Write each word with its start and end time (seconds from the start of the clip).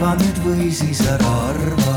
arva 0.00 0.14
nüüd 0.16 0.38
või 0.40 0.66
siis 0.72 1.00
ära 1.04 1.30
arva 1.50 1.96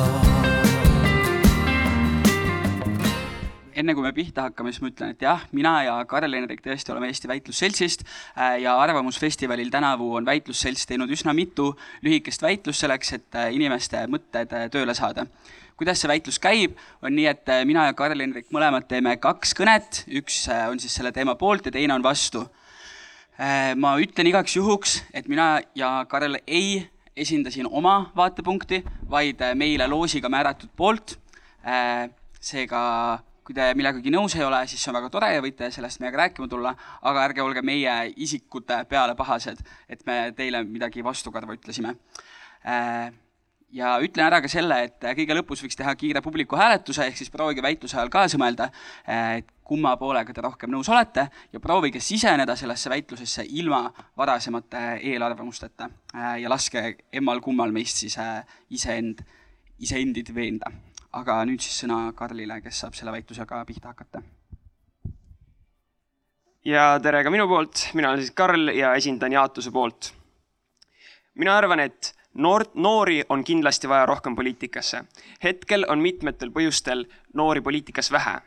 enne 3.80 3.94
kui 3.96 4.04
me 4.04 4.12
pihta 4.12 4.50
hakkame, 4.50 4.74
siis 4.74 4.84
ma 4.84 4.90
ütlen, 4.92 5.14
et 5.16 5.24
jah, 5.24 5.46
mina 5.56 5.72
ja 5.86 5.94
Karl-Henrik 6.12 6.60
tõesti 6.66 6.92
oleme 6.92 7.08
Eesti 7.08 7.32
Väitlusseltsist 7.32 8.04
äh, 8.04 8.58
ja 8.66 8.76
Arvamusfestivalil 8.84 9.72
tänavu 9.72 10.10
on 10.20 10.28
Väitlusselts 10.28 10.84
teinud 10.90 11.16
üsna 11.16 11.32
mitu 11.32 11.70
lühikest 12.04 12.44
väitlust 12.44 12.84
selleks, 12.84 13.16
et 13.16 13.40
äh, 13.40 13.54
inimeste 13.56 14.04
mõtted 14.12 14.52
äh, 14.52 14.68
tööle 14.74 14.96
saada. 15.00 15.24
kuidas 15.80 16.04
see 16.04 16.12
väitlus 16.12 16.44
käib, 16.44 16.76
on 17.02 17.16
nii, 17.16 17.32
et 17.32 17.56
mina 17.64 17.88
ja 17.88 17.96
Karl-Henrik 17.96 18.52
mõlemad 18.52 18.84
teeme 18.92 19.16
kaks 19.16 19.56
kõnet, 19.56 20.04
üks 20.12 20.44
on 20.52 20.84
siis 20.84 21.00
selle 21.00 21.16
teema 21.16 21.40
poolt 21.40 21.72
ja 21.72 21.72
teine 21.72 21.96
on 21.96 22.04
vastu. 22.04 22.44
ma 23.76 23.96
ütlen 23.98 24.28
igaks 24.28 24.56
juhuks, 24.56 25.04
et 25.14 25.28
mina 25.28 25.62
ja 25.76 26.06
Karl 26.08 26.38
ei 26.46 26.84
esinda 27.16 27.52
siin 27.52 27.68
oma 27.70 28.12
vaatepunkti, 28.16 28.84
vaid 29.10 29.44
meile 29.56 29.88
loosiga 29.88 30.30
määratud 30.30 30.70
poolt. 30.76 31.20
seega 32.44 32.80
kui 33.44 33.56
te 33.56 33.70
millegagi 33.76 34.12
nõus 34.12 34.36
ei 34.38 34.44
ole, 34.44 34.62
siis 34.68 34.82
see 34.84 34.92
on 34.92 34.98
väga 34.98 35.10
tore 35.12 35.30
ja 35.34 35.42
võite 35.44 35.70
sellest 35.72 36.00
meiega 36.04 36.22
rääkima 36.22 36.48
tulla, 36.52 36.74
aga 37.02 37.26
ärge 37.28 37.44
olge 37.44 37.64
meie 37.66 37.96
isikute 38.24 38.84
peale 38.90 39.16
pahased, 39.20 39.60
et 39.92 40.06
me 40.08 40.18
teile 40.38 40.64
midagi 40.68 41.04
vastukarva 41.04 41.56
ütlesime. 41.58 41.96
Äh, 43.74 43.78
ja 43.78 43.98
ütlen 44.02 44.28
ära 44.28 44.42
ka 44.42 44.48
selle, 44.48 44.84
et 44.86 45.02
kõige 45.18 45.36
lõpus 45.36 45.64
võiks 45.64 45.76
teha 45.76 45.96
kiire 45.96 46.22
publiku 46.22 46.56
hääletuse, 46.56 47.08
ehk 47.08 47.18
siis 47.18 47.32
proovige 47.34 47.62
väitluse 47.62 47.98
ajal 47.98 48.10
kaasa 48.14 48.38
mõelda, 48.38 48.70
äh, 49.08 49.40
et 49.42 49.50
kumma 49.64 49.96
poolega 49.98 50.34
te 50.34 50.42
rohkem 50.42 50.70
nõus 50.70 50.90
olete 50.90 51.28
ja 51.52 51.60
proovige 51.60 52.00
siseneda 52.00 52.56
sellesse 52.56 52.90
väitlusesse 52.90 53.46
ilma 53.50 53.92
varasemate 54.18 55.00
eelarvamusteta 55.02 55.90
äh, 56.16 56.40
ja 56.42 56.50
laske 56.50 56.98
emmal-kummal 57.12 57.72
meist 57.72 57.98
siis 57.98 58.18
iseend, 58.70 59.24
iseendid 59.80 60.34
veenda 60.36 60.72
aga 61.14 61.42
nüüd 61.46 61.62
siis 61.62 61.84
sõna 61.84 62.08
Karlile, 62.18 62.60
kes 62.62 62.80
saab 62.84 62.96
selle 62.98 63.14
väitlusega 63.14 63.66
pihta 63.66 63.94
hakata. 63.94 64.22
ja 66.66 66.98
tere 67.04 67.24
ka 67.24 67.32
minu 67.34 67.48
poolt, 67.48 67.90
mina 67.94 68.10
olen 68.10 68.22
siis 68.22 68.34
Karl 68.36 68.72
ja 68.74 68.94
esindan 68.96 69.32
jaotuse 69.32 69.72
poolt. 69.72 70.14
mina 71.36 71.58
arvan, 71.58 71.80
et 71.80 72.14
noor, 72.34 72.66
noori 72.74 73.24
on 73.30 73.44
kindlasti 73.44 73.90
vaja 73.90 74.06
rohkem 74.06 74.36
poliitikasse. 74.36 75.04
hetkel 75.44 75.86
on 75.90 76.00
mitmetel 76.00 76.52
põhjustel 76.52 77.06
noori 77.34 77.62
poliitikas 77.62 78.12
vähe 78.12 78.42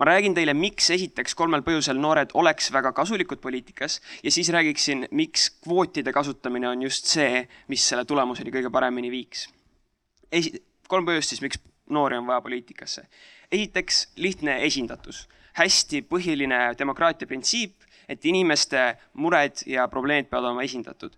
ma 0.00 0.04
räägin 0.08 0.34
teile, 0.34 0.54
miks 0.56 0.90
esiteks 0.90 1.34
kolmel 1.36 1.60
põhjusel 1.60 1.98
noored 2.00 2.30
oleks 2.34 2.70
väga 2.72 2.92
kasulikud 2.96 3.40
poliitikas 3.40 4.00
ja 4.24 4.32
siis 4.32 4.48
räägiksin, 4.48 5.08
miks 5.10 5.50
kvootide 5.64 6.12
kasutamine 6.12 6.68
on 6.68 6.82
just 6.82 7.10
see, 7.10 7.44
mis 7.68 7.84
selle 7.88 8.04
tulemuseni 8.08 8.52
kõige 8.54 8.72
paremini 8.72 9.10
viiks. 9.10 9.48
esi-, 10.32 10.62
kolm 10.88 11.04
põhjust 11.06 11.34
siis, 11.34 11.42
miks 11.44 11.60
noori 11.90 12.16
on 12.16 12.26
vaja 12.26 12.40
poliitikasse. 12.40 13.06
esiteks 13.52 14.08
lihtne 14.16 14.56
esindatus, 14.64 15.28
hästi 15.52 16.02
põhiline 16.08 16.62
demokraatia 16.78 17.28
printsiip, 17.28 17.84
et 18.08 18.24
inimeste 18.24 18.96
mured 19.14 19.62
ja 19.66 19.88
probleemid 19.88 20.30
peavad 20.30 20.48
olema 20.48 20.64
esindatud. 20.64 21.12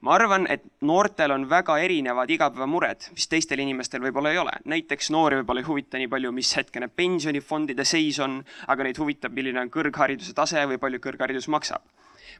Ma 0.00 0.14
arvan, 0.14 0.46
et 0.50 0.64
noortel 0.80 1.34
on 1.34 1.48
väga 1.50 1.78
erinevad 1.82 2.30
igapäevamured, 2.30 3.10
mis 3.16 3.28
teistel 3.28 3.62
inimestel 3.64 4.02
võib-olla 4.04 4.32
ei 4.32 4.38
ole. 4.38 4.56
näiteks 4.64 5.10
noori 5.10 5.40
võib-olla 5.40 5.64
ei 5.64 5.68
huvita 5.68 5.98
nii 5.98 6.08
palju, 6.08 6.32
mis 6.32 6.56
hetkene 6.56 6.88
pensionifondide 6.88 7.84
seis 7.84 8.20
on, 8.20 8.42
aga 8.66 8.88
neid 8.88 8.98
huvitab, 8.98 9.32
milline 9.32 9.60
on 9.60 9.70
kõrghariduse 9.70 10.34
tase 10.34 10.66
või 10.66 10.78
palju 10.82 11.02
kõrgharidus 11.08 11.48
maksab 11.52 11.84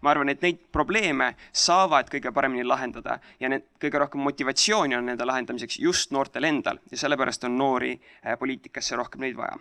ma 0.03 0.11
arvan, 0.11 0.29
et 0.29 0.42
neid 0.45 0.61
probleeme 0.73 1.33
saavad 1.53 2.11
kõige 2.12 2.33
paremini 2.34 2.64
lahendada 2.67 3.19
ja 3.41 3.51
need 3.53 3.67
kõige 3.83 4.01
rohkem 4.03 4.25
motivatsiooni 4.27 4.97
on 4.98 5.07
nende 5.11 5.27
lahendamiseks 5.29 5.79
just 5.81 6.12
noortel 6.14 6.45
endal 6.48 6.81
ja 6.91 7.01
sellepärast 7.01 7.47
on 7.48 7.57
noori 7.58 7.95
äh, 7.97 8.36
poliitikasse 8.39 8.97
rohkem 8.97 9.24
neid 9.24 9.36
vaja. 9.36 9.58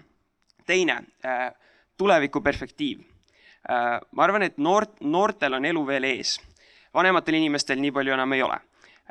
teine, 0.66 1.04
äh, 1.26 1.52
tulevikuperspektiiv. 1.98 3.00
Äh, 3.70 4.00
ma 4.12 4.24
arvan, 4.24 4.44
et 4.44 4.58
noort, 4.58 5.00
noortel 5.02 5.54
on 5.54 5.66
elu 5.66 5.86
veel 5.88 6.10
ees. 6.10 6.40
Vanematel 6.96 7.42
inimestel 7.42 7.82
nii 7.82 7.92
palju 7.96 8.16
enam 8.16 8.34
ei 8.34 8.42
ole 8.46 8.60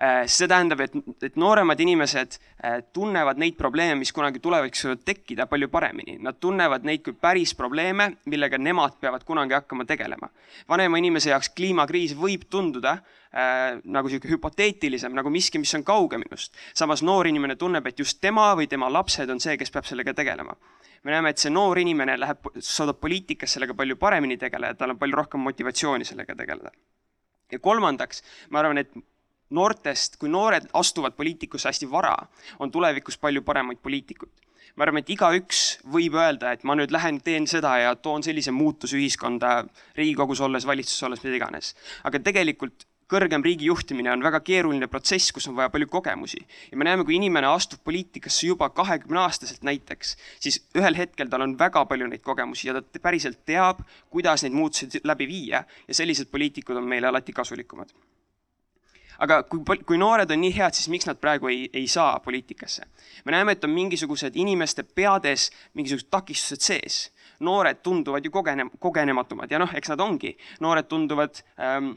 Äh, 0.02 0.24
see 0.26 0.48
tähendab, 0.50 0.80
et, 0.82 0.94
et 1.22 1.36
nooremad 1.38 1.78
inimesed 1.78 2.34
äh, 2.34 2.80
tunnevad 2.92 3.38
neid 3.38 3.54
probleeme, 3.54 4.00
mis 4.00 4.10
kunagi 4.10 4.40
tulevikus 4.42 4.88
võivad 4.88 5.04
tekkida 5.06 5.44
palju 5.46 5.68
paremini. 5.70 6.16
Nad 6.18 6.40
tunnevad 6.42 6.82
neid 6.82 7.04
kui 7.06 7.14
päris 7.14 7.52
probleeme, 7.54 8.08
millega 8.26 8.58
nemad 8.58 8.96
peavad 8.98 9.22
kunagi 9.22 9.54
hakkama 9.54 9.86
tegelema. 9.86 10.32
vanema 10.68 10.98
inimese 10.98 11.30
jaoks 11.30 11.52
kliimakriis 11.54 12.16
võib 12.18 12.48
tunduda 12.50 12.96
äh, 12.96 13.78
nagu 13.84 14.10
sihuke 14.10 14.32
hüpoteetilisem, 14.32 15.14
nagu 15.14 15.30
miski, 15.30 15.62
mis 15.62 15.76
on 15.78 15.86
kauge 15.86 16.18
minust. 16.18 16.58
samas 16.74 17.02
noor 17.06 17.30
inimene 17.30 17.54
tunneb, 17.54 17.86
et 17.86 18.02
just 18.02 18.18
tema 18.20 18.50
või 18.58 18.66
tema 18.66 18.90
lapsed 18.90 19.30
on 19.30 19.38
see, 19.38 19.54
kes 19.56 19.70
peab 19.70 19.86
sellega 19.86 20.14
tegelema 20.14 20.58
me 21.04 21.12
näeme, 21.12 21.30
et 21.30 21.38
see 21.38 21.54
noor 21.54 21.78
inimene 21.78 22.18
läheb, 22.18 22.50
saadab 22.58 22.98
poliitikas 22.98 23.54
sellega 23.54 23.78
palju 23.78 23.94
paremini 24.00 24.40
tegeleda, 24.40 24.74
tal 24.74 24.96
on 24.96 24.98
palju 24.98 25.22
rohkem 25.22 25.46
motivatsiooni 25.46 26.04
sellega 26.08 26.34
tegeleda. 26.34 26.72
Ja 27.54 27.62
kolmandaks, 27.62 28.22
ma 28.50 28.62
arvan, 28.62 28.82
et 28.82 28.94
noortest, 29.54 30.18
kui 30.20 30.30
noored 30.32 30.66
astuvad 30.74 31.16
poliitikusse 31.18 31.70
hästi 31.70 31.90
vara, 31.90 32.16
on 32.58 32.72
tulevikus 32.74 33.18
palju 33.20 33.44
paremaid 33.46 33.82
poliitikuid. 33.82 34.32
ma 34.74 34.82
arvan, 34.88 35.04
et 35.04 35.10
igaüks 35.14 35.60
võib 35.86 36.16
öelda, 36.18 36.50
et 36.52 36.64
ma 36.66 36.74
nüüd 36.74 36.90
lähen, 36.90 37.20
teen 37.22 37.46
seda 37.46 37.76
ja 37.78 37.94
toon 37.94 38.24
sellise 38.26 38.50
muutuse 38.50 38.96
ühiskonda 38.98 39.60
Riigikogus 39.94 40.40
olles, 40.42 40.66
valitsuses 40.66 41.06
olles, 41.06 41.22
mida 41.22 41.38
iganes. 41.38 41.74
aga 42.04 42.18
tegelikult 42.18 42.88
kõrgem 43.10 43.44
riigi 43.44 43.68
juhtimine 43.68 44.12
on 44.12 44.24
väga 44.24 44.40
keeruline 44.44 44.88
protsess, 44.90 45.32
kus 45.34 45.48
on 45.50 45.56
vaja 45.58 45.70
palju 45.72 45.88
kogemusi. 45.92 46.40
ja 46.70 46.76
me 46.76 46.84
näeme, 46.84 47.04
kui 47.04 47.16
inimene 47.16 47.46
astub 47.46 47.84
poliitikasse 47.84 48.46
juba 48.46 48.70
kahekümne 48.70 49.20
aastaselt 49.20 49.62
näiteks, 49.62 50.16
siis 50.40 50.62
ühel 50.78 50.96
hetkel 50.96 51.28
tal 51.28 51.44
on 51.46 51.58
väga 51.58 51.84
palju 51.84 52.08
neid 52.08 52.22
kogemusi 52.22 52.68
ja 52.68 52.80
ta 52.80 53.00
päriselt 53.02 53.44
teab, 53.46 53.84
kuidas 54.10 54.42
neid 54.42 54.56
muutusi 54.56 55.00
läbi 55.04 55.28
viia 55.28 55.64
ja 55.88 55.94
sellised 55.94 56.30
poliitikud 56.30 56.76
on 56.76 56.88
meile 56.88 57.12
alati 57.12 57.32
kasulikumad 57.32 57.92
aga 59.22 59.42
kui, 59.48 59.78
kui 59.86 59.98
noored 60.00 60.30
on 60.34 60.40
nii 60.42 60.52
head, 60.56 60.76
siis 60.76 60.88
miks 60.92 61.06
nad 61.08 61.20
praegu 61.20 61.50
ei, 61.52 61.66
ei 61.72 61.86
saa 61.90 62.18
poliitikasse? 62.24 62.86
me 63.24 63.34
näeme, 63.34 63.54
et 63.54 63.64
on 63.64 63.70
mingisugused 63.70 64.36
inimeste 64.36 64.82
peades 64.82 65.50
mingisugused 65.74 66.10
takistused 66.10 66.64
sees. 66.64 66.98
noored 67.40 67.82
tunduvad 67.82 68.24
ju 68.24 68.30
kogene-, 68.30 68.70
kogenematumad 68.80 69.50
ja 69.50 69.60
noh, 69.62 69.70
eks 69.74 69.92
nad 69.92 70.00
ongi, 70.00 70.34
noored 70.64 70.88
tunduvad 70.90 71.42
ähm, 71.58 71.94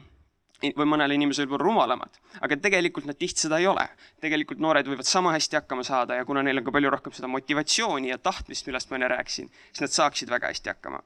või 0.62 0.86
mõnele 0.90 1.14
inimesele 1.14 1.46
võib-olla 1.46 1.66
rumalamad, 1.68 2.18
aga 2.42 2.56
tegelikult 2.58 3.06
nad 3.06 3.18
tihti 3.18 3.46
seda 3.46 3.60
ei 3.62 3.66
ole. 3.70 3.86
tegelikult 4.20 4.58
noored 4.58 4.86
võivad 4.90 5.06
sama 5.06 5.32
hästi 5.36 5.60
hakkama 5.60 5.84
saada 5.86 6.18
ja 6.18 6.24
kuna 6.24 6.42
neil 6.42 6.58
on 6.58 6.64
ka 6.66 6.74
palju 6.74 6.90
rohkem 6.90 7.14
seda 7.14 7.30
motivatsiooni 7.30 8.10
ja 8.10 8.18
tahtmist, 8.18 8.66
millest 8.66 8.90
ma 8.90 8.98
enne 8.98 9.08
rääkisin, 9.14 9.50
siis 9.70 9.84
nad 9.86 9.94
saaksid 9.94 10.30
väga 10.30 10.50
hästi 10.50 10.74
hakkama. 10.74 11.02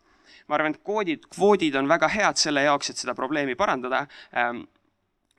ma 0.49 0.55
arvan, 0.55 0.75
et 0.75 0.83
koodid, 0.83 1.27
kvoodid 1.35 1.77
on 1.77 1.89
väga 1.89 2.09
head 2.09 2.41
selle 2.41 2.63
jaoks, 2.63 2.91
et 2.91 2.97
seda 2.97 3.15
probleemi 3.15 3.55
parandada 3.55 4.07
ähm, 4.37 4.65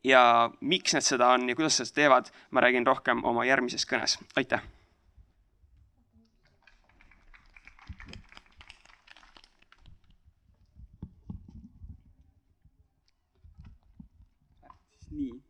ja 0.04 0.52
miks 0.62 0.94
nad 0.94 1.04
seda 1.04 1.34
on 1.34 1.50
ja 1.50 1.56
kuidas 1.56 1.80
nad 1.80 1.90
seda 1.90 2.02
teevad, 2.04 2.32
ma 2.52 2.62
räägin 2.62 2.88
rohkem 2.88 3.26
oma 3.26 3.46
järgmises 3.46 3.88
kõnes. 3.90 4.20
aitäh! 4.36 4.62
nii 15.14 15.42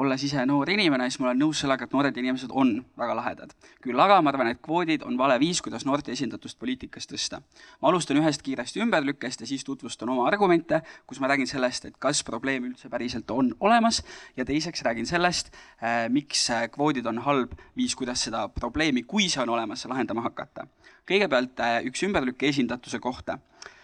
olles 0.00 0.22
ise 0.24 0.44
noor 0.48 0.70
inimene, 0.72 1.08
siis 1.10 1.20
ma 1.20 1.28
olen 1.28 1.40
nõus 1.42 1.60
sellega, 1.60 1.84
et 1.84 1.94
noored 1.94 2.16
inimesed 2.16 2.52
on 2.56 2.72
väga 2.98 3.16
lahedad. 3.18 3.52
küll 3.84 4.00
aga 4.00 4.20
ma 4.22 4.32
arvan, 4.32 4.50
et 4.52 4.60
kvoodid 4.62 5.04
on 5.06 5.18
vale 5.18 5.36
viis, 5.40 5.60
kuidas 5.64 5.84
noorte 5.88 6.12
esindatust 6.12 6.58
poliitikas 6.58 7.08
tõsta. 7.10 7.42
ma 7.80 7.88
alustan 7.88 8.20
ühest 8.20 8.42
kiirest 8.42 8.76
ümberlükkest 8.80 9.44
ja 9.44 9.46
siis 9.46 9.64
tutvustan 9.64 10.08
oma 10.08 10.26
argumente, 10.28 10.82
kus 11.06 11.20
ma 11.20 11.28
räägin 11.28 11.46
sellest, 11.46 11.84
et 11.84 11.98
kas 11.98 12.22
probleem 12.24 12.70
üldse 12.70 12.88
päriselt 12.88 13.30
on 13.30 13.54
olemas 13.60 14.02
ja 14.36 14.44
teiseks 14.44 14.82
räägin 14.82 15.06
sellest, 15.06 15.52
eh, 15.82 16.08
miks 16.08 16.48
kvoodid 16.72 17.06
on 17.06 17.18
halb 17.18 17.52
viis, 17.76 17.94
kuidas 17.94 18.24
seda 18.24 18.48
probleemi, 18.48 19.02
kui 19.02 19.28
see 19.28 19.42
on 19.42 19.48
olemas, 19.48 19.84
lahendama 19.84 20.22
hakata. 20.22 20.66
kõigepealt 21.06 21.60
eh, 21.60 21.84
üks 21.90 22.02
ümberlükke 22.06 22.48
esindatuse 22.48 22.98
kohta 22.98 23.38
Äh, 23.38 23.79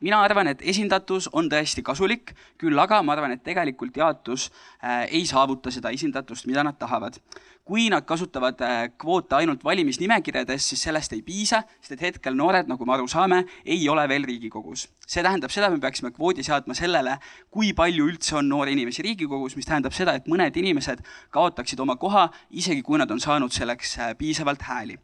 mina 0.00 0.22
arvan, 0.24 0.48
et 0.48 0.62
esindatus 0.64 1.28
on 1.32 1.50
tõesti 1.52 1.84
kasulik, 1.84 2.32
küll 2.60 2.78
aga 2.78 3.02
ma 3.04 3.12
arvan, 3.12 3.34
et 3.36 3.42
tegelikult 3.44 3.96
jaotus 3.96 4.48
äh, 4.48 5.06
ei 5.10 5.26
saavuta 5.28 5.70
seda 5.70 5.92
esindatust, 5.92 6.46
mida 6.48 6.64
nad 6.64 6.78
tahavad. 6.80 7.18
Kui 7.64 7.86
nad 7.92 8.04
kasutavad 8.06 8.60
äh, 8.66 8.80
kvoote 8.98 9.36
ainult 9.38 9.62
valimisnimekirjades, 9.64 10.64
siis 10.72 10.82
sellest 10.82 11.12
ei 11.14 11.22
piisa, 11.22 11.62
sest 11.80 11.94
et 11.94 12.06
hetkel 12.08 12.34
noored, 12.34 12.66
nagu 12.70 12.86
me 12.86 12.96
aru 12.96 13.06
saame, 13.10 13.42
ei 13.64 13.84
ole 13.88 14.06
veel 14.10 14.26
Riigikogus. 14.26 14.88
see 15.06 15.22
tähendab 15.22 15.52
seda, 15.52 15.68
et 15.68 15.76
me 15.76 15.80
peaksime 15.80 16.10
kvoodi 16.10 16.42
seadma 16.42 16.74
sellele, 16.74 17.18
kui 17.50 17.72
palju 17.76 18.08
üldse 18.10 18.36
on 18.40 18.48
noori 18.48 18.74
inimesi 18.74 19.04
Riigikogus, 19.06 19.56
mis 19.56 19.68
tähendab 19.68 19.94
seda, 19.94 20.16
et 20.18 20.26
mõned 20.26 20.56
inimesed 20.58 21.04
kaotaksid 21.30 21.80
oma 21.80 21.96
koha, 21.96 22.28
isegi 22.50 22.82
kui 22.82 22.98
nad 22.98 23.10
on 23.10 23.20
saanud 23.20 23.54
selleks 23.54 23.98
äh, 23.98 24.16
piisavalt 24.18 24.66
hääli 24.66 24.98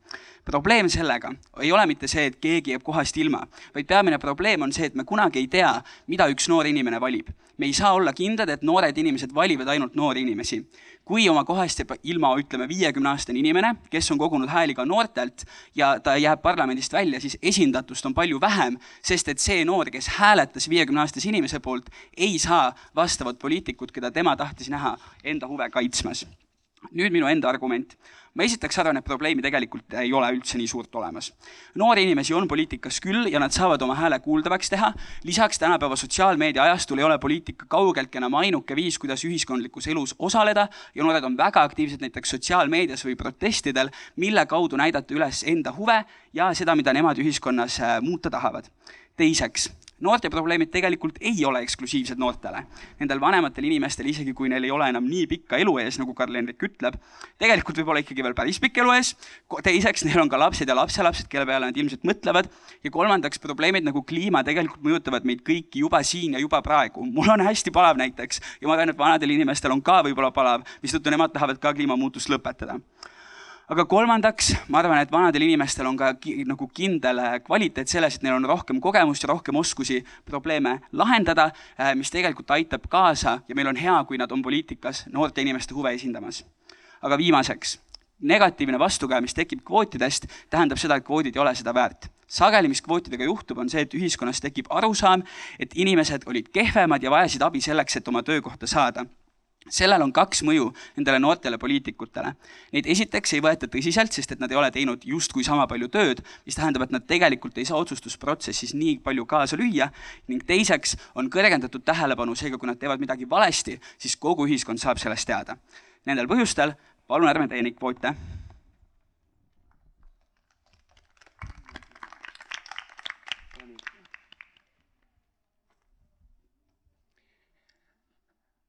probleem 0.50 0.88
sellega 0.88 1.32
ei 1.60 1.72
ole 1.72 1.84
mitte 1.86 2.08
see, 2.08 2.28
et 2.30 2.38
keegi 2.40 2.72
jääb 2.72 2.84
kohast 2.86 3.16
ilma, 3.20 3.42
vaid 3.74 3.88
peamine 3.88 4.18
probleem 4.22 4.64
on 4.64 4.72
see, 4.72 4.88
et 4.88 4.96
me 4.96 5.04
kunagi 5.08 5.42
ei 5.42 5.48
tea, 5.52 5.74
mida 6.08 6.28
üks 6.32 6.48
noor 6.48 6.68
inimene 6.70 7.00
valib. 7.00 7.28
me 7.58 7.66
ei 7.66 7.72
saa 7.74 7.90
olla 7.98 8.12
kindlad, 8.14 8.48
et 8.48 8.62
noored 8.62 8.98
inimesed 9.02 9.32
valivad 9.34 9.68
ainult 9.68 9.96
noori 9.98 10.22
inimesi. 10.22 10.62
kui 11.04 11.28
oma 11.28 11.44
kohast 11.44 11.78
jääb 11.82 11.96
ilma, 12.02 12.34
ütleme, 12.48 12.68
viiekümneaastane 12.68 13.38
inimene, 13.38 13.74
kes 13.92 14.10
on 14.12 14.18
kogunud 14.18 14.48
hääli 14.48 14.74
ka 14.74 14.86
noortelt 14.88 15.44
ja 15.76 15.98
ta 16.00 16.16
jääb 16.16 16.40
parlamendist 16.42 16.92
välja, 16.92 17.20
siis 17.20 17.36
esindatust 17.42 18.06
on 18.08 18.14
palju 18.16 18.40
vähem, 18.40 18.78
sest 19.04 19.28
et 19.28 19.42
see 19.42 19.64
noor, 19.68 19.90
kes 19.92 20.08
hääletas 20.16 20.68
viiekümneaastase 20.72 21.28
inimese 21.28 21.60
poolt, 21.60 21.90
ei 22.16 22.38
saa 22.38 22.72
vastavat 22.96 23.38
poliitikut, 23.38 23.92
keda 23.92 24.10
tema 24.10 24.36
tahtis 24.36 24.70
näha 24.72 24.96
enda 25.24 25.48
huve 25.48 25.70
kaitsmas. 25.70 26.26
nüüd 26.94 27.10
minu 27.10 27.26
enda 27.26 27.48
argument 27.50 27.96
ma 28.38 28.46
esiteks 28.46 28.78
arvan, 28.78 29.00
et 29.00 29.06
probleemi 29.06 29.42
tegelikult 29.42 29.96
ei 29.98 30.12
ole 30.14 30.28
üldse 30.36 30.60
nii 30.60 30.68
suurt 30.70 30.94
olemas. 30.94 31.32
noori 31.74 32.04
inimesi 32.06 32.34
on 32.34 32.46
poliitikas 32.48 33.00
küll 33.02 33.26
ja 33.32 33.40
nad 33.42 33.50
saavad 33.50 33.82
oma 33.82 33.96
hääle 33.98 34.20
kuuldavaks 34.22 34.70
teha. 34.70 34.92
lisaks 35.24 35.58
tänapäeva 35.58 35.96
sotsiaalmeedia 35.96 36.62
ajastul 36.62 36.98
ei 36.98 37.04
ole 37.04 37.18
poliitika 37.18 37.66
kaugeltki 37.68 38.18
enam 38.18 38.34
ainuke 38.34 38.76
viis, 38.76 38.98
kuidas 38.98 39.24
ühiskondlikus 39.24 39.88
elus 39.90 40.14
osaleda 40.18 40.68
ja 40.94 41.04
noored 41.04 41.24
on 41.24 41.36
väga 41.36 41.62
aktiivsed 41.66 42.00
näiteks 42.00 42.30
sotsiaalmeedias 42.30 43.04
või 43.04 43.16
protestidel, 43.16 43.90
mille 44.16 44.46
kaudu 44.46 44.78
näidata 44.78 45.14
üles 45.14 45.42
enda 45.42 45.74
huve 45.74 46.04
ja 46.32 46.52
seda, 46.54 46.76
mida 46.78 46.92
nemad 46.92 47.18
ühiskonnas 47.18 47.80
äh, 47.80 47.98
muuta 48.00 48.30
tahavad. 48.30 48.70
teiseks 49.16 49.70
noorte 50.04 50.30
probleemid 50.30 50.70
tegelikult 50.72 51.18
ei 51.20 51.44
ole 51.46 51.62
eksklusiivsed 51.66 52.20
noortele. 52.20 52.62
Nendel 53.00 53.20
vanematel 53.22 53.66
inimestel, 53.66 54.08
isegi 54.12 54.34
kui 54.36 54.50
neil 54.50 54.64
ei 54.64 54.72
ole 54.74 54.88
enam 54.92 55.06
nii 55.08 55.26
pikka 55.30 55.58
elu 55.62 55.74
ees, 55.82 55.98
nagu 56.00 56.14
Karl-Hendrik 56.16 56.62
ütleb, 56.68 56.98
tegelikult 57.40 57.80
võib 57.82 57.92
olla 57.92 58.02
ikkagi 58.04 58.24
veel 58.26 58.36
päris 58.38 58.60
pikk 58.62 58.82
elu 58.84 58.94
ees. 58.94 59.14
teiseks, 59.66 60.06
neil 60.06 60.22
on 60.22 60.30
ka 60.30 60.40
lapsed 60.40 60.68
ja 60.68 60.76
lapselapsed, 60.78 61.28
kelle 61.32 61.46
peale 61.48 61.70
nad 61.70 61.76
ilmselt 61.76 62.06
mõtlevad. 62.06 62.50
ja 62.84 62.90
kolmandaks, 62.90 63.42
probleemid 63.42 63.84
nagu 63.84 64.02
kliima 64.02 64.44
tegelikult 64.44 64.82
mõjutavad 64.84 65.24
meid 65.24 65.42
kõiki 65.42 65.82
juba 65.82 66.02
siin 66.02 66.38
ja 66.38 66.38
juba 66.38 66.62
praegu. 66.62 67.04
mul 67.04 67.30
on 67.30 67.46
hästi 67.46 67.70
palav 67.70 67.98
näiteks 67.98 68.40
ja 68.60 68.68
ma 68.68 68.76
tean, 68.76 68.90
et 68.90 68.98
vanadel 68.98 69.30
inimestel 69.30 69.72
on 69.72 69.82
ka 69.82 70.02
võib-olla 70.02 70.30
palav, 70.32 70.62
mistõttu 70.82 71.10
nemad 71.10 71.32
tahavad 71.32 71.58
ka 71.58 71.74
kliimamuutust 71.74 72.30
lõpetada 72.30 72.78
aga 73.68 73.84
kolmandaks, 73.84 74.52
ma 74.72 74.80
arvan, 74.80 75.02
et 75.02 75.10
vanadel 75.12 75.44
inimestel 75.44 75.86
on 75.90 75.96
ka 75.98 76.14
ki, 76.20 76.40
nagu 76.48 76.68
kindel 76.74 77.20
äh, 77.20 77.34
kvaliteet 77.44 77.90
selles, 77.92 78.16
et 78.16 78.24
neil 78.24 78.38
on 78.38 78.48
rohkem 78.48 78.80
kogemust 78.80 79.24
ja 79.24 79.32
rohkem 79.32 79.58
oskusi 79.60 80.00
probleeme 80.28 80.78
lahendada, 80.96 81.50
äh, 81.76 81.92
mis 81.98 82.12
tegelikult 82.12 82.50
aitab 82.56 82.88
kaasa 82.88 83.38
ja 83.48 83.58
meil 83.58 83.68
on 83.68 83.76
hea, 83.76 83.98
kui 84.08 84.20
nad 84.20 84.32
on 84.32 84.42
poliitikas 84.42 85.04
noorte 85.12 85.44
inimeste 85.44 85.76
huve 85.76 85.92
esindamas. 85.94 86.44
aga 87.02 87.14
viimaseks, 87.18 87.76
negatiivne 88.26 88.78
vastukäe, 88.78 89.20
mis 89.20 89.34
tekib 89.34 89.60
kvootidest, 89.64 90.26
tähendab 90.50 90.80
seda, 90.80 90.96
et 90.96 91.04
kvoodid 91.06 91.36
ei 91.36 91.42
ole 91.42 91.54
seda 91.54 91.74
väärt 91.74 92.08
sageli, 92.28 92.68
mis 92.68 92.82
kvootidega 92.82 93.24
juhtub, 93.24 93.58
on 93.58 93.70
see, 93.72 93.86
et 93.86 93.94
ühiskonnas 93.94 94.40
tekib 94.44 94.66
arusaam, 94.68 95.22
et 95.58 95.72
inimesed 95.74 96.26
olid 96.26 96.50
kehvemad 96.52 97.02
ja 97.02 97.10
vajasid 97.10 97.42
abi 97.42 97.62
selleks, 97.64 97.96
et 97.96 98.08
oma 98.08 98.22
töökohta 98.22 98.66
saada 98.66 99.06
sellel 99.68 100.02
on 100.04 100.12
kaks 100.14 100.42
mõju 100.46 100.68
nendele 100.96 101.20
noortele 101.22 101.58
poliitikutele. 101.60 102.32
Neid 102.72 102.88
esiteks 102.88 103.34
ei 103.36 103.42
võeta 103.44 103.68
tõsiselt, 103.70 104.14
sest 104.14 104.32
et 104.32 104.42
nad 104.42 104.52
ei 104.52 104.58
ole 104.60 104.70
teinud 104.74 105.04
justkui 105.04 105.44
sama 105.46 105.66
palju 105.70 105.90
tööd, 105.92 106.22
mis 106.46 106.56
tähendab, 106.58 106.86
et 106.86 106.94
nad 106.94 107.06
tegelikult 107.08 107.58
ei 107.58 107.68
saa 107.68 107.80
otsustusprotsessis 107.82 108.74
nii 108.78 108.98
palju 109.04 109.26
kaasa 109.28 109.58
lüüa 109.60 109.90
ning 110.28 110.44
teiseks 110.48 110.96
on 111.18 111.30
kõrgendatud 111.32 111.84
tähelepanu, 111.84 112.36
seega 112.38 112.58
kui 112.58 112.70
nad 112.70 112.80
teevad 112.80 113.02
midagi 113.02 113.28
valesti, 113.28 113.78
siis 113.98 114.16
kogu 114.16 114.48
ühiskond 114.48 114.80
saab 114.80 115.00
sellest 115.02 115.28
teada. 115.28 115.58
Nendel 116.08 116.30
põhjustel 116.30 116.74
palun 117.08 117.28
ärme 117.28 117.48
tee 117.48 117.62
neid 117.64 117.76
kvoote 117.76 118.14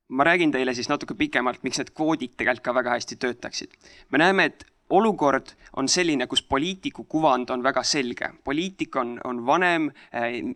ma 0.09 0.23
räägin 0.23 0.51
teile 0.51 0.73
siis 0.73 0.89
natuke 0.89 1.13
pikemalt, 1.13 1.63
miks 1.63 1.79
need 1.81 1.93
kvoodid 1.93 2.35
tegelikult 2.37 2.65
ka 2.65 2.73
väga 2.73 2.97
hästi 2.97 3.15
töötaksid. 3.15 3.73
me 4.09 4.17
näeme, 4.17 4.45
et 4.45 4.65
olukord 4.89 5.53
on 5.77 5.89
selline, 5.89 6.25
kus 6.27 6.41
poliitiku 6.41 7.03
kuvand 7.03 7.49
on 7.49 7.63
väga 7.63 7.83
selge. 7.83 8.29
poliitik 8.43 8.95
on, 8.95 9.19
on 9.23 9.45
vanem 9.45 9.91
äh,, 10.13 10.55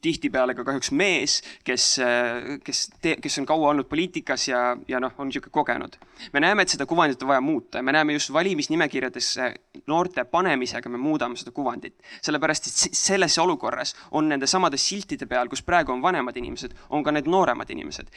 tihtipeale 0.00 0.54
ka 0.54 0.64
kahjuks 0.64 0.90
mees, 0.90 1.42
kes 1.64 1.98
äh,, 1.98 2.58
kes, 2.64 2.90
kes 3.22 3.38
on 3.38 3.46
kaua 3.46 3.70
olnud 3.70 3.88
poliitikas 3.88 4.48
ja, 4.48 4.76
ja 4.88 5.00
noh, 5.00 5.12
on 5.18 5.28
niisugune 5.28 5.52
kogenud. 5.52 5.96
me 6.32 6.40
näeme, 6.40 6.62
et 6.62 6.68
seda 6.68 6.86
kuvandit 6.86 7.22
on 7.22 7.32
vaja 7.32 7.40
muuta 7.40 7.78
ja 7.78 7.82
me 7.82 7.92
näeme 7.92 8.12
just 8.12 8.32
valimisnimekirjades 8.32 9.34
noorte 9.86 10.24
panemisega 10.24 10.88
me 10.88 10.98
muudame 10.98 11.36
seda 11.36 11.50
kuvandit. 11.50 11.96
sellepärast, 12.20 12.66
et 12.66 12.96
selles 12.96 13.38
olukorras 13.38 13.96
on 14.10 14.28
nende 14.28 14.46
samade 14.46 14.76
siltide 14.76 15.26
peal, 15.26 15.48
kus 15.48 15.62
praegu 15.62 15.92
on 15.92 16.02
vanemad 16.02 16.36
inimesed, 16.36 16.76
on 16.90 17.04
ka 17.04 17.12
need 17.12 17.26
nooremad 17.26 17.70
inimesed 17.70 18.12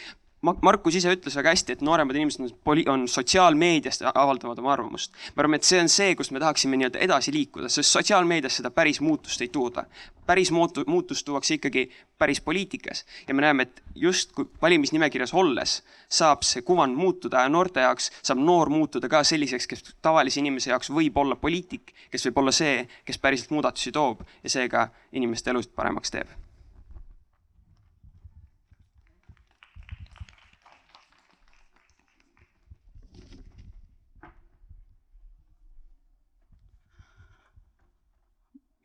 Markus 0.46 0.96
ise 1.00 1.14
ütles 1.16 1.36
väga 1.38 1.54
hästi, 1.54 1.76
et 1.76 1.84
nooremad 1.86 2.18
inimesed 2.18 2.44
on, 2.44 2.52
poli-, 2.68 2.86
on 2.92 3.08
sotsiaalmeediast 3.10 4.04
avaldavad 4.12 4.60
oma 4.62 4.74
arvamust. 4.74 5.14
me 5.36 5.42
arvame, 5.42 5.60
et 5.62 5.68
see 5.68 5.80
on 5.82 5.90
see, 5.90 6.16
kus 6.16 6.32
me 6.32 6.42
tahaksime 6.44 6.78
nii-öelda 6.78 7.02
edasi 7.02 7.34
liikuda, 7.34 7.70
sest 7.72 7.92
sotsiaalmeedias 7.96 8.60
seda 8.62 8.72
päris 8.72 9.02
muutust 9.02 9.42
ei 9.42 9.48
tooda. 9.48 9.86
päris 10.26 10.52
muutu-, 10.52 10.84
muutust 10.88 11.26
tuuakse 11.26 11.58
ikkagi 11.58 11.90
päris 12.18 12.42
poliitikas 12.42 13.06
ja 13.28 13.34
me 13.34 13.42
näeme, 13.42 13.64
et 13.64 13.84
just 13.96 14.32
kui 14.32 14.46
valimisnimekirjas 14.62 15.34
olles 15.34 15.84
saab 16.10 16.44
see 16.44 16.62
kuvand 16.62 16.96
muutuda 16.98 17.44
ja 17.46 17.50
noorte 17.50 17.86
jaoks 17.86 18.12
saab 18.24 18.40
noor 18.40 18.70
muutuda 18.70 19.10
ka 19.10 19.24
selliseks, 19.24 19.68
kes 19.68 19.84
tavalise 20.02 20.40
inimese 20.40 20.74
jaoks 20.74 20.90
võib 20.90 21.18
olla 21.18 21.36
poliitik, 21.36 21.94
kes 22.12 22.30
võib 22.30 22.42
olla 22.44 22.56
see, 22.56 22.88
kes 23.06 23.22
päriselt 23.22 23.54
muudatusi 23.54 23.92
toob 23.92 24.26
ja 24.44 24.50
seega 24.50 24.90
inimeste 25.12 25.54
elust 25.54 25.76
paremaks 25.76 26.12
teeb 26.12 26.45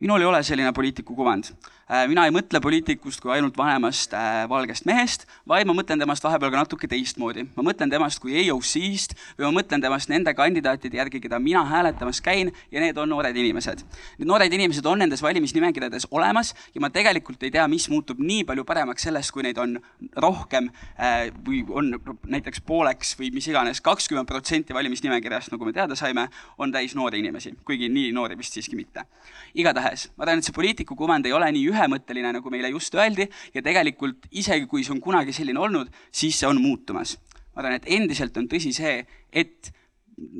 minul 0.00 0.20
ei 0.20 0.26
ole 0.26 0.42
selline 0.42 0.72
poliitiku 0.72 1.14
kuvand. 1.14 1.44
Äh, 1.90 2.04
mina 2.06 2.22
ei 2.22 2.30
mõtle 2.30 2.60
poliitikust 2.62 3.18
kui 3.18 3.32
ainult 3.34 3.56
vanemast 3.58 4.12
äh, 4.14 4.44
valgest 4.46 4.84
mehest, 4.86 5.24
vaid 5.50 5.66
ma 5.66 5.74
mõtlen 5.74 5.98
temast 5.98 6.22
vahepeal 6.22 6.52
ka 6.52 6.60
natuke 6.60 6.86
teistmoodi. 6.86 7.48
ma 7.56 7.64
mõtlen 7.66 7.90
temast 7.90 8.20
kui 8.22 8.36
EOC-st 8.44 9.16
või 9.34 9.48
ma 9.48 9.50
mõtlen 9.56 9.82
temast 9.82 10.06
nende 10.12 10.30
kandidaatide 10.38 11.00
järgi, 11.00 11.18
keda 11.24 11.40
mina 11.42 11.64
hääletamas 11.66 12.20
käin 12.22 12.52
ja 12.70 12.80
need 12.84 12.98
on 12.98 13.10
noored 13.10 13.34
inimesed. 13.34 13.82
Need 14.20 14.30
noored 14.30 14.54
inimesed 14.54 14.86
on 14.86 15.02
nendes 15.02 15.22
valimisnimekirjades 15.22 16.06
olemas 16.14 16.52
ja 16.76 16.84
ma 16.84 16.92
tegelikult 16.94 17.42
ei 17.42 17.50
tea, 17.56 17.66
mis 17.66 17.88
muutub 17.90 18.22
nii 18.22 18.46
palju 18.46 18.64
paremaks 18.70 19.08
sellest, 19.08 19.34
kui 19.34 19.42
neid 19.48 19.58
on 19.58 19.74
rohkem 20.14 20.70
äh, 20.94 21.34
või 21.42 21.64
on 21.74 21.90
näiteks 22.22 22.62
pooleks 22.70 23.16
või 23.18 23.32
mis 23.34 23.50
iganes, 23.50 23.82
kakskümmend 23.82 24.30
protsenti 24.30 24.78
valimisnimekirjast, 24.78 25.50
nagu 25.50 25.66
me 25.66 25.74
teada 25.74 25.98
saime, 25.98 26.28
on 26.54 26.70
täis 26.70 26.94
noori 26.94 27.18
inimesi, 27.18 27.56
kuigi 27.66 27.90
nii 27.90 28.14
noori 28.14 28.38
vist 28.38 28.54
siiski 28.54 28.78
mitte. 28.78 29.08
igatahes, 29.58 30.12
ma 30.14 30.22
arvan, 30.22 30.38
et 30.38 30.46
see 30.46 30.54
poliitiku 30.54 30.94
kuvand 30.94 31.26
ei 31.26 31.32
ole 31.34 31.50
nii 31.50 31.66
ühe 31.66 31.79
ühemõtteline, 31.80 32.36
nagu 32.36 32.52
meile 32.52 32.70
just 32.74 32.94
öeldi, 32.94 33.26
ja 33.54 33.64
tegelikult 33.64 34.28
isegi 34.30 34.68
kui 34.70 34.84
see 34.84 34.94
on 34.94 35.02
kunagi 35.02 35.34
selline 35.36 35.60
olnud, 35.60 35.90
siis 36.12 36.38
see 36.38 36.48
on 36.48 36.60
muutumas. 36.62 37.16
ma 37.50 37.64
arvan, 37.64 37.80
et 37.80 37.88
endiselt 37.90 38.36
on 38.38 38.46
tõsi 38.46 38.70
see, 38.72 39.00
et 39.32 39.72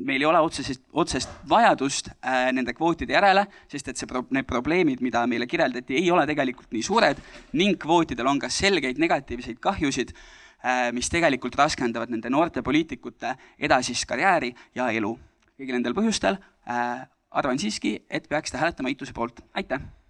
meil 0.05 0.21
ei 0.21 0.27
ole 0.29 0.39
otsesest, 0.45 0.83
otsest 0.93 1.31
vajadust 1.49 2.11
äh, 2.13 2.49
nende 2.53 2.73
kvootide 2.77 3.15
järele, 3.15 3.45
sest 3.71 3.91
et 3.91 3.99
see 3.99 4.09
pro-, 4.09 4.23
need 4.33 4.47
probleemid, 4.47 5.01
mida 5.03 5.23
meile 5.29 5.47
kirjeldati, 5.49 5.97
ei 5.97 6.11
ole 6.13 6.27
tegelikult 6.29 6.71
nii 6.75 6.83
suured 6.85 7.21
ning 7.57 7.79
kvootidel 7.81 8.29
on 8.29 8.39
ka 8.41 8.49
selgeid 8.53 9.01
negatiivseid 9.01 9.59
kahjusid 9.63 10.13
äh,, 10.13 10.91
mis 10.95 11.09
tegelikult 11.11 11.57
raskendavad 11.59 12.13
nende 12.13 12.29
noorte 12.33 12.63
poliitikute 12.65 13.33
edasist 13.59 14.07
karjääri 14.09 14.53
ja 14.77 14.91
elu. 14.93 15.15
kõigil 15.57 15.77
nendel 15.77 15.97
põhjustel 15.97 16.37
äh, 16.37 17.01
arvan 17.31 17.59
siiski, 17.61 17.97
et 18.09 18.29
peaksite 18.29 18.61
hääletama 18.61 18.93
Eituse 18.93 19.17
poolt, 19.17 19.41
aitäh! 19.53 20.00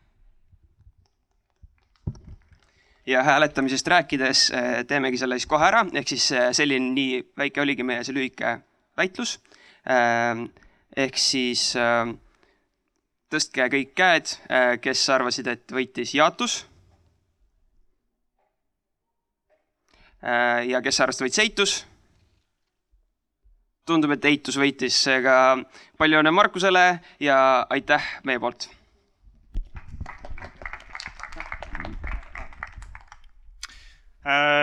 Ja 3.12 3.24
hääletamisest 3.24 3.88
rääkides 3.88 4.51
eh, 4.51 4.86
teemegi 4.88 5.18
selle 5.18 5.38
siis 5.39 5.50
kohe 5.50 5.68
ära, 5.68 5.84
ehk 5.94 6.08
siis 6.13 6.32
eh, 6.32 6.50
selline, 6.56 6.94
nii 6.96 7.20
väike 7.38 7.62
oligi 7.63 7.84
meie 7.88 8.03
see 8.08 8.15
lühike 8.15 8.56
väitlus. 8.98 9.38
Eh, 9.86 10.44
ehk 11.06 11.20
siis 11.20 11.72
tõstke 13.32 13.70
kõik 13.72 13.94
käed, 13.96 14.34
kes 14.84 15.03
arvasid, 15.13 15.48
et 15.48 15.72
võitis 15.72 16.12
jaatus. 16.18 16.65
ja 20.68 20.82
kes 20.86 21.00
arvasid, 21.01 21.24
võitis 21.24 21.39
eitus. 21.41 21.77
tundub, 23.88 24.12
et 24.12 24.25
eitus 24.25 24.60
võitis, 24.60 25.00
seega 25.08 25.38
palju 25.98 26.20
õnne 26.20 26.36
Markusele 26.36 27.00
ja 27.20 27.65
aitäh 27.70 28.12
meie 28.27 28.39
poolt. 28.39 28.68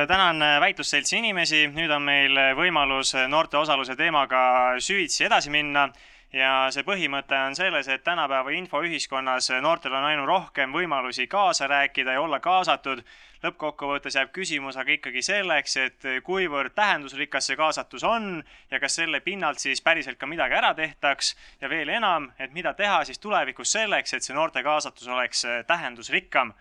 Tänan 0.07 0.39
väitlusseltsi 0.61 1.19
inimesi, 1.19 1.65
nüüd 1.75 1.91
on 1.91 2.05
meil 2.07 2.39
võimalus 2.55 3.17
noorte 3.27 3.59
osaluse 3.59 3.97
teemaga 3.99 4.77
süvitsi 4.79 5.27
edasi 5.27 5.51
minna. 5.51 5.89
Ja 6.33 6.67
see 6.69 6.85
põhimõte 6.85 7.33
on 7.41 7.55
selles, 7.57 7.87
et 7.89 8.03
tänapäeva 8.05 8.53
infoühiskonnas 8.53 9.49
noortel 9.65 9.95
on 9.97 10.05
aina 10.11 10.27
rohkem 10.29 10.75
võimalusi 10.77 11.25
kaasa 11.27 11.67
rääkida 11.67 12.19
ja 12.19 12.21
olla 12.21 12.41
kaasatud. 12.41 13.03
lõppkokkuvõttes 13.39 14.17
jääb 14.19 14.33
küsimus 14.35 14.77
aga 14.77 14.91
ikkagi 14.91 15.23
selleks, 15.23 15.77
et 15.77 16.07
kuivõrd 16.27 16.75
tähendusrikas 16.75 17.47
see 17.47 17.57
kaasatus 17.57 18.05
on 18.05 18.43
ja 18.71 18.81
kas 18.81 18.97
selle 18.99 19.21
pinnalt 19.21 19.59
siis 19.59 19.81
päriselt 19.81 20.19
ka 20.19 20.27
midagi 20.27 20.55
ära 20.55 20.75
tehtaks. 20.75 21.37
Ja 21.61 21.69
veel 21.69 21.89
enam, 21.89 22.33
et 22.39 22.53
mida 22.53 22.75
teha 22.75 23.05
siis 23.05 23.19
tulevikus 23.19 23.73
selleks, 23.73 24.15
et 24.15 24.23
see 24.23 24.35
noorte 24.35 24.63
kaasatus 24.63 25.09
oleks 25.09 25.47
tähendusrikkam 25.67 26.53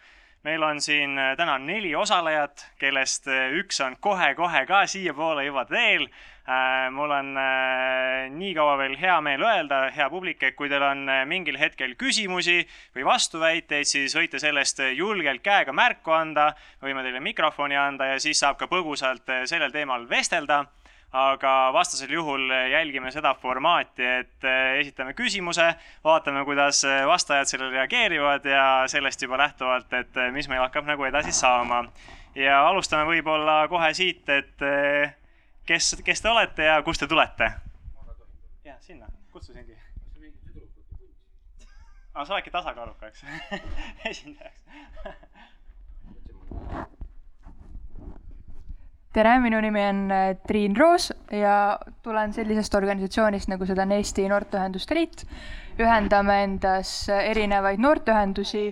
meil 0.43 0.63
on 0.63 0.81
siin 0.81 1.17
täna 1.37 1.57
neli 1.57 1.95
osalejat, 1.95 2.65
kellest 2.79 3.27
üks 3.57 3.81
on 3.81 3.97
kohe-kohe 3.99 4.65
ka 4.65 4.85
siiapoole 4.87 5.45
juba 5.45 5.65
teel. 5.65 6.07
Äh, 6.47 6.87
mul 6.95 7.11
on 7.11 7.33
äh, 7.37 8.29
nii 8.31 8.53
kaua 8.55 8.77
veel 8.79 8.93
hea 8.95 9.17
meel 9.19 9.41
öelda, 9.43 9.81
hea 9.91 10.05
publik, 10.07 10.45
et 10.47 10.55
kui 10.55 10.69
teil 10.71 10.85
on 10.87 11.01
äh, 11.11 11.25
mingil 11.27 11.57
hetkel 11.59 11.97
küsimusi 11.99 12.61
või 12.95 13.03
vastuväiteid, 13.03 13.83
siis 13.83 14.15
võite 14.15 14.39
sellest 14.39 14.79
julgelt 14.95 15.43
käega 15.43 15.75
märku 15.75 16.15
anda, 16.15 16.53
võime 16.79 17.03
teile 17.03 17.19
mikrofoni 17.19 17.75
anda 17.75 18.07
ja 18.13 18.21
siis 18.23 18.39
saab 18.39 18.55
ka 18.61 18.71
põgusalt 18.71 19.27
sellel 19.51 19.75
teemal 19.75 20.07
vestelda 20.07 20.61
aga 21.11 21.51
vastasel 21.73 22.11
juhul 22.11 22.51
jälgime 22.71 23.11
seda 23.11 23.33
formaati, 23.39 24.03
et 24.03 24.47
esitame 24.79 25.13
küsimuse, 25.13 25.67
vaatame, 26.03 26.43
kuidas 26.45 26.83
vastajad 27.07 27.47
sellele 27.47 27.71
reageerivad 27.79 28.45
ja 28.45 28.83
sellest 28.91 29.21
juba 29.21 29.37
lähtuvalt, 29.37 29.93
et 29.93 30.19
mis 30.35 30.49
meil 30.51 30.61
hakkab 30.65 30.85
nagu 30.85 31.07
edasi 31.07 31.31
saama. 31.31 31.85
ja 32.35 32.59
alustame 32.67 33.05
võib-olla 33.07 33.67
kohe 33.67 33.93
siit, 33.93 34.29
et 34.29 34.67
kes, 35.65 35.95
kes 36.03 36.21
te 36.21 36.29
olete 36.29 36.63
ja 36.63 36.81
kust 36.83 36.99
te 36.99 37.07
tulete? 37.07 37.51
ja 38.65 38.75
sinna, 38.79 39.07
kutsusingi. 39.31 39.77
aga 42.13 42.25
sa 42.25 42.33
oledki 42.33 42.51
tasakaalukaks 42.51 43.25
esindajaks 44.11 44.61
tere, 49.13 49.37
minu 49.39 49.61
nimi 49.61 49.83
on 49.89 50.11
äh, 50.11 50.35
Triin 50.47 50.75
Roos 50.77 51.11
ja 51.31 51.79
tulen 52.03 52.33
sellisest 52.33 52.75
organisatsioonist, 52.75 53.49
nagu 53.49 53.65
seda 53.65 53.85
on 53.87 53.95
Eesti 53.97 54.27
Noorteühenduste 54.29 54.95
Liit. 54.95 55.25
ühendame 55.77 56.43
endas 56.43 57.09
erinevaid 57.13 57.77
noorteühendusi 57.77 58.71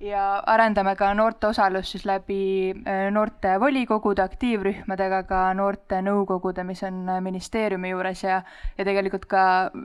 ja 0.00 0.42
arendame 0.46 0.94
ka 0.96 1.10
noorte 1.14 1.46
osalust 1.46 1.92
siis 1.92 2.04
läbi 2.06 2.70
äh, 2.70 3.08
noortevolikogude, 3.12 4.22
aktiivrühmadega, 4.22 5.22
ka 5.28 5.42
noortenõukogude, 5.58 6.64
mis 6.64 6.82
on 6.86 7.04
äh, 7.08 7.20
ministeeriumi 7.24 7.92
juures 7.92 8.22
ja, 8.24 8.42
ja 8.78 8.88
tegelikult 8.88 9.26
ka 9.30 9.44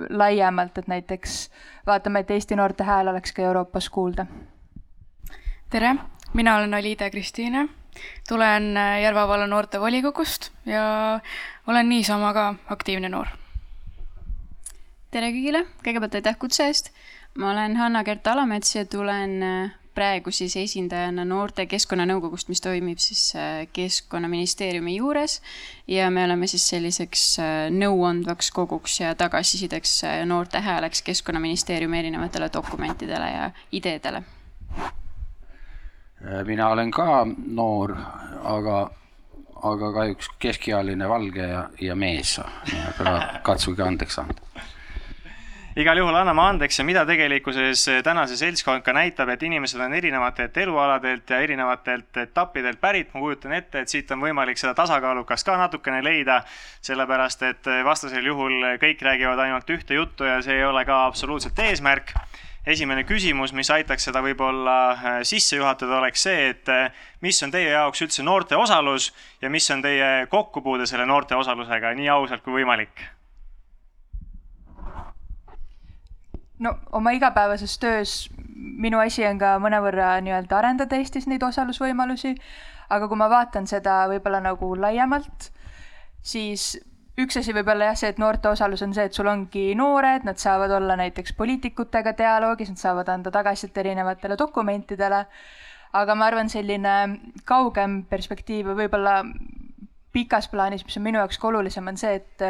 laiemalt, 0.09 0.77
et 0.77 0.87
näiteks 0.87 1.37
vaatame, 1.87 2.23
et 2.23 2.31
Eesti 2.31 2.55
noorte 2.59 2.87
hääl 2.87 3.11
oleks 3.11 3.33
ka 3.33 3.41
Euroopas 3.41 3.89
kuulda. 3.89 4.25
tere, 5.69 5.95
mina 6.33 6.57
olen 6.57 6.73
Alida 6.73 7.09
Kristiine, 7.09 7.67
tulen 8.29 8.77
äh, 8.77 9.01
Järva 9.03 9.27
valla 9.27 9.47
noortevolikogust 9.47 10.51
ja 10.65 11.19
olen 11.67 11.89
niisama 11.89 12.33
ka 12.33 12.55
aktiivne 12.69 13.09
noor. 13.09 13.27
tere 15.11 15.29
kõigile, 15.29 15.65
kõigepealt 15.85 16.15
aitäh 16.19 16.37
kutse 16.39 16.67
eest. 16.67 16.91
ma 17.37 17.51
olen 17.51 17.77
Hanna-Gert 17.77 18.27
Alamets 18.27 18.75
ja 18.75 18.85
tulen 18.85 19.39
praegu 19.93 20.31
siis 20.33 20.55
esindajana 20.57 21.25
Noorte 21.25 21.65
Keskkonnanõukogust, 21.69 22.49
mis 22.49 22.61
toimib 22.63 23.01
siis 23.01 23.21
äh, 23.37 23.63
Keskkonnaministeeriumi 23.73 24.95
juures 24.97 25.39
ja 25.87 26.09
me 26.13 26.25
oleme 26.25 26.49
siis 26.49 26.65
selliseks 26.73 27.25
äh, 27.41 27.53
nõuandvaks 27.73 28.51
koguks 28.55 28.99
ja 29.03 29.13
tagasisideks 29.19 29.95
äh, 30.09 30.19
noorte 30.29 30.63
hääleks 30.65 31.05
Keskkonnaministeeriumi 31.05 31.99
erinevatele 31.99 32.49
dokumentidele 32.53 33.31
ja 33.35 33.49
ideedele. 33.71 34.23
Mina 36.45 36.69
olen 36.69 36.91
ka 36.91 37.25
noor, 37.27 37.95
aga, 38.43 38.77
aga 39.63 39.91
kahjuks 39.97 40.29
keskealine, 40.39 41.09
valge 41.09 41.47
ja, 41.47 41.67
ja 41.81 41.95
mees, 41.95 42.39
katsuge 43.43 43.83
andeks 43.83 44.19
anda. 44.23 44.41
Igal 45.73 45.97
juhul 45.97 46.13
anname 46.13 46.41
andeks 46.45 46.77
ja 46.77 46.83
mida 46.85 47.01
tegelikkuses 47.09 47.87
tänase 48.05 48.35
seltskond 48.37 48.83
ka 48.85 48.93
näitab, 48.93 49.31
et 49.33 49.41
inimesed 49.43 49.81
on 49.81 49.95
erinevatelt 49.97 50.57
elualadelt 50.61 51.33
ja 51.33 51.39
erinevatelt 51.41 52.17
etappidelt 52.21 52.77
pärit. 52.81 53.09
ma 53.13 53.19
kujutan 53.19 53.53
ette, 53.57 53.81
et 53.81 53.89
siit 53.89 54.11
on 54.11 54.21
võimalik 54.21 54.61
seda 54.61 54.75
tasakaalukast 54.77 55.45
ka 55.45 55.57
natukene 55.57 56.03
leida, 56.05 56.43
sellepärast 56.81 57.41
et 57.49 57.71
vastasel 57.85 58.25
juhul 58.25 58.77
kõik 58.85 59.01
räägivad 59.01 59.39
ainult 59.47 59.69
ühte 59.69 59.97
juttu 59.97 60.29
ja 60.29 60.41
see 60.45 60.59
ei 60.61 60.65
ole 60.65 60.85
ka 60.85 61.07
absoluutselt 61.07 61.59
eesmärk 61.59 62.13
esimene 62.65 63.03
küsimus, 63.03 63.53
mis 63.53 63.69
aitaks 63.73 64.07
seda 64.07 64.21
võib-olla 64.23 64.77
äh, 64.91 65.17
sisse 65.27 65.57
juhatada, 65.59 65.97
oleks 65.99 66.23
see, 66.27 66.49
et 66.53 66.69
äh, 66.71 67.03
mis 67.21 67.41
on 67.43 67.51
teie 67.51 67.73
jaoks 67.73 68.05
üldse 68.05 68.23
noorte 68.23 68.57
osalus 68.59 69.11
ja 69.41 69.51
mis 69.51 69.67
on 69.71 69.83
teie 69.83 70.27
kokkupuude 70.31 70.87
selle 70.89 71.05
noorte 71.09 71.35
osalusega, 71.35 71.93
nii 71.97 72.09
ausalt 72.13 72.45
kui 72.45 72.61
võimalik? 72.61 73.03
No 76.63 76.77
oma 76.95 77.11
igapäevases 77.11 77.75
töös 77.81 78.13
minu 78.55 79.01
asi 79.03 79.25
on 79.27 79.39
ka 79.41 79.57
mõnevõrra 79.59 80.15
nii-öelda 80.23 80.59
arendada 80.61 80.95
Eestis 80.95 81.27
neid 81.27 81.43
osalusvõimalusi, 81.43 82.35
aga 82.93 83.09
kui 83.11 83.19
ma 83.19 83.27
vaatan 83.31 83.67
seda 83.67 84.03
võib-olla 84.11 84.39
nagu 84.43 84.73
laiemalt, 84.79 85.49
siis 86.23 86.77
üks 87.21 87.37
asi 87.37 87.53
võib 87.53 87.69
olla 87.69 87.91
jah, 87.91 87.97
see, 87.99 88.13
et 88.13 88.21
noorte 88.21 88.49
osalus 88.49 88.81
on 88.85 88.93
see, 88.95 89.05
et 89.09 89.13
sul 89.13 89.29
ongi 89.29 89.73
noored, 89.77 90.25
nad 90.25 90.39
saavad 90.41 90.71
olla 90.73 90.97
näiteks 90.99 91.35
poliitikutega 91.37 92.15
dialoogis, 92.17 92.71
nad 92.73 92.81
saavad 92.81 93.11
anda 93.13 93.31
tagasisidet 93.33 93.83
erinevatele 93.83 94.37
dokumentidele, 94.39 95.23
aga 95.93 96.15
ma 96.17 96.29
arvan, 96.31 96.49
selline 96.49 96.95
kaugem 97.45 98.01
perspektiiv 98.09 98.71
või 98.71 98.83
võib-olla 98.83 99.19
pikas 100.13 100.49
plaanis, 100.49 100.85
mis 100.85 100.97
on 100.97 101.05
minu 101.05 101.21
jaoks 101.21 101.37
ka 101.41 101.49
olulisem, 101.49 101.87
on 101.89 101.97
see, 102.01 102.17
et 102.21 102.45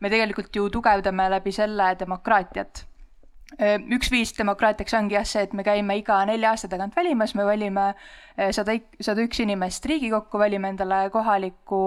me 0.00 0.10
tegelikult 0.10 0.54
ju 0.56 0.68
tugevdame 0.72 1.26
läbi 1.30 1.52
selle 1.54 1.92
demokraatiat. 1.98 2.86
Üks 3.90 4.12
viis 4.14 4.30
demokraatiaks 4.38 4.94
ongi 4.94 5.16
jah 5.16 5.26
see, 5.26 5.42
et 5.42 5.54
me 5.58 5.64
käime 5.66 5.96
iga 5.98 6.20
nelja 6.26 6.52
aasta 6.54 6.70
tagant 6.70 6.94
valimas, 6.94 7.34
me 7.34 7.46
valime 7.46 7.88
sada, 8.54 8.76
sada 9.02 9.24
üks 9.26 9.42
inimest 9.42 9.86
Riigikokku, 9.90 10.38
valime 10.38 10.70
endale 10.70 11.08
kohaliku 11.10 11.80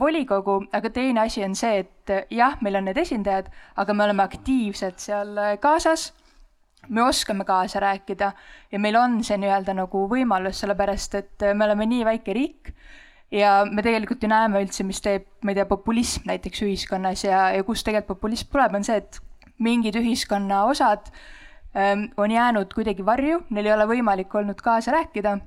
volikogu, 0.00 0.60
aga 0.72 0.90
teine 0.90 1.20
asi 1.20 1.42
on 1.44 1.54
see, 1.54 1.82
et 1.84 2.12
jah, 2.32 2.54
meil 2.64 2.78
on 2.78 2.86
need 2.88 2.96
esindajad, 2.96 3.50
aga 3.76 3.92
me 3.92 4.04
oleme 4.06 4.24
aktiivsed 4.24 5.02
seal 5.02 5.36
kaasas, 5.60 6.12
me 6.88 7.02
oskame 7.02 7.44
kaasa 7.44 7.80
rääkida 7.80 8.32
ja 8.72 8.78
meil 8.78 8.96
on 8.96 9.18
see 9.24 9.36
nii-öelda 9.42 9.74
nagu 9.76 10.06
võimalus, 10.10 10.62
sellepärast 10.62 11.18
et 11.18 11.46
me 11.52 11.66
oleme 11.66 11.86
nii 11.90 12.04
väike 12.08 12.36
riik 12.36 12.72
ja 13.34 13.64
me 13.70 13.82
tegelikult 13.82 14.22
ju 14.22 14.30
näeme 14.30 14.62
üldse, 14.64 14.86
mis 14.86 15.02
teeb, 15.02 15.26
ma 15.42 15.52
ei 15.52 15.58
tea, 15.58 15.66
populism 15.68 16.28
näiteks 16.30 16.62
ühiskonnas 16.66 17.24
ja, 17.26 17.48
ja 17.56 17.64
kust 17.66 17.86
tegelikult 17.86 18.16
populism 18.16 18.52
tuleb, 18.52 18.78
on 18.78 18.86
see, 18.86 19.00
et 19.02 19.20
mingid 19.62 19.96
ühiskonna 19.98 20.64
osad 20.70 21.10
ähm, 21.74 22.08
on 22.16 22.30
jäänud 22.30 22.72
kuidagi 22.74 23.06
varju, 23.06 23.42
neil 23.50 23.70
ei 23.70 23.74
ole 23.74 23.88
võimalik 23.90 24.34
olnud 24.34 24.60
kaasa 24.62 24.94
rääkida 24.94 25.38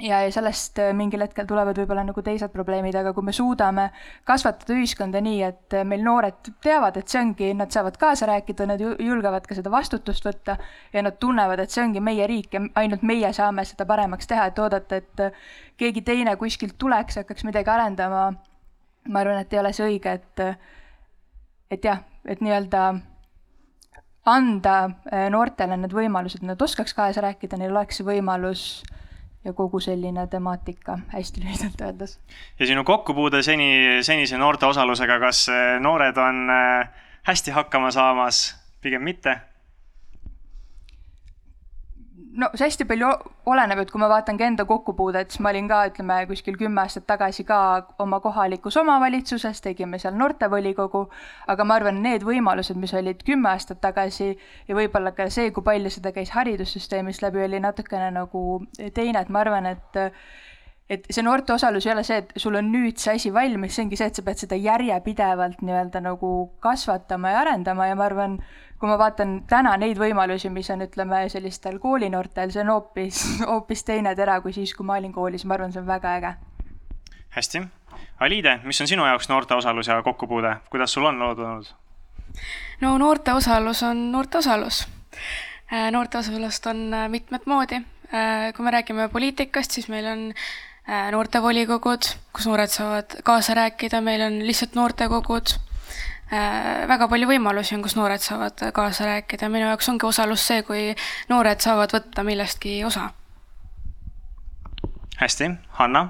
ja, 0.00 0.20
ja 0.22 0.32
sellest 0.32 0.78
äh, 0.78 0.92
mingil 0.96 1.22
hetkel 1.24 1.46
tulevad 1.48 1.78
võib-olla 1.80 2.04
nagu 2.06 2.22
teised 2.24 2.52
probleemid, 2.52 2.96
aga 2.98 3.12
kui 3.16 3.24
me 3.24 3.32
suudame 3.36 3.88
kasvatada 4.28 4.76
ühiskonda 4.76 5.22
nii, 5.24 5.40
et 5.46 5.76
äh, 5.76 5.86
meil 5.88 6.04
noored 6.04 6.50
teavad, 6.64 6.98
et 7.00 7.08
see 7.08 7.22
ongi, 7.22 7.52
nad 7.56 7.72
saavad 7.72 7.96
kaasa 8.00 8.28
rääkida, 8.30 8.68
nad 8.68 8.82
julgevad 8.82 9.46
ka 9.48 9.56
seda 9.56 9.72
vastutust 9.72 10.26
võtta 10.26 10.58
ja 10.92 11.04
nad 11.06 11.16
tunnevad, 11.22 11.62
et 11.64 11.72
see 11.72 11.84
ongi 11.84 12.02
meie 12.04 12.26
riik 12.28 12.56
ja 12.56 12.62
ainult 12.82 13.06
meie 13.06 13.32
saame 13.36 13.64
seda 13.68 13.88
paremaks 13.88 14.28
teha, 14.28 14.48
et 14.50 14.60
oodata, 14.60 15.00
et 15.00 15.24
äh, 15.24 15.42
keegi 15.80 16.04
teine 16.04 16.36
kuskilt 16.40 16.76
tuleks 16.78 17.22
hakkaks 17.22 17.48
midagi 17.48 17.72
arendama. 17.72 18.28
ma 19.06 19.20
arvan, 19.20 19.38
et 19.38 19.52
ei 19.52 19.60
ole 19.60 19.70
see 19.72 19.86
õige, 19.86 20.12
et, 20.12 20.40
et 21.70 21.84
jah, 21.84 22.00
et 22.26 22.40
nii-öelda 22.42 22.88
anda 24.26 24.76
äh, 24.84 25.28
noortele 25.30 25.78
need 25.78 25.94
võimalused, 25.94 26.42
nad 26.42 26.62
oskaks 26.62 26.94
kaasa 26.94 27.22
rääkida, 27.22 27.56
neil 27.56 27.70
oleks 27.70 28.00
see 28.00 28.06
võimalus 28.06 28.66
ja 29.46 29.52
kogu 29.54 29.80
selline 29.80 30.26
temaatika, 30.26 30.98
hästi 31.14 31.40
lühidalt 31.44 31.80
öeldes. 31.80 32.18
ja 32.58 32.66
sinu 32.66 32.84
kokkupuude 32.84 33.42
seni, 33.42 34.02
senise 34.02 34.38
noorte 34.38 34.66
osalusega, 34.66 35.20
kas 35.22 35.46
äh, 35.48 35.76
noored 35.80 36.18
on 36.18 36.50
äh, 36.50 36.88
hästi 37.30 37.54
hakkama 37.54 37.90
saamas, 37.94 38.48
pigem 38.82 39.06
mitte? 39.06 39.38
No 42.36 42.48
see 42.54 42.66
hästi 42.68 42.86
palju 42.88 43.08
oleneb, 43.48 43.80
et 43.82 43.90
kui 43.92 44.00
ma 44.00 44.08
vaatan 44.10 44.38
ka 44.38 44.46
enda 44.46 44.66
kokkupuudet, 44.68 45.32
siis 45.32 45.42
ma 45.44 45.52
olin 45.52 45.68
ka, 45.70 45.80
ütleme, 45.90 46.18
kuskil 46.30 46.58
kümme 46.60 46.82
aastat 46.82 47.06
tagasi 47.08 47.46
ka 47.48 47.58
oma 48.02 48.20
kohalikus 48.24 48.76
omavalitsuses, 48.82 49.62
tegime 49.64 50.00
seal 50.02 50.16
noortevolikogu, 50.20 51.06
aga 51.52 51.68
ma 51.68 51.78
arvan, 51.80 52.02
need 52.04 52.26
võimalused, 52.26 52.78
mis 52.80 52.94
olid 52.96 53.22
kümme 53.26 53.52
aastat 53.54 53.80
tagasi 53.84 54.32
ja 54.68 54.78
võib-olla 54.78 55.14
ka 55.16 55.30
see, 55.32 55.52
kui 55.54 55.64
palju 55.66 55.92
seda 55.96 56.12
käis 56.16 56.34
haridussüsteemist 56.36 57.24
läbi, 57.24 57.44
oli 57.46 57.62
natukene 57.64 58.10
nagu 58.18 58.42
teine, 58.94 59.22
et 59.22 59.32
ma 59.32 59.44
arvan, 59.46 59.72
et 59.72 60.04
et 60.86 61.06
see 61.10 61.24
noorte 61.26 61.50
osalus 61.50 61.86
ei 61.86 61.92
ole 61.92 62.04
see, 62.06 62.20
et 62.22 62.28
sul 62.38 62.54
on 62.60 62.68
nüüd 62.70 63.00
see 63.02 63.16
asi 63.18 63.32
valmis, 63.34 63.74
see 63.74 63.82
ongi 63.82 63.98
see, 63.98 64.06
et 64.06 64.18
sa 64.18 64.22
pead 64.26 64.38
seda 64.38 64.58
järjepidevalt 64.60 65.64
nii-öelda 65.66 66.02
nagu 66.04 66.30
kasvatama 66.62 67.32
ja 67.32 67.40
arendama 67.42 67.88
ja 67.88 67.96
ma 67.98 68.06
arvan, 68.06 68.36
kui 68.80 68.88
ma 68.88 68.98
vaatan 69.00 69.38
täna 69.48 69.76
neid 69.80 69.98
võimalusi, 69.98 70.50
mis 70.52 70.68
on, 70.70 70.84
ütleme, 70.84 71.22
sellistel 71.32 71.78
koolinoortel, 71.80 72.52
see 72.52 72.62
on 72.64 72.74
hoopis, 72.74 73.22
hoopis 73.52 73.84
teine 73.84 74.14
tera 74.18 74.40
kui 74.44 74.52
siis, 74.52 74.74
kui 74.76 74.86
ma 74.86 74.98
olin 75.00 75.14
koolis, 75.14 75.46
ma 75.48 75.56
arvan, 75.56 75.72
see 75.72 75.80
on 75.80 75.88
väga 75.88 76.14
äge. 76.20 76.36
hästi. 77.38 77.66
Aliide, 78.20 78.60
mis 78.64 78.80
on 78.80 78.88
sinu 78.88 79.04
jaoks 79.04 79.28
noorte 79.28 79.54
osalus 79.54 79.88
ja 79.88 80.02
kokkupuude, 80.02 80.56
kuidas 80.70 80.92
sul 80.92 81.04
on 81.04 81.18
lood 81.20 81.38
olnud? 81.38 81.74
no 82.80 82.98
noorte 82.98 83.32
osalus 83.32 83.82
on 83.82 84.12
noorte 84.12 84.38
osalus. 84.38 84.86
Äh, 85.72 85.90
noorte 85.90 86.18
osalust 86.18 86.66
on 86.66 86.94
äh, 86.94 87.08
mitmet 87.08 87.46
moodi. 87.46 87.80
Äh, 88.14 88.52
kui 88.54 88.64
me 88.64 88.70
räägime 88.70 89.08
poliitikast, 89.08 89.70
siis 89.70 89.88
meil 89.88 90.06
on 90.06 90.32
noortevolikogud, 90.86 92.06
kus 92.30 92.44
noored 92.46 92.70
saavad 92.70 93.16
kaasa 93.26 93.56
rääkida, 93.58 93.98
meil 94.06 94.22
on 94.22 94.36
lihtsalt 94.46 94.76
noortekogud 94.78 95.56
väga 96.30 97.08
palju 97.08 97.28
võimalusi 97.30 97.76
on, 97.76 97.84
kus 97.84 97.96
noored 97.98 98.22
saavad 98.22 98.66
kaasa 98.74 99.06
rääkida, 99.06 99.50
minu 99.52 99.68
jaoks 99.68 99.88
ongi 99.92 100.08
osalus 100.08 100.46
see, 100.48 100.62
kui 100.66 100.88
noored 101.30 101.62
saavad 101.62 101.94
võtta 101.94 102.24
millestki 102.26 102.80
osa. 102.84 103.10
hästi, 105.20 105.50
Hanna? 105.78 106.08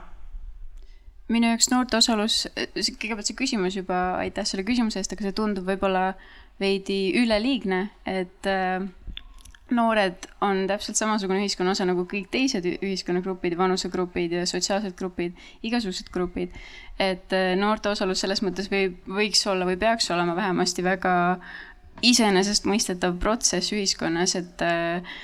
minu 1.28 1.50
jaoks 1.50 1.70
noorte 1.72 1.98
osalus, 1.98 2.46
kõigepealt 2.54 3.28
see 3.28 3.38
küsimus 3.38 3.76
juba, 3.76 4.16
aitäh 4.22 4.46
selle 4.46 4.64
küsimuse 4.66 5.00
eest, 5.02 5.12
aga 5.12 5.26
see 5.26 5.36
tundub 5.36 5.66
võib-olla 5.66 6.12
veidi 6.60 7.10
üleliigne, 7.18 7.80
et 8.08 8.48
äh, 8.48 8.86
noored 9.74 10.28
on 10.46 10.62
täpselt 10.70 10.98
samasugune 10.98 11.42
ühiskonna 11.42 11.74
osa 11.74 11.86
nagu 11.88 12.04
kõik 12.08 12.28
teised 12.30 12.66
ühiskonnagrupid, 12.76 13.56
vanusegrupid 13.58 14.36
ja 14.38 14.44
sotsiaalsed 14.46 14.94
grupid, 14.98 15.34
igasugused 15.66 16.12
grupid. 16.14 16.54
Et 16.98 17.32
äh, 17.36 17.54
noorte 17.60 17.90
osalus 17.92 18.22
selles 18.24 18.42
mõttes 18.44 18.70
võib, 18.72 18.98
võiks 19.08 19.42
olla 19.50 19.68
või 19.68 19.78
peaks 19.80 20.10
olema 20.14 20.36
vähemasti 20.36 20.84
väga 20.84 21.14
iseenesestmõistetav 22.04 23.16
protsess 23.20 23.72
ühiskonnas, 23.72 24.36
et 24.38 24.64
äh, 24.64 25.16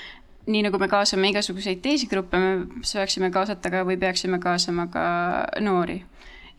nii 0.46 0.64
nagu 0.66 0.80
me 0.80 0.88
kaasame 0.90 1.32
igasuguseid 1.32 1.82
teisi 1.84 2.08
gruppe, 2.10 2.40
me 2.40 2.82
peaksime 2.82 3.30
kaasata 3.34 3.72
ka 3.72 3.84
või 3.88 3.98
peaksime 4.00 4.40
kaasama 4.42 4.88
ka 4.92 5.04
noori 5.64 6.00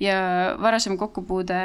ja 0.04 0.18
varasem 0.62 0.98
kokkupuude 1.00 1.60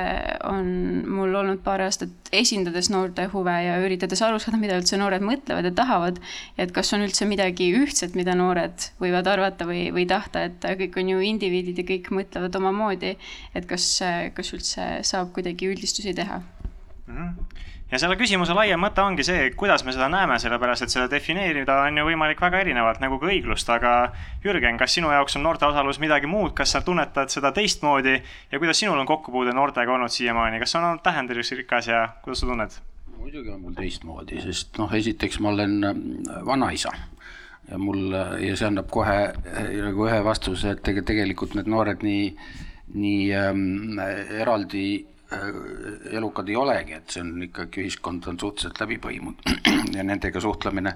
on 0.48 0.68
mul 1.10 1.34
olnud 1.40 1.60
paar 1.64 1.82
aastat 1.84 2.30
esindades 2.32 2.90
noorte 2.92 3.26
huve 3.32 3.54
ja 3.64 3.78
üritades 3.82 4.22
aru 4.24 4.40
saada, 4.42 4.60
mida 4.60 4.78
üldse 4.78 4.98
noored 5.00 5.24
mõtlevad 5.24 5.68
ja 5.68 5.74
tahavad. 5.82 6.20
et 6.58 6.72
kas 6.74 6.92
on 6.94 7.04
üldse 7.06 7.26
midagi 7.28 7.70
ühtset, 7.80 8.14
mida 8.18 8.36
noored 8.38 8.90
võivad 9.02 9.30
arvata 9.30 9.66
või, 9.68 9.88
või 9.94 10.06
tahta, 10.10 10.44
et 10.48 10.68
kõik 10.82 11.00
on 11.02 11.14
ju 11.14 11.24
indiviidid 11.32 11.82
ja 11.82 11.88
kõik 11.92 12.12
mõtlevad 12.20 12.60
omamoodi. 12.60 13.16
et 13.54 13.66
kas, 13.66 13.90
kas 14.34 14.52
üldse 14.54 14.90
saab 15.02 15.32
kuidagi 15.36 15.72
üldistusi 15.72 16.14
teha 16.14 16.42
mm? 17.06 17.16
-hmm 17.16 17.66
ja 17.90 17.98
selle 18.00 18.16
küsimuse 18.20 18.54
laiem 18.56 18.80
mõte 18.82 19.02
ongi 19.02 19.24
see, 19.26 19.48
kuidas 19.58 19.84
me 19.86 19.94
seda 19.96 20.08
näeme, 20.12 20.38
sellepärast 20.40 20.84
et 20.84 20.92
seda 20.92 21.08
defineerida 21.10 21.78
on 21.86 22.00
ju 22.00 22.04
võimalik 22.10 22.40
väga 22.42 22.60
erinevalt, 22.64 23.00
nagu 23.04 23.18
ka 23.20 23.30
õiglust, 23.30 23.70
aga 23.72 23.94
Jürgen, 24.44 24.78
kas 24.80 24.98
sinu 24.98 25.12
jaoks 25.14 25.38
on 25.38 25.46
noorte 25.46 25.66
osalus 25.68 26.00
midagi 26.02 26.28
muud, 26.30 26.52
kas 26.58 26.76
sa 26.76 26.82
tunnetad 26.84 27.32
seda 27.32 27.52
teistmoodi? 27.56 28.18
Ja 28.52 28.60
kuidas 28.60 28.80
sinul 28.80 29.00
on 29.00 29.08
kokkupuude 29.08 29.56
noortega 29.56 29.94
olnud 29.94 30.12
siiamaani, 30.12 30.60
kas 30.62 30.76
on 30.76 30.90
olnud 30.90 31.04
tähendusrikas 31.06 31.90
ja 31.92 32.06
kuidas 32.24 32.44
sa 32.44 32.52
tunned? 32.52 32.80
muidugi 33.18 33.50
on 33.50 33.60
mul 33.60 33.74
teistmoodi, 33.74 34.38
sest 34.40 34.78
noh, 34.78 34.92
esiteks 34.94 35.40
ma 35.42 35.50
olen 35.50 35.72
äh, 35.84 35.96
vanaisa. 36.46 36.92
Ja 37.68 37.76
mul 37.76 38.14
ja 38.14 38.54
see 38.56 38.68
annab 38.68 38.86
kohe 38.94 39.16
äh, 39.26 39.72
nagu 39.82 40.06
ühe 40.06 40.20
vastuse, 40.24 40.76
et 40.76 40.84
tegelikult 40.86 41.56
need 41.58 41.68
noored 41.68 42.04
nii, 42.06 42.30
nii 42.94 43.24
ähm, 43.36 43.98
eraldi 44.38 44.84
Äh, 45.02 45.17
elukad 46.10 46.48
ei 46.48 46.56
olegi, 46.56 46.94
et 46.96 47.10
see 47.12 47.22
on 47.22 47.42
ikkagi, 47.44 47.82
ühiskond 47.84 48.26
on 48.30 48.38
suhteliselt 48.40 48.80
läbi 48.80 48.96
põimunud 49.02 49.50
ja 49.96 50.04
nendega 50.06 50.40
suhtlemine 50.40 50.94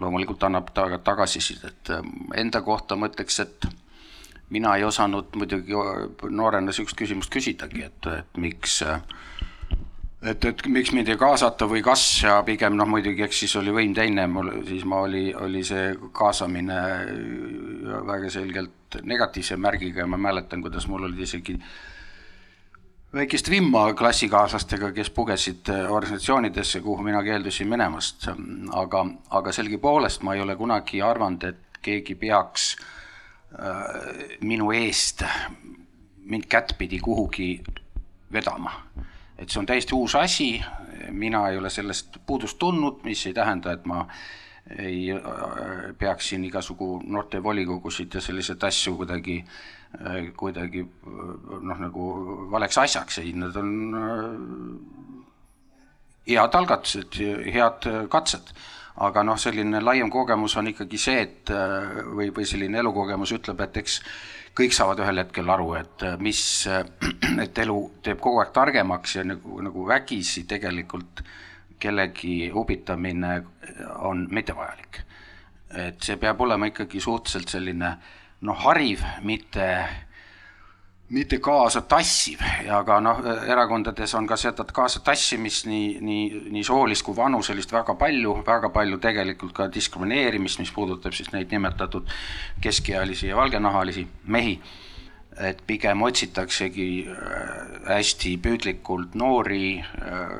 loomulikult 0.00 0.42
annab 0.48 0.70
ta 0.74 0.86
tagasisidet. 1.04 1.92
Enda 2.36 2.62
kohta 2.64 2.96
ma 2.96 3.08
ütleks, 3.10 3.40
et 3.44 3.68
mina 4.54 4.74
ei 4.76 4.84
osanud 4.84 5.36
muidugi 5.36 5.76
noorena 6.30 6.70
niisugust 6.70 6.96
küsimust 6.96 7.32
küsidagi, 7.32 7.84
et, 7.84 8.08
et 8.12 8.40
miks 8.40 8.80
et, 10.22 10.44
et 10.44 10.64
miks 10.72 10.94
mind 10.96 11.12
ei 11.12 11.20
kaasata 11.20 11.68
või 11.68 11.82
kas 11.84 12.06
ja 12.24 12.38
pigem 12.46 12.76
noh, 12.76 12.88
muidugi 12.88 13.26
eks 13.26 13.44
siis 13.44 13.56
oli 13.60 13.74
võim 13.74 13.92
teine, 13.96 14.24
mul 14.32 14.50
siis 14.68 14.88
ma 14.88 15.02
oli, 15.04 15.28
oli 15.36 15.60
see 15.64 15.92
kaasamine 16.16 16.80
väga 18.08 18.32
selgelt 18.32 18.98
negatiivse 19.04 19.60
märgiga 19.60 20.06
ja 20.06 20.08
ma 20.08 20.16
mäletan, 20.16 20.64
kuidas 20.64 20.88
mul 20.88 21.04
olid 21.04 21.20
isegi 21.28 21.58
äh, 21.58 21.72
väikest 23.12 23.50
vimma 23.50 23.94
klassikaaslastega, 23.94 24.92
kes 24.92 25.10
pugesid 25.10 25.68
äh, 25.68 25.92
organisatsioonidesse, 25.92 26.80
kuhu 26.80 27.02
mina 27.02 27.22
keeldusin 27.22 27.68
minemast, 27.68 28.28
aga, 28.72 29.06
aga 29.30 29.52
sellegipoolest 29.52 30.22
ma 30.22 30.34
ei 30.34 30.44
ole 30.44 30.56
kunagi 30.56 31.02
arvanud, 31.02 31.44
et 31.48 31.80
keegi 31.82 32.14
peaks 32.14 32.74
äh, 32.76 34.38
minu 34.40 34.72
eest 34.76 35.24
mind 36.28 36.44
kättpidi 36.48 36.98
kuhugi 37.00 37.62
vedama. 38.32 38.72
et 39.38 39.48
see 39.48 39.60
on 39.60 39.66
täiesti 39.66 39.94
uus 39.94 40.14
asi, 40.18 40.60
mina 41.10 41.48
ei 41.48 41.58
ole 41.58 41.70
sellest 41.70 42.16
puudust 42.26 42.58
tundnud, 42.58 43.04
mis 43.04 43.26
ei 43.26 43.34
tähenda, 43.34 43.72
et 43.72 43.84
ma 43.86 44.06
ei 44.76 45.10
äh, 45.14 45.90
peaks 45.98 46.28
siin 46.32 46.44
igasugu 46.44 46.98
noortevolikogusid 47.06 48.14
ja 48.14 48.20
selliseid 48.20 48.64
asju 48.68 48.96
kuidagi 48.96 49.38
äh, 49.40 49.78
Äh, 49.88 50.32
kuidagi 50.36 50.82
noh, 50.84 51.78
nagu 51.80 52.06
valeks 52.52 52.76
asjaks, 52.82 53.22
ei, 53.22 53.30
need 53.32 53.54
on 53.56 53.70
äh, 53.96 54.26
head 56.28 56.58
algatused, 56.58 57.16
head 57.48 57.88
katsed. 58.12 58.52
aga 58.98 59.22
noh, 59.22 59.38
selline 59.38 59.80
laiem 59.80 60.10
kogemus 60.10 60.56
on 60.58 60.68
ikkagi 60.68 60.98
see, 61.00 61.22
et 61.22 61.50
äh, 61.54 62.02
või, 62.04 62.28
või 62.36 62.44
selline 62.50 62.82
elukogemus 62.82 63.32
ütleb, 63.38 63.62
et 63.64 63.80
eks 63.80 64.00
kõik 64.58 64.76
saavad 64.76 65.00
ühel 65.06 65.22
hetkel 65.22 65.48
aru, 65.54 65.70
et 65.78 66.04
mis, 66.20 66.42
et 67.46 67.64
elu 67.64 67.78
teeb 68.04 68.20
kogu 68.20 68.42
aeg 68.42 68.52
targemaks 68.52 69.16
ja 69.16 69.24
nagu, 69.24 69.62
nagu 69.64 69.88
vägisi 69.88 70.44
tegelikult 70.50 71.22
kellegi 71.78 72.50
upitamine 72.54 73.42
on 73.98 74.26
mittevajalik. 74.30 75.00
et 75.68 76.00
see 76.00 76.16
peab 76.16 76.40
olema 76.40 76.70
ikkagi 76.70 77.00
suhteliselt 77.00 77.50
selline 77.52 77.90
noh, 78.40 78.56
hariv, 78.62 79.02
mitte, 79.28 79.66
mitte 81.12 81.38
kaasa 81.44 81.82
tassiv 81.84 82.40
ja 82.64 82.78
ka 82.88 82.96
noh, 83.04 83.20
erakondades 83.44 84.14
on 84.16 84.26
ka 84.26 84.38
seda 84.40 84.64
kaasa 84.64 85.02
tassimist 85.04 85.68
nii, 85.68 85.98
nii, 86.00 86.24
nii 86.56 86.64
soolist 86.64 87.04
kui 87.04 87.16
vanuselist 87.16 87.72
väga 87.72 87.98
palju, 88.00 88.38
väga 88.46 88.72
palju 88.72 88.96
tegelikult 89.04 89.52
ka 89.60 89.68
diskrimineerimist, 89.74 90.62
mis 90.62 90.72
puudutab 90.72 91.12
siis 91.12 91.28
neid 91.36 91.52
nimetatud 91.52 92.08
keskealisi 92.64 93.28
ja 93.28 93.36
valgenahalisi 93.36 94.06
mehi 94.24 94.56
et 95.40 95.60
pigem 95.66 96.02
otsitaksegi 96.02 96.90
äh, 97.12 97.68
hästi 97.88 98.36
püüdlikult 98.42 99.14
noori 99.18 99.78
äh, 99.78 100.32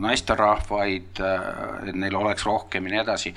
naisterahvaid, 0.00 1.20
äh, 1.20 1.88
et 1.90 1.98
neil 1.98 2.16
oleks 2.16 2.46
rohkem 2.46 2.86
ja 2.86 2.94
nii 2.94 3.02
edasi, 3.02 3.34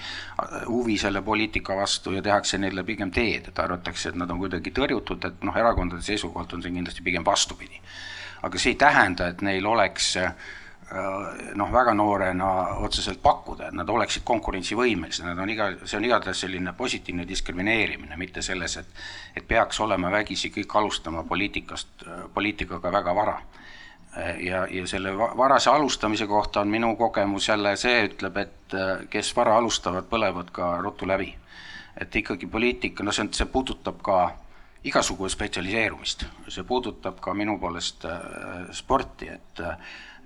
huvi 0.68 0.98
selle 1.02 1.22
poliitika 1.22 1.76
vastu 1.78 2.16
ja 2.16 2.24
tehakse 2.24 2.58
neile 2.62 2.86
pigem 2.88 3.12
teed, 3.12 3.50
et 3.52 3.60
arvatakse, 3.60 4.10
et 4.10 4.20
nad 4.20 4.32
on 4.32 4.42
kuidagi 4.42 4.74
tõrjutud, 4.76 5.28
et 5.28 5.46
noh, 5.48 5.58
erakondade 5.60 6.06
seisukohalt 6.06 6.54
on 6.56 6.64
see 6.64 6.74
kindlasti 6.76 7.06
pigem 7.06 7.26
vastupidi. 7.26 7.82
aga 8.44 8.60
see 8.60 8.74
ei 8.74 8.76
tähenda, 8.76 9.28
et 9.32 9.42
neil 9.42 9.66
oleks 9.66 10.16
äh, 10.20 10.34
noh, 11.56 11.72
väga 11.72 11.94
noorena 11.94 12.48
otseselt 12.86 13.22
pakkuda, 13.24 13.68
et 13.68 13.78
nad 13.78 13.90
oleksid 13.90 14.24
konkurentsivõimelised, 14.28 15.26
nad 15.26 15.40
on 15.40 15.50
iga, 15.50 15.70
see 15.86 15.98
on 15.98 16.06
igatahes 16.06 16.44
selline 16.46 16.74
positiivne 16.78 17.28
diskrimineerimine, 17.28 18.18
mitte 18.18 18.42
selles, 18.42 18.78
et 18.78 19.04
et 19.36 19.48
peaks 19.48 19.80
olema 19.80 20.12
vägisi 20.12 20.52
kõik 20.54 20.76
alustama 20.78 21.24
poliitikast, 21.24 22.06
poliitikaga 22.34 22.92
väga 22.92 23.16
vara. 23.16 23.42
ja, 24.40 24.68
ja 24.70 24.88
selle 24.88 25.18
varase 25.18 25.70
alustamise 25.70 26.28
kohta 26.28 26.62
on 26.62 26.68
minu 26.68 26.96
kogemus 26.96 27.48
jälle 27.48 27.76
see, 27.78 28.04
ütleb, 28.06 28.38
et 28.38 28.76
kes 29.10 29.36
vara 29.36 29.58
alustavad, 29.58 30.06
põlevad 30.10 30.52
ka 30.52 30.78
ruttu 30.82 31.08
läbi. 31.08 31.36
et 31.98 32.16
ikkagi 32.16 32.48
poliitika, 32.48 33.04
no 33.04 33.12
see 33.12 33.22
on, 33.22 33.34
see 33.34 33.46
puudutab 33.46 34.02
ka 34.02 34.32
igasugu 34.84 35.30
spetsialiseerumist. 35.30 36.26
see 36.48 36.64
puudutab 36.64 37.20
ka 37.20 37.34
minu 37.34 37.58
poolest 37.60 38.06
sporti, 38.72 39.30
et 39.30 39.62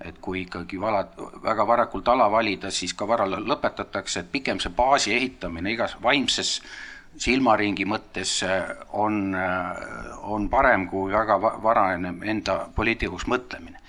et 0.04 0.18
kui 0.22 0.42
ikkagi 0.44 0.80
vala, 0.80 1.04
väga 1.42 1.66
varakult 1.66 2.08
ala 2.08 2.28
valida, 2.30 2.70
siis 2.70 2.94
ka 2.94 3.08
vara 3.08 3.26
lõpetatakse, 3.26 4.20
et 4.20 4.30
pikem 4.32 4.60
see 4.62 4.70
baasi 4.74 5.14
ehitamine 5.16 5.72
igas 5.72 5.96
vaimses 6.02 6.60
silmaringi 7.18 7.86
mõttes 7.88 8.44
on, 8.94 9.34
on 10.22 10.48
parem 10.48 10.86
kui 10.88 11.10
väga 11.12 11.38
varajane 11.40 12.14
enda 12.30 12.60
poliitikuks 12.74 13.26
mõtlemine 13.26 13.80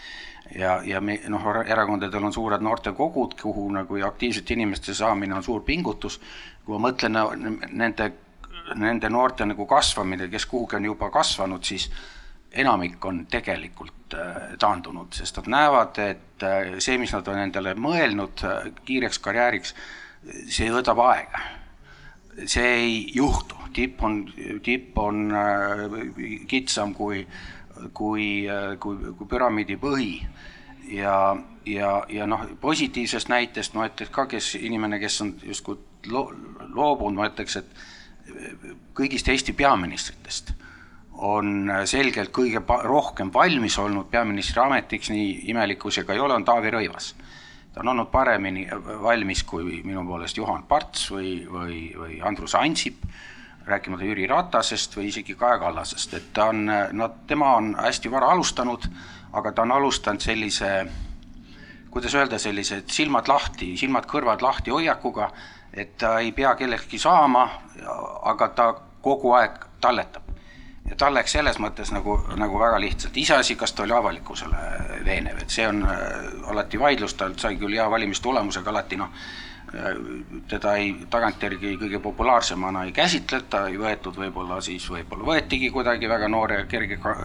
ja, 0.55 0.79
ja 0.85 1.01
me 1.01 1.19
noh, 1.29 1.43
erakondadel 1.65 2.23
on 2.23 2.33
suured 2.33 2.63
noortekogud, 2.63 3.35
kuhu 3.41 3.67
nagu 3.73 3.99
aktiivsete 4.05 4.53
inimeste 4.53 4.93
saamine 4.93 5.35
on 5.35 5.43
suur 5.43 5.61
pingutus. 5.61 6.19
kui 6.65 6.77
ma 6.77 6.89
mõtlen 6.89 7.17
nende, 7.71 8.11
nende 8.75 9.09
noorte 9.09 9.45
nagu 9.45 9.65
kasvamine, 9.65 10.27
kes 10.29 10.45
kuhugi 10.45 10.75
on 10.75 10.85
juba 10.85 11.09
kasvanud, 11.09 11.63
siis 11.63 11.89
enamik 12.51 13.05
on 13.05 13.25
tegelikult 13.29 14.13
äh, 14.13 14.57
taandunud, 14.59 15.13
sest 15.13 15.37
nad 15.37 15.49
näevad, 15.53 15.99
et 16.01 16.43
äh, 16.43 16.75
see, 16.81 16.97
mis 16.97 17.13
nad 17.13 17.27
on 17.29 17.39
endale 17.43 17.75
mõelnud 17.77 18.43
äh, 18.47 18.69
kiireks 18.85 19.21
karjääriks, 19.23 19.75
see 20.49 20.69
võtab 20.73 21.01
aega. 21.05 21.45
see 22.45 22.67
ei 22.73 22.99
juhtu, 23.15 23.55
tipp 23.73 24.03
on, 24.03 24.21
tipp 24.63 24.97
on 24.97 25.31
kitsam 26.47 26.93
kui 26.95 27.25
kui, 27.93 28.47
kui, 28.79 28.97
kui 29.17 29.27
püramiidi 29.27 29.77
põhi. 29.79 30.13
Ja, 30.89 31.35
ja, 31.65 31.91
ja 32.09 32.25
noh, 32.27 32.45
positiivsest 32.61 33.29
näitest 33.29 33.75
ma 33.77 33.85
ütleks 33.87 34.11
ka, 34.11 34.25
kes 34.31 34.55
inimene, 34.59 34.99
kes 34.99 35.21
on 35.21 35.33
justkui 35.43 35.77
lo, 36.11 36.25
loobunud, 36.73 37.19
ma 37.19 37.29
ütleks, 37.29 37.59
et 37.59 38.33
kõigist 38.97 39.29
Eesti 39.31 39.53
peaministritest 39.53 40.51
on 41.19 41.71
selgelt 41.89 42.31
kõige 42.35 42.61
rohkem 42.83 43.31
valmis 43.33 43.77
olnud 43.79 44.07
peaministri 44.11 44.61
ametiks, 44.63 45.09
nii 45.11 45.49
imelik 45.51 45.79
kui 45.81 45.91
see 45.91 46.05
ka 46.07 46.15
ei 46.15 46.21
ole, 46.23 46.33
on 46.33 46.45
Taavi 46.47 46.71
Rõivas. 46.71 47.13
ta 47.73 47.81
on 47.81 47.91
olnud 47.93 48.07
paremini 48.11 48.67
valmis 49.01 49.43
kui 49.43 49.81
minu 49.83 50.05
poolest 50.07 50.37
Juhan 50.37 50.63
Parts 50.67 51.11
või, 51.11 51.45
või, 51.45 51.81
või 51.95 52.21
Andrus 52.25 52.55
Ansip 52.55 53.03
rääkimata 53.69 54.03
Jüri 54.03 54.27
Ratasest 54.27 54.97
või 54.97 55.09
isegi 55.11 55.35
Kaja 55.35 55.59
Kallasest, 55.61 56.13
et 56.13 56.31
ta 56.33 56.49
on, 56.49 56.65
no 56.91 57.09
tema 57.27 57.53
on 57.59 57.75
hästi 57.77 58.11
vara 58.11 58.31
alustanud, 58.33 58.87
aga 59.33 59.51
ta 59.51 59.61
on 59.61 59.75
alustanud 59.75 60.23
sellise, 60.23 60.71
kuidas 61.93 62.15
öelda, 62.15 62.39
sellised 62.41 62.89
silmad 62.93 63.29
lahti, 63.29 63.75
silmad-kõrvad 63.77 64.41
lahti 64.45 64.73
hoiakuga, 64.73 65.29
et 65.73 65.97
ta 66.01 66.17
ei 66.23 66.31
pea 66.31 66.55
kelleltki 66.57 66.97
saama, 66.99 67.45
aga 68.31 68.49
ta 68.57 68.71
kogu 69.05 69.35
aeg 69.37 69.61
talletab. 69.81 70.28
Ja 70.89 70.97
tal 70.97 71.13
läks 71.13 71.35
selles 71.37 71.59
mõttes 71.61 71.93
nagu, 71.95 72.17
nagu 72.37 72.59
väga 72.59 72.79
lihtsalt, 72.81 73.17
iseasi, 73.17 73.55
kas 73.55 73.73
ta 73.73 73.85
oli 73.85 73.95
avalikkusele 73.97 74.63
veenev, 75.05 75.43
et 75.43 75.53
see 75.53 75.67
on 75.67 75.83
äh, 75.85 76.49
alati 76.51 76.79
vaidlus, 76.81 77.13
ta 77.19 77.29
sai 77.37 77.57
küll 77.61 77.77
hea 77.77 77.89
valimistulemusega 77.91 78.73
alati 78.73 78.99
noh, 78.99 79.13
teda 80.49 80.73
ei, 80.81 80.93
tagantjärgi 81.09 81.75
kõige 81.77 81.99
populaarsemana 82.01 82.85
ei 82.87 82.93
käsitleta, 82.95 83.67
ei 83.69 83.77
võetud 83.77 84.17
võib-olla 84.17 84.59
siis, 84.65 84.87
võib-olla 84.89 85.27
võetigi 85.27 85.69
kuidagi 85.73 86.09
väga 86.09 86.29
noore 86.31 86.63
kerge 86.69 86.97
ka, 87.01 87.15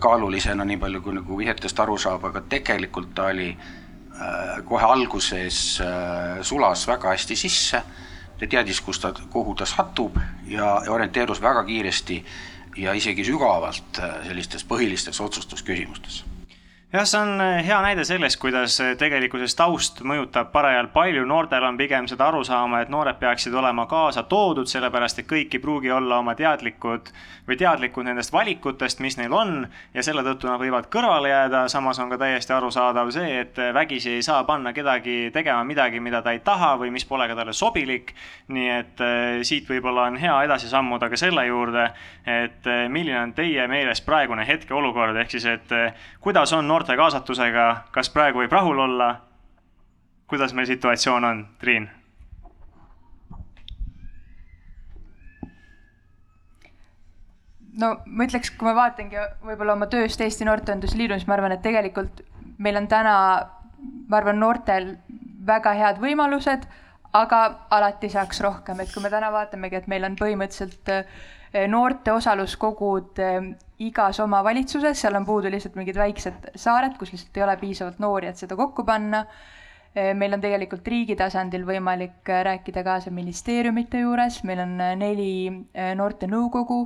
kaalulisena, 0.00 0.64
nii 0.64 0.80
palju 0.80 1.02
kui 1.04 1.18
nagu 1.18 1.38
vihjetest 1.40 1.80
aru 1.84 1.98
saab, 2.00 2.24
aga 2.30 2.42
tegelikult 2.48 3.12
ta 3.16 3.28
oli 3.32 3.50
äh, 3.52 4.64
kohe 4.68 4.88
alguses 4.88 5.60
äh, 5.84 6.40
sulas 6.42 6.86
väga 6.88 7.12
hästi 7.12 7.36
sisse, 7.36 7.82
ta 8.38 8.46
teadis, 8.46 8.80
kus 8.80 9.00
ta, 9.02 9.12
kuhu 9.30 9.54
ta 9.54 9.66
satub 9.66 10.18
ja 10.46 10.74
orienteerus 10.88 11.42
väga 11.42 11.64
kiiresti 11.64 12.24
ja 12.76 12.92
isegi 12.94 13.24
sügavalt 13.24 13.98
äh, 13.98 14.18
sellistes 14.26 14.64
põhilistes 14.64 15.20
otsustusküsimustes 15.24 16.24
jah, 16.92 17.04
see 17.04 17.20
on 17.20 17.40
eh, 17.40 17.58
hea 17.66 17.78
näide 17.84 18.04
sellest, 18.08 18.38
kuidas 18.40 18.78
eh, 18.80 18.94
tegelikkuses 18.96 19.52
taust 19.58 20.00
mõjutab 20.08 20.48
parajalt 20.54 20.94
palju, 20.94 21.26
noortel 21.28 21.66
on 21.68 21.76
pigem 21.76 22.06
seda 22.08 22.30
arusaama, 22.30 22.80
et 22.80 22.92
noored 22.92 23.18
peaksid 23.20 23.52
olema 23.52 23.84
kaasa 23.90 24.24
toodud, 24.24 24.68
sellepärast 24.70 25.20
et 25.20 25.28
kõik 25.28 25.52
ei 25.52 25.60
pruugi 25.60 25.92
olla 25.92 26.22
oma 26.22 26.32
teadlikud 26.38 27.10
või 27.48 27.58
teadlikud 27.60 28.08
nendest 28.08 28.32
valikutest, 28.32 29.02
mis 29.04 29.18
neil 29.20 29.36
on 29.36 29.66
ja 29.92 30.04
selle 30.04 30.24
tõttu 30.24 30.48
nad 30.48 30.60
võivad 30.62 30.88
kõrvale 30.92 31.28
jääda, 31.28 31.66
samas 31.68 32.00
on 32.00 32.08
ka 32.12 32.20
täiesti 32.22 32.56
arusaadav 32.56 33.12
see, 33.12 33.36
et 33.42 33.60
eh, 33.60 33.68
vägisi 33.76 34.16
ei 34.16 34.24
saa 34.24 34.40
panna 34.48 34.72
kedagi 34.72 35.28
tegema 35.34 35.60
midagi, 35.68 36.00
mida 36.00 36.22
ta 36.24 36.32
ei 36.32 36.40
taha 36.40 36.72
või 36.80 36.94
mis 36.96 37.04
pole 37.04 37.28
ka 37.28 37.36
talle 37.36 37.52
sobilik. 37.52 38.14
nii 38.48 38.68
et 38.72 39.00
siit 39.44 39.68
võib-olla 39.68 40.06
on 40.08 40.16
hea 40.16 40.34
edasi 40.46 40.70
sammuda 40.70 41.10
ka 41.12 41.16
selle 41.20 41.44
juurde, 41.44 41.84
et 42.24 42.64
milline 42.88 43.18
on 43.20 43.32
teie 43.36 43.66
meelest 43.68 44.06
praegune 44.06 44.46
hetkeolukord, 44.48 45.16
ehk 45.20 45.34
siis, 45.36 45.44
et 45.44 45.74
kuidas 46.24 46.52
on 46.56 46.64
noor 46.68 46.77
noorte 46.78 46.94
kaasatusega, 46.94 47.64
kas 47.90 48.10
praegu 48.14 48.38
võib 48.38 48.52
rahul 48.54 48.78
olla? 48.78 49.16
kuidas 50.28 50.52
meil 50.54 50.66
situatsioon 50.68 51.24
on, 51.24 51.38
Triin? 51.58 51.88
no 57.82 57.88
ma 58.04 58.26
ütleks, 58.28 58.52
kui 58.54 58.68
ma 58.68 58.74
vaatangi 58.76 59.18
võib-olla 59.48 59.74
oma 59.74 59.88
tööst 59.90 60.20
Eesti 60.20 60.46
Noorteühenduste 60.46 61.00
Liidus, 61.00 61.26
ma 61.26 61.34
arvan, 61.38 61.56
et 61.56 61.64
tegelikult 61.64 62.22
meil 62.58 62.78
on 62.78 62.86
täna, 62.92 63.14
ma 64.06 64.20
arvan, 64.20 64.38
noortel 64.38 64.92
väga 65.48 65.72
head 65.80 65.98
võimalused, 66.02 66.68
aga 67.16 67.42
alati 67.74 68.12
saaks 68.12 68.44
rohkem, 68.44 68.84
et 68.84 68.92
kui 68.92 69.02
me 69.02 69.10
täna 69.10 69.32
vaatamegi, 69.34 69.80
et 69.80 69.90
meil 69.90 70.06
on 70.06 70.18
põhimõtteliselt 70.20 70.94
eh, 70.94 71.18
noorte 71.68 72.12
osaluskogud 72.12 73.20
eh, 73.24 73.38
igas 73.88 74.20
omavalitsuses, 74.20 74.98
seal 75.00 75.16
on 75.18 75.26
puudu 75.26 75.50
lihtsalt 75.52 75.78
mingid 75.78 75.96
väiksed 75.96 76.50
saared, 76.58 76.98
kus 76.98 77.12
lihtsalt 77.14 77.36
ei 77.38 77.46
ole 77.46 77.56
piisavalt 77.60 78.02
noori, 78.02 78.28
et 78.28 78.40
seda 78.40 78.58
kokku 78.58 78.84
panna. 78.84 79.24
meil 80.14 80.34
on 80.36 80.40
tegelikult 80.40 80.86
riigi 80.86 81.14
tasandil 81.16 81.64
võimalik 81.66 82.28
rääkida 82.28 82.82
kaasa 82.86 83.10
ministeeriumite 83.10 84.02
juures, 84.04 84.42
meil 84.44 84.60
on 84.62 84.76
neli 85.00 85.48
noortenõukogu. 85.96 86.76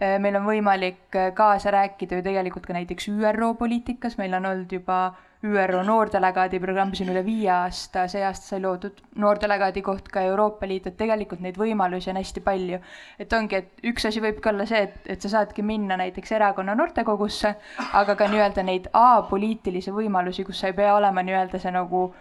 Meil 0.00 0.36
on 0.38 0.46
võimalik 0.46 1.20
kaasa 1.34 1.70
rääkida 1.74 2.18
ju 2.18 2.24
tegelikult 2.24 2.66
ka 2.66 2.76
näiteks 2.76 3.08
ÜRO 3.12 3.54
poliitikas, 3.58 4.18
meil 4.18 4.34
on 4.38 4.46
olnud 4.46 4.72
juba 4.72 5.02
ÜRO 5.42 5.80
noordelegaadi 5.82 6.60
programm 6.62 6.92
siin 6.94 7.08
üle 7.10 7.24
viie 7.26 7.48
aasta, 7.50 8.04
see 8.10 8.22
aasta 8.22 8.52
sai 8.52 8.60
loodud 8.62 9.00
noordelegaadi 9.18 9.82
koht 9.82 10.06
ka 10.14 10.22
Euroopa 10.28 10.68
Liit, 10.70 10.86
et 10.86 10.96
tegelikult 11.00 11.42
neid 11.42 11.58
võimalusi 11.58 12.12
on 12.12 12.20
hästi 12.20 12.42
palju. 12.46 12.78
et 13.18 13.32
ongi, 13.32 13.58
et 13.58 13.86
üks 13.90 14.06
asi 14.06 14.22
võibki 14.22 14.52
olla 14.52 14.66
see, 14.70 14.84
et, 14.86 15.00
et 15.16 15.20
sa 15.22 15.32
saadki 15.36 15.64
minna 15.66 15.98
näiteks 15.98 16.32
erakonna 16.38 16.76
noortekogusse, 16.78 17.54
aga 17.92 18.14
ka 18.14 18.28
nii-öelda 18.30 18.62
neid 18.62 18.86
apoliitilisi 18.92 19.90
võimalusi, 19.90 20.46
kus 20.46 20.62
sa 20.62 20.70
ei 20.70 20.78
pea 20.78 20.94
olema 20.94 21.26
nii-öelda 21.26 21.58
see 21.58 21.74
nagu 21.74 22.12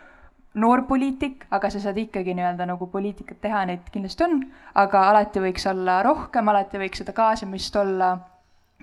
noorpoliitik, 0.54 1.46
aga 1.56 1.70
sa 1.72 1.80
saad 1.80 1.98
ikkagi 2.02 2.34
nii-öelda 2.36 2.66
nagu 2.68 2.88
poliitikat 2.92 3.40
teha, 3.44 3.64
neid 3.70 3.86
kindlasti 3.94 4.26
on, 4.26 4.42
aga 4.76 5.06
alati 5.12 5.44
võiks 5.44 5.68
olla 5.72 6.02
rohkem, 6.04 6.50
alati 6.52 6.82
võiks 6.82 7.04
seda 7.04 7.16
kaasamist 7.16 7.76
olla 7.80 8.12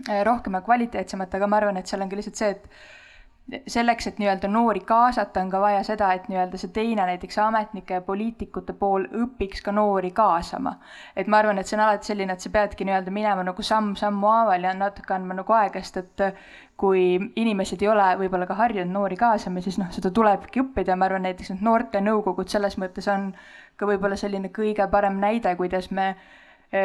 eh, 0.08 0.22
rohkem 0.24 0.56
ja 0.56 0.62
kvaliteetsemat, 0.64 1.34
aga 1.36 1.50
ma 1.50 1.60
arvan, 1.60 1.80
et 1.80 1.90
seal 1.90 2.04
ongi 2.04 2.20
lihtsalt 2.20 2.40
see, 2.40 2.54
et 2.56 2.70
selleks, 3.66 4.06
et 4.06 4.18
nii-öelda 4.20 4.48
noori 4.52 4.80
kaasata, 4.84 5.40
on 5.40 5.50
ka 5.50 5.60
vaja 5.60 5.80
seda, 5.86 6.10
et 6.12 6.26
nii-öelda 6.28 6.60
see 6.60 6.72
teine 6.74 7.06
näiteks 7.08 7.38
ametnike 7.40 7.96
ja 7.96 8.04
poliitikute 8.04 8.74
pool 8.76 9.06
õpiks 9.22 9.62
ka 9.64 9.72
noori 9.72 10.10
kaasama. 10.16 10.74
et 11.16 11.26
ma 11.26 11.40
arvan, 11.40 11.58
et 11.58 11.66
see 11.66 11.78
on 11.78 11.84
alati 11.86 12.10
selline, 12.10 12.32
et 12.32 12.44
sa 12.44 12.50
peadki 12.52 12.84
nii-öelda 12.84 13.14
minema 13.14 13.44
nagu 13.48 13.62
samm-sammu 13.62 14.32
haaval 14.32 14.68
ja 14.68 14.74
natuke 14.74 15.14
andma 15.14 15.38
nagu 15.40 15.52
aega, 15.52 15.82
sest 15.82 15.96
et 16.04 16.26
kui 16.78 17.32
inimesed 17.36 17.80
ei 17.82 17.88
ole 17.90 18.08
võib-olla 18.20 18.46
ka 18.46 18.54
harjunud 18.58 18.92
noori 18.94 19.16
kaasama, 19.18 19.62
siis 19.64 19.80
noh, 19.80 19.88
seda 19.94 20.12
tulebki 20.14 20.62
õppida 20.62 20.96
ma 20.96 21.08
arvan, 21.08 21.24
näiteks 21.26 21.54
need 21.54 21.64
noortenõukogud 21.66 22.52
selles 22.52 22.76
mõttes 22.78 23.08
on 23.10 23.32
ka 23.78 23.88
võib-olla 23.88 24.18
selline 24.18 24.52
kõige 24.54 24.86
parem 24.92 25.18
näide, 25.22 25.56
kuidas 25.56 25.90
me 25.90 26.12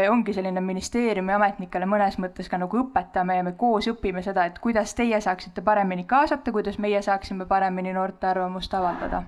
ongi 0.09 0.33
selline 0.33 0.61
ministeeriumi 0.63 1.33
ametnikele 1.35 1.85
mõnes 1.89 2.15
mõttes 2.21 2.47
ka 2.47 2.57
nagu 2.57 2.77
õpetame 2.85 3.35
ja 3.35 3.43
me 3.43 3.51
koos 3.59 3.89
õpime 3.91 4.23
seda, 4.23 4.45
et 4.47 4.59
kuidas 4.63 4.95
teie 4.95 5.19
saaksite 5.21 5.61
paremini 5.61 6.05
kaasata, 6.07 6.51
kuidas 6.55 6.77
meie 6.79 7.01
saaksime 7.01 7.45
paremini 7.45 7.91
noorte 7.93 8.27
arvamust 8.27 8.73
avaldada 8.73 9.23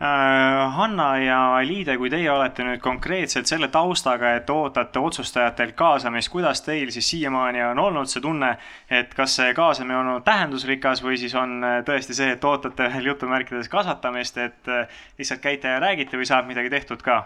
äh, 0.00 0.72
Hanna 0.76 1.18
ja 1.18 1.40
Liide, 1.64 1.98
kui 2.00 2.08
teie 2.10 2.30
olete 2.32 2.64
nüüd 2.64 2.80
konkreetselt 2.80 3.50
selle 3.50 3.68
taustaga, 3.68 4.32
et 4.38 4.50
ootate 4.50 4.98
otsustajatelt 4.98 5.76
kaasamist, 5.76 6.32
kuidas 6.32 6.64
teil 6.64 6.88
siis 6.94 7.10
siiamaani 7.12 7.62
on 7.70 7.78
olnud 7.78 8.08
see 8.08 8.22
tunne, 8.24 8.54
et 8.88 9.12
kas 9.14 9.36
see 9.36 9.52
kaasamine 9.54 9.98
on 9.98 10.14
olnud 10.14 10.24
tähendusrikas 10.24 11.04
või 11.04 11.18
siis 11.20 11.34
on 11.36 11.58
äh, 11.60 11.82
tõesti 11.84 12.16
see, 12.16 12.30
et 12.38 12.44
ootate 12.44 12.88
veel 12.94 13.12
jutumärkides 13.12 13.68
kasvatamist, 13.68 14.40
et 14.40 14.72
äh, 14.72 15.02
lihtsalt 15.18 15.44
käite 15.44 15.76
ja 15.76 15.84
räägite 15.84 16.16
või 16.16 16.30
saab 16.32 16.48
midagi 16.48 16.72
tehtud 16.72 17.04
ka? 17.04 17.20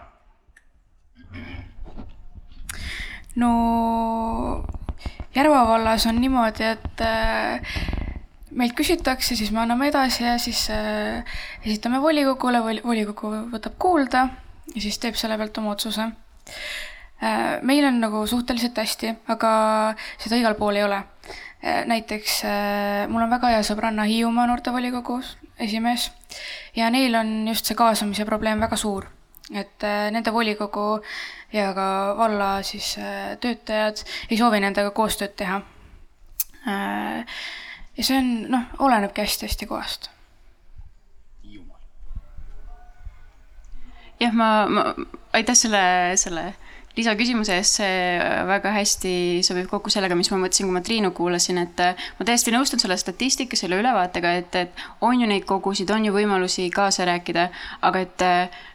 No 3.35 3.51
Järva 5.35 5.65
vallas 5.67 6.05
on 6.07 6.15
niimoodi, 6.23 6.63
et 6.63 7.01
äh, 7.03 7.79
meilt 8.55 8.75
küsitakse, 8.77 9.35
siis 9.35 9.49
me 9.51 9.59
anname 9.65 9.89
edasi 9.91 10.23
ja 10.23 10.37
siis 10.39 10.61
äh, 10.71 11.39
esitame 11.65 11.99
volikogule, 11.99 12.61
volikogu 12.85 13.33
võtab 13.51 13.75
kuulda 13.81 14.21
ja 14.71 14.83
siis 14.83 14.99
teeb 15.03 15.19
selle 15.19 15.35
pealt 15.41 15.59
oma 15.59 15.73
otsuse. 15.73 16.05
Äh, 17.19 17.41
meil 17.67 17.83
on 17.89 17.99
nagu 17.99 18.23
suhteliselt 18.31 18.79
hästi, 18.79 19.11
aga 19.35 19.51
seda 20.23 20.39
igal 20.39 20.55
pool 20.59 20.79
ei 20.79 20.87
ole. 20.87 21.03
Näiteks 21.65 22.43
mul 23.09 23.23
on 23.25 23.31
väga 23.31 23.49
hea 23.49 23.61
sõbranna 23.65 24.03
Hiiumaa 24.05 24.43
noortevolikogu 24.45 25.15
esimees 25.65 26.11
ja 26.77 26.91
neil 26.93 27.15
on 27.17 27.31
just 27.49 27.65
see 27.65 27.77
kaasamise 27.79 28.21
probleem 28.27 28.61
väga 28.61 28.77
suur. 28.77 29.07
et 29.49 29.81
nende 30.13 30.33
volikogu 30.33 31.01
ja 31.55 31.69
ka 31.75 31.87
valla 32.17 32.49
siis 32.67 32.95
töötajad 33.41 34.03
ei 34.29 34.37
soovi 34.37 34.59
nendega 34.59 34.91
koostööd 34.91 35.37
teha. 35.39 35.61
ja 36.65 38.03
see 38.03 38.17
on, 38.19 38.35
noh, 38.51 38.67
olenebki 38.87 39.23
hästi-hästi 39.23 39.69
kohast 39.69 40.09
jah, 44.19 44.33
ma, 44.33 44.49
ma, 44.69 44.85
aitäh 45.33 45.57
selle, 45.57 45.81
selle 46.19 46.45
lisaküsimuse 46.95 47.57
eest, 47.59 47.79
see 47.79 47.95
väga 48.47 48.71
hästi 48.75 49.13
sobib 49.45 49.67
kokku 49.71 49.91
sellega, 49.93 50.15
mis 50.17 50.29
ma 50.31 50.39
mõtlesin, 50.43 50.69
kui 50.69 50.75
ma 50.75 50.83
Triinu 50.85 51.11
kuulasin, 51.15 51.59
et 51.65 51.81
ma 52.19 52.27
täiesti 52.27 52.53
nõustun 52.55 52.81
selle 52.81 52.97
statistika, 52.99 53.59
selle 53.59 53.79
ülevaatega, 53.81 54.35
et, 54.41 54.55
et 54.61 54.85
on 55.05 55.19
ju 55.19 55.27
neid 55.29 55.47
kogusid, 55.49 55.91
on 55.91 56.07
ju 56.07 56.13
võimalusi 56.15 56.69
kaasa 56.73 57.07
rääkida, 57.09 57.49
aga 57.89 58.05
et 58.05 58.25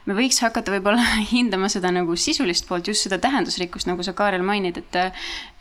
me 0.09 0.18
võiks 0.18 0.42
hakata 0.44 0.74
võib-olla 0.74 1.06
hindama 1.35 1.70
seda 1.72 1.92
nagu 1.94 2.16
sisulist 2.18 2.68
poolt, 2.68 2.90
just 2.92 3.09
seda 3.09 3.20
tähendusrikkust, 3.22 3.88
nagu 3.90 4.04
sa, 4.06 4.14
Kaarel, 4.16 4.44
mainid, 4.46 4.83
et 4.83 5.00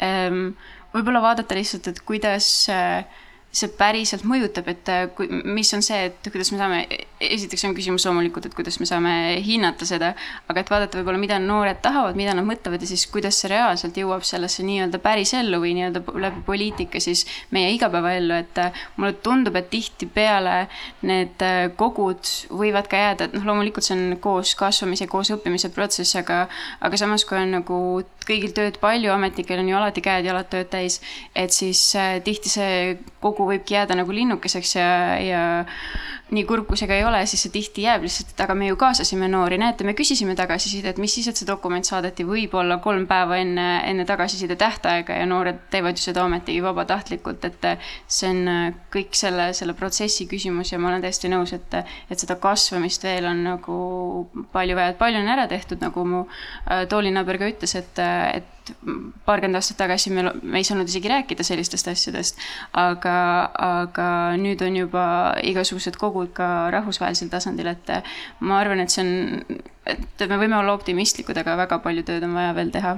ähm, 0.04 0.52
võib-olla 0.94 1.24
vaadata 1.24 1.58
lihtsalt, 1.58 1.92
et 1.92 2.04
kuidas 2.06 2.50
äh, 2.74 3.06
see 3.52 3.72
päriselt 3.78 4.26
mõjutab, 4.30 4.68
et 4.72 4.92
äh, 4.92 5.08
kui, 5.16 5.30
mis 5.30 5.72
on 5.78 5.86
see, 5.86 6.10
et 6.10 6.32
kuidas 6.32 6.52
me 6.54 6.62
saame, 6.62 6.84
esiteks 7.20 7.66
on 7.68 7.74
küsimus 7.76 8.06
loomulikult, 8.08 8.48
et 8.48 8.56
kuidas 8.56 8.80
me 8.80 8.88
saame 8.88 9.12
hinnata 9.44 9.86
seda, 9.88 10.14
aga 10.50 10.64
et 10.64 10.72
vaadata 10.72 11.00
võib-olla, 11.00 11.20
mida 11.22 11.40
noored 11.44 11.82
tahavad, 11.84 12.18
mida 12.20 12.34
nad 12.38 12.48
mõtlevad 12.48 12.84
ja 12.84 12.90
siis 12.90 13.06
kuidas 13.12 13.40
see 13.42 13.52
reaalselt 13.52 13.98
jõuab 14.00 14.24
sellesse 14.28 14.64
nii-öelda 14.68 15.02
päris 15.04 15.34
ellu 15.38 15.60
või 15.64 15.74
nii-öelda 15.78 16.04
läbi 16.26 16.44
poliitika 16.48 17.02
siis 17.04 17.26
meie 17.56 17.74
igapäevaellu, 17.76 18.38
et 18.40 18.62
äh, 18.64 18.86
mulle 18.98 19.18
tundub, 19.26 19.58
et 19.60 19.70
tihtipeale 19.74 20.56
need 21.10 21.44
äh, 21.46 21.66
kogud 21.80 22.24
võivad 22.62 22.88
ka 22.92 23.04
jääda, 23.04 23.28
et 23.28 23.36
noh, 23.36 23.50
loomulikult 23.52 23.86
see 23.86 23.98
on 23.98 24.16
koos 24.24 24.56
kasvamise, 24.60 25.10
koos 25.12 25.34
õppimise 25.36 25.74
protsess, 25.76 26.16
aga, 26.20 26.46
aga 26.80 27.02
samas, 27.02 27.28
kui 27.28 27.40
on 27.40 27.60
nagu 27.60 27.82
kõigil 28.30 28.54
tööd 28.56 28.78
palju, 28.82 29.12
ametnikel 29.12 29.60
on 29.60 29.72
ju 29.72 29.78
alati 29.80 30.04
käed-jalad 30.06 30.50
tööd 30.52 30.70
täis, 30.72 31.00
et 31.36 31.52
siis 31.56 31.82
äh, 32.00 32.20
tihti 32.24 32.52
see 32.52 32.96
kogu 33.20 33.50
võibki 33.50 33.76
jääda 33.76 33.98
nagu 34.00 34.14
linnukeseks 34.16 34.76
ja, 34.78 34.90
ja 35.20 35.44
nii 36.36 36.46
kurb 36.50 36.68
kui 36.70 36.78
see 36.78 36.90
ka 36.90 36.98
ei 36.98 37.06
ole, 37.08 37.09
siis 37.30 37.44
see 37.46 37.54
tihti 37.54 37.84
jääb 37.86 38.04
lihtsalt, 38.06 38.34
et 38.34 38.44
aga 38.44 38.56
me 38.58 38.70
ju 38.70 38.78
kaasasime 38.80 39.28
noori, 39.32 39.58
näete, 39.62 39.86
me 39.88 39.96
küsisime 39.98 40.36
tagasisidet, 40.38 41.00
mis 41.02 41.14
siis, 41.18 41.30
et 41.32 41.40
see 41.40 41.48
dokument 41.48 41.86
saadeti 41.86 42.26
võib-olla 42.28 42.80
kolm 42.84 43.06
päeva 43.10 43.40
enne, 43.42 43.68
enne 43.90 44.06
tagasiside 44.10 44.58
tähtaega 44.60 45.18
ja 45.20 45.26
noored 45.30 45.66
teevad 45.74 45.98
ju 45.98 46.06
seda 46.06 46.24
ometigi 46.26 46.62
vabatahtlikult, 46.66 47.46
et 47.50 47.68
see 48.08 48.30
on 48.30 48.76
kõik 48.94 49.18
selle, 49.18 49.50
selle 49.58 49.76
protsessi 49.78 50.28
küsimus 50.30 50.74
ja 50.74 50.80
ma 50.82 50.92
olen 50.92 51.04
täiesti 51.06 51.32
nõus, 51.32 51.54
et, 51.58 51.80
et 52.10 52.20
seda 52.20 52.40
kasvamist 52.42 53.04
veel 53.08 53.30
on 53.30 53.44
nagu 53.48 53.80
palju 54.54 54.78
vaja, 54.78 54.94
et 54.94 55.02
palju 55.02 55.24
on 55.24 55.34
ära 55.36 55.48
tehtud, 55.52 55.82
nagu 55.84 56.06
mu 56.06 56.24
äh, 56.26 56.86
toolinaaber 56.90 57.42
ka 57.42 57.52
ütles, 57.54 57.76
et, 57.80 58.00
et 58.34 58.56
paarkümmend 59.26 59.60
aastat 59.60 59.80
tagasi 59.84 60.14
me, 60.16 60.26
me 60.44 60.62
ei 60.62 60.68
saanud 60.68 60.90
isegi 60.90 61.12
rääkida 61.12 61.46
sellistest 61.48 61.92
asjadest, 61.92 62.42
aga, 62.78 63.18
aga 63.68 64.10
nüüd 64.42 64.64
on 64.66 64.80
juba 64.82 65.06
igasugused 65.52 66.00
kogud 66.00 66.34
ka 66.38 66.50
rahvusvahelisel 66.76 67.32
tasandil, 67.32 67.72
et 67.74 67.94
ma 68.40 68.60
arvan, 68.64 68.84
et 68.84 68.94
see 68.94 69.06
on, 69.06 69.62
et 69.90 70.28
me 70.28 70.42
võime 70.42 70.60
olla 70.60 70.76
optimistlikud, 70.78 71.38
aga 71.38 71.58
väga 71.66 71.82
palju 71.86 72.06
tööd 72.08 72.28
on 72.28 72.38
vaja 72.38 72.58
veel 72.58 72.76
teha 72.76 72.98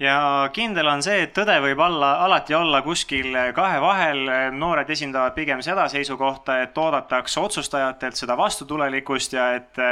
ja 0.00 0.48
kindel 0.52 0.88
on 0.88 1.02
see, 1.04 1.24
et 1.26 1.32
tõde 1.36 1.54
võib 1.62 1.80
olla, 1.84 2.14
alati 2.24 2.56
olla 2.56 2.80
kuskil 2.82 3.36
kahe 3.56 3.80
vahel. 3.82 4.22
noored 4.56 4.90
esindavad 4.90 5.34
pigem 5.36 5.62
seda 5.62 5.86
seisukohta, 5.92 6.60
et 6.64 6.78
oodatakse 6.78 7.40
otsustajatelt 7.40 8.16
seda 8.16 8.36
vastutulelikkust 8.36 9.36
ja 9.36 9.52
et 9.58 9.82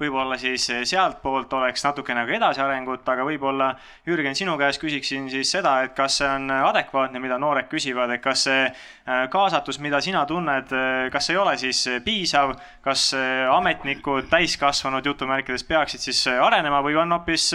võib-olla 0.00 0.38
siis 0.40 0.64
sealtpoolt 0.88 1.52
oleks 1.58 1.84
natukene 1.84 2.22
nagu 2.22 2.34
edasiarengut, 2.36 3.06
aga 3.08 3.26
võib-olla 3.26 3.68
Jürgen, 4.08 4.36
sinu 4.38 4.56
käest 4.60 4.80
küsiksin 4.82 5.28
siis 5.32 5.52
seda, 5.52 5.76
et 5.84 5.94
kas 5.96 6.20
see 6.20 6.28
on 6.28 6.50
adekvaatne, 6.50 7.20
mida 7.22 7.38
noored 7.42 7.68
küsivad, 7.70 8.10
et 8.14 8.22
kas 8.24 8.46
see 8.48 8.64
äh, 8.66 9.22
kaasatus, 9.32 9.78
mida 9.84 10.00
sina 10.04 10.24
tunned, 10.26 10.72
äh, 10.72 11.06
kas 11.12 11.30
ei 11.30 11.38
ole 11.40 11.56
siis 11.60 11.84
piisav, 12.04 12.56
kas 12.82 13.10
ametnikud, 13.52 14.26
täiskasvanud 14.32 15.06
jutumärkides 15.06 15.64
peaksid 15.68 16.02
siis 16.02 16.24
arenema 16.32 16.82
või 16.84 16.96
on 16.98 17.14
hoopis 17.14 17.52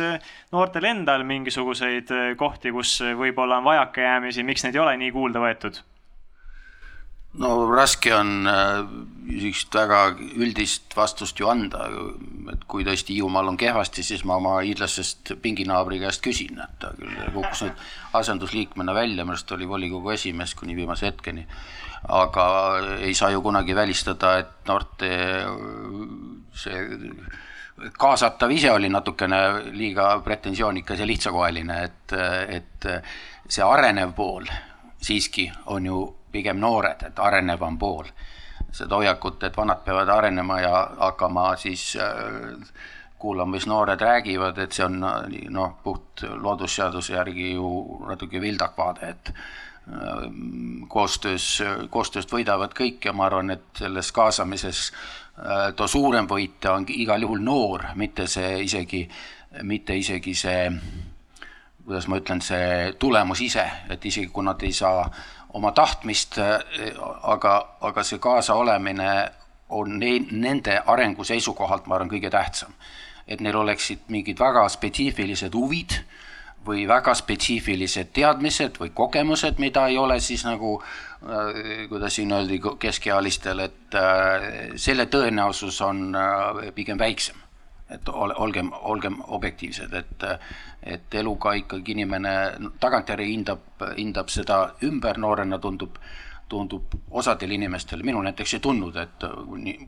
noortel 0.54 0.88
endal 0.88 1.26
mingisuguseid 1.28 2.14
kohti, 2.40 2.72
kus 2.72 3.00
võib-olla 3.18 3.60
on 3.62 3.70
vajakajäämisi, 3.72 4.48
miks 4.48 4.66
neid 4.66 4.78
ei 4.78 4.86
ole 4.86 4.98
nii 5.04 5.14
kuulda 5.16 5.44
võetud? 5.44 5.84
No 7.34 7.50
raske 7.70 8.14
on 8.16 8.48
niisugust 8.48 9.76
äh, 9.76 9.82
väga 9.82 10.00
üldist 10.40 10.96
vastust 10.98 11.40
ju 11.40 11.50
anda, 11.52 11.88
et 12.54 12.64
kui 12.70 12.86
tõesti 12.88 13.18
Hiiumaal 13.18 13.52
on 13.52 13.60
kehvasti, 13.60 14.04
siis 14.04 14.24
ma 14.26 14.38
oma 14.40 14.58
hiidlasest 14.62 15.36
pinginaabri 15.44 16.00
käest 16.02 16.24
küsin, 16.26 16.62
et 16.64 16.78
ta 16.82 16.94
küll 16.98 17.34
kukkus 17.36 17.66
nüüd 17.66 17.84
asendusliikmena 18.18 18.96
välja, 18.98 19.26
minu 19.26 19.36
arust 19.36 19.52
oli 19.52 19.68
volikogu 19.70 20.16
esimees 20.16 20.56
kuni 20.56 20.76
viimase 20.76 21.12
hetkeni. 21.12 21.48
aga 22.08 22.46
ei 23.02 23.14
saa 23.14 23.30
ju 23.34 23.42
kunagi 23.42 23.76
välistada, 23.76 24.38
et 24.38 24.68
noorte 24.68 25.10
see 26.54 26.84
kaasatav 27.98 28.52
ise 28.52 28.72
oli 28.72 28.90
natukene 28.90 29.72
liiga 29.74 30.20
pretensioonikas 30.26 31.00
ja 31.00 31.08
lihtsakoeline, 31.08 31.84
et, 31.84 32.14
et 32.50 32.88
see 33.48 33.64
arenev 33.64 34.14
pool 34.18 34.48
siiski 35.02 35.52
on 35.66 35.86
ju 35.86 36.17
pigem 36.38 36.62
noored, 36.62 37.10
et 37.10 37.20
arenevam 37.20 37.78
pool. 37.78 38.06
seda 38.78 38.98
hoiakut, 39.00 39.44
et 39.48 39.56
vanad 39.58 39.80
peavad 39.86 40.10
arenema 40.12 40.60
ja 40.60 40.80
hakkama 41.00 41.56
siis 41.58 41.96
äh, 41.96 42.68
kuulama, 43.20 43.52
mis 43.52 43.68
noored 43.68 44.02
räägivad, 44.02 44.58
et 44.58 44.76
see 44.76 44.86
on 44.86 45.00
noh, 45.50 45.78
puht 45.84 46.24
loodusseaduse 46.42 47.16
järgi 47.16 47.54
ju 47.54 47.70
natuke 48.08 48.42
vildak 48.42 48.78
vaade, 48.78 49.10
et 49.10 49.32
äh, 49.32 50.28
koostöös, 50.88 51.48
koostööst 51.90 52.34
võidavad 52.34 52.76
kõik 52.78 53.10
ja 53.10 53.14
ma 53.14 53.26
arvan, 53.30 53.56
et 53.56 53.82
selles 53.82 54.12
kaasamises 54.14 54.84
äh, 54.92 55.72
too 55.76 55.88
suurem 55.88 56.30
võitja 56.30 56.76
on 56.78 56.86
igal 56.94 57.26
juhul 57.26 57.42
noor, 57.44 57.90
mitte 57.96 58.28
see 58.28 58.62
isegi, 58.68 59.08
mitte 59.64 59.98
isegi 59.98 60.36
see, 60.38 60.70
kuidas 61.86 62.08
ma 62.12 62.22
ütlen, 62.22 62.44
see 62.44 62.94
tulemus 63.00 63.42
ise, 63.42 63.66
et 63.90 64.06
isegi 64.06 64.30
kui 64.34 64.46
nad 64.46 64.62
ei 64.62 64.76
saa 64.76 65.08
oma 65.54 65.72
tahtmist, 65.72 66.38
aga, 67.24 67.54
aga 67.82 68.04
see 68.04 68.20
kaasaolemine 68.20 69.10
on 69.70 70.00
ne, 70.00 70.14
nende 70.32 70.82
arengu 70.86 71.24
seisukohalt, 71.28 71.88
ma 71.88 71.96
arvan, 71.96 72.12
kõige 72.12 72.32
tähtsam. 72.32 72.74
et 73.28 73.42
neil 73.44 73.58
oleksid 73.60 74.06
mingid 74.08 74.40
väga 74.40 74.62
spetsiifilised 74.72 75.52
huvid 75.52 75.98
või 76.68 76.86
väga 76.88 77.14
spetsiifilised 77.16 78.14
teadmised 78.16 78.80
või 78.80 78.94
kogemused, 78.96 79.60
mida 79.60 79.88
ei 79.92 79.98
ole 79.98 80.20
siis 80.24 80.46
nagu 80.48 80.78
äh, 80.80 81.88
kuidas 81.90 82.16
siin 82.16 82.32
öeldi 82.32 82.60
keskealistel, 82.80 83.60
et 83.68 83.96
äh, 83.96 84.48
selle 84.76 85.08
tõenäosus 85.12 85.82
on 85.86 86.16
äh, 86.16 86.72
pigem 86.76 87.00
väiksem. 87.00 87.47
Et 87.90 88.10
olgem, 88.10 88.72
olgem 88.82 89.22
objektiivsed, 89.28 89.94
et 89.94 90.26
et 90.88 91.16
eluga 91.20 91.52
ikkagi 91.58 91.92
inimene 91.92 92.32
tagantjärgi 92.80 93.32
hindab, 93.32 93.64
hindab 93.98 94.30
seda 94.32 94.60
ümber, 94.88 95.18
noorena 95.20 95.60
tundub, 95.60 95.98
tundub 96.50 96.94
osadel 97.12 97.52
inimestel, 97.58 98.04
minul 98.08 98.24
näiteks 98.24 98.54
ei 98.56 98.64
tundnud, 98.64 98.96
et 98.96 99.26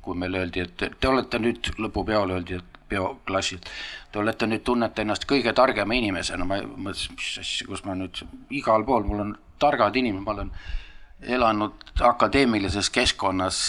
kui 0.01 0.17
meile 0.17 0.43
öeldi, 0.43 0.65
et 0.65 0.99
te 0.99 1.07
olete 1.07 1.39
nüüd, 1.39 1.71
lõpupeol 1.79 2.35
öeldi, 2.35 2.59
et 2.59 2.81
peoklassil, 2.89 3.61
te 4.11 4.19
olete 4.19 4.49
nüüd, 4.49 4.65
tunnete 4.67 5.05
ennast 5.05 5.27
kõige 5.29 5.53
targema 5.55 5.95
inimesena, 5.95 6.47
ma 6.47 6.59
mõtlesin, 6.65 7.15
mis 7.15 7.31
asja, 7.43 7.67
kus 7.69 7.85
ma 7.87 7.95
nüüd, 7.95 8.23
igal 8.59 8.83
pool 8.87 9.07
mul 9.07 9.23
on 9.27 9.35
targad 9.61 9.95
inimesed, 9.95 10.25
ma 10.25 10.35
olen 10.35 10.51
elanud 11.19 12.01
akadeemilises 12.09 12.89
keskkonnas, 12.95 13.61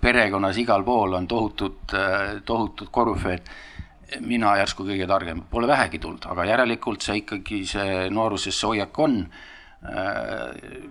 perekonnas, 0.00 0.58
igal 0.58 0.84
pool 0.86 1.14
on 1.18 1.26
tohutud, 1.30 1.96
tohutud 2.44 2.90
korüfeed 2.94 3.50
mina 4.20 4.54
järsku 4.56 4.86
kõige 4.88 5.06
targem, 5.08 5.42
pole 5.50 5.68
vähegi 5.68 5.98
tulnud, 6.00 6.24
aga 6.32 6.46
järelikult 6.48 7.04
see 7.04 7.20
ikkagi, 7.22 7.64
see 7.68 8.06
nooruses 8.14 8.56
see 8.56 8.70
hoiak 8.70 8.98
on 9.04 9.20
äh,. 9.84 10.88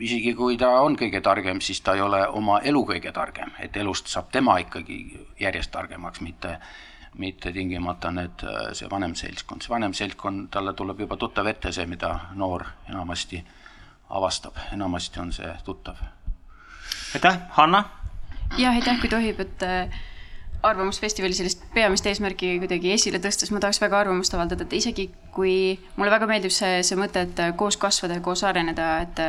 isegi 0.00 0.32
kui 0.34 0.56
ta 0.56 0.70
on 0.80 0.96
kõige 0.96 1.20
targem, 1.20 1.60
siis 1.60 1.82
ta 1.84 1.94
ei 1.94 2.00
ole 2.00 2.22
oma 2.28 2.60
elu 2.64 2.84
kõige 2.88 3.12
targem, 3.12 3.50
et 3.60 3.76
elust 3.76 4.08
saab 4.08 4.30
tema 4.32 4.56
ikkagi 4.62 4.96
järjest 5.40 5.70
targemaks, 5.74 6.22
mitte, 6.24 6.54
mitte 7.20 7.52
tingimata 7.52 8.10
need, 8.14 8.46
see 8.72 8.88
vanem 8.90 9.14
seltskond, 9.18 9.62
see 9.62 9.74
vanem 9.74 9.92
seltskond, 9.92 10.48
talle 10.54 10.72
tuleb 10.78 11.04
juba 11.04 11.18
tuttav 11.20 11.50
ette 11.52 11.72
see, 11.72 11.84
mida 11.90 12.14
noor 12.32 12.64
enamasti 12.88 13.42
avastab, 14.10 14.56
enamasti 14.72 15.20
on 15.20 15.32
see 15.32 15.52
tuttav. 15.64 16.00
aitäh, 17.14 17.38
Hanna! 17.58 17.84
jah, 18.56 18.74
aitäh, 18.74 19.00
kui 19.00 19.10
tohib, 19.10 19.40
et 19.40 19.68
arvamusfestivali 20.62 21.36
sellist 21.36 21.62
peamist 21.74 22.06
eesmärki 22.06 22.56
kuidagi 22.62 22.94
esile 22.94 23.20
tõstes 23.22 23.52
ma 23.54 23.62
tahaks 23.62 23.80
väga 23.80 24.02
arvamust 24.04 24.34
avaldada, 24.36 24.66
et 24.66 24.78
isegi 24.80 25.08
kui 25.34 25.54
mulle 25.96 26.12
väga 26.12 26.28
meeldib 26.30 26.52
see, 26.54 26.80
see 26.86 26.98
mõte, 27.00 27.24
et 27.26 27.44
koos 27.60 27.78
kasvada 27.80 28.18
ja 28.18 28.24
koos 28.24 28.44
areneda, 28.44 28.90
et 29.06 29.22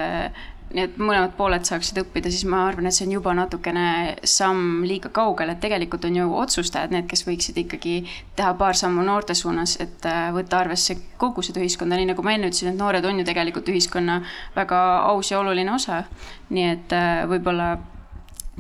nii 0.72 0.84
et 0.86 0.98
mõlemad 1.02 1.34
pooled 1.36 1.66
saaksid 1.68 2.00
õppida, 2.02 2.32
siis 2.32 2.46
ma 2.50 2.64
arvan, 2.70 2.88
et 2.88 2.96
see 2.96 3.06
on 3.08 3.16
juba 3.18 3.34
natukene 3.36 4.16
samm 4.28 4.86
liiga 4.88 5.12
kaugel, 5.14 5.52
et 5.52 5.62
tegelikult 5.64 6.06
on 6.08 6.20
ju 6.22 6.28
otsustajad 6.44 6.94
need, 6.96 7.08
kes 7.12 7.26
võiksid 7.28 7.60
ikkagi 7.64 7.96
teha 8.40 8.54
paar 8.60 8.78
sammu 8.78 9.04
noorte 9.06 9.36
suunas, 9.38 9.78
et 9.84 10.08
äh, 10.08 10.30
võtta 10.36 10.62
arvesse 10.64 10.98
kogu 11.22 11.44
seda 11.46 11.64
ühiskonda, 11.64 12.00
nii 12.00 12.12
nagu 12.14 12.26
ma 12.26 12.36
enne 12.36 12.52
ütlesin, 12.52 12.72
et 12.72 12.80
noored 12.80 13.06
on 13.08 13.20
ju 13.22 13.28
tegelikult 13.28 13.72
ühiskonna 13.74 14.22
väga 14.56 14.82
aus 15.12 15.32
ja 15.34 15.42
oluline 15.42 15.76
osa. 15.76 16.04
nii 16.52 16.68
et 16.68 16.96
äh, 16.96 17.24
võib-olla 17.32 17.76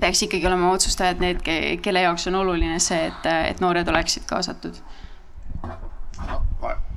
peaks 0.01 0.23
ikkagi 0.25 0.47
olema 0.49 0.71
otsustajad 0.73 1.21
need, 1.21 1.43
kelle 1.81 2.01
jaoks 2.01 2.27
on 2.31 2.41
oluline 2.41 2.79
see, 2.81 3.05
et, 3.11 3.29
et 3.51 3.61
noored 3.61 3.87
oleksid 3.87 4.25
kaasatud. 4.29 4.81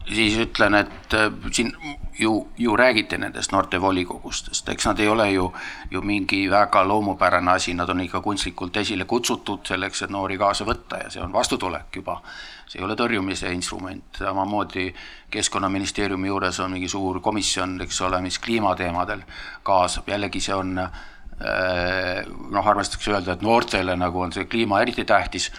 Siis 0.05 0.35
ütlen, 0.37 0.75
et 0.77 1.15
äh, 1.17 1.31
siin 1.53 1.71
ju, 2.19 2.49
ju 2.61 2.77
räägiti 2.77 3.17
nendest 3.19 3.53
noortevolikogustest, 3.53 4.69
eks 4.69 4.87
nad 4.87 5.01
ei 5.01 5.09
ole 5.09 5.31
ju, 5.33 5.47
ju 5.91 6.03
mingi 6.03 6.43
väga 6.51 6.83
loomupärane 6.89 7.53
asi, 7.53 7.75
nad 7.75 7.89
on 7.89 8.01
ikka 8.05 8.21
kunstlikult 8.21 8.77
esile 8.77 9.05
kutsutud 9.09 9.65
selleks, 9.65 10.03
et 10.03 10.13
noori 10.13 10.37
kaasa 10.39 10.67
võtta 10.69 11.01
ja 11.05 11.11
see 11.11 11.23
on 11.25 11.33
vastutulek 11.33 11.97
juba. 11.97 12.21
see 12.67 12.81
ei 12.81 12.85
ole 12.85 12.95
tõrjumise 12.97 13.53
instrument, 13.53 14.05
samamoodi 14.19 14.95
Keskkonnaministeeriumi 15.31 16.29
juures 16.29 16.61
on 16.61 16.71
mingi 16.73 16.89
suur 16.89 17.21
komisjon, 17.21 17.81
eks 17.81 18.01
ole, 18.01 18.21
mis 18.21 18.39
kliimateemadel 18.39 19.25
kaasab, 19.63 20.09
jällegi 20.09 20.41
see 20.41 20.55
on 20.55 20.79
äh, 20.79 21.03
noh, 21.41 22.67
armastatakse 22.67 23.11
öelda, 23.11 23.35
et 23.35 23.43
noortele 23.43 23.97
nagu 23.99 24.21
on 24.23 24.33
see 24.33 24.45
kliima 24.47 24.81
eriti 24.85 25.05
tähtis 25.05 25.51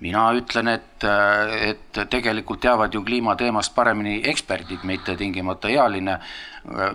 mina 0.00 0.28
ütlen, 0.36 0.68
et, 0.68 1.04
et 1.68 2.00
tegelikult 2.10 2.60
teavad 2.62 2.94
ju 2.94 3.02
kliimateemast 3.04 3.74
paremini 3.74 4.20
eksperdid, 4.30 4.84
mitte 4.86 5.16
tingimata 5.18 5.70
ealine 5.72 6.18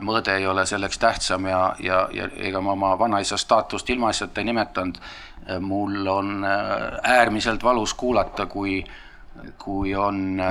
mõõde 0.05 0.37
ei 0.37 0.47
ole 0.47 0.65
selleks 0.69 0.99
tähtsam 1.01 1.47
ja, 1.49 1.61
ja, 1.83 2.03
ja 2.13 2.29
ega 2.47 2.61
ma 2.61 2.75
oma 2.77 2.93
vanaisa 2.99 3.37
staatust 3.37 3.89
ilmaasjata 3.89 4.41
ei 4.41 4.51
nimetanud. 4.51 4.99
mul 5.59 6.07
on 6.07 6.45
äärmiselt 7.03 7.63
valus 7.63 7.93
kuulata, 7.93 8.45
kui, 8.45 8.83
kui 9.57 9.95
on 9.95 10.41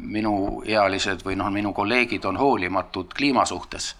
minuealised 0.00 1.24
või 1.24 1.36
noh, 1.36 1.50
minu 1.50 1.72
kolleegid 1.72 2.24
on 2.24 2.36
hoolimatud 2.36 3.14
kliima 3.16 3.44
suhtes. 3.44 3.94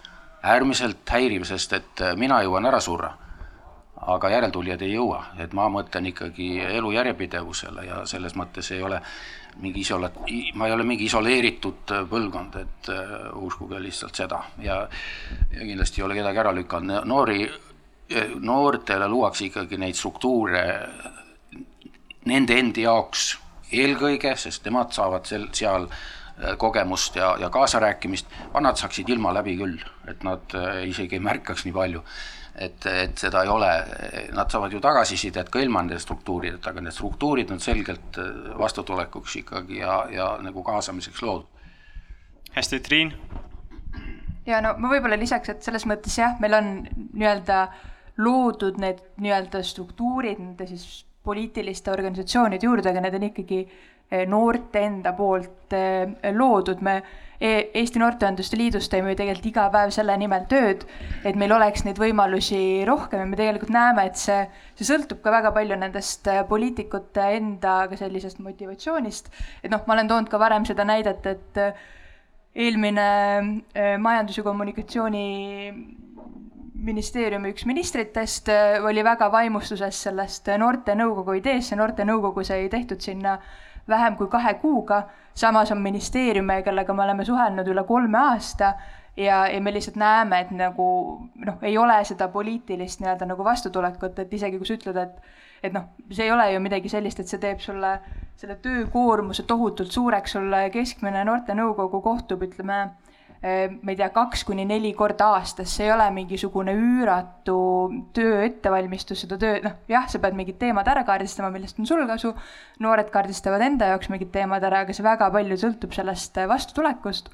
Äärmiselt 0.45 1.09
häiriv, 1.09 1.47
sest 1.49 1.73
et 1.73 2.03
mina 2.21 2.43
jõuan 2.45 2.69
ära 2.69 2.81
surra 2.85 3.15
aga 4.07 4.31
järeltulijad 4.31 4.83
ei 4.85 4.95
jõua, 4.95 5.21
et 5.41 5.53
ma 5.57 5.67
mõtlen 5.73 6.11
ikkagi 6.11 6.49
elu 6.65 6.91
järjepidevusele 6.97 7.87
ja 7.87 8.03
selles 8.09 8.35
mõttes 8.37 8.71
ei 8.75 8.83
ole 8.85 9.01
mingi 9.63 9.85
isola-, 9.85 10.11
ma 10.59 10.69
ei 10.69 10.75
ole 10.75 10.87
mingi 10.87 11.07
isoleeritud 11.09 11.95
põlvkond, 12.11 12.59
et 12.61 12.91
uh, 12.93 13.45
uskuge 13.47 13.81
lihtsalt 13.81 14.19
seda. 14.19 14.43
Ja, 14.63 14.83
ja 15.53 15.61
kindlasti 15.61 16.03
ei 16.03 16.09
ole 16.09 16.19
kedagi 16.19 16.43
ära 16.43 16.53
lükanud, 16.57 17.07
noori, 17.09 17.47
noortele 18.45 19.09
luuakse 19.09 19.49
ikkagi 19.49 19.79
neid 19.81 19.97
struktuure 19.97 20.65
nende 22.29 22.59
endi 22.59 22.85
jaoks 22.85 23.31
eelkõige, 23.73 24.35
sest 24.37 24.67
nemad 24.69 24.93
saavad 24.93 25.25
sel, 25.29 25.49
seal 25.57 25.89
äh, 25.89 26.05
kogemust 26.59 27.16
ja, 27.16 27.35
ja 27.40 27.51
kaasarääkimist, 27.51 28.27
vanad 28.55 28.81
saaksid 28.81 29.09
ilma 29.09 29.35
läbi 29.35 29.57
küll, 29.61 29.77
et 30.11 30.25
nad 30.27 30.57
äh, 30.59 30.83
isegi 30.88 31.18
ei 31.18 31.23
märkaks 31.23 31.64
nii 31.66 31.75
palju 31.77 32.03
et, 32.55 32.87
et 32.87 33.18
seda 33.18 33.42
ei 33.42 33.51
ole, 33.51 33.70
nad 34.35 34.51
saavad 34.51 34.73
ju 34.73 34.81
tagasisidet 34.83 35.51
ka 35.51 35.62
ilma 35.62 35.83
nende 35.83 35.99
struktuurideta, 36.03 36.70
aga 36.70 36.85
need 36.85 36.94
struktuurid 36.94 37.51
on 37.55 37.62
selgelt 37.62 38.18
äh, 38.23 38.29
vastutulekuks 38.59 39.40
ikkagi 39.42 39.81
ja, 39.81 40.05
ja 40.11 40.29
nagu 40.42 40.62
kaasamiseks 40.66 41.23
loodud. 41.23 41.49
hästi, 42.55 42.81
Triin? 42.81 43.14
ja 44.47 44.61
no 44.62 44.75
ma 44.79 44.92
võib-olla 44.92 45.18
lisaks, 45.18 45.51
et 45.51 45.66
selles 45.66 45.87
mõttes 45.88 46.18
jah, 46.18 46.38
meil 46.40 46.55
on 46.55 46.70
nii-öelda 47.16 47.64
loodud 48.23 48.79
need 48.79 49.03
nii-öelda 49.18 49.62
struktuurid 49.66 50.38
nende 50.38 50.68
siis 50.70 51.05
poliitiliste 51.25 51.90
organisatsioonide 51.90 52.66
juurde, 52.66 52.90
aga 52.90 53.03
need 53.03 53.16
on 53.18 53.27
ikkagi 53.31 53.61
eh, 53.64 53.92
noorte 54.31 54.83
enda 54.87 55.12
poolt 55.16 55.74
eh, 55.77 56.33
loodud, 56.33 56.83
me 56.85 57.03
E-, 57.44 57.70
Eesti 57.74 57.98
Noorteühenduste 57.98 58.57
Liidus 58.57 58.87
teeme 58.88 59.11
ju 59.12 59.18
tegelikult 59.18 59.48
iga 59.50 59.64
päev 59.72 59.90
selle 59.92 60.14
nimel 60.20 60.46
tööd, 60.48 60.85
et 61.27 61.37
meil 61.37 61.53
oleks 61.53 61.83
neid 61.85 61.98
võimalusi 62.00 62.61
rohkem. 62.88 63.24
Ja 63.24 63.27
me 63.29 63.38
tegelikult 63.40 63.72
näeme, 63.74 64.07
et 64.09 64.20
see, 64.20 64.38
see 64.79 64.87
sõltub 64.88 65.20
ka 65.24 65.33
väga 65.35 65.50
palju 65.57 65.77
nendest 65.81 66.31
äh, 66.31 66.44
poliitikute 66.48 67.27
enda 67.38 67.81
ka 67.90 67.98
sellisest 68.00 68.40
motivatsioonist. 68.44 69.29
et 69.62 69.74
noh, 69.74 69.83
ma 69.87 69.98
olen 69.98 70.09
toonud 70.12 70.31
ka 70.31 70.40
varem 70.40 70.64
seda 70.68 70.87
näidet, 70.88 71.27
et 71.27 71.61
eelmine 72.55 73.05
majandus- 73.98 74.38
ja 74.38 74.46
kommunikatsiooni 74.46 75.27
ministeeriumi 76.85 77.50
üks 77.50 77.64
ministritest 77.66 78.48
oli 78.87 79.03
väga 79.05 79.27
vaimustuses 79.33 80.00
sellest 80.07 80.48
noortenõukogu 80.61 81.38
ideest, 81.40 81.72
see 81.72 81.81
noortenõukogu 81.81 82.44
sai 82.46 82.68
tehtud 82.70 83.03
sinna 83.03 83.38
vähem 83.88 84.16
kui 84.16 84.29
kahe 84.33 84.55
kuuga, 84.55 85.03
samas 85.35 85.73
on 85.73 85.81
ministeeriume, 85.83 86.62
kellega 86.62 86.94
me 86.94 87.05
oleme 87.05 87.25
suhelnud 87.25 87.68
üle 87.68 87.85
kolme 87.85 88.18
aasta 88.18 88.75
ja, 89.16 89.47
ja 89.47 89.61
me 89.61 89.73
lihtsalt 89.73 89.97
näeme, 89.97 90.40
et 90.40 90.51
nagu 90.51 90.88
noh, 91.47 91.62
ei 91.62 91.79
ole 91.79 91.99
seda 92.05 92.29
poliitilist 92.29 93.01
nii-öelda 93.01 93.29
nagu 93.29 93.44
vastutulekut, 93.44 94.18
et 94.18 94.33
isegi 94.33 94.59
kui 94.59 94.68
sa 94.68 94.79
ütled, 94.79 95.01
et 95.03 95.33
et 95.64 95.73
noh, 95.73 95.87
see 96.12 96.27
ei 96.27 96.33
ole 96.33 96.51
ju 96.53 96.61
midagi 96.61 96.90
sellist, 96.92 97.20
et 97.20 97.31
see 97.31 97.40
teeb 97.40 97.62
sulle 97.64 97.94
selle 98.37 98.59
töökoormuse 98.61 99.47
tohutult 99.49 99.92
suureks, 99.94 100.35
sul 100.37 100.53
keskmine 100.73 101.23
noortenõukogu 101.25 102.03
kohtub, 102.05 102.42
ütleme 102.44 102.81
ma 103.45 103.93
ei 103.93 103.97
tea, 103.99 104.09
kaks 104.09 104.45
kuni 104.49 104.65
neli 104.65 104.95
korda 104.97 105.27
aastas, 105.37 105.69
see 105.77 105.85
ei 105.85 105.93
ole 105.93 106.07
mingisugune 106.17 106.73
üüratu 106.81 107.57
töö 108.17 108.39
ettevalmistus, 108.47 109.21
seda 109.21 109.37
töö, 109.41 109.59
noh 109.65 109.75
jah, 109.91 110.07
sa 110.09 110.21
pead 110.23 110.39
mingid 110.39 110.57
teemad 110.63 110.89
ära 110.89 111.03
kaardistama, 111.05 111.51
millest 111.53 111.81
on 111.83 111.89
sul 111.91 112.07
kasu, 112.09 112.33
noored 112.85 113.13
kaardistavad 113.13 113.67
enda 113.67 113.91
jaoks 113.93 114.09
mingid 114.13 114.33
teemad 114.33 114.65
ära, 114.65 114.81
aga 114.87 114.97
see 114.97 115.05
väga 115.05 115.29
palju 115.35 115.61
sõltub 115.61 115.93
sellest 115.93 116.41
äh, 116.41 116.49
vastutulekust. 116.49 117.29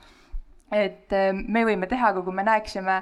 et 0.74 1.14
äh, 1.14 1.30
me 1.30 1.62
võime 1.68 1.86
teha, 1.86 2.12
kui 2.18 2.34
me 2.34 2.46
näeksime 2.48 3.00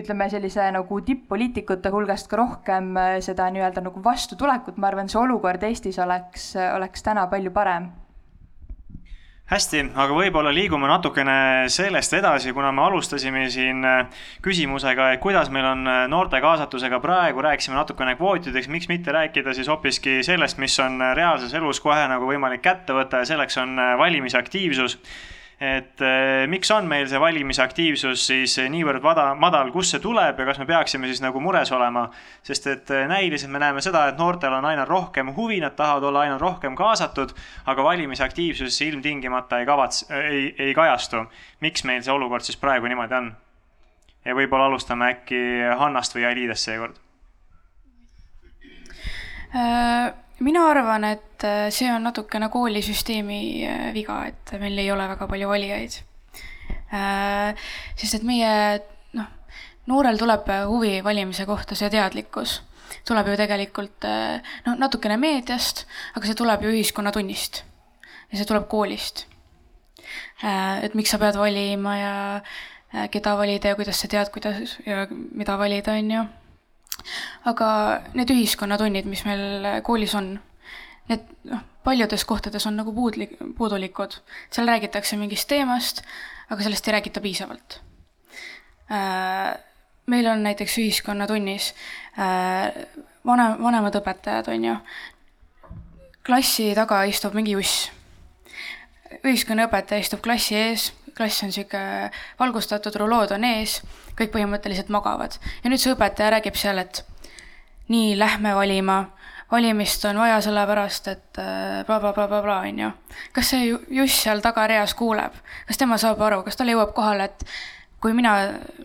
ütleme 0.00 0.26
sellise 0.30 0.66
nagu 0.74 1.00
tipp-poliitikute 1.06 1.90
hulgast 1.90 2.30
ka 2.30 2.38
rohkem 2.38 2.92
seda 3.26 3.46
nii-öelda 3.50 3.82
nagu 3.86 4.02
vastutulekut, 4.02 4.78
ma 4.78 4.90
arvan, 4.90 5.10
see 5.10 5.18
olukord 5.22 5.62
Eestis 5.66 5.98
oleks, 6.02 6.52
oleks 6.74 7.02
täna 7.06 7.26
palju 7.30 7.50
parem 7.54 7.90
hästi, 9.50 9.82
aga 9.98 10.14
võib-olla 10.14 10.52
liigume 10.54 10.86
natukene 10.86 11.66
sellest 11.72 12.14
edasi, 12.14 12.52
kuna 12.54 12.70
me 12.74 12.84
alustasime 12.84 13.46
siin 13.50 13.82
äh, 13.86 14.22
küsimusega, 14.44 15.10
et 15.14 15.22
kuidas 15.22 15.50
meil 15.50 15.66
on 15.72 15.82
äh, 15.90 16.04
noorte 16.10 16.38
kaasatusega 16.42 17.00
praegu, 17.02 17.42
rääkisime 17.42 17.74
natukene 17.78 18.14
kvootideks, 18.18 18.70
miks 18.70 18.90
mitte 18.92 19.14
rääkida 19.14 19.54
siis 19.56 19.70
hoopiski 19.70 20.20
sellest, 20.26 20.60
mis 20.62 20.78
on 20.82 21.02
äh, 21.02 21.14
reaalses 21.18 21.54
elus 21.58 21.82
kohe 21.82 22.06
nagu 22.10 22.30
võimalik 22.30 22.62
kätte 22.62 22.94
võtta 22.94 23.24
ja 23.24 23.30
selleks 23.32 23.58
on 23.58 23.74
valimisaktiivsus 23.98 25.00
et 25.60 26.00
eh, 26.00 26.46
miks 26.48 26.70
on 26.72 26.86
meil 26.88 27.04
see 27.08 27.18
valimisaktiivsus 27.20 28.22
siis 28.30 28.54
niivõrd 28.72 29.02
vada, 29.04 29.26
madal, 29.36 29.68
kust 29.74 29.92
see 29.92 30.00
tuleb 30.00 30.38
ja 30.40 30.46
kas 30.48 30.60
me 30.62 30.64
peaksime 30.70 31.10
siis 31.10 31.20
nagu 31.20 31.42
mures 31.44 31.68
olema? 31.76 32.06
sest 32.46 32.68
et 32.72 32.92
eh, 32.96 33.04
näiliselt 33.10 33.52
me 33.52 33.60
näeme 33.60 33.84
seda, 33.84 34.06
et 34.08 34.16
noortel 34.16 34.56
on 34.56 34.64
aina 34.64 34.86
rohkem 34.88 35.34
huvi, 35.36 35.58
nad 35.60 35.76
tahavad 35.76 36.08
olla 36.08 36.24
aina 36.24 36.38
rohkem 36.40 36.78
kaasatud, 36.78 37.34
aga 37.68 37.84
valimisaktiivsus 37.84 38.80
ilmtingimata 38.88 39.60
ei 39.60 39.68
kavats-, 39.68 40.06
ei, 40.16 40.54
ei 40.58 40.72
kajastu. 40.74 41.26
miks 41.60 41.84
meil 41.84 42.00
see 42.02 42.14
olukord 42.14 42.46
siis 42.46 42.56
praegu 42.56 42.88
niimoodi 42.88 43.18
on? 43.20 43.30
ja 44.24 44.36
võib-olla 44.36 44.70
alustame 44.72 45.12
äkki 45.12 45.44
Hannast 45.76 46.16
või 46.16 46.24
Ailiidest 46.30 46.70
seekord 46.70 46.96
äh 49.52 50.29
mina 50.40 50.62
arvan, 50.70 51.04
et 51.04 51.44
äh, 51.44 51.68
see 51.74 51.90
on 51.92 52.04
natukene 52.08 52.48
koolisüsteemi 52.52 53.40
äh, 53.68 53.90
viga, 53.96 54.22
et 54.30 54.54
meil 54.60 54.78
ei 54.80 54.90
ole 54.92 55.08
väga 55.12 55.28
palju 55.28 55.50
valijaid. 55.50 56.00
Äh, 56.96 57.68
sest 57.98 58.18
et 58.18 58.26
meie, 58.26 58.52
noh, 59.18 59.28
noorel 59.90 60.18
tuleb 60.20 60.48
huvi 60.70 60.98
valimise 61.06 61.46
kohta, 61.48 61.78
see 61.78 61.92
teadlikkus 61.92 62.60
tuleb 63.06 63.28
ju 63.30 63.36
tegelikult 63.38 64.04
noh, 64.66 64.74
natukene 64.80 65.14
meediast, 65.20 65.84
aga 66.18 66.26
see 66.26 66.36
tuleb 66.36 66.64
ju 66.66 66.72
ühiskonnatunnist. 66.74 67.62
ja 68.30 68.38
see 68.38 68.46
tuleb 68.46 68.66
koolist. 68.70 69.24
et 70.42 70.94
miks 70.98 71.14
sa 71.14 71.20
pead 71.22 71.38
valima 71.38 71.94
ja 71.96 73.06
keda 73.14 73.36
valida 73.38 73.70
ja 73.70 73.78
kuidas 73.78 74.02
sa 74.02 74.10
tead, 74.10 74.32
kuidas 74.34 74.74
ja 74.86 75.06
mida 75.10 75.56
valida, 75.58 75.94
on 75.94 76.10
ju 76.10 76.24
aga 77.48 77.68
need 78.14 78.32
ühiskonnatunnid, 78.34 79.08
mis 79.10 79.24
meil 79.28 79.82
koolis 79.86 80.14
on, 80.18 80.34
need 81.10 81.26
noh, 81.50 81.64
paljudes 81.84 82.24
kohtades 82.28 82.66
on 82.66 82.76
nagu 82.80 82.92
puudlik, 82.94 83.36
puudulikud. 83.58 84.18
seal 84.50 84.68
räägitakse 84.68 85.16
mingist 85.16 85.48
teemast, 85.48 86.02
aga 86.50 86.62
sellest 86.62 86.88
ei 86.88 86.96
räägita 86.98 87.20
piisavalt. 87.20 87.80
Äh, 88.90 89.54
meil 90.06 90.26
on 90.26 90.42
näiteks 90.42 90.78
ühiskonnatunnis 90.82 91.74
äh, 92.18 92.72
vanem, 93.26 93.56
vanemad 93.62 93.96
õpetajad, 94.00 94.50
on 94.52 94.64
ju, 94.64 94.76
klassi 96.26 96.72
taga 96.74 97.02
istub 97.08 97.34
mingi 97.38 97.56
uss. 97.58 97.88
ühiskonnaõpetaja 99.26 100.00
istub 100.00 100.20
klassi 100.22 100.54
ees, 100.54 100.90
klass 101.16 101.44
on 101.44 101.50
niisugune 101.50 102.10
valgustatud, 102.40 102.96
rulood 103.00 103.32
on 103.36 103.46
ees, 103.48 103.80
kõik 104.18 104.32
põhimõtteliselt 104.34 104.92
magavad. 104.92 105.38
ja 105.64 105.70
nüüd 105.70 105.82
see 105.82 105.94
õpetaja 105.94 106.34
räägib 106.36 106.58
seal, 106.58 106.78
et 106.78 107.04
nii, 107.90 108.14
lähme 108.18 108.54
valima, 108.54 109.00
valimist 109.50 110.04
on 110.04 110.18
vaja 110.22 110.40
sellepärast, 110.44 111.08
et 111.08 111.40
blablabla, 111.86 112.60
äh, 112.62 112.68
on 112.68 112.78
ju. 112.78 112.90
kas 113.32 113.50
see 113.54 113.70
Juss 113.90 114.22
seal 114.22 114.42
tagareas 114.44 114.94
kuuleb, 114.94 115.34
kas 115.66 115.78
tema 115.78 115.98
saab 115.98 116.20
aru, 116.22 116.42
kas 116.46 116.56
talle 116.56 116.76
jõuab 116.76 116.94
kohale, 116.94 117.30
et 117.30 117.46
kui 118.00 118.14
mina, 118.16 118.36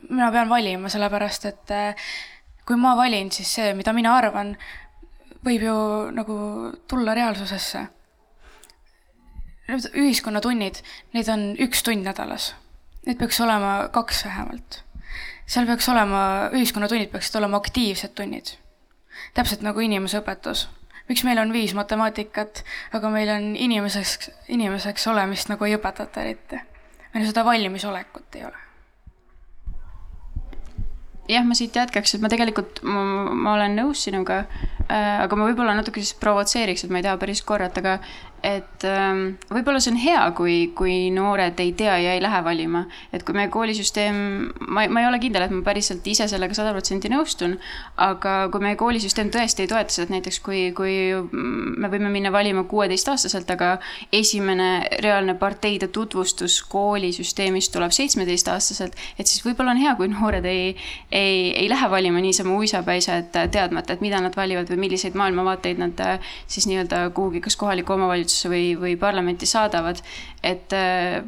mina 0.10 0.32
pean 0.32 0.50
valima, 0.50 0.90
sellepärast 0.90 1.46
et 1.52 1.76
äh, 1.76 2.08
kui 2.66 2.78
ma 2.82 2.96
valin, 2.98 3.30
siis 3.32 3.54
see, 3.60 3.74
mida 3.78 3.94
mina 3.94 4.16
arvan, 4.18 4.56
võib 5.46 5.68
ju 5.68 5.76
nagu 6.16 6.38
tulla 6.90 7.14
reaalsusesse. 7.18 7.86
Need 9.68 9.88
ühiskonnatunnid, 9.98 10.84
neid 11.14 11.30
on 11.34 11.48
üks 11.62 11.82
tund 11.84 12.06
nädalas. 12.06 12.52
Neid 13.06 13.18
peaks 13.18 13.40
olema 13.42 13.90
kaks 13.94 14.26
vähemalt. 14.26 14.84
seal 15.46 15.66
peaks 15.66 15.90
olema, 15.90 16.22
ühiskonnatunnid 16.54 17.10
peaksid 17.14 17.40
olema 17.42 17.58
aktiivsed 17.58 18.14
tunnid 18.18 18.56
täpselt 19.34 19.64
nagu 19.66 19.80
inimeseõpetus. 19.80 20.68
miks 21.10 21.24
meil 21.24 21.40
on 21.40 21.54
viis 21.54 21.74
matemaatikat, 21.78 22.64
aga 22.98 23.10
meil 23.10 23.30
on 23.30 23.56
inimeseks, 23.56 24.32
inimeseks 24.48 25.08
olemist 25.08 25.50
nagu 25.50 25.66
ei 25.66 25.76
õpetata 25.78 26.24
eriti. 26.24 26.62
meil 27.14 27.28
seda 27.28 27.46
valmisolekut 27.46 28.36
ei 28.36 28.46
ole 28.46 28.64
jah, 31.30 31.46
ma 31.46 31.56
siit 31.58 31.76
jätkaks, 31.76 32.16
et 32.16 32.22
ma 32.22 32.30
tegelikult, 32.30 32.82
ma, 32.84 33.54
olen 33.56 33.76
nõus 33.80 34.04
sinuga 34.06 34.44
aga 34.90 35.36
ma 35.38 35.50
võib-olla 35.50 35.76
natuke 35.78 36.04
siis 36.04 36.18
provotseeriks, 36.22 36.86
et 36.86 36.94
ma 36.94 37.02
ei 37.02 37.08
taha 37.08 37.18
päris 37.22 37.42
korrata, 37.46 37.82
aga 37.82 38.00
et 38.46 38.86
ähm, 38.86 39.22
võib-olla 39.50 39.80
see 39.82 39.94
on 39.94 39.98
hea, 40.00 40.22
kui, 40.38 40.56
kui 40.78 41.10
noored 41.14 41.58
ei 41.64 41.72
tea 41.78 41.96
ja 42.04 42.14
ei 42.14 42.22
lähe 42.22 42.42
valima. 42.46 42.84
et 43.14 43.24
kui 43.26 43.34
meie 43.38 43.50
koolisüsteem, 43.50 44.18
ma, 44.68 44.86
ma 44.92 45.02
ei 45.02 45.08
ole 45.08 45.20
kindel, 45.24 45.46
et 45.46 45.54
ma 45.54 45.64
päriselt 45.66 46.06
ise 46.08 46.28
sellega 46.30 46.54
sada 46.58 46.74
protsenti 46.76 47.10
nõustun, 47.10 47.56
aga 48.02 48.36
kui 48.54 48.62
meie 48.62 48.78
koolisüsteem 48.78 49.32
tõesti 49.34 49.66
ei 49.66 49.72
toeta 49.72 49.94
seda, 49.94 50.06
et 50.08 50.14
näiteks 50.18 50.40
kui, 50.46 50.62
kui 50.78 50.94
me 51.32 51.90
võime 51.90 52.12
minna 52.14 52.32
valima 52.34 52.66
kuueteistaastaselt, 52.70 53.50
aga 53.56 53.76
esimene 54.14 54.70
reaalne 55.02 55.38
parteide 55.42 55.90
tutvustus 55.96 56.60
koolisüsteemist 56.70 57.74
tuleb 57.74 57.96
seitsmeteistaastaselt, 57.96 58.98
et 59.18 59.32
siis 59.32 59.42
võib-olla 59.46 59.74
on 59.74 59.82
hea, 59.82 59.96
kui 59.98 60.12
noored 60.12 60.46
ei, 60.50 60.76
ei, 61.10 61.50
ei 61.56 61.70
lähe 61.72 61.90
valima 61.90 62.22
niisama 62.22 62.54
uisapäisa, 62.60 63.18
et 63.24 63.42
teadmata, 63.56 63.96
et 63.96 64.06
mida 64.06 64.22
nad 64.22 64.38
valivad 64.38 64.70
või 64.70 64.75
milliseid 64.80 65.18
maailmavaateid 65.18 65.82
nad 65.82 66.06
siis 66.48 66.68
nii-öelda 66.70 67.10
kuhugi 67.16 67.42
kas 67.42 67.56
kohalikku 67.60 67.94
omavalitsusse 67.96 68.26
valitsusse 68.26 68.50
või, 68.50 68.76
või 68.80 68.98
parlamenti 69.00 69.46
saadavad. 69.46 70.02
et 70.44 70.74
äh, 70.74 71.24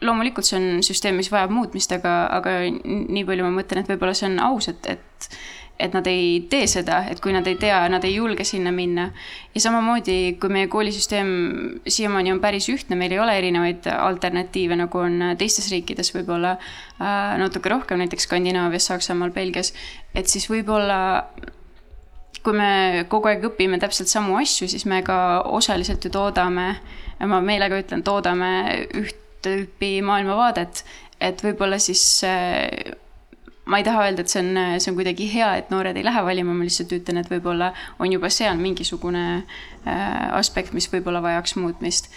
loomulikult 0.00 0.46
see 0.46 0.58
on 0.58 0.82
süsteem, 0.82 1.16
mis 1.16 1.30
vajab 1.30 1.50
muutmist, 1.52 1.92
aga, 1.92 2.28
aga 2.32 2.60
nii 2.72 3.24
palju 3.24 3.44
ma 3.44 3.56
mõtlen, 3.58 3.82
et 3.82 3.90
võib-olla 3.90 4.14
see 4.14 4.30
on 4.30 4.38
aus, 4.40 4.68
et, 4.68 4.86
et 4.86 5.28
et 5.82 5.94
nad 5.96 6.06
ei 6.06 6.44
tee 6.46 6.66
seda, 6.70 7.00
et 7.10 7.18
kui 7.18 7.32
nad 7.34 7.46
ei 7.48 7.56
tea, 7.58 7.88
nad 7.90 8.04
ei 8.04 8.12
julge 8.14 8.44
sinna 8.44 8.70
minna. 8.70 9.10
ja 9.54 9.60
samamoodi, 9.60 10.36
kui 10.38 10.52
meie 10.52 10.68
koolisüsteem 10.70 11.80
siiamaani 11.88 12.30
on 12.32 12.40
päris 12.40 12.68
ühtne, 12.70 12.94
meil 12.94 13.12
ei 13.12 13.18
ole 13.18 13.34
erinevaid 13.38 13.88
alternatiive, 13.90 14.76
nagu 14.78 14.98
on 14.98 15.32
teistes 15.40 15.72
riikides 15.72 16.12
võib-olla 16.14 16.52
äh, 16.54 17.34
natuke 17.40 17.72
rohkem, 17.72 17.98
näiteks 17.98 18.28
Skandinaavias, 18.28 18.86
Saksamaal, 18.92 19.34
Belgias, 19.34 19.72
et 20.14 20.30
siis 20.30 20.46
võib-olla 20.52 21.00
kui 22.42 22.56
me 22.58 23.04
kogu 23.10 23.30
aeg 23.30 23.44
õpime 23.52 23.78
täpselt 23.82 24.10
samu 24.10 24.36
asju, 24.40 24.68
siis 24.70 24.84
me 24.90 25.02
ka 25.06 25.16
osaliselt 25.54 26.04
ju 26.04 26.10
toodame, 26.10 26.68
ma 27.22 27.40
meelega 27.44 27.78
ütlen, 27.78 28.02
toodame 28.06 28.52
üht 28.98 29.18
tüüpi 29.42 29.96
maailmavaadet, 30.06 30.84
et 31.22 31.40
võib-olla 31.42 31.78
siis 31.82 32.22
ma 33.64 33.78
ei 33.78 33.86
taha 33.86 34.06
öelda, 34.06 34.24
et 34.24 34.32
see 34.32 34.42
on, 34.42 34.58
see 34.82 34.90
on 34.90 34.98
kuidagi 34.98 35.28
hea, 35.32 35.48
et 35.60 35.70
noored 35.72 35.96
ei 35.98 36.06
lähe 36.06 36.24
valima, 36.26 36.54
ma 36.54 36.66
lihtsalt 36.66 36.92
ütlen, 36.96 37.20
et 37.22 37.30
võib-olla 37.30 37.70
on 38.02 38.12
juba 38.12 38.30
seal 38.32 38.58
mingisugune 38.58 39.24
äh, 39.38 39.94
aspekt, 40.38 40.74
mis 40.74 40.88
võib-olla 40.92 41.22
vajaks 41.22 41.56
muutmist 41.60 42.10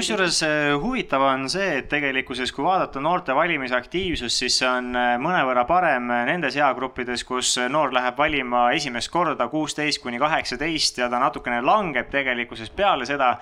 kusjuures 0.00 0.38
äh, 0.46 0.74
huvitav 0.80 1.20
on 1.28 1.42
see, 1.52 1.74
et 1.76 1.88
tegelikkuses, 1.92 2.54
kui 2.56 2.64
vaadata 2.64 3.02
noorte 3.04 3.34
valimisaktiivsust, 3.36 4.42
siis 4.42 4.54
see 4.62 4.68
on 4.68 4.94
äh, 4.96 5.10
mõnevõrra 5.20 5.66
parem 5.68 6.06
äh, 6.14 6.22
nendes 6.30 6.56
eagruppides, 6.56 7.24
kus 7.28 7.50
noor 7.68 7.92
läheb 7.92 8.16
valima 8.16 8.70
esimest 8.72 9.10
korda 9.12 9.50
kuusteist 9.52 10.00
kuni 10.00 10.16
kaheksateist 10.22 11.02
ja 11.02 11.10
ta 11.12 11.20
natukene 11.20 11.60
langeb 11.60 12.08
tegelikkuses 12.12 12.72
peale 12.72 13.08
seda. 13.08 13.34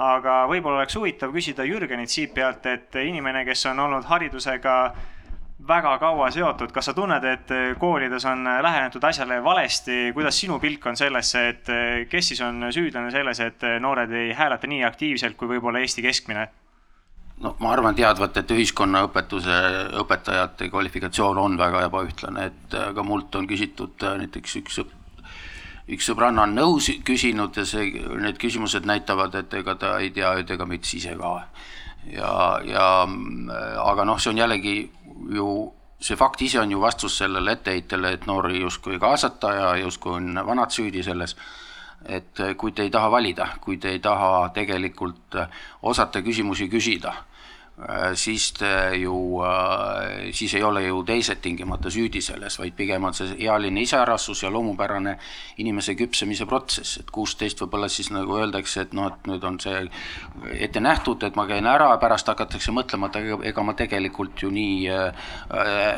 aga 0.00 0.46
võib-olla 0.48 0.80
oleks 0.80 0.96
huvitav 0.96 1.30
küsida 1.34 1.64
Jürgenit 1.66 2.10
siit 2.10 2.34
pealt, 2.34 2.66
et 2.66 2.94
inimene, 3.04 3.44
kes 3.44 3.66
on 3.70 3.78
olnud 3.84 4.06
haridusega 4.10 4.76
väga 5.68 5.98
kaua 5.98 6.30
seotud, 6.30 6.72
kas 6.72 6.90
sa 6.90 6.94
tunned, 6.94 7.24
et 7.24 7.52
koolides 7.78 8.24
on 8.26 8.44
lähenetud 8.62 9.04
asjale 9.04 9.40
valesti, 9.44 10.12
kuidas 10.14 10.40
sinu 10.40 10.58
pilk 10.58 10.86
on 10.86 10.96
sellesse, 10.96 11.48
et 11.48 11.70
kes 12.10 12.32
siis 12.32 12.40
on 12.46 12.70
süüdlane 12.72 13.10
selles, 13.10 13.40
et 13.40 13.66
noored 13.80 14.12
ei 14.12 14.32
hääleta 14.36 14.70
nii 14.70 14.84
aktiivselt 14.88 15.36
kui 15.36 15.50
võib-olla 15.54 15.82
Eesti 15.84 16.02
keskmine? 16.06 16.48
no 17.40 17.54
ma 17.60 17.72
arvan 17.72 17.96
teadvat, 17.96 18.36
et 18.36 18.50
ühiskonnaõpetuse 18.52 19.58
õpetajate 20.02 20.68
kvalifikatsioon 20.68 21.38
on 21.40 21.58
väga 21.58 21.86
ebaühtlane, 21.88 22.48
et 22.50 22.80
ka 22.94 23.04
mult 23.06 23.34
on 23.34 23.48
küsitud 23.48 24.08
näiteks 24.20 24.56
üks 24.60 24.82
üks 25.90 26.06
sõbranna 26.06 26.44
on 26.46 26.54
nõus 26.54 26.90
küsinud 27.06 27.56
ja 27.56 27.66
see, 27.66 27.90
need 28.22 28.38
küsimused 28.40 28.86
näitavad, 28.86 29.34
et 29.40 29.54
ega 29.58 29.74
ta 29.80 29.96
ei 29.98 30.12
tea, 30.14 30.34
et 30.42 30.50
ega 30.50 30.66
müts 30.68 30.92
ise 30.94 31.16
ka. 31.18 31.32
ja, 32.12 32.32
ja 32.64 32.86
aga 33.84 34.06
noh, 34.06 34.20
see 34.20 34.32
on 34.32 34.42
jällegi 34.42 34.76
ju 35.28 35.72
see 36.00 36.16
fakt 36.16 36.42
ise 36.42 36.60
on 36.60 36.70
ju 36.70 36.80
vastus 36.80 37.18
sellele 37.18 37.52
etteheitele, 37.52 38.12
et 38.12 38.26
noori 38.26 38.60
justkui 38.60 38.94
ei 38.94 39.00
kaasata 39.00 39.52
ja 39.54 39.76
justkui 39.76 40.12
on 40.16 40.40
vanad 40.46 40.70
süüdi 40.70 41.02
selles. 41.02 41.36
et 42.08 42.38
kui 42.56 42.72
te 42.72 42.82
ei 42.82 42.90
taha 42.90 43.10
valida, 43.10 43.46
kui 43.60 43.76
te 43.76 43.90
ei 43.92 43.98
taha 44.00 44.48
tegelikult 44.54 45.36
osata 45.82 46.22
küsimusi 46.22 46.68
küsida 46.68 47.12
siis 48.14 48.52
te 48.52 48.96
ju, 49.00 49.40
äh, 49.44 50.30
siis 50.32 50.54
ei 50.54 50.62
ole 50.62 50.82
ju 50.84 51.02
teised 51.06 51.40
tingimata 51.42 51.90
süüdi 51.90 52.20
selles, 52.22 52.58
vaid 52.60 52.74
pigem 52.76 53.04
on 53.08 53.16
see 53.16 53.34
ealine 53.46 53.80
iseärastus 53.80 54.42
ja 54.42 54.50
loomupärane 54.52 55.16
inimese 55.62 55.94
küpsemise 55.98 56.46
protsess, 56.46 57.00
et 57.00 57.10
kuusteist 57.10 57.62
võib-olla 57.62 57.88
siis 57.88 58.10
nagu 58.12 58.36
öeldakse, 58.36 58.84
et 58.84 58.94
noh, 58.96 59.08
et 59.08 59.30
nüüd 59.30 59.44
on 59.48 59.58
see 59.62 59.82
ette 60.60 60.80
nähtud, 60.80 61.24
et 61.24 61.36
ma 61.40 61.46
käin 61.48 61.66
ära, 61.66 61.90
pärast 62.02 62.28
hakatakse 62.28 62.74
mõtlema, 62.76 63.08
et 63.08 63.48
ega, 63.52 63.64
ma 63.64 63.76
tegelikult 63.78 64.44
ju 64.44 64.52
nii 64.54 64.88
äh, 64.92 65.28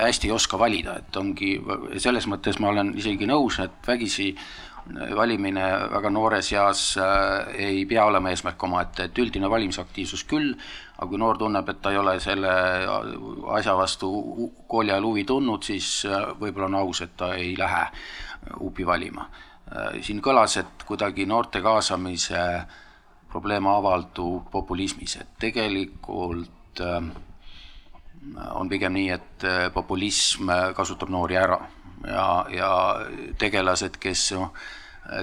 hästi 0.06 0.30
ei 0.30 0.36
oska 0.36 0.60
valida, 0.60 1.00
et 1.02 1.16
ongi, 1.16 1.56
selles 1.98 2.30
mõttes 2.30 2.60
ma 2.62 2.70
olen 2.70 2.94
isegi 2.98 3.26
nõus, 3.26 3.58
et 3.64 3.82
vägisi 3.86 4.32
valimine 4.90 5.64
väga 5.92 6.10
noores 6.10 6.48
eas 6.52 6.96
äh, 6.98 7.54
ei 7.68 7.84
pea 7.86 8.04
olema 8.08 8.32
eesmärk 8.32 8.62
omaette, 8.66 9.06
et 9.06 9.18
üldine 9.22 9.50
valimisaktiivsus 9.50 10.24
küll, 10.28 10.54
aga 11.02 11.10
kui 11.10 11.18
noor 11.18 11.38
tunneb, 11.38 11.66
et 11.68 11.80
ta 11.82 11.90
ei 11.90 11.98
ole 11.98 12.14
selle 12.22 12.50
asja 13.56 13.74
vastu 13.74 14.08
kooli 14.70 14.92
ajal 14.92 15.08
huvi 15.08 15.24
tundnud, 15.26 15.64
siis 15.66 16.04
äh, 16.06 16.28
võib-olla 16.38 16.68
on 16.68 16.78
aus, 16.84 17.00
et 17.02 17.16
ta 17.18 17.32
ei 17.34 17.56
lähe 17.58 17.82
hupi 18.60 18.86
valima. 18.86 19.26
Äh, 19.72 19.98
siin 20.06 20.22
kõlas, 20.22 20.54
et 20.60 20.86
kuidagi 20.86 21.26
noorte 21.26 21.62
kaasamise 21.64 22.44
probleem 23.32 23.66
avaldub 23.66 24.46
populismis, 24.52 25.16
et 25.18 25.34
tegelikult 25.40 26.80
on 28.52 28.68
pigem 28.70 28.92
nii, 28.94 29.08
et 29.10 29.44
populism 29.74 30.52
kasutab 30.76 31.10
noori 31.10 31.38
ära 31.40 31.56
ja, 32.04 32.26
ja 32.52 32.70
tegelased, 33.40 33.96
kes 34.00 34.26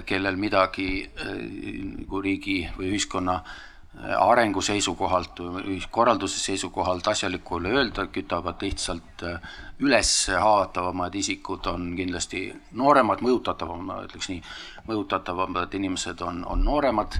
kellel 0.10 0.42
midagi 0.42 1.06
nagu 1.14 2.22
riigi 2.26 2.58
või 2.76 2.90
ühiskonna 2.96 3.38
äh, 3.38 3.69
arengu 4.00 4.62
seisukohalt 4.62 5.40
või 5.40 5.80
korralduse 5.92 6.40
seisukohalt 6.40 7.08
asjalikku 7.08 7.58
ei 7.58 7.60
ole 7.60 7.74
öelda, 7.80 8.06
kütavad 8.08 8.62
lihtsalt 8.64 9.24
äh, 9.28 9.42
üles 9.80 10.12
haavatavamad 10.32 11.16
isikud 11.16 11.68
on 11.72 11.92
kindlasti 11.98 12.46
nooremad, 12.80 13.24
mõjutatavamad, 13.26 13.86
ma 13.86 14.00
ütleks 14.08 14.30
nii, 14.32 14.42
mõjutatavamad 14.88 15.76
inimesed 15.80 16.22
on, 16.22 16.44
on 16.48 16.64
nooremad 16.66 17.20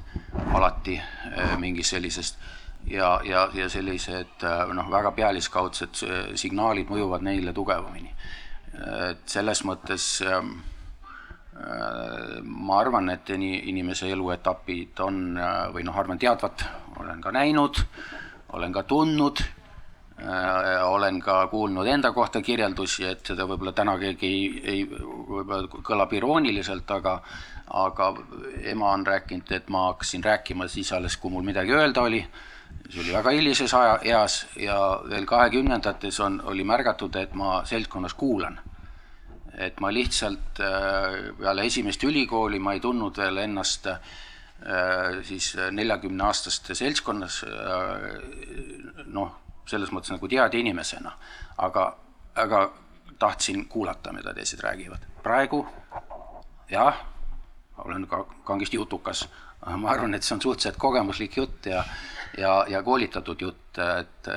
alati 0.54 1.00
mingist 1.60 1.96
sellisest 1.96 2.40
ja, 2.88 3.20
ja, 3.24 3.48
ja 3.54 3.70
sellised 3.70 4.44
noh, 4.74 4.92
väga 4.92 5.12
pealiskaudsed 5.16 6.04
signaalid 6.40 6.92
mõjuvad 6.92 7.24
neile 7.28 7.54
tugevamini. 7.56 8.12
Et 9.10 9.24
selles 9.28 9.64
mõttes 9.68 10.20
ähm, 10.24 10.60
äh, 10.60 10.79
ma 12.44 12.80
arvan, 12.80 13.10
et 13.10 13.30
inimese 13.36 14.10
eluetapid 14.12 15.00
on 15.04 15.38
äh, 15.38 15.68
või 15.74 15.84
noh, 15.84 15.98
arvan 15.98 16.20
teadvat, 16.20 16.64
olen 17.00 17.22
ka 17.22 17.32
näinud, 17.36 17.82
olen 18.56 18.74
ka 18.74 18.84
tundnud 18.84 19.44
Äh, 20.24 20.84
olen 20.84 21.22
ka 21.22 21.48
kuulnud 21.48 21.88
enda 21.88 22.12
kohta 22.12 22.42
kirjeldusi, 22.42 23.06
et 23.08 23.30
seda 23.32 23.46
võib-olla 23.48 23.72
täna 23.72 23.94
keegi 24.02 24.28
ei, 24.28 24.42
ei, 24.68 24.82
võib-olla 24.90 25.80
kõlab 25.88 26.12
irooniliselt, 26.18 26.92
aga 26.92 27.14
aga 27.80 28.08
ema 28.68 28.90
on 28.98 29.06
rääkinud, 29.08 29.52
et 29.56 29.70
ma 29.72 29.86
hakkasin 29.86 30.26
rääkima 30.26 30.68
siis 30.68 30.92
alles, 30.92 31.16
kui 31.18 31.32
mul 31.32 31.46
midagi 31.48 31.72
öelda 31.72 32.02
oli. 32.02 32.20
see 32.90 33.02
oli 33.04 33.14
väga 33.14 33.30
hilises 33.30 33.74
aja, 33.74 34.00
eas 34.04 34.46
ja 34.58 35.00
veel 35.10 35.26
kahekümnendates 35.26 36.20
on, 36.20 36.42
oli 36.44 36.64
märgatud, 36.64 37.16
et 37.16 37.34
ma 37.34 37.62
seltskonnas 37.66 38.14
kuulan. 38.14 38.60
Et 39.60 39.80
ma 39.84 39.92
lihtsalt 39.94 40.62
äh, 40.64 41.36
peale 41.40 41.66
esimest 41.68 42.04
ülikooli 42.08 42.60
ma 42.64 42.74
ei 42.78 42.82
tundnud 42.84 43.18
veel 43.20 43.44
ennast 43.44 43.90
äh, 43.92 44.00
siis 45.28 45.54
neljakümne 45.72 46.26
aastaste 46.28 46.76
seltskonnas 46.76 47.44
noh 49.06 49.36
selles 49.70 49.92
mõttes 49.94 50.10
nagu 50.10 50.28
teada 50.28 50.58
inimesena, 50.58 51.12
aga, 51.62 51.84
aga 52.42 52.64
tahtsin 53.22 53.68
kuulata, 53.70 54.14
mida 54.16 54.34
teised 54.34 54.64
räägivad. 54.66 55.06
praegu 55.24 55.60
jah, 56.72 57.04
olen 57.86 58.08
ka 58.08 58.24
kangesti 58.48 58.80
jutukas, 58.80 59.28
ma 59.78 59.92
arvan, 59.92 60.16
et 60.18 60.26
see 60.26 60.34
on 60.36 60.42
suhteliselt 60.42 60.80
kogemuslik 60.82 61.38
jutt 61.38 61.70
ja 61.70 61.84
ja, 62.38 62.66
ja 62.68 62.84
koolitatud 62.84 63.42
jutt, 63.42 63.78
et 63.78 64.28
äh, 64.28 64.36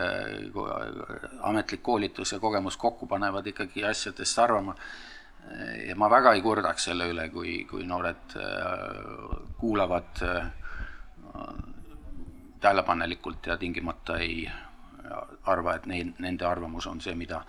ametlik 1.43 1.83
koolitus 1.83 2.33
ja 2.33 2.41
kogemus 2.41 2.77
kokku 2.77 3.07
panevad 3.07 3.47
ikkagi 3.47 3.85
asjadest 3.85 4.39
arvama. 4.39 4.75
Ja 5.89 5.97
ma 5.97 6.09
väga 6.11 6.35
ei 6.37 6.43
kurdaks 6.43 6.89
selle 6.91 7.09
üle, 7.13 7.29
kui, 7.33 7.63
kui 7.71 7.85
noored 7.89 8.37
äh, 8.41 9.35
kuulavad 9.61 10.23
äh, 10.27 10.47
tähelepanelikult 12.63 13.47
ja 13.51 13.59
tingimata 13.59 14.19
ei 14.23 14.47
arva, 15.51 15.77
et 15.77 15.87
neil, 15.91 16.13
nende 16.23 16.47
arvamus 16.47 16.87
on 16.87 17.01
see, 17.03 17.15
mida, 17.19 17.41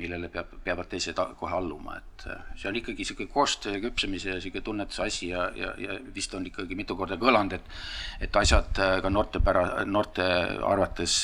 millele 0.00 0.30
peab, 0.32 0.54
peavad 0.64 0.88
teised 0.90 1.18
kohe 1.38 1.54
alluma, 1.54 1.98
et 2.00 2.24
äh, 2.32 2.46
see 2.58 2.70
on 2.70 2.78
ikkagi 2.80 3.04
niisugune 3.04 3.32
koostöö 3.34 3.82
küpsemise 3.84 4.32
ja 4.32 4.38
niisugune 4.38 4.64
tunnetuse 4.70 5.04
asi 5.06 5.28
ja, 5.28 5.44
ja, 5.54 5.74
ja 5.78 5.98
vist 6.14 6.34
on 6.34 6.46
ikkagi 6.48 6.78
mitu 6.78 6.96
korda 6.96 7.20
kõlanud, 7.20 7.58
et 7.58 8.24
et 8.28 8.40
asjad 8.40 8.80
ka 9.02 9.12
noorte 9.12 9.42
pära-, 9.44 9.84
noorte 9.84 10.26
arvates 10.64 11.20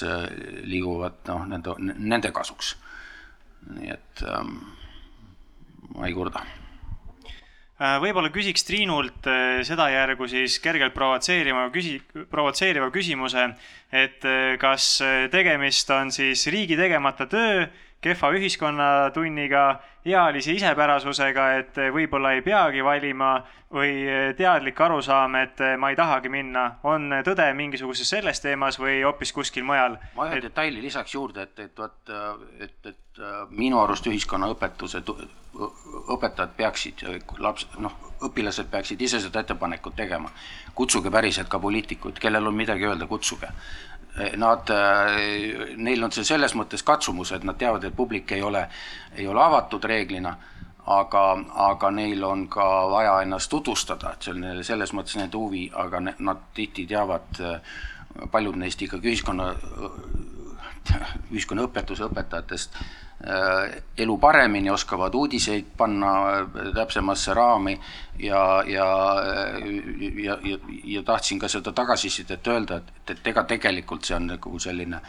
liiguvad 0.63 1.25
noh, 1.33 1.49
nende, 1.55 1.75
nende 1.97 2.31
kasuks. 2.37 2.77
nii 3.71 3.91
et 3.93 4.23
ähm, 4.29 4.61
ma 5.97 6.09
ei 6.09 6.17
kurda. 6.17 6.45
Võib-olla 7.81 8.29
küsiks 8.29 8.67
Triinult 8.69 9.25
sedajärgu 9.65 10.27
siis 10.29 10.59
kergelt 10.61 10.93
provotseerima 10.93 11.63
küsi-, 11.73 12.03
provotseeriva 12.29 12.91
küsimuse, 12.93 13.47
et 13.89 14.27
kas 14.61 14.89
tegemist 15.33 15.89
on 15.97 16.13
siis 16.13 16.45
riigi 16.53 16.77
tegemata 16.77 17.25
töö 17.31 17.65
kehva 18.01 18.31
ühiskonnatunniga, 18.33 19.65
ealise 20.09 20.55
isepärasusega, 20.57 21.47
et 21.61 21.81
võib-olla 21.93 22.33
ei 22.37 22.43
peagi 22.43 22.85
valima 22.85 23.35
või 23.71 24.07
teadlik 24.39 24.81
arusaam, 24.81 25.37
et 25.43 25.61
ma 25.79 25.91
ei 25.93 25.99
tahagi 25.99 26.33
minna. 26.33 26.79
on 26.83 27.13
tõde 27.25 27.47
mingisuguses 27.55 28.09
selles 28.09 28.41
teemas 28.41 28.81
või 28.81 29.03
hoopis 29.05 29.33
kuskil 29.33 29.65
mujal? 29.65 29.99
ma 30.17 30.31
ühe 30.31 30.41
et... 30.41 30.49
detaili 30.49 30.81
lisaks 30.81 31.15
juurde, 31.15 31.43
et, 31.43 31.59
et 31.59 31.79
vot, 31.79 32.15
et, 32.59 32.87
et 32.87 33.23
minu 33.51 33.81
arust 33.83 34.07
ühiskonnaõpetused, 34.07 35.13
õpetajad 36.17 36.57
peaksid, 36.57 37.05
laps, 37.39 37.69
noh, 37.79 37.93
õpilased 38.25 38.71
peaksid 38.71 39.01
ise 39.03 39.21
seda 39.21 39.45
ettepanekut 39.45 39.97
tegema. 39.97 40.31
kutsuge 40.75 41.11
päriselt 41.11 41.49
ka 41.49 41.59
poliitikuid, 41.59 42.19
kellel 42.19 42.47
on 42.47 42.57
midagi 42.57 42.87
öelda, 42.87 43.07
kutsuge 43.07 43.49
nad, 44.37 44.71
neil 45.77 46.05
on 46.05 46.13
see 46.13 46.27
selles 46.27 46.55
mõttes 46.59 46.83
katsumus, 46.87 47.33
et 47.33 47.45
nad 47.47 47.59
teavad, 47.59 47.85
et 47.85 47.97
publik 47.97 48.33
ei 48.33 48.43
ole, 48.43 48.65
ei 49.17 49.27
ole 49.31 49.43
avatud 49.43 49.85
reeglina, 49.85 50.35
aga, 50.91 51.25
aga 51.71 51.91
neil 51.95 52.25
on 52.25 52.47
ka 52.51 52.67
vaja 52.91 53.21
ennast 53.23 53.51
tutvustada, 53.51 54.15
et 54.15 54.27
see 54.27 54.35
on 54.35 54.65
selles 54.67 54.95
mõttes 54.97 55.17
nende 55.21 55.39
huvi, 55.39 55.69
aga 55.75 56.01
ne, 56.01 56.15
nad 56.19 56.49
tihti 56.55 56.87
teavad, 56.91 57.43
paljud 58.31 58.59
neist 58.59 58.83
ikkagi 58.83 59.13
ühiskonna, 59.13 59.53
ühiskonnaõpetuse 61.31 62.09
õpetajatest 62.09 62.81
elu 63.97 64.19
paremini, 64.19 64.71
oskavad 64.71 65.15
uudiseid 65.15 65.67
panna 65.77 66.13
äh, 66.29 66.73
täpsemasse 66.75 67.35
raami 67.35 67.81
ja, 68.19 68.63
ja, 68.67 68.87
ja, 70.23 70.39
ja, 70.45 70.59
ja 70.85 71.03
tahtsin 71.03 71.39
ka 71.39 71.49
seda 71.49 71.73
tagasisidet 71.73 72.47
öelda, 72.47 72.77
et, 72.81 73.11
et 73.11 73.27
ega 73.27 73.45
tegelikult 73.45 74.09
see 74.09 74.17
on 74.17 74.31
nagu 74.33 74.59
selline 74.59 75.03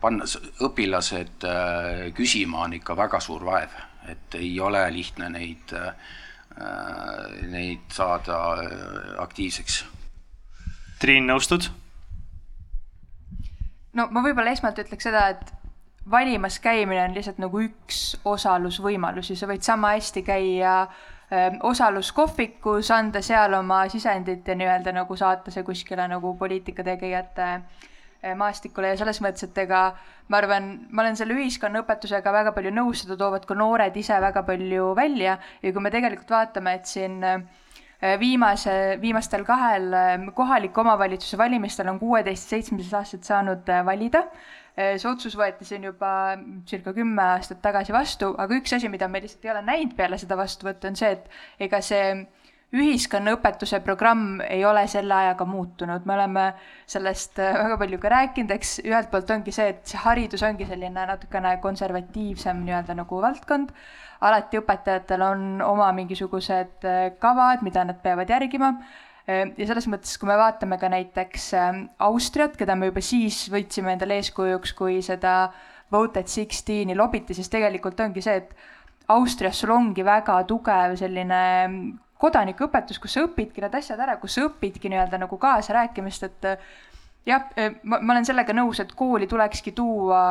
panna 0.00 0.24
õpilased 0.64 1.44
äh, 1.44 2.06
küsima 2.16 2.64
on 2.64 2.78
ikka 2.78 2.96
väga 2.96 3.20
suur 3.20 3.44
vaev, 3.44 3.76
et 4.08 4.38
ei 4.40 4.54
ole 4.60 4.86
lihtne 4.92 5.28
neid, 5.28 5.74
neid 7.52 7.92
saada 7.92 8.38
aktiivseks. 9.22 9.82
Triin, 10.98 11.28
nõustud? 11.28 11.68
no 13.92 14.08
ma 14.10 14.24
võib-olla 14.24 14.56
esmalt 14.56 14.80
ütleks 14.80 15.06
seda, 15.10 15.28
et 15.34 15.57
valimas 16.10 16.58
käimine 16.60 17.04
on 17.04 17.14
lihtsalt 17.14 17.38
nagu 17.42 17.60
üks 17.62 18.16
osalusvõimalusi, 18.24 19.36
sa 19.36 19.48
võid 19.50 19.64
sama 19.66 19.92
hästi 19.96 20.22
käia 20.26 20.80
äh, 20.82 21.58
osaluskohvikus, 21.62 22.90
anda 22.94 23.22
seal 23.24 23.56
oma 23.58 23.84
sisendit 23.92 24.48
ja 24.48 24.56
nii-öelda 24.58 24.94
nagu 24.96 25.16
saata 25.16 25.52
see 25.54 25.66
kuskile 25.66 26.08
nagu 26.08 26.34
poliitikategijate 26.40 27.48
äh, 27.52 28.34
maastikule. 28.36 28.94
Ja 28.94 29.00
selles 29.02 29.20
mõttes, 29.24 29.48
et 29.48 29.62
ega 29.64 29.84
ma 30.28 30.40
arvan, 30.40 30.74
ma 30.90 31.04
olen 31.04 31.18
selle 31.18 31.36
ühiskonnaõpetusega 31.38 32.34
väga 32.40 32.52
palju 32.56 32.74
nõus, 32.74 33.04
seda 33.04 33.18
toovad 33.20 33.46
ka 33.48 33.56
noored 33.58 33.96
ise 33.96 34.20
väga 34.24 34.44
palju 34.48 34.92
välja. 34.98 35.38
Ja 35.62 35.72
kui 35.72 35.84
me 35.84 35.92
tegelikult 35.94 36.30
vaatame, 36.32 36.78
et 36.80 36.88
siin 36.88 37.20
äh, 37.24 37.42
viimase, 38.20 38.96
viimastel 39.02 39.44
kahel 39.44 39.90
kohaliku 40.34 40.84
omavalitsuse 40.84 41.36
valimistel 41.38 41.90
on 41.90 41.98
kuueteist, 41.98 42.48
seitsmeteistaastased 42.54 43.26
saanud 43.26 43.76
valida 43.84 44.22
Äh, 44.28 44.57
see 44.78 45.08
otsus 45.10 45.34
võeti 45.38 45.66
siin 45.66 45.86
juba 45.88 46.10
circa 46.68 46.92
kümme 46.94 47.22
aastat 47.34 47.62
tagasi 47.64 47.94
vastu, 47.94 48.30
aga 48.38 48.58
üks 48.60 48.76
asi, 48.76 48.90
mida 48.92 49.08
me 49.10 49.22
lihtsalt 49.24 49.46
ei 49.48 49.54
ole 49.54 49.62
näinud 49.66 49.96
peale 49.98 50.18
seda 50.20 50.38
vastuvõttu, 50.38 50.92
on 50.92 50.98
see, 51.00 51.16
et 51.16 51.66
ega 51.68 51.80
see 51.82 52.12
ühiskonnaõpetuse 52.76 53.80
programm 53.80 54.42
ei 54.44 54.60
ole 54.68 54.82
selle 54.92 55.14
ajaga 55.16 55.46
muutunud, 55.48 56.04
me 56.04 56.14
oleme 56.18 56.42
sellest 56.86 57.40
äh, 57.40 57.56
väga 57.56 57.78
palju 57.80 58.00
ka 58.02 58.10
rääkinud, 58.12 58.52
eks. 58.58 58.74
Ühelt 58.84 59.08
poolt 59.12 59.30
ongi 59.32 59.54
see, 59.56 59.70
et 59.72 59.88
see 59.88 60.00
haridus 60.02 60.44
ongi 60.44 60.68
selline 60.68 61.06
natukene 61.08 61.54
konservatiivsem 61.64 62.60
nii-öelda 62.66 62.98
nagu 62.98 63.22
valdkond, 63.24 63.72
alati 64.28 64.60
õpetajatel 64.60 65.24
on 65.24 65.46
oma 65.64 65.88
mingisugused 65.96 66.84
äh, 66.84 67.04
kavad, 67.22 67.64
mida 67.64 67.86
nad 67.88 68.02
peavad 68.04 68.28
järgima 68.36 68.74
ja 69.28 69.68
selles 69.68 69.88
mõttes, 69.90 70.16
kui 70.16 70.28
me 70.30 70.38
vaatame 70.40 70.78
ka 70.80 70.88
näiteks 70.92 71.48
ehm, 71.58 71.82
Austriat, 72.06 72.56
keda 72.56 72.76
me 72.78 72.88
juba 72.88 73.02
siis 73.04 73.44
võtsime 73.52 73.92
endale 73.92 74.16
eeskujuks, 74.22 74.72
kui 74.78 75.02
seda 75.04 75.52
Voted 75.92 76.28
Sixteeni 76.28 76.96
lobiti, 76.96 77.36
siis 77.36 77.50
tegelikult 77.52 78.00
ongi 78.00 78.24
see, 78.24 78.40
et 78.40 78.54
Austrias 79.12 79.60
sul 79.60 79.72
ongi 79.72 80.04
väga 80.04 80.40
tugev 80.48 80.96
selline 81.00 81.42
ehm, 81.64 81.78
kodanikuõpetus, 82.18 82.98
kus 82.98 83.14
sa 83.14 83.26
õpidki 83.28 83.62
need 83.62 83.76
asjad 83.78 84.00
ära, 84.02 84.16
kus 84.20 84.34
sa 84.36 84.46
õpidki 84.48 84.90
nii-öelda 84.90 85.20
nagu 85.22 85.38
kaasarääkimist, 85.40 86.26
et 86.26 86.48
jah, 87.28 87.48
e, 87.56 87.68
ma, 87.82 87.98
ma 88.00 88.14
olen 88.14 88.26
sellega 88.26 88.54
nõus, 88.56 88.80
et 88.82 88.94
kooli 88.96 89.28
tulekski 89.30 89.74
tuua, 89.76 90.22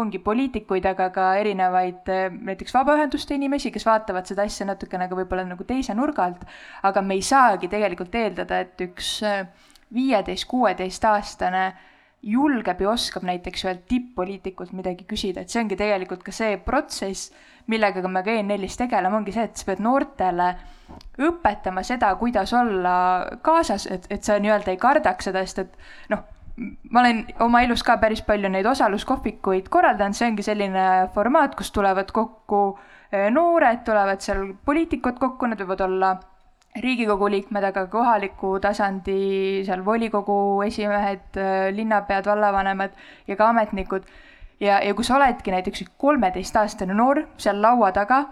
ongi 0.00 0.20
poliitikuid, 0.24 0.86
aga 0.90 1.10
ka 1.14 1.28
erinevaid 1.40 2.10
e, 2.10 2.20
näiteks 2.50 2.74
vabaühenduste 2.74 3.36
inimesi, 3.38 3.72
kes 3.74 3.86
vaatavad 3.86 4.28
seda 4.30 4.46
asja 4.48 4.66
natukene 4.68 5.08
ka 5.10 5.18
võib-olla 5.18 5.46
nagu 5.48 5.66
teise 5.68 5.94
nurga 5.98 6.26
alt, 6.26 6.42
aga 6.86 7.04
me 7.06 7.18
ei 7.18 7.22
saagi 7.26 7.70
tegelikult 7.70 8.16
eeldada, 8.18 8.64
et 8.64 8.82
üks 8.88 9.20
e, 9.26 9.36
viieteist, 9.94 10.48
kuueteistaastane 10.50 11.64
julgeb 12.20 12.82
ja 12.84 12.90
oskab 12.90 13.24
näiteks 13.24 13.64
ühelt 13.64 13.86
tipp-poliitikult 13.88 14.74
midagi 14.76 15.06
küsida, 15.08 15.44
et 15.44 15.52
see 15.52 15.62
ongi 15.62 15.78
tegelikult 15.78 16.24
ka 16.26 16.34
see 16.34 16.58
protsess, 16.64 17.30
millega 17.70 18.02
me 18.08 18.22
ka 18.26 18.34
ENL-is 18.34 18.76
tegeleme, 18.76 19.16
ongi 19.16 19.32
see, 19.32 19.46
et 19.48 19.56
sa 19.56 19.70
pead 19.70 19.80
noortele 19.84 20.50
õpetama 21.22 21.84
seda, 21.86 22.10
kuidas 22.20 22.52
olla 22.56 22.94
kaasas, 23.46 23.86
et, 23.86 24.10
et 24.10 24.26
sa 24.26 24.36
nii-öelda 24.42 24.74
ei 24.74 24.80
kardaks 24.80 25.30
seda, 25.30 25.44
sest 25.46 25.64
et 25.64 26.12
noh, 26.12 26.26
ma 26.90 27.00
olen 27.00 27.24
oma 27.40 27.62
elus 27.64 27.82
ka 27.86 27.96
päris 28.02 28.22
palju 28.26 28.50
neid 28.52 28.66
osaluskohvikuid 28.68 29.68
korraldanud, 29.72 30.16
see 30.16 30.28
ongi 30.28 30.44
selline 30.44 30.86
formaat, 31.14 31.54
kus 31.58 31.72
tulevad 31.74 32.12
kokku 32.12 32.62
eh, 33.12 33.28
noored, 33.32 33.84
tulevad 33.86 34.20
seal 34.24 34.50
poliitikud 34.66 35.20
kokku, 35.22 35.48
nad 35.50 35.62
võivad 35.62 35.84
olla 35.86 36.14
riigikogu 36.80 37.30
liikmed, 37.32 37.64
aga 37.66 37.86
kohaliku 37.90 38.52
tasandi 38.62 39.20
seal 39.66 39.84
volikogu 39.86 40.36
esimehed, 40.66 41.30
eh, 41.36 41.70
linnapead, 41.76 42.28
vallavanemad 42.28 42.98
ja 43.28 43.36
ka 43.36 43.48
ametnikud. 43.54 44.04
ja, 44.60 44.82
ja 44.84 44.94
kui 44.94 45.04
sa 45.04 45.16
oledki 45.16 45.50
näiteks 45.50 45.86
kolmeteistaastane 45.96 46.94
noor 46.94 47.24
seal 47.40 47.62
laua 47.62 47.92
taga, 47.96 48.26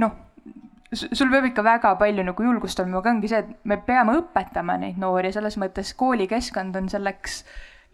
noh 0.00 0.27
sul 0.92 1.30
peab 1.30 1.48
ikka 1.50 1.64
väga 1.64 1.94
palju 2.00 2.24
nagu 2.24 2.44
julgust 2.44 2.80
olema, 2.80 3.02
aga 3.02 3.12
ongi 3.16 3.30
see, 3.30 3.42
et 3.44 3.66
me 3.68 3.76
peame 3.84 4.14
õpetama 4.22 4.78
neid 4.80 5.00
noori, 5.00 5.32
selles 5.34 5.58
mõttes 5.60 5.92
koolikeskkond 5.98 6.76
on 6.80 6.88
selleks 6.92 7.42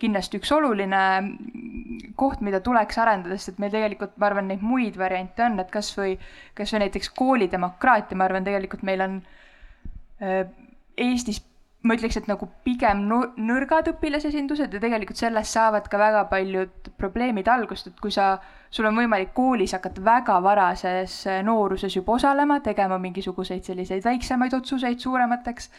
kindlasti 0.03 0.39
üks 0.41 0.51
oluline 0.55 1.01
koht, 2.19 2.43
mida 2.45 2.61
tuleks 2.63 2.99
arendada, 3.01 3.39
sest 3.39 3.55
et 3.55 3.63
meil 3.63 3.73
tegelikult, 3.75 4.15
ma 4.19 4.29
arvan, 4.31 4.51
neid 4.51 4.63
muid 4.67 4.99
variante 5.01 5.45
on, 5.47 5.59
et 5.63 5.71
kas 5.75 5.91
või, 5.99 6.17
kas 6.59 6.75
või 6.75 6.85
näiteks 6.85 7.11
koolidemokraatia, 7.19 8.19
ma 8.19 8.29
arvan, 8.29 8.47
tegelikult 8.47 8.85
meil 8.87 9.05
on 9.07 9.19
äh, 10.23 10.45
Eestis 10.99 11.41
ma 11.85 11.97
ütleks, 11.99 12.17
et 12.17 12.29
nagu 12.31 12.49
pigem 12.65 13.03
nõrgad 13.09 13.91
õpilasesindused 13.93 14.73
ja 14.73 14.81
tegelikult 14.81 15.21
sellest 15.21 15.53
saavad 15.53 15.89
ka 15.93 16.01
väga 16.01 16.23
paljud 16.31 16.91
probleemid 17.01 17.49
algust, 17.53 17.91
et 17.91 18.01
kui 18.01 18.15
sa, 18.15 18.39
sul 18.73 18.89
on 18.89 18.97
võimalik 18.97 19.35
koolis 19.37 19.77
hakata 19.77 20.05
väga 20.05 20.39
varases 20.45 21.19
nooruses 21.45 21.97
juba 21.99 22.17
osalema, 22.17 22.61
tegema 22.65 22.99
mingisuguseid 23.03 23.69
selliseid 23.69 24.05
väiksemaid 24.07 24.57
otsuseid 24.57 25.05
suuremateks, 25.05 25.71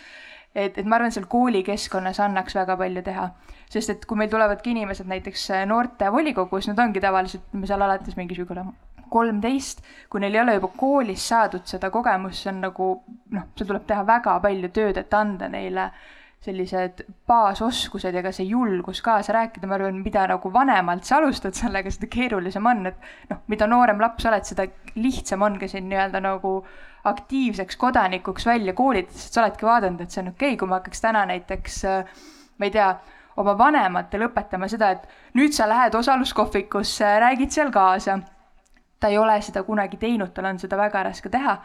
et, 0.53 0.77
et 0.77 0.85
ma 0.85 0.99
arvan, 0.99 1.13
seal 1.15 1.25
koolikeskkonnas 1.31 2.21
annaks 2.27 2.57
väga 2.61 2.77
palju 2.79 3.05
teha. 3.09 3.29
sest 3.69 3.89
et 3.89 4.05
kui 4.05 4.17
meil 4.17 4.29
tulevadki 4.29 4.75
inimesed 4.75 5.09
näiteks 5.09 5.49
noortevolikogus, 5.71 6.69
nad 6.69 6.85
ongi 6.85 7.01
tavaliselt, 7.01 7.49
me 7.53 7.65
seal 7.65 7.81
alates 7.81 8.15
mingisugune 8.15 8.69
kolmteist, 9.11 9.81
kui 10.09 10.21
neil 10.23 10.35
ei 10.35 10.41
ole 10.41 10.57
juba 10.57 10.71
koolis 10.77 11.27
saadud 11.31 11.65
seda 11.69 11.89
kogemust, 11.93 12.43
see 12.43 12.51
on 12.53 12.61
nagu 12.65 12.91
noh, 13.35 13.47
seal 13.55 13.69
tuleb 13.69 13.87
teha 13.87 14.05
väga 14.07 14.37
palju 14.43 14.71
tööd, 14.75 14.99
et 15.01 15.17
anda 15.17 15.49
neile 15.51 15.89
sellised 16.45 17.01
baasoskused 17.25 18.13
ja 18.13 18.21
ka 18.21 18.31
see 18.35 18.45
julgus 18.45 18.99
kaasa 19.05 19.33
rääkida, 19.33 19.65
ma 19.69 19.79
arvan, 19.79 20.03
mida 20.05 20.27
nagu 20.29 20.51
vanemalt 20.53 21.07
sa 21.07 21.17
alustad 21.17 21.57
sellega, 21.57 21.89
seda 21.93 22.09
keerulisem 22.11 22.69
on, 22.69 22.85
et 22.91 23.31
noh, 23.31 23.41
mida 23.49 23.65
noorem 23.69 24.03
laps 24.03 24.27
oled, 24.29 24.45
seda 24.45 24.67
lihtsam 24.99 25.45
on 25.45 25.57
ka 25.61 25.69
sind 25.71 25.89
nii-öelda 25.89 26.21
nagu 26.21 26.59
aktiivseks 27.09 27.77
kodanikuks 27.81 28.45
välja 28.45 28.73
koolitada, 28.77 29.17
sest 29.17 29.37
sa 29.37 29.43
oledki 29.43 29.65
vaadanud, 29.65 30.05
et 30.05 30.13
see 30.13 30.21
on 30.21 30.31
okei 30.33 30.53
okay,, 30.53 30.59
kui 30.61 30.69
ma 30.69 30.79
hakkaks 30.79 31.05
täna 31.05 31.25
näiteks 31.29 31.81
ma 32.57 32.69
ei 32.69 32.71
tea, 32.71 32.89
oma 33.41 33.55
vanematele 33.59 34.29
õpetama 34.29 34.69
seda, 34.71 34.93
et 34.95 35.35
nüüd 35.37 35.55
sa 35.55 35.67
lähed 35.69 35.95
osaluskohvikusse, 35.97 37.17
räägid 37.23 37.51
seal 37.55 37.71
kaasa 37.73 38.19
ta 39.05 39.11
ei 39.13 39.19
ole 39.21 39.37
seda 39.45 39.61
kunagi 39.67 39.99
teinud, 40.01 40.33
tal 40.33 40.49
on 40.49 40.59
seda 40.61 40.79
väga 40.79 41.03
raske 41.05 41.29
teha, 41.29 41.59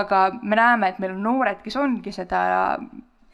aga 0.00 0.24
me 0.42 0.58
näeme, 0.58 0.90
et 0.90 0.98
meil 1.02 1.14
on 1.14 1.22
noored, 1.28 1.62
kes 1.62 1.78
ongi 1.78 2.12
seda, 2.14 2.40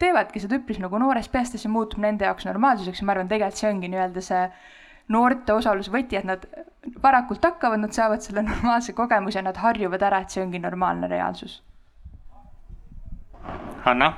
teevadki 0.03 0.43
seda 0.43 0.59
üpris 0.61 0.81
nagu 0.83 1.01
noorest 1.01 1.33
peast 1.33 1.57
ja 1.57 1.63
see 1.63 1.73
muutub 1.73 2.03
nende 2.05 2.29
jaoks 2.29 2.45
normaalsuseks 2.49 3.01
ja 3.01 3.09
ma 3.09 3.17
arvan, 3.17 3.31
tegelikult 3.33 3.63
see 3.63 3.71
ongi 3.71 3.89
nii-öelda 3.93 4.25
see 4.27 4.43
noorte 5.17 5.55
osaluse 5.57 5.93
võti, 5.95 6.19
et 6.19 6.27
nad 6.29 6.45
varakult 7.03 7.45
hakkavad, 7.49 7.81
nad 7.81 7.97
saavad 7.97 8.25
selle 8.25 8.45
normaalse 8.51 8.93
kogemuse 8.99 9.43
nad 9.47 9.57
harjuvad 9.63 10.05
ära, 10.05 10.21
et 10.21 10.37
see 10.37 10.45
ongi 10.45 10.61
normaalne 10.61 11.09
reaalsus. 11.09 11.63
Hanna? 13.87 14.13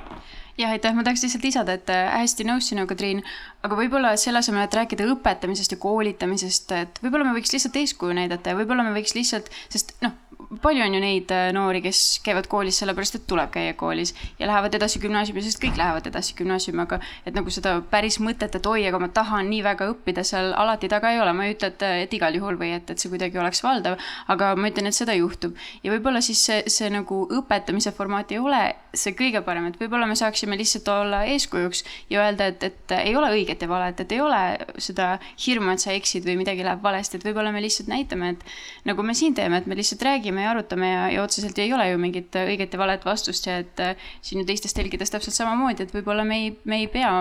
Jah, 0.59 0.73
aitäh, 0.75 0.95
ma 0.95 1.05
tahaks 1.07 1.23
lihtsalt 1.23 1.45
lisada, 1.47 1.75
et 1.79 1.91
äh, 1.93 2.09
hästi 2.19 2.45
nõus 2.47 2.69
sinuga, 2.71 2.97
Triin, 2.99 3.21
aga 3.65 3.77
võib-olla 3.79 4.15
selle 4.19 4.41
asemel, 4.43 4.65
et 4.67 4.75
rääkida 4.75 5.07
õpetamisest 5.13 5.75
ja 5.75 5.81
koolitamisest, 5.81 6.73
et 6.75 7.03
võib-olla 7.03 7.29
me 7.29 7.37
võiks 7.37 7.53
lihtsalt 7.55 7.79
eeskuju 7.79 8.17
näidata 8.17 8.53
ja 8.53 8.59
võib-olla 8.59 8.85
me 8.87 8.95
võiks 8.97 9.15
lihtsalt, 9.17 9.51
sest 9.71 9.95
noh, 10.03 10.17
palju 10.61 10.81
on 10.83 10.93
ju 10.93 10.99
neid 11.01 11.31
äh, 11.31 11.51
noori, 11.53 11.81
kes 11.83 11.99
käivad 12.25 12.47
koolis 12.49 12.79
sellepärast, 12.81 13.19
et 13.19 13.25
tuleb 13.29 13.51
käia 13.53 13.75
koolis 13.77 14.15
ja 14.39 14.47
lähevad 14.49 14.73
edasi 14.73 15.01
gümnaasiumi, 15.03 15.43
sest 15.45 15.61
kõik 15.61 15.77
lähevad 15.77 16.07
edasi 16.09 16.33
gümnaasiumi, 16.39 16.81
aga 16.81 16.97
et 17.29 17.37
nagu 17.37 17.53
seda 17.53 17.75
päris 17.91 18.17
mõtet, 18.23 18.57
et 18.57 18.69
oi, 18.69 18.81
aga 18.89 19.01
ma 19.01 19.11
tahan 19.13 19.49
nii 19.51 19.61
väga 19.65 19.91
õppida, 19.93 20.23
seal 20.25 20.49
alati 20.57 20.89
taga 20.89 21.13
ei 21.13 21.21
ole, 21.21 21.35
ma 21.37 21.45
ei 21.45 21.53
ütle, 21.53 21.69
et, 21.69 21.85
et 22.05 22.15
igal 22.17 22.33
juhul 22.33 22.57
või 22.57 22.71
et, 22.79 22.89
et 22.89 22.97
see 22.97 23.11
kuidagi 23.13 23.37
oleks 23.37 23.61
valdav, 23.63 23.99
aga 24.33 24.55
ma 24.57 24.71
ütlen, 24.71 24.89
et 24.89 24.97
seda 24.97 25.13
juhtub. 25.17 25.53
ja 25.83 25.93
võib-olla 25.93 26.21
siis 26.25 26.41
see, 26.49 26.63
see 26.65 26.89
nagu 26.89 27.21
õpetamise 27.29 27.93
formaat 27.93 28.33
ei 28.33 28.41
ole 28.41 28.63
see 28.97 29.13
kõige 29.13 29.43
parem, 29.45 29.69
et 29.69 29.77
võib-olla 29.77 30.09
me 30.09 30.17
saaksime 30.17 30.57
lihtsalt 30.57 30.89
olla 30.89 31.21
eeskujuks 31.29 31.83
ja 32.09 32.23
öelda, 32.25 32.49
et, 32.49 32.65
et 32.65 32.97
ei 32.97 33.13
ole 33.15 33.29
õiget 33.37 33.61
ja 33.61 33.69
valet, 33.69 34.01
et 34.01 34.17
ei 34.17 34.21
ole 34.25 34.41
seda 34.81 35.11
hirmu, 35.45 35.75
et 35.75 35.85
sa 35.85 35.93
eksid 35.93 36.25
või 36.25 36.39
midagi 36.41 36.65
läheb 36.65 36.81
valesti, 36.81 37.19
et 37.19 37.29
võib-olla 37.29 37.53
me 37.53 37.61
lihtsalt 37.61 37.91
näitame, 37.91 38.33
et 38.33 38.89
nagu 38.89 39.05
me 39.05 39.13
siin 39.13 39.37
teeme, 39.37 39.61
et 39.61 39.69
me 39.69 39.77
lihtsalt 39.77 40.01
räägime 40.09 40.38
räägime 40.39 40.43
ja 40.43 40.51
arutame 40.51 40.91
ja, 40.91 41.09
ja 41.11 41.23
otseselt 41.23 41.57
ei 41.59 41.73
ole 41.73 41.89
ju 41.91 41.97
mingit 41.97 42.35
õiget 42.35 42.73
ja 42.73 42.79
valet 42.79 43.05
vastust 43.05 43.47
ja 43.47 43.59
et 43.59 43.79
äh, 43.79 43.95
siin 44.21 44.41
ju 44.41 44.45
teistes 44.45 44.73
telgides 44.73 45.11
täpselt 45.11 45.35
samamoodi, 45.35 45.83
et 45.83 45.93
võib-olla 45.93 46.25
me 46.25 46.45
ei, 46.45 46.59
me 46.65 46.79
ei 46.79 46.87
pea 46.87 47.11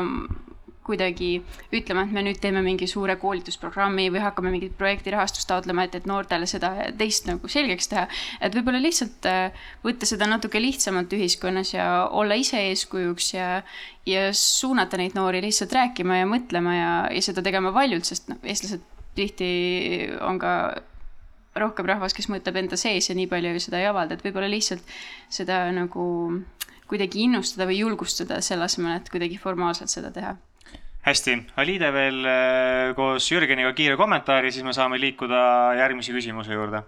kuidagi 0.88 1.42
ütlema, 1.70 2.06
et 2.06 2.12
me 2.12 2.22
nüüd 2.24 2.38
teeme 2.40 2.62
mingi 2.64 2.86
suure 2.88 3.18
koolitusprogrammi 3.20 4.06
või 4.08 4.22
hakkame 4.24 4.50
mingit 4.50 4.72
projekti 4.78 5.12
rahastust 5.12 5.46
taotlema, 5.50 5.84
et, 5.84 5.94
et 5.98 6.06
noortele 6.08 6.46
seda 6.48 6.70
teist 6.96 7.26
nagu 7.28 7.48
selgeks 7.48 7.90
teha. 7.92 8.06
et 8.40 8.54
võib-olla 8.56 8.80
lihtsalt 8.80 9.28
äh, 9.28 9.52
võtta 9.84 10.08
seda 10.08 10.26
natuke 10.30 10.60
lihtsamalt 10.60 11.12
ühiskonnas 11.12 11.74
ja 11.74 12.08
olla 12.08 12.38
ise 12.40 12.62
eeskujuks 12.70 13.34
ja, 13.34 13.62
ja 14.06 14.28
suunata 14.32 14.96
neid 14.96 15.16
noori 15.18 15.42
lihtsalt 15.44 15.72
rääkima 15.76 16.22
ja 16.22 16.30
mõtlema 16.30 16.76
ja, 16.76 16.92
ja 17.12 17.24
seda 17.24 17.44
tegema 17.44 17.74
valjult, 17.74 18.08
sest 18.08 18.32
noh, 18.32 18.40
eestlased 18.42 18.86
tihti 19.18 19.50
on 20.24 20.38
ka 20.38 20.54
rohkem 21.62 21.86
rahvas, 21.88 22.14
kes 22.16 22.28
mõtleb 22.32 22.56
enda 22.62 22.78
sees 22.80 23.10
ja 23.10 23.16
nii 23.18 23.28
palju 23.30 23.54
ju 23.54 23.64
seda 23.64 23.80
ei 23.80 23.88
avalda, 23.90 24.16
et 24.16 24.24
võib-olla 24.24 24.50
lihtsalt 24.50 24.84
seda 25.32 25.64
nagu 25.74 26.04
kuidagi 26.88 27.26
innustada 27.26 27.68
või 27.68 27.82
julgustada 27.82 28.40
selle 28.44 28.68
asemel, 28.68 28.98
et 28.98 29.10
kuidagi 29.12 29.38
formaalselt 29.40 29.92
seda 29.92 30.12
teha. 30.14 30.36
hästi, 31.08 31.36
Alide 31.56 31.92
veel 31.92 32.24
äh, 32.26 32.94
koos 32.96 33.28
Jürgeniga 33.30 33.72
kiire 33.76 33.96
kommentaari, 33.96 34.52
siis 34.52 34.64
me 34.64 34.72
saame 34.76 35.00
liikuda 35.00 35.74
järgmise 35.78 36.12
küsimuse 36.12 36.52
juurde 36.52 36.82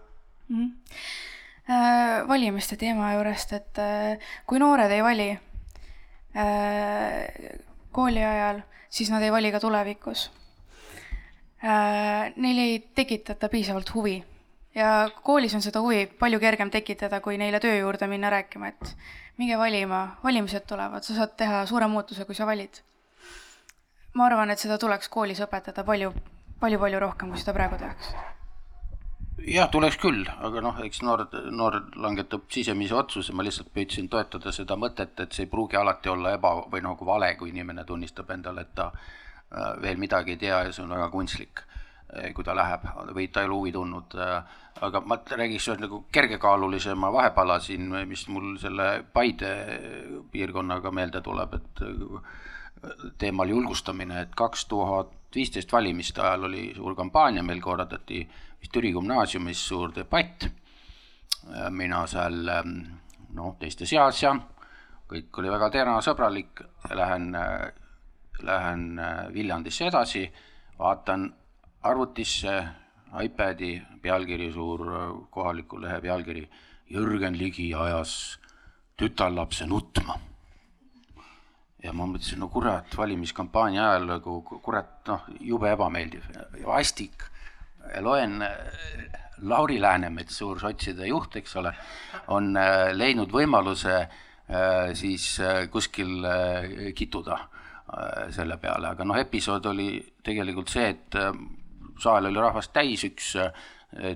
mm. 0.49 0.57
-hmm. 0.57 2.29
Valimiste 2.29 2.77
teema 2.77 3.13
juurest, 3.15 3.53
et 3.53 3.79
äh, 3.79 4.19
kui 4.47 4.59
noored 4.59 4.91
ei 4.91 5.03
vali 5.03 5.31
kooli 7.93 8.25
ajal, 8.25 8.61
siis 8.89 9.11
nad 9.11 9.23
ei 9.23 9.33
vali 9.33 9.51
ka 9.53 9.61
tulevikus. 9.61 10.31
Neil 12.37 12.59
ei 12.59 12.79
tekitata 12.95 13.49
piisavalt 13.49 13.95
huvi 13.95 14.21
ja 14.75 15.11
koolis 15.23 15.55
on 15.55 15.63
seda 15.63 15.81
huvi 15.81 16.07
palju 16.19 16.41
kergem 16.41 16.71
tekitada, 16.71 17.21
kui 17.21 17.39
neile 17.39 17.61
töö 17.61 17.79
juurde 17.79 18.07
minna 18.07 18.31
rääkima, 18.31 18.69
et 18.69 18.97
minge 19.39 19.59
valima, 19.59 20.01
valimised 20.25 20.67
tulevad, 20.69 21.03
sa 21.03 21.17
saad 21.17 21.37
teha 21.37 21.65
suure 21.67 21.89
muutuse, 21.89 22.25
kui 22.25 22.35
sa 22.35 22.47
valid. 22.47 22.83
ma 24.15 24.27
arvan, 24.27 24.51
et 24.51 24.59
seda 24.59 24.79
tuleks 24.79 25.09
koolis 25.09 25.39
õpetada 25.41 25.85
palju, 25.87 26.11
palju-palju 26.61 26.99
rohkem, 26.99 27.31
kui 27.31 27.39
seda 27.39 27.55
praegu 27.55 27.79
tehakse. 27.79 28.15
jah, 29.47 29.71
tuleks 29.71 29.97
küll, 29.97 30.27
aga 30.49 30.61
noh, 30.61 30.83
eks 30.85 31.03
noor, 31.03 31.27
noor 31.51 31.81
langetab 31.97 32.47
sisemise 32.51 32.95
otsuse, 32.95 33.33
ma 33.33 33.47
lihtsalt 33.47 33.73
püüdsin 33.75 34.09
toetada 34.09 34.53
seda 34.53 34.77
mõtet, 34.77 35.19
et 35.21 35.33
see 35.33 35.47
ei 35.47 35.51
pruugi 35.51 35.77
alati 35.77 36.09
olla 36.09 36.35
eba- 36.37 36.67
või 36.71 36.83
nagu 36.83 37.07
vale, 37.07 37.35
kui 37.37 37.51
inimene 37.51 37.85
tunnistab 37.85 38.31
endale, 38.31 38.67
et 38.67 38.75
ta 38.75 38.91
äh, 38.93 39.83
veel 39.83 39.99
midagi 39.99 40.37
ei 40.37 40.43
tea 40.45 40.63
ja 40.67 40.73
see 40.73 40.85
on 40.85 40.95
väga 40.95 41.09
kunstlik 41.11 41.65
kui 42.35 42.45
ta 42.45 42.55
läheb 42.57 42.87
või 43.15 43.29
ta 43.31 43.43
ei 43.43 43.49
ole 43.49 43.57
huvi 43.57 43.73
tundnud. 43.75 44.17
Eh, 44.19 44.59
aga 44.87 45.03
ma 45.07 45.19
räägiks 45.21 45.69
ühe 45.71 45.83
nagu 45.85 46.03
kergekaalulisema 46.13 47.13
vahepala 47.13 47.59
siin, 47.63 47.91
mis 48.09 48.27
mul 48.29 48.57
selle 48.59 49.05
Paide 49.13 49.53
piirkonnaga 50.33 50.91
meelde 50.91 51.23
tuleb, 51.23 51.55
et 51.61 51.83
eh, 51.87 53.11
teemal 53.19 53.53
julgustamine, 53.53 54.25
et 54.25 54.35
kaks 54.37 54.67
tuhat 54.71 55.17
viisteist 55.35 55.73
valimiste 55.73 56.23
ajal 56.23 56.49
oli 56.49 56.71
suur 56.75 56.97
kampaania, 56.99 57.43
meil 57.47 57.61
korraldati 57.63 58.25
vist 58.61 58.73
Türi 58.73 58.93
gümnaasiumis 58.93 59.67
suur 59.69 59.95
debatt. 59.95 60.49
mina 61.71 62.07
seal 62.07 62.35
noh, 63.33 63.55
teiste 63.59 63.87
seas 63.87 64.23
ja 64.23 64.35
kõik 65.09 65.39
oli 65.41 65.51
väga 65.51 65.71
ternasõbralik, 65.71 66.61
lähen, 66.95 67.31
lähen 68.43 69.01
Viljandisse 69.33 69.87
edasi, 69.89 70.27
vaatan 70.79 71.31
arvutisse 71.83 72.55
iPadi 73.23 73.75
pealkiri, 74.03 74.53
suur 74.53 74.85
kohaliku 75.31 75.81
lehe 75.81 76.01
pealkiri. 76.01 76.45
Jürgen 76.91 77.39
Ligi 77.39 77.71
ajas 77.75 78.39
tütarlapse 78.99 79.67
nutma. 79.67 80.19
ja 81.83 81.93
ma 81.97 82.05
mõtlesin, 82.05 82.37
no 82.43 82.51
kurat, 82.53 82.93
valimiskampaania 82.93 83.87
ajal 83.89 84.03
nagu 84.11 84.35
kurat, 84.45 84.99
noh, 85.09 85.23
jube 85.41 85.71
ebameeldiv 85.73 86.27
vastik. 86.67 87.25
loen 88.01 88.43
Lauri 89.43 89.81
Läänemets, 89.81 90.37
suur 90.39 90.61
sotside 90.61 91.07
juht, 91.09 91.37
eks 91.41 91.57
ole, 91.57 91.73
on 92.35 92.53
äh, 92.61 92.91
leidnud 92.93 93.33
võimaluse 93.33 93.95
äh, 93.97 94.91
siis 94.99 95.33
äh, 95.41 95.65
kuskil 95.71 96.27
kituda 96.97 97.47
selle 98.31 98.55
peale, 98.63 98.93
aga 98.93 99.03
noh, 99.03 99.17
episood 99.19 99.65
oli 99.67 99.97
tegelikult 100.23 100.71
see, 100.71 100.93
et 100.93 101.17
saal 102.01 102.29
oli 102.29 102.41
rahvast 102.41 102.73
täis, 102.73 103.05
üks 103.07 103.35
äh, 103.41 103.51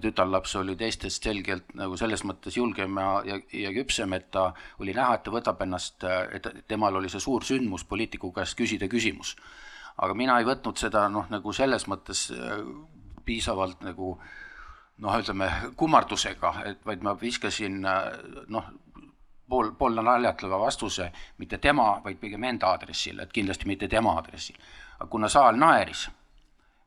tütarlaps 0.03 0.55
oli 0.61 0.77
teistest 0.79 1.27
selgelt 1.27 1.75
nagu 1.79 1.97
selles 2.01 2.25
mõttes 2.27 2.57
julgem 2.57 2.99
ja, 3.01 3.09
ja, 3.27 3.39
ja 3.65 3.73
küpsem, 3.75 4.13
et 4.17 4.31
ta 4.35 4.51
oli 4.83 4.95
näha, 4.95 5.17
et 5.17 5.25
ta 5.27 5.35
võtab 5.35 5.63
ennast, 5.67 6.05
äh, 6.05 6.29
et 6.39 6.49
temal 6.71 7.01
oli 7.01 7.11
see 7.13 7.23
suur 7.23 7.45
sündmus 7.47 7.87
poliitiku 7.89 8.33
käest 8.33 8.59
küsida 8.59 8.89
küsimus. 8.91 9.37
aga 9.97 10.15
mina 10.15 10.39
ei 10.39 10.47
võtnud 10.47 10.79
seda 10.79 11.09
noh, 11.09 11.29
nagu 11.31 11.53
selles 11.53 11.87
mõttes 11.91 12.31
äh, 12.35 12.63
piisavalt 13.25 13.83
nagu 13.83 14.17
noh, 14.99 15.19
ütleme 15.19 15.51
kummardusega, 15.77 16.55
et 16.71 16.87
vaid 16.87 17.03
ma 17.03 17.17
viskasin 17.21 17.81
noh, 17.83 18.67
pool, 19.49 19.73
pool 19.79 19.99
naljatleva 20.03 20.59
vastuse 20.61 21.11
mitte 21.39 21.59
tema, 21.59 22.01
vaid 22.05 22.19
pigem 22.21 22.45
enda 22.45 22.71
aadressil, 22.71 23.19
et 23.21 23.33
kindlasti 23.33 23.67
mitte 23.67 23.89
tema 23.89 24.15
aadressil 24.15 24.59
aga 24.99 25.11
kuna 25.11 25.29
saal 25.29 25.59
naeris, 25.59 26.09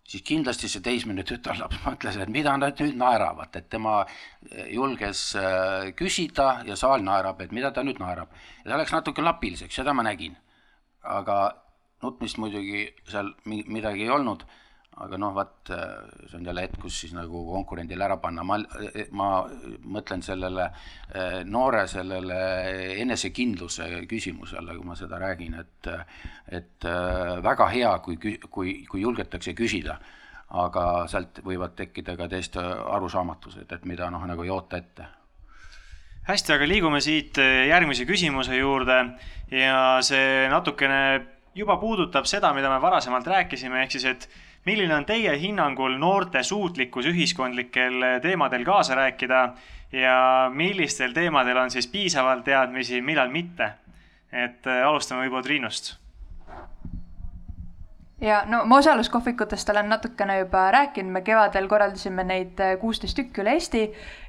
siis 0.08 0.24
kindlasti 0.24 0.70
see 0.72 0.84
teismeline 0.84 1.26
tütarlaps 1.28 1.82
mõtles, 1.88 2.18
et 2.22 2.32
mida 2.34 2.56
nad 2.58 2.80
nüüd 2.82 2.98
naeravad, 3.00 3.56
et 3.60 3.70
tema 3.70 4.00
julges 4.72 5.30
äh, 5.40 5.92
küsida 5.98 6.62
ja 6.68 6.78
saal 6.80 7.04
naerab, 7.06 7.42
et 7.44 7.56
mida 7.56 7.74
ta 7.76 7.84
nüüd 7.84 8.00
naerab. 8.04 8.32
ja 8.64 8.72
ta 8.72 8.82
läks 8.82 8.96
natuke 8.96 9.26
lapiliseks, 9.26 9.76
seda 9.76 9.94
ma 9.94 10.06
nägin. 10.08 10.38
aga 11.04 11.38
nutmist 12.04 12.38
muidugi 12.38 12.88
seal 13.08 13.32
midagi 13.46 14.04
ei 14.04 14.10
olnud 14.12 14.44
aga 15.04 15.18
noh, 15.20 15.34
vaat 15.36 15.70
see 15.70 16.38
on 16.40 16.46
jälle 16.48 16.64
hetk, 16.66 16.80
kus 16.82 17.00
siis 17.04 17.14
nagu 17.14 17.44
konkurendile 17.52 18.06
ära 18.08 18.18
panna, 18.22 18.44
ma, 18.48 18.58
ma 19.18 19.30
mõtlen 19.98 20.24
sellele 20.26 20.68
eh, 20.68 21.42
noore 21.46 21.86
sellele 21.92 22.40
enesekindluse 23.04 23.90
küsimusele, 24.10 24.78
kui 24.78 24.88
ma 24.88 24.98
seda 24.98 25.20
räägin, 25.22 25.60
et 25.62 25.92
et 26.48 26.88
eh, 26.88 27.36
väga 27.44 27.70
hea, 27.74 27.92
kui, 28.06 28.18
kui, 28.50 28.74
kui 28.90 29.04
julgetakse 29.04 29.54
küsida, 29.58 30.00
aga 30.58 31.06
sealt 31.12 31.44
võivad 31.46 31.76
tekkida 31.78 32.18
ka 32.18 32.30
täiesti 32.32 32.64
arusaamatused, 32.64 33.70
et 33.70 33.86
mida 33.86 34.10
noh, 34.14 34.26
nagu 34.26 34.46
ei 34.46 34.54
oota 34.54 34.80
ette. 34.80 35.14
Hästi, 36.28 36.58
aga 36.58 36.68
liigume 36.68 37.00
siit 37.00 37.38
järgmise 37.40 38.04
küsimuse 38.04 38.58
juurde. 38.58 38.98
Ja 39.48 40.02
see 40.04 40.50
natukene 40.52 40.98
juba 41.56 41.78
puudutab 41.80 42.28
seda, 42.28 42.52
mida 42.56 42.70
me 42.72 42.82
varasemalt 42.84 43.28
rääkisime, 43.32 43.86
ehk 43.86 43.96
siis, 43.96 44.06
et 44.12 44.28
milline 44.68 44.96
on 44.96 45.06
teie 45.08 45.34
hinnangul 45.40 45.96
noorte 46.02 46.44
suutlikkus 46.44 47.08
ühiskondlikel 47.12 48.04
teemadel 48.22 48.66
kaasa 48.68 48.96
rääkida 49.00 49.42
ja 49.96 50.18
millistel 50.54 51.16
teemadel 51.16 51.58
on 51.58 51.72
siis 51.72 51.88
piisavalt 51.88 52.44
teadmisi, 52.48 53.02
millal 53.02 53.32
mitte? 53.32 53.72
et 54.32 54.68
äh, 54.68 54.84
alustame 54.84 55.24
võib-olla 55.24 55.46
Triinust 55.46 55.94
ja 58.22 58.44
no 58.50 58.64
ma 58.66 58.78
osaluskohvikutest 58.78 59.70
olen 59.70 59.90
natukene 59.90 60.40
juba 60.40 60.72
rääkinud, 60.72 61.12
me 61.12 61.22
kevadel 61.22 61.68
korraldasime 61.70 62.24
neid 62.26 62.60
äh, 62.64 62.74
kuusteist 62.82 63.18
tükki 63.18 63.44
üle 63.44 63.54
Eesti 63.54 63.84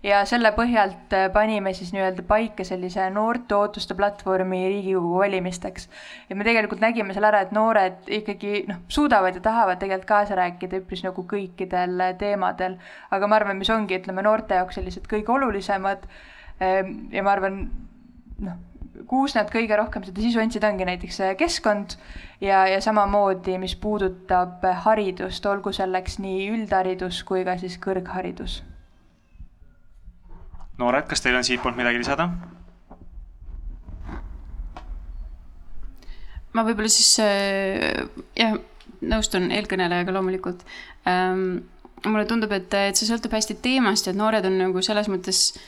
ja 0.05 0.21
selle 0.29 0.53
põhjalt 0.57 1.15
äh, 1.17 1.29
panime 1.33 1.73
siis 1.77 1.95
nii-öelda 1.97 2.25
paika 2.29 2.67
sellise 2.69 3.09
noorte 3.15 3.57
ootuste 3.57 3.97
platvormi 3.97 4.61
Riigikogu 4.69 5.23
valimisteks. 5.23 5.89
ja 6.29 6.37
me 6.37 6.45
tegelikult 6.45 6.85
nägime 6.85 7.17
seal 7.17 7.31
ära, 7.31 7.41
et 7.47 7.53
noored 7.57 8.13
ikkagi 8.21 8.67
noh, 8.69 8.85
suudavad 8.89 9.41
ja 9.41 9.41
tahavad 9.41 9.81
tegelikult 9.81 10.09
kaasa 10.09 10.37
rääkida 10.37 10.83
üpris 10.83 11.05
nagu 11.07 11.25
kõikidel 11.33 11.97
äh, 12.11 12.17
teemadel, 12.21 12.77
aga 13.11 13.27
ma 13.27 13.41
arvan, 13.41 13.57
mis 13.57 13.73
ongi, 13.73 14.03
ütleme 14.03 14.23
noorte 14.27 14.61
jaoks 14.61 14.77
sellised 14.77 15.09
kõige 15.09 15.33
olulisemad. 15.33 16.05
Ähm, 16.61 17.07
ja 17.15 17.23
ma 17.23 17.33
arvan, 17.33 17.63
noh, 18.45 18.61
kus 19.07 19.35
nad 19.37 19.51
kõige 19.53 19.77
rohkem 19.79 20.05
seda 20.07 20.23
sisu 20.23 20.41
andsid, 20.43 20.65
ongi 20.67 20.87
näiteks 20.89 21.21
keskkond 21.39 21.97
ja, 22.41 22.65
ja 22.71 22.81
samamoodi, 22.85 23.59
mis 23.61 23.77
puudutab 23.79 24.65
haridust, 24.85 25.47
olgu 25.47 25.73
selleks 25.75 26.19
nii 26.23 26.49
üldharidus 26.55 27.23
kui 27.29 27.45
ka 27.47 27.59
siis 27.61 27.79
kõrgharidus. 27.83 28.63
noored, 30.79 31.09
kas 31.11 31.23
teil 31.23 31.37
on 31.37 31.47
siitpoolt 31.47 31.79
midagi 31.79 32.03
lisada? 32.03 32.29
ma 36.55 36.65
võib-olla 36.67 36.91
siis 36.91 37.13
äh, 37.23 38.07
jah, 38.39 38.59
nõustun 39.01 39.51
eelkõnelejaga 39.55 40.15
loomulikult 40.17 40.65
ähm,. 41.07 41.67
mulle 42.07 42.25
tundub, 42.31 42.53
et, 42.55 42.73
et 42.75 42.97
see 42.97 43.07
sõltub 43.11 43.35
hästi 43.35 43.59
teemast 43.63 44.07
ja 44.07 44.15
et 44.15 44.19
noored 44.19 44.47
on 44.47 44.57
nagu 44.59 44.83
selles 44.83 45.11
mõttes 45.11 45.51
äh, 45.51 45.67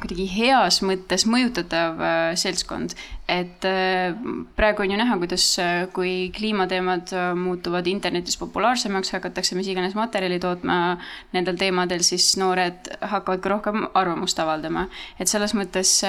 kuidagi 0.00 0.26
heas 0.32 0.80
mõttes 0.84 1.26
mõjutatav 1.28 2.00
äh, 2.00 2.22
seltskond, 2.40 2.96
et 3.28 3.64
äh, 3.64 4.12
praegu 4.56 4.84
on 4.84 4.90
ju 4.92 4.98
näha, 5.00 5.16
kuidas, 5.20 5.46
äh, 5.58 5.86
kui 5.96 6.30
kliimateemad 6.36 7.12
muutuvad 7.40 7.86
internetis 7.88 8.36
populaarsemaks, 8.36 9.14
hakatakse 9.16 9.56
mis 9.56 9.70
iganes 9.72 9.96
materjali 9.96 10.36
tootma 10.42 10.98
nendel 11.32 11.56
teemadel, 11.60 12.04
siis 12.04 12.34
noored 12.40 12.90
hakkavad 13.00 13.40
ka 13.40 13.52
rohkem 13.54 13.86
arvamust 13.94 14.40
avaldama. 14.44 14.86
et 15.18 15.28
selles 15.28 15.54
mõttes 15.56 16.02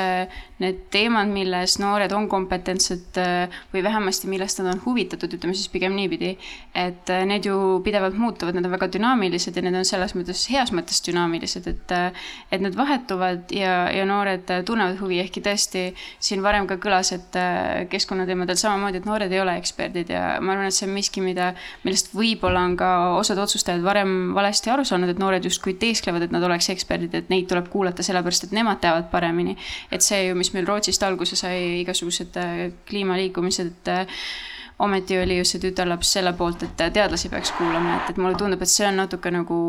need 0.60 0.82
teemad, 0.92 1.30
milles 1.32 1.78
noored 1.80 2.12
on 2.12 2.28
kompetentsed 2.30 3.20
või 3.74 3.84
vähemasti 3.84 4.28
millest 4.28 4.60
nad 4.60 4.74
on 4.74 4.82
huvitatud, 4.86 5.32
ütleme 5.38 5.56
siis 5.56 5.70
pigem 5.72 5.96
niipidi, 5.96 6.36
et 6.76 7.12
need 7.28 7.48
ju 7.48 7.80
pidevalt 7.86 8.18
muutuvad, 8.20 8.56
need 8.56 8.68
on 8.68 8.76
väga 8.76 8.90
dünaamilised 8.92 9.56
ja 9.56 9.64
need 9.64 9.80
on 9.80 9.88
selles 9.88 10.16
mõttes, 10.18 10.46
heas 10.52 10.74
mõttes 10.76 11.00
dünaamilised, 11.06 11.68
et, 11.72 11.96
et 12.52 12.64
need 12.64 12.76
vahetuvad 12.76 13.56
ja, 13.56 13.86
ja 13.94 14.06
noored 14.10 14.52
tunnevad 14.68 15.00
huvi, 15.00 15.22
ehkki 15.24 15.44
tõesti 15.46 15.86
siin 16.20 16.44
varem 16.44 16.68
ka 16.68 16.80
kõlas, 16.82 17.05
et 17.16 17.38
äh, 17.40 17.86
keskkonnateemadel 17.92 18.58
samamoodi, 18.60 19.02
et 19.02 19.10
noored 19.10 19.32
ei 19.32 19.42
ole 19.42 19.56
eksperdid 19.60 20.10
ja 20.14 20.24
ma 20.42 20.56
arvan, 20.56 20.70
et 20.70 20.78
see 20.78 20.88
on 20.88 20.96
miski, 20.96 21.24
mida, 21.26 21.52
millest 21.84 22.12
võib-olla 22.16 22.64
on 22.66 22.78
ka 22.80 22.90
osad 23.20 23.40
otsustajad 23.44 23.84
varem 23.86 24.34
valesti 24.36 24.74
aru 24.74 24.88
saanud, 24.88 25.12
et 25.12 25.22
noored 25.22 25.46
justkui 25.46 25.76
teesklevad, 25.82 26.26
et 26.26 26.36
nad 26.36 26.44
oleks 26.48 26.72
eksperdid, 26.74 27.14
et 27.18 27.32
neid 27.34 27.50
tuleb 27.52 27.70
kuulata 27.74 28.06
sellepärast, 28.06 28.48
et 28.48 28.58
nemad 28.58 28.82
teavad 28.84 29.12
paremini. 29.12 29.58
et 29.92 30.02
see 30.02 30.28
ju, 30.28 30.36
mis 30.36 30.52
meil 30.54 30.68
Rootsist 30.68 31.04
alguse 31.04 31.38
sai, 31.40 31.82
igasugused 31.84 32.38
äh, 32.42 32.68
kliimaliikumised, 32.90 33.92
äh, 33.92 34.20
ometi 34.80 35.20
oli 35.20 35.38
ju 35.38 35.46
see 35.48 35.62
tütarlaps 35.64 36.12
selle 36.18 36.34
poolt, 36.34 36.64
et 36.64 36.82
teadlasi 36.94 37.30
peaks 37.32 37.54
kuulama, 37.56 38.00
et, 38.00 38.10
et 38.12 38.18
mulle 38.18 38.36
tundub, 38.40 38.62
et 38.62 38.72
see 38.72 38.88
on 38.88 38.98
natuke 39.00 39.32
nagu 39.32 39.60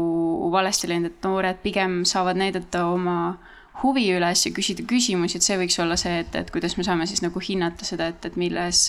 valesti 0.53 0.91
läinud, 0.91 1.13
et 1.13 1.29
noored 1.29 1.61
pigem 1.63 2.01
saavad 2.09 2.39
näidata 2.41 2.87
oma 2.91 3.37
huvi 3.83 4.07
üles 4.17 4.47
ja 4.47 4.53
küsida 4.55 4.87
küsimusi, 4.89 5.39
et 5.39 5.47
see 5.47 5.59
võiks 5.61 5.79
olla 5.83 5.99
see, 6.01 6.21
et, 6.25 6.35
et 6.39 6.51
kuidas 6.55 6.77
me 6.79 6.85
saame 6.87 7.07
siis 7.09 7.23
nagu 7.25 7.41
hinnata 7.43 7.85
seda, 7.89 8.11
et, 8.13 8.25
et 8.29 8.37
milles 8.41 8.89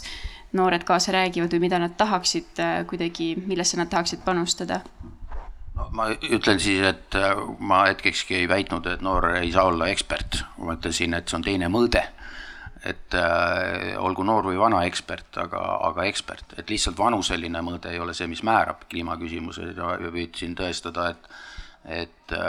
noored 0.55 0.85
kaasa 0.87 1.11
räägivad 1.15 1.53
või 1.53 1.65
mida 1.67 1.79
nad 1.81 1.97
tahaksid 1.99 2.61
äh, 2.63 2.81
kuidagi, 2.87 3.33
millesse 3.45 3.79
nad 3.79 3.91
tahaksid 3.91 4.23
panustada? 4.25 4.81
no 5.77 5.89
ma 5.93 6.09
ütlen 6.15 6.61
siis, 6.63 6.81
et 6.87 7.17
äh, 7.19 7.33
ma 7.59 7.83
hetkekski 7.89 8.39
ei 8.41 8.47
väitnud, 8.49 8.87
et 8.89 9.03
noor 9.05 9.33
ei 9.37 9.51
saa 9.53 9.67
olla 9.71 9.89
ekspert, 9.91 10.41
ma 10.63 10.77
ütlesin, 10.77 11.17
et 11.17 11.27
see 11.27 11.39
on 11.39 11.45
teine 11.45 11.71
mõõde. 11.73 12.05
et 12.87 13.15
äh, 13.17 13.97
olgu 13.99 14.23
noor 14.23 14.45
või 14.47 14.59
vana 14.59 14.83
ekspert, 14.87 15.35
aga, 15.41 15.59
aga 15.89 16.05
ekspert, 16.07 16.53
et 16.61 16.69
lihtsalt 16.69 16.97
vanuseline 16.97 17.61
mõõde 17.65 17.91
ei 17.91 17.99
ole 17.99 18.13
see, 18.15 18.29
mis 18.31 18.43
määrab 18.45 18.85
kliimaküsimused 18.87 19.75
ja 19.75 19.97
püüdsin 20.13 20.55
tõestada, 20.55 21.09
et 21.11 21.31
et 21.87 22.31
äh, 22.31 22.39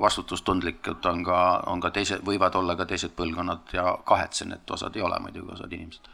vastutustundlikud 0.00 1.04
on 1.08 1.22
ka, 1.24 1.38
on 1.72 1.80
ka 1.80 1.90
teised, 1.90 2.20
võivad 2.26 2.56
olla 2.60 2.76
ka 2.76 2.84
teised 2.88 3.14
põlvkonnad 3.16 3.72
ja 3.72 3.94
kahetsen, 4.04 4.52
et 4.52 4.70
osad 4.70 4.96
ei 4.96 5.04
ole 5.04 5.18
muidugi, 5.24 5.54
osad 5.56 5.72
inimesed. 5.72 6.10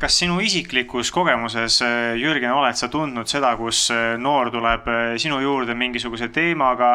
kas 0.00 0.18
sinu 0.20 0.40
isiklikus 0.44 1.10
kogemuses, 1.12 1.78
äh, 1.84 2.14
Jürgen, 2.16 2.52
oled 2.56 2.76
sa 2.76 2.88
tundnud 2.92 3.28
seda, 3.28 3.52
kus 3.60 3.90
äh, 3.92 4.16
noor 4.20 4.50
tuleb 4.52 4.88
sinu 5.20 5.40
juurde 5.44 5.76
mingisuguse 5.76 6.30
teemaga, 6.32 6.90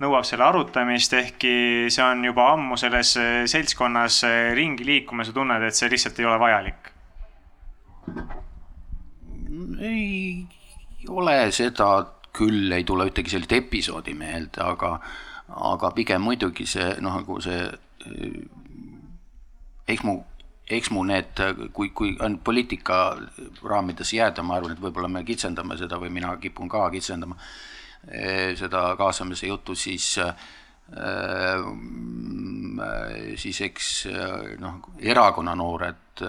nõuab 0.00 0.28
selle 0.28 0.44
arutamist, 0.44 1.16
ehkki 1.16 1.54
see 1.88 2.04
on 2.04 2.24
juba 2.24 2.50
ammu 2.52 2.76
selles 2.76 3.14
seltskonnas 3.48 4.20
ringi 4.56 4.84
liikuma, 4.84 5.24
sa 5.24 5.32
tunned, 5.32 5.64
et 5.64 5.76
see 5.76 5.88
lihtsalt 5.88 6.20
ei 6.20 6.28
ole 6.28 6.36
vajalik? 6.40 6.92
ei 9.80 10.46
ole 11.08 11.36
seda 11.54 11.90
küll, 12.36 12.72
ei 12.72 12.84
tule 12.84 13.08
ühtegi 13.08 13.32
sellist 13.32 13.52
episoodi 13.56 14.14
meelde, 14.14 14.60
aga, 14.64 14.96
aga 15.72 15.90
pigem 15.96 16.24
muidugi 16.26 16.66
see 16.68 16.94
noh, 17.00 17.20
nagu 17.20 17.40
see 17.44 17.62
eks 19.88 20.02
mu, 20.04 20.18
eks 20.66 20.90
mu 20.92 21.04
need, 21.06 21.40
kui, 21.72 21.90
kui 21.96 22.12
on 22.22 22.38
poliitika 22.44 23.00
raamides 23.64 24.12
jääda, 24.16 24.44
ma 24.44 24.58
arvan, 24.58 24.76
et 24.76 24.82
võib-olla 24.82 25.10
me 25.12 25.24
kitsendame 25.26 25.78
seda 25.78 25.98
või 26.02 26.12
mina 26.14 26.34
kipun 26.42 26.68
ka 26.70 26.88
kitsendama 26.92 27.38
eh, 28.10 28.52
seda 28.58 28.90
kaasamise 28.98 29.48
juttu, 29.50 29.74
siis 29.78 30.16
äh, 30.22 30.34
siis 33.36 33.60
eks 33.66 33.86
noh, 34.62 34.76
erakonna 35.02 35.56
noored 35.58 36.22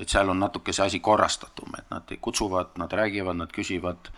et 0.00 0.08
seal 0.08 0.30
on 0.30 0.40
natuke 0.40 0.72
see 0.72 0.86
asi 0.86 1.00
korrastatum, 1.00 1.76
et 1.78 1.90
nad 1.90 2.16
kutsuvad, 2.20 2.74
nad 2.80 2.92
räägivad, 2.92 3.36
nad 3.36 3.52
küsivad, 3.52 4.10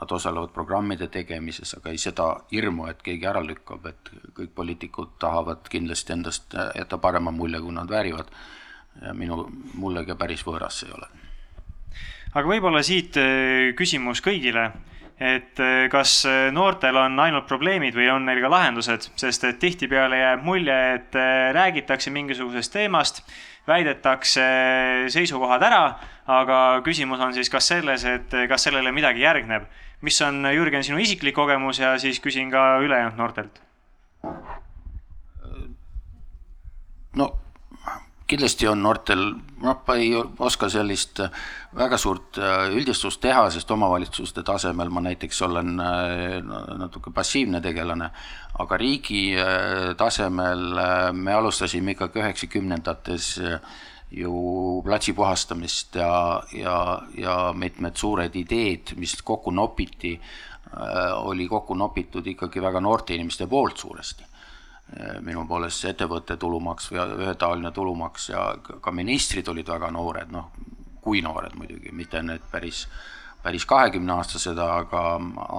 nad 0.00 0.12
osalevad 0.14 0.52
programmide 0.54 1.08
tegemises, 1.12 1.74
aga 1.78 1.90
ei 1.90 1.98
seda 1.98 2.28
hirmu, 2.52 2.86
et 2.90 3.02
keegi 3.02 3.26
ära 3.26 3.42
lükkab, 3.44 3.86
et 3.90 4.12
kõik 4.36 4.54
poliitikud 4.54 5.16
tahavad 5.18 5.66
kindlasti 5.70 6.14
endast 6.14 6.54
jätta 6.54 7.00
parema 7.02 7.34
mulje, 7.34 7.60
kui 7.60 7.74
nad 7.74 7.90
väärivad. 7.90 8.30
ja 9.02 9.12
minu, 9.14 9.44
mulle 9.78 10.02
ka 10.06 10.16
päris 10.18 10.40
võõras 10.42 10.80
see 10.80 10.88
ei 10.88 10.94
ole. 10.94 11.06
aga 12.34 12.48
võib-olla 12.48 12.82
siit 12.82 13.16
eh, 13.16 13.74
küsimus 13.78 14.20
kõigile 14.20 14.72
et 15.20 15.60
eh, 15.60 15.88
kas 15.90 16.24
eh, 16.26 16.50
noortel 16.54 16.96
on 16.96 17.18
ainult 17.20 17.46
probleemid 17.46 17.94
või 17.94 18.08
on 18.10 18.26
neil 18.26 18.40
ka 18.42 18.50
lahendused, 18.50 19.10
sest 19.14 19.44
et 19.44 19.58
tihtipeale 19.58 20.18
jääb 20.18 20.42
mulje, 20.42 20.78
et 20.94 21.14
räägitakse 21.54 22.10
mingisugusest 22.10 22.72
teemast 22.72 23.22
väidetakse 23.68 24.44
seisukohad 25.12 25.62
ära, 25.68 25.82
aga 26.28 26.58
küsimus 26.86 27.20
on 27.24 27.34
siis 27.36 27.50
kas 27.52 27.70
selles, 27.72 28.04
et 28.08 28.38
kas 28.48 28.68
sellele 28.68 28.92
midagi 28.92 29.24
järgneb. 29.24 29.68
mis 30.00 30.20
on, 30.22 30.44
Jürgen, 30.54 30.84
sinu 30.86 30.98
isiklik 31.02 31.34
kogemus 31.34 31.78
ja 31.78 31.96
siis 31.98 32.20
küsin 32.20 32.50
ka 32.50 32.78
ülejäänud 32.82 33.18
noortelt. 33.18 33.60
no 37.16 37.32
kindlasti 38.28 38.68
on 38.68 38.82
noortel, 38.82 39.22
noh, 39.62 39.78
ma 39.86 39.94
ei 39.96 40.10
oska 40.16 40.68
sellist 40.68 41.22
väga 41.76 41.96
suurt 42.00 42.38
üldistust 42.74 43.22
teha, 43.24 43.46
sest 43.52 43.70
omavalitsuste 43.72 44.44
tasemel 44.46 44.92
ma 44.92 45.02
näiteks 45.06 45.40
olen 45.46 45.76
natuke 46.82 47.12
passiivne 47.14 47.62
tegelane, 47.64 48.10
aga 48.58 48.76
riigi 48.76 49.36
tasemel 49.96 50.80
me 51.14 51.32
alustasime 51.32 51.94
ikkagi 51.94 52.18
üheksakümnendates 52.24 53.28
ju 54.10 54.82
platsi 54.84 55.12
puhastamist 55.12 55.94
ja, 55.94 56.42
ja, 56.52 57.02
ja 57.14 57.52
mitmed 57.54 57.96
suured 57.96 58.36
ideed, 58.36 58.94
mis 58.96 59.16
kokku 59.22 59.50
nopiti, 59.50 60.14
äh, 60.72 61.12
oli 61.18 61.48
kokku 61.48 61.74
nopitud 61.74 62.26
ikkagi 62.26 62.62
väga 62.62 62.80
noorte 62.80 63.14
inimeste 63.14 63.46
poolt 63.46 63.76
suuresti. 63.76 64.24
Äh, 64.96 65.20
minu 65.20 65.44
poolest 65.48 65.84
see 65.84 65.92
ettevõtte 65.92 66.38
tulumaks 66.40 66.90
või 66.92 67.04
ühetaoline 67.26 67.72
tulumaks 67.72 68.30
ja 68.32 68.48
ka 68.80 68.92
ministrid 68.92 69.48
olid 69.48 69.68
väga 69.68 69.90
noored, 69.92 70.32
noh, 70.32 70.50
kui 71.04 71.20
noored 71.22 71.56
muidugi, 71.56 71.92
mitte 71.92 72.22
need 72.22 72.48
päris, 72.50 72.86
päris 73.42 73.68
kahekümneaastased, 73.68 74.58
aga, 74.58 75.04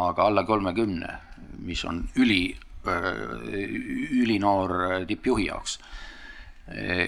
aga 0.10 0.26
alla 0.26 0.44
kolmekümne, 0.44 1.14
mis 1.62 1.86
on 1.86 2.02
üli, 2.18 2.58
äh, 2.88 3.12
ülinoor 4.22 5.06
tippjuhi 5.08 5.46
jaoks. 5.46 5.80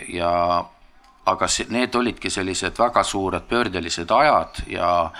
ja 0.10 0.32
aga 1.26 1.48
see, 1.48 1.68
need 1.70 1.96
olidki 1.96 2.30
sellised 2.34 2.80
väga 2.82 3.04
suured 3.06 3.46
pöördelised 3.50 4.10
ajad 4.10 4.64
ja 4.68 5.12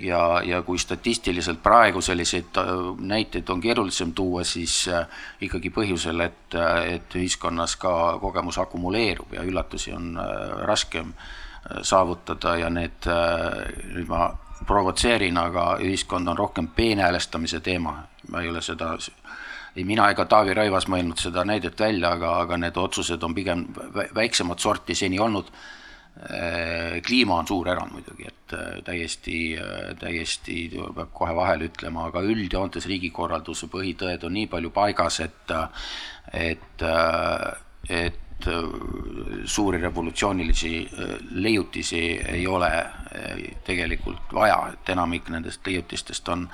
ja, 0.00 0.42
ja 0.44 0.62
kui 0.62 0.78
statistiliselt 0.78 1.62
praegu 1.62 2.00
selliseid 2.00 2.56
äh, 2.56 2.64
näiteid 2.98 3.48
on 3.48 3.60
keerulisem 3.60 4.12
tuua, 4.14 4.44
siis 4.44 4.88
äh, 4.88 5.06
ikkagi 5.40 5.70
põhjusel, 5.70 6.20
et, 6.24 6.54
äh, 6.54 6.94
et 6.94 7.16
ühiskonnas 7.16 7.76
ka 7.76 8.18
kogemus 8.20 8.58
akumuleerub 8.58 9.32
ja 9.34 9.42
üllatusi 9.42 9.92
on 9.92 10.18
raskem 10.64 11.12
saavutada 11.82 12.56
ja 12.56 12.70
need, 12.72 13.04
nüüd 13.92 14.08
ma 14.08 14.30
provotseerin, 14.66 15.36
aga 15.36 15.74
ühiskond 15.84 16.28
on 16.28 16.38
rohkem 16.38 16.68
peenhäälestamise 16.72 17.60
teema, 17.60 17.98
ma 18.32 18.40
ei 18.40 18.48
ole 18.48 18.62
seda 18.64 18.94
ei 19.76 19.84
mina 19.84 20.08
ega 20.10 20.26
Taavi 20.26 20.54
Rõivas 20.56 20.88
mõelnud 20.90 21.20
seda 21.20 21.44
näidet 21.46 21.78
välja, 21.80 22.14
aga, 22.16 22.38
aga 22.44 22.58
need 22.58 22.78
otsused 22.80 23.22
on 23.22 23.34
pigem 23.34 23.66
väiksemat 24.14 24.58
sorti 24.58 24.96
seni 24.98 25.20
olnud. 25.22 25.52
Äh, 26.20 26.98
kliima 27.06 27.38
on 27.38 27.46
suur 27.46 27.68
erand 27.70 27.94
muidugi, 27.94 28.26
et 28.28 28.52
äh, 28.52 28.80
täiesti, 28.84 29.36
äh, 29.56 29.92
täiesti 29.96 30.56
peab 30.74 31.12
kohe 31.16 31.36
vahele 31.36 31.68
ütlema, 31.70 32.08
aga 32.10 32.20
üldjoontes 32.26 32.88
riigikorralduse 32.90 33.70
põhitõed 33.72 34.26
on 34.26 34.34
nii 34.36 34.48
palju 34.50 34.72
paigas, 34.74 35.20
et, 35.24 35.54
et, 36.34 36.84
et 37.88 38.50
suuri 39.54 39.80
revolutsioonilisi 39.80 40.74
leiutisi 41.44 42.02
ei 42.34 42.46
ole 42.48 42.70
tegelikult 43.64 44.34
vaja, 44.34 44.58
et 44.74 44.92
enamik 44.92 45.30
nendest 45.32 45.66
leiutistest 45.66 46.28
on 46.34 46.48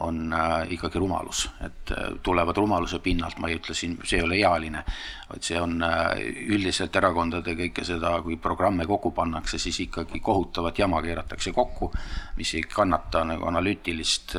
on 0.00 0.32
äh, 0.32 0.72
ikkagi 0.72 0.98
rumalus, 0.98 1.50
et 1.60 1.90
äh, 1.90 2.12
tulevad 2.22 2.56
rumaluse 2.56 2.98
pinnalt, 2.98 3.38
ma 3.38 3.48
ei 3.48 3.58
ütle 3.60 3.74
siin, 3.78 3.94
see 4.02 4.18
ei 4.18 4.24
ole 4.26 4.38
ealine, 4.40 4.82
vaid 5.28 5.46
see 5.46 5.60
on 5.60 5.76
äh, 5.86 6.18
üldiselt 6.50 6.96
erakondade 6.98 7.54
kõike 7.58 7.84
seda, 7.86 8.16
kui 8.24 8.36
programme 8.42 8.86
kokku 8.90 9.12
pannakse, 9.14 9.58
siis 9.62 9.78
ikkagi 9.86 10.18
kohutavat 10.20 10.78
jama 10.82 11.02
keeratakse 11.04 11.54
kokku, 11.54 11.92
mis 12.40 12.56
ei 12.58 12.66
kannata 12.74 13.22
nagu 13.28 13.46
analüütilist 13.46 14.34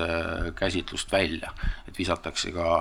käsitlust 0.55 1.11
välja. 1.11 1.53
et 1.87 1.97
visatakse 1.97 2.51
ka 2.51 2.75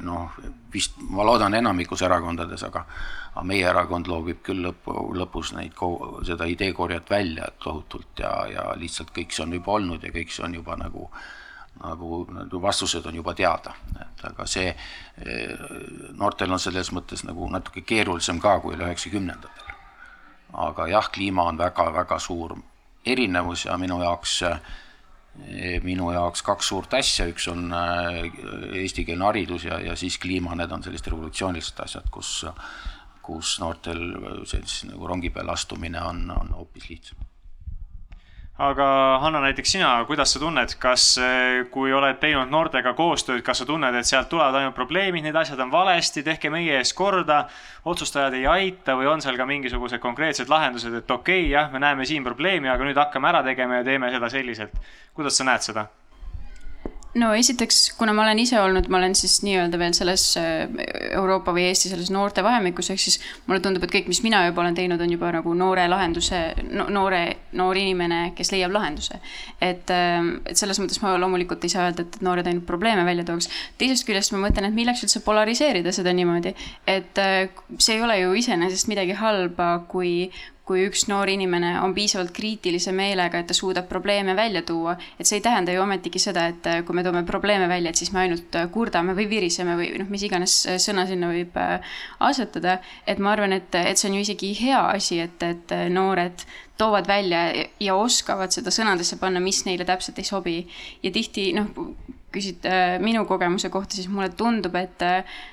noh, 0.00 0.38
vist 0.72 0.94
ma 1.10 1.26
loodan 1.26 1.54
enamikus 1.54 2.02
erakondades, 2.02 2.62
aga 2.62 2.86
aga 3.32 3.42
meie 3.48 3.64
erakond 3.64 4.06
loobib 4.06 4.42
küll 4.44 4.60
lõpu, 4.60 4.92
lõpus 5.16 5.54
neid, 5.56 5.78
seda 6.26 6.44
ideekorjet 6.44 7.10
välja 7.10 7.48
tohutult 7.64 8.20
ja, 8.20 8.32
ja 8.46 8.64
lihtsalt 8.76 9.10
kõik 9.16 9.32
see 9.32 9.46
on 9.46 9.54
juba 9.56 9.78
olnud 9.78 10.04
ja 10.04 10.12
kõik 10.12 10.30
see 10.30 10.44
on 10.44 10.54
juba 10.54 10.76
nagu 10.76 11.06
äh, 11.08 11.22
nagu, 11.82 12.26
vastused 12.62 13.06
on 13.06 13.14
juba 13.14 13.34
teada, 13.34 13.74
et 14.00 14.24
aga 14.28 14.46
see, 14.46 14.68
eh, 14.68 15.64
noortel 16.18 16.52
on 16.52 16.60
selles 16.62 16.92
mõttes 16.94 17.24
nagu 17.26 17.48
natuke 17.50 17.82
keerulisem 17.86 18.40
ka 18.40 18.58
kui 18.60 18.76
oli 18.76 18.86
üheksakümnendatel. 18.86 19.58
aga 20.52 20.86
jah, 20.86 21.08
kliima 21.08 21.46
on 21.48 21.58
väga-väga 21.58 22.18
suur 22.18 22.58
erinevus 23.06 23.64
ja 23.64 23.78
minu 23.78 24.02
jaoks, 24.02 24.42
eh, 24.42 25.80
minu 25.82 26.10
jaoks 26.12 26.42
kaks 26.42 26.68
suurt 26.68 26.94
asja, 26.94 27.26
üks 27.26 27.48
on 27.48 27.72
eh, 27.72 28.30
eestikeelne 28.82 29.24
haridus 29.24 29.64
ja, 29.64 29.80
ja 29.80 29.96
siis 29.96 30.18
kliima, 30.18 30.54
need 30.54 30.72
on 30.72 30.82
sellised 30.82 31.08
revolutsioonilised 31.08 31.80
asjad, 31.80 32.10
kus, 32.10 32.44
kus 33.22 33.58
noortel 33.60 34.44
sellise 34.44 34.92
nagu 34.92 35.06
rongi 35.06 35.30
peale 35.30 35.52
astumine 35.52 36.02
on, 36.02 36.30
on 36.30 36.54
hoopis 36.58 36.90
lihtsam 36.90 37.31
aga 38.62 38.86
Hanna, 39.22 39.40
näiteks 39.42 39.74
sina, 39.74 39.90
kuidas 40.06 40.32
sa 40.34 40.40
tunned, 40.40 40.74
kas, 40.78 41.06
eh, 41.18 41.64
kui 41.70 41.92
oled 41.92 42.18
teinud 42.22 42.50
noortega 42.52 42.92
koostööd, 42.98 43.42
kas 43.42 43.62
sa 43.62 43.66
tunned, 43.66 43.94
et 43.98 44.06
sealt 44.06 44.28
tulevad 44.30 44.60
ainult 44.60 44.76
probleemid, 44.76 45.24
need 45.26 45.38
asjad 45.38 45.60
on 45.64 45.72
valesti, 45.72 46.22
tehke 46.22 46.50
meie 46.50 46.78
eest 46.78 46.94
korda, 46.98 47.42
otsustajad 47.84 48.36
ei 48.38 48.46
aita 48.46 48.94
või 48.98 49.10
on 49.10 49.24
seal 49.24 49.40
ka 49.40 49.48
mingisugused 49.48 50.02
konkreetsed 50.02 50.52
lahendused, 50.52 50.94
et 50.94 51.10
okei 51.10 51.42
okay,, 51.42 51.50
jah, 51.56 51.72
me 51.72 51.82
näeme 51.82 52.06
siin 52.06 52.24
probleemi, 52.24 52.70
aga 52.70 52.86
nüüd 52.86 53.02
hakkame 53.02 53.32
ära 53.32 53.42
tegema 53.46 53.80
ja 53.80 53.88
teeme 53.88 54.12
seda 54.14 54.30
selliselt. 54.30 54.78
kuidas 55.14 55.36
sa 55.36 55.44
näed 55.44 55.66
seda? 55.66 55.88
No 57.20 57.32
esiteks, 57.36 57.92
kuna 57.98 58.14
ma 58.16 58.24
olen 58.24 58.40
ise 58.40 58.56
olnud, 58.60 58.86
ma 58.92 58.96
olen 58.98 59.14
siis 59.16 59.40
nii-öelda 59.44 59.78
veel 59.80 59.92
selles 59.96 60.24
äh, 60.40 60.62
Euroopa 61.12 61.52
või 61.52 61.66
Eesti 61.68 61.90
selles 61.90 62.08
noorte 62.14 62.44
vahemikus, 62.44 62.88
ehk 62.92 63.02
siis 63.02 63.18
mulle 63.48 63.60
tundub, 63.64 63.84
et 63.84 63.92
kõik, 63.92 64.08
mis 64.08 64.22
mina 64.24 64.44
juba 64.46 64.62
olen 64.64 64.76
teinud, 64.78 65.00
on 65.02 65.12
juba 65.12 65.32
nagu 65.36 65.54
noore 65.56 65.84
lahenduse 65.92 66.40
no,, 66.70 66.86
noore, 66.92 67.22
noor 67.58 67.80
inimene, 67.80 68.22
kes 68.38 68.52
leiab 68.54 68.72
lahenduse. 68.72 69.20
et, 69.60 69.92
ähm, 69.92 70.34
et 70.48 70.56
selles 70.56 70.80
mõttes 70.80 71.02
ma 71.02 71.12
loomulikult 71.20 71.64
ei 71.66 71.74
saa 71.74 71.90
öelda, 71.90 72.06
et 72.06 72.20
noored 72.24 72.48
ainult 72.48 72.66
probleeme 72.66 73.04
välja 73.08 73.26
tooks. 73.28 73.50
teisest 73.78 74.08
küljest 74.08 74.32
ma 74.32 74.40
mõtlen, 74.46 74.70
et 74.70 74.78
milleks 74.78 75.04
üldse 75.04 75.20
polariseerida 75.26 75.92
seda 75.92 76.16
niimoodi, 76.16 76.54
et 76.86 77.20
äh, 77.20 77.44
see 77.78 77.98
ei 77.98 78.06
ole 78.06 78.18
ju 78.22 78.32
iseenesest 78.40 78.88
midagi 78.88 79.18
halba, 79.20 79.74
kui, 79.88 80.30
kui 80.68 80.84
üks 80.86 81.08
noor 81.10 81.30
inimene 81.30 81.72
on 81.82 81.90
piisavalt 81.94 82.30
kriitilise 82.34 82.92
meelega, 82.94 83.40
et 83.42 83.48
ta 83.50 83.54
suudab 83.56 83.88
probleeme 83.90 84.36
välja 84.38 84.62
tuua, 84.66 84.94
et 85.18 85.26
see 85.26 85.40
ei 85.40 85.44
tähenda 85.44 85.74
ju 85.74 85.82
ometigi 85.82 86.22
seda, 86.22 86.46
et 86.52 86.68
äh, 86.70 86.80
kui 86.86 86.94
me 86.94 87.02
toome 87.02 87.24
probleeme 87.26 87.66
välja, 87.70 87.90
et 87.90 87.98
siis 87.98 88.12
me 88.14 88.22
ainult 88.22 88.54
äh, 88.58 88.68
kurdame 88.70 89.16
või 89.18 89.26
viriseme 89.30 89.74
või 89.78 89.90
noh, 89.98 90.10
mis 90.12 90.22
iganes 90.28 90.54
äh, 90.70 90.78
sõna 90.82 91.06
sinna 91.08 91.32
võib 91.32 91.58
asetada. 92.22 92.78
et 93.06 93.18
ma 93.18 93.32
arvan, 93.34 93.56
et, 93.58 93.74
et 93.74 93.98
see 93.98 94.10
on 94.10 94.20
ju 94.20 94.22
isegi 94.22 94.52
hea 94.60 94.82
asi, 94.94 95.18
et, 95.24 95.42
et 95.42 95.74
noored 95.90 96.46
toovad 96.78 97.10
välja 97.10 97.42
ja 97.82 97.96
oskavad 97.98 98.54
seda 98.54 98.70
sõnadesse 98.70 99.18
panna, 99.18 99.42
mis 99.42 99.64
neile 99.66 99.84
täpselt 99.84 100.18
ei 100.22 100.28
sobi. 100.30 100.56
ja 101.02 101.10
tihti 101.10 101.50
noh, 101.58 101.74
küsid 102.32 102.64
minu 103.04 103.26
kogemuse 103.28 103.68
kohta, 103.68 103.98
siis 103.98 104.08
mulle 104.08 104.30
tundub, 104.32 104.78
et 104.78 105.02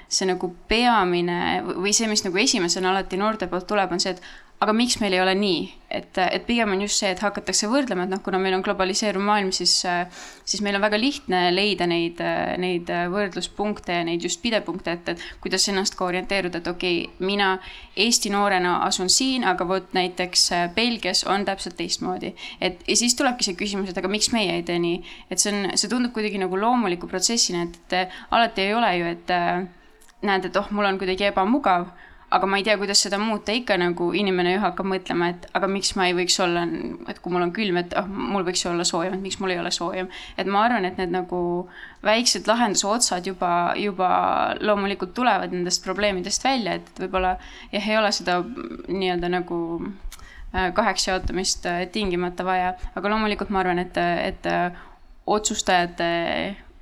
see 0.07 0.29
nagu 0.29 0.53
peamine 0.69 1.59
või 1.73 1.91
see, 1.97 2.07
mis 2.07 2.23
nagu 2.23 2.39
esimesena 2.39 2.93
alati 2.93 3.19
noorte 3.19 3.49
poolt 3.51 3.67
tuleb, 3.67 3.91
on 3.91 3.99
see, 3.99 4.13
et 4.15 4.23
aga 4.59 4.73
miks 4.75 4.97
meil 4.99 5.13
ei 5.15 5.21
ole 5.23 5.33
nii, 5.39 5.59
et, 5.95 6.17
et 6.19 6.43
pigem 6.43 6.73
on 6.73 6.81
just 6.83 6.99
see, 6.99 7.09
et 7.13 7.21
hakatakse 7.23 7.69
võrdlema, 7.71 8.03
et 8.03 8.11
noh, 8.11 8.19
kuna 8.23 8.41
meil 8.41 8.57
on 8.57 8.63
globaliseeruv 8.65 9.23
maailm, 9.23 9.53
siis, 9.55 9.71
siis 10.43 10.63
meil 10.65 10.75
on 10.75 10.83
väga 10.83 10.99
lihtne 10.99 11.45
leida 11.53 11.87
neid, 11.87 12.19
neid 12.59 12.91
võrdluspunkte 13.13 13.95
ja 14.01 14.03
neid 14.07 14.25
just 14.27 14.41
pidepunkte, 14.43 14.97
et, 14.97 15.13
et 15.13 15.23
kuidas 15.39 15.69
ennast 15.71 15.95
ka 15.95 16.09
orienteeruda, 16.09 16.59
et 16.59 16.67
okei 16.67 17.05
okay,, 17.05 17.27
mina 17.29 17.53
Eesti 17.99 18.31
noorena 18.33 18.77
asun 18.87 19.11
siin, 19.11 19.47
aga 19.47 19.67
vot 19.67 19.95
näiteks 19.95 20.45
Belgias 20.75 21.23
on 21.23 21.47
täpselt 21.47 21.79
teistmoodi. 21.79 22.33
et 22.59 22.83
ja 22.87 22.99
siis 22.99 23.15
tulebki 23.15 23.47
see 23.47 23.57
küsimus, 23.59 23.93
et 23.93 23.97
aga 23.97 24.11
miks 24.11 24.33
meie 24.35 24.59
ei 24.59 24.67
tee 24.67 24.79
nii, 24.79 24.99
et 25.31 25.39
see 25.39 25.55
on, 25.55 25.71
see 25.79 25.91
tundub 25.91 26.11
kuidagi 26.15 26.39
nagu 26.41 26.59
loomuliku 26.59 27.07
protsessina, 27.07 27.63
et, 27.63 27.79
et 27.95 28.21
alati 28.35 28.67
ei 28.67 28.75
ole 28.75 28.91
ju, 28.97 29.15
et 29.15 29.35
näed, 30.27 30.51
et 30.51 30.59
oh, 30.59 30.67
mul 30.75 30.91
on 30.91 30.99
kuidagi 30.99 31.31
ebamugav 31.31 31.87
aga 32.29 32.45
ma 32.45 32.59
ei 32.59 32.63
tea, 32.65 32.77
kuidas 32.77 33.01
seda 33.01 33.17
muuta, 33.21 33.53
ikka 33.55 33.77
nagu 33.81 34.09
inimene 34.17 34.53
ju 34.53 34.61
hakkab 34.61 34.87
mõtlema, 34.91 35.31
et 35.33 35.47
aga 35.57 35.69
miks 35.71 35.95
ma 35.97 36.09
ei 36.09 36.15
võiks 36.17 36.35
olla, 36.43 36.65
et 37.09 37.21
kui 37.23 37.33
mul 37.33 37.45
on 37.47 37.53
külm, 37.55 37.79
et 37.81 37.95
ah 37.97 38.05
oh,, 38.05 38.19
mul 38.33 38.45
võiks 38.47 38.63
ju 38.63 38.69
olla 38.71 38.85
soojem, 38.85 39.15
et 39.17 39.23
miks 39.23 39.39
mul 39.41 39.53
ei 39.55 39.61
ole 39.61 39.71
soojem. 39.73 40.09
et 40.37 40.49
ma 40.49 40.63
arvan, 40.67 40.85
et 40.85 40.99
need 41.01 41.13
nagu 41.15 41.41
väiksed 42.05 42.47
lahenduse 42.47 42.87
otsad 42.87 43.25
juba, 43.27 43.73
juba 43.79 44.11
loomulikult 44.61 45.15
tulevad 45.17 45.55
nendest 45.55 45.83
probleemidest 45.85 46.45
välja, 46.45 46.77
et 46.79 47.01
võib-olla 47.01 47.35
jah, 47.73 47.89
ei 47.89 47.97
ole 47.97 48.13
seda 48.15 48.39
nii-öelda 48.43 49.33
nagu 49.33 49.59
äh, 50.53 50.69
kaheks 50.77 51.09
jaotamist 51.09 51.65
äh, 51.65 51.87
tingimata 51.91 52.45
vaja, 52.45 52.75
aga 52.93 53.15
loomulikult 53.15 53.49
ma 53.49 53.63
arvan, 53.65 53.81
et, 53.81 53.97
et 53.97 54.49
äh, 54.49 54.69
otsustajate 55.29 56.09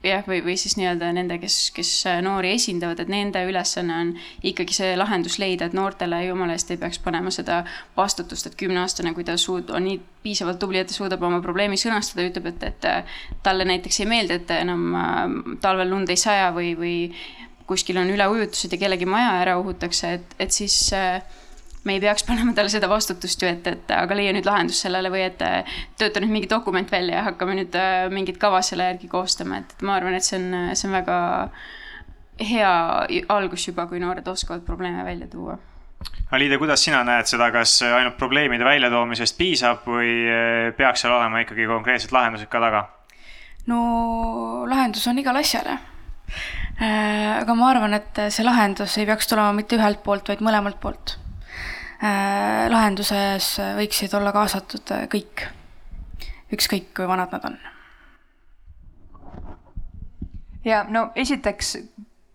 jah, 0.05 0.23
või, 0.27 0.41
või 0.45 0.55
siis 0.59 0.75
nii-öelda 0.77 1.09
nende, 1.15 1.37
kes, 1.41 1.57
kes 1.75 1.91
noori 2.25 2.51
esindavad, 2.55 2.99
et 3.01 3.09
nende 3.11 3.41
ülesanne 3.49 3.95
on 4.01 4.11
ikkagi 4.45 4.75
see 4.77 4.91
lahendus 4.97 5.39
leida, 5.41 5.67
et 5.67 5.75
noortele 5.77 6.19
jumala 6.27 6.53
eest 6.57 6.71
ei 6.73 6.79
peaks 6.81 6.99
panema 7.03 7.33
seda 7.33 7.63
vastutust, 7.97 8.49
et 8.49 8.57
kümneaastane, 8.59 9.13
kui 9.17 9.25
ta 9.27 9.37
suud-, 9.41 9.73
on 9.73 9.87
nii 9.87 9.99
piisavalt 10.23 10.61
tubli, 10.61 10.81
et 10.81 10.91
ta 10.91 10.97
suudab 10.97 11.23
oma 11.25 11.41
probleemi 11.43 11.79
sõnastada, 11.81 12.27
ütleb, 12.29 12.51
et, 12.53 12.69
et 12.69 13.41
talle 13.43 13.67
näiteks 13.67 14.03
ei 14.03 14.09
meeldi, 14.09 14.37
et 14.37 14.55
enam 14.59 14.87
äh, 14.93 15.25
talvel 15.63 15.91
lund 15.93 16.13
ei 16.13 16.21
saja 16.21 16.51
või, 16.55 16.75
või 16.77 16.95
kuskil 17.67 17.99
on 17.99 18.13
üleujutused 18.13 18.71
ja 18.71 18.79
kellegi 18.85 19.09
maja 19.09 19.33
ära 19.41 19.57
uhutakse, 19.59 20.13
et, 20.19 20.37
et 20.39 20.55
siis 20.55 20.77
äh, 20.95 21.19
me 21.87 21.95
ei 21.97 22.03
peaks 22.03 22.25
panema 22.29 22.53
talle 22.57 22.71
seda 22.73 22.89
vastutust 22.91 23.43
ju, 23.43 23.49
et, 23.49 23.67
et 23.71 23.95
aga 23.95 24.17
leia 24.17 24.35
nüüd 24.35 24.47
lahendus 24.47 24.81
sellele 24.83 25.11
või 25.13 25.23
et 25.29 25.41
tööta 25.99 26.23
nüüd 26.23 26.33
mingi 26.33 26.51
dokument 26.51 26.91
välja 26.91 27.21
ja 27.21 27.25
hakkame 27.31 27.57
nüüd 27.61 27.79
mingit 28.13 28.41
kava 28.41 28.61
selle 28.65 28.91
järgi 28.91 29.09
koostama, 29.11 29.61
et, 29.63 29.73
et 29.77 29.87
ma 29.87 29.97
arvan, 29.97 30.17
et 30.17 30.27
see 30.27 30.39
on, 30.41 30.75
see 30.75 30.89
on 30.89 30.97
väga 30.99 31.17
hea 32.47 32.75
algus 33.33 33.65
juba, 33.69 33.87
kui 33.89 34.03
noored 34.03 34.27
oskavad 34.29 34.67
probleeme 34.67 35.07
välja 35.07 35.29
tuua 35.31 35.57
Aliide, 36.31 36.59
kuidas 36.61 36.83
sina 36.83 36.99
näed 37.07 37.25
seda, 37.25 37.47
kas 37.55 37.79
ainult 37.87 38.19
probleemide 38.19 38.65
väljatoomisest 38.67 39.37
piisab 39.39 39.87
või 39.87 40.11
peaks 40.77 41.01
seal 41.01 41.15
olema 41.15 41.41
ikkagi 41.41 41.65
konkreetsed 41.69 42.13
lahendused 42.13 42.51
ka 42.51 42.61
taga? 42.61 42.83
no 43.67 44.65
lahendus 44.69 45.07
on 45.07 45.19
igale 45.19 45.43
asjale. 45.43 45.77
Äh, 46.77 47.39
aga 47.41 47.55
ma 47.57 47.71
arvan, 47.71 47.95
et 47.97 48.19
see 48.33 48.45
lahendus 48.45 48.97
ei 48.99 49.07
peaks 49.09 49.29
tulema 49.29 49.55
mitte 49.55 49.79
ühelt 49.79 50.03
poolt, 50.05 50.29
vaid 50.29 50.43
mõlemalt 50.45 50.79
poolt. 50.83 51.17
Äh, 51.97 52.67
lahenduses 52.69 53.55
võiksid 53.77 54.13
olla 54.13 54.29
kaasatud 54.35 54.91
kõik, 55.09 55.47
ükskõik 56.53 56.91
kui 56.93 57.07
vanad 57.09 57.33
nad 57.33 57.47
on. 57.49 57.57
ja 60.67 60.83
no 60.89 61.07
esiteks 61.15 61.77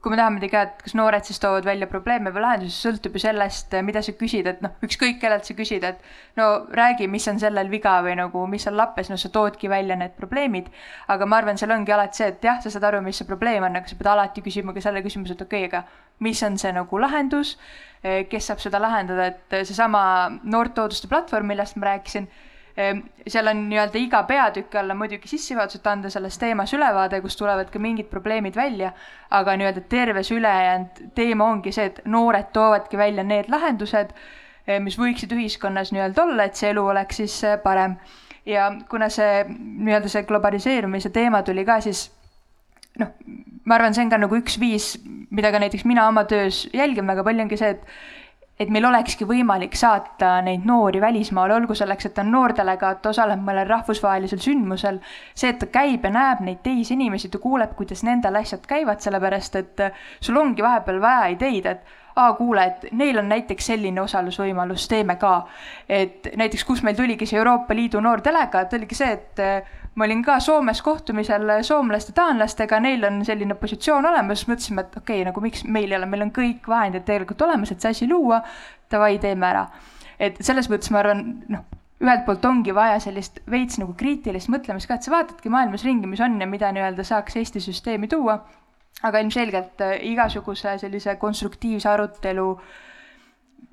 kui 0.02 0.10
me 0.10 0.18
tahame 0.18 0.40
teada, 0.42 0.64
et 0.66 0.80
kas 0.82 0.96
noored 0.98 1.22
siis 1.26 1.38
toovad 1.38 1.66
välja 1.66 1.86
probleeme 1.86 2.32
või 2.34 2.42
lahendusi, 2.42 2.74
sõltub 2.74 3.14
ju 3.14 3.22
sellest, 3.22 3.74
mida 3.86 4.02
sa 4.02 4.14
küsid, 4.18 4.48
et 4.50 4.62
noh, 4.64 4.74
ükskõik 4.82 5.20
kellelt 5.22 5.46
sa 5.46 5.54
küsid, 5.54 5.86
et 5.86 6.00
no 6.40 6.48
räägi, 6.74 7.06
mis 7.10 7.28
on 7.30 7.38
sellel 7.38 7.70
viga 7.70 7.94
või 8.02 8.16
nagu, 8.18 8.42
mis 8.50 8.66
on 8.66 8.74
lappes, 8.80 9.12
no 9.12 9.18
sa 9.20 9.30
toodki 9.30 9.70
välja 9.70 9.94
need 10.00 10.16
probleemid. 10.18 10.72
aga 11.08 11.26
ma 11.26 11.38
arvan, 11.38 11.58
seal 11.60 11.70
ongi 11.70 11.94
alati 11.94 12.18
see, 12.18 12.32
et 12.34 12.44
jah, 12.50 12.58
sa 12.62 12.74
saad 12.74 12.88
aru, 12.90 13.02
mis 13.06 13.22
see 13.22 13.28
probleem 13.28 13.62
on, 13.62 13.78
aga 13.78 13.86
sa 13.86 13.98
pead 14.00 14.10
alati 14.10 14.42
küsima 14.42 14.74
ka 14.74 14.82
selle 14.82 15.04
küsimuse, 15.06 15.38
et 15.38 15.46
okei 15.46 15.66
okay,, 15.66 15.70
aga 15.70 15.84
mis 16.26 16.42
on 16.42 16.58
see 16.58 16.74
nagu 16.74 16.98
lahendus, 16.98 17.56
kes 18.02 18.50
saab 18.50 18.62
seda 18.62 18.82
lahendada, 18.82 19.30
et 19.30 19.60
seesama 19.68 20.02
noortooduste 20.42 21.06
platvorm, 21.10 21.46
millest 21.54 21.78
ma 21.78 21.92
rääkisin 21.92 22.26
seal 22.76 23.50
on 23.50 23.66
nii-öelda 23.68 24.00
iga 24.00 24.22
peatüki 24.28 24.78
alla 24.80 24.94
muidugi 24.96 25.28
sissejuhatus, 25.28 25.80
et 25.80 25.86
anda 25.86 26.10
selles 26.10 26.38
teemas 26.40 26.72
ülevaade, 26.72 27.20
kus 27.20 27.36
tulevad 27.36 27.70
ka 27.72 27.80
mingid 27.82 28.08
probleemid 28.10 28.56
välja, 28.56 28.92
aga 29.30 29.56
nii-öelda 29.60 29.84
terves 29.92 30.30
ülejäänud 30.32 31.02
teema 31.14 31.50
ongi 31.52 31.72
see, 31.72 31.90
et 31.90 32.00
noored 32.04 32.48
toovadki 32.52 32.96
välja 32.96 33.24
need 33.24 33.50
lahendused, 33.52 34.14
eh, 34.66 34.80
mis 34.80 34.96
võiksid 34.98 35.34
ühiskonnas 35.36 35.92
nii-öelda 35.92 36.24
olla, 36.24 36.48
et 36.48 36.56
see 36.56 36.72
elu 36.72 36.86
oleks 36.94 37.22
siis 37.22 37.38
eh, 37.44 37.58
parem. 37.62 37.96
ja 38.46 38.72
kuna 38.90 39.06
see 39.12 39.44
nii-öelda 39.48 40.08
see 40.10 40.24
globaliseerumise 40.26 41.12
teema 41.14 41.42
tuli 41.46 41.64
ka, 41.64 41.76
siis 41.80 42.08
noh, 42.98 43.12
ma 43.64 43.76
arvan, 43.76 43.94
see 43.94 44.02
on 44.02 44.10
ka 44.10 44.18
nagu 44.18 44.40
üks 44.40 44.58
viis, 44.60 44.96
mida 45.30 45.52
ka 45.52 45.60
näiteks 45.62 45.84
mina 45.86 46.08
oma 46.08 46.24
töös 46.24 46.64
jälgin 46.74 47.06
väga 47.06 47.24
palju, 47.24 47.44
ongi 47.46 47.60
see, 47.60 47.76
et 47.76 47.84
et 48.60 48.70
meil 48.70 48.84
olekski 48.84 49.26
võimalik 49.26 49.74
saata 49.78 50.34
neid 50.44 50.66
noori 50.68 51.00
välismaale, 51.00 51.54
olgu 51.56 51.74
selleks, 51.78 52.06
et 52.06 52.14
ta 52.14 52.22
on 52.24 52.30
noordelegaat, 52.34 53.06
osaleb 53.10 53.40
mõnel 53.42 53.66
rahvusvahelisel 53.70 54.42
sündmusel, 54.44 55.00
see, 55.34 55.50
et 55.50 55.58
ta 55.62 55.70
käib 55.72 56.04
ja 56.04 56.12
näeb 56.12 56.44
neid 56.46 56.60
teisi 56.62 56.94
inimesi, 56.94 57.30
ta 57.32 57.40
kuuleb, 57.42 57.74
kuidas 57.78 58.04
nendel 58.06 58.36
asjad 58.42 58.66
käivad, 58.68 59.00
sellepärast 59.02 59.58
et 59.62 59.82
sul 60.20 60.38
ongi 60.38 60.62
vahepeal 60.62 61.00
vaja 61.02 61.32
ideid, 61.34 61.66
et 61.66 61.98
aa, 62.16 62.32
kuule, 62.36 62.64
et 62.64 62.88
neil 62.92 63.18
on 63.18 63.30
näiteks 63.32 63.70
selline 63.72 64.02
osalusvõimalus, 64.02 64.84
teeme 64.88 65.16
ka. 65.16 65.46
et 65.88 66.28
näiteks, 66.36 66.64
kus 66.68 66.82
meil 66.82 66.96
tuligi 66.96 67.26
see 67.26 67.38
Euroopa 67.40 67.74
Liidu 67.74 68.00
noor 68.04 68.20
delegaat, 68.24 68.74
oligi 68.76 68.98
see, 68.98 69.12
et 69.16 69.42
ma 69.94 70.06
olin 70.06 70.22
ka 70.24 70.38
Soomes 70.40 70.82
kohtumisel 70.82 71.50
soomlaste, 71.66 72.14
taanlastega, 72.16 72.80
neil 72.80 73.04
on 73.04 73.20
selline 73.28 73.54
positsioon 73.60 74.06
olemas, 74.08 74.46
mõtlesime, 74.48 74.86
et 74.86 74.96
okei 74.96 75.20
okay,, 75.20 75.26
nagu 75.28 75.44
miks 75.44 75.64
meil 75.64 75.90
ei 75.90 75.98
ole, 75.98 76.08
meil 76.08 76.26
on 76.26 76.32
kõik 76.32 76.68
vahendid 76.68 77.04
tegelikult 77.08 77.44
olemas, 77.48 77.74
et 77.74 77.84
see 77.84 77.92
asi 77.96 78.08
luua, 78.08 78.40
davai, 78.90 79.18
teeme 79.20 79.48
ära. 79.50 79.66
et 80.22 80.40
selles 80.40 80.68
mõttes 80.70 80.92
ma 80.94 81.02
arvan, 81.02 81.22
noh, 81.52 81.66
ühelt 82.02 82.24
poolt 82.26 82.44
ongi 82.46 82.74
vaja 82.74 82.98
sellist 83.02 83.40
veits 83.50 83.78
nagu 83.78 83.94
kriitilist 83.98 84.50
mõtlemist 84.50 84.88
ka, 84.88 84.96
et 84.96 85.06
sa 85.06 85.12
vaatadki 85.14 85.52
maailmas 85.52 85.84
ringi, 85.86 86.08
mis 86.08 86.20
on 86.24 86.40
ja 86.40 86.46
mida 86.46 86.72
nii-öelda 86.72 87.04
saaks 87.06 87.36
Eesti 87.36 87.62
süsteemi 87.62 88.08
tuua 88.10 88.40
aga 89.02 89.22
ilmselgelt 89.22 89.80
äh, 89.82 89.96
igasuguse 90.12 90.76
sellise 90.78 91.16
konstruktiivse 91.20 91.88
arutelu 91.88 92.46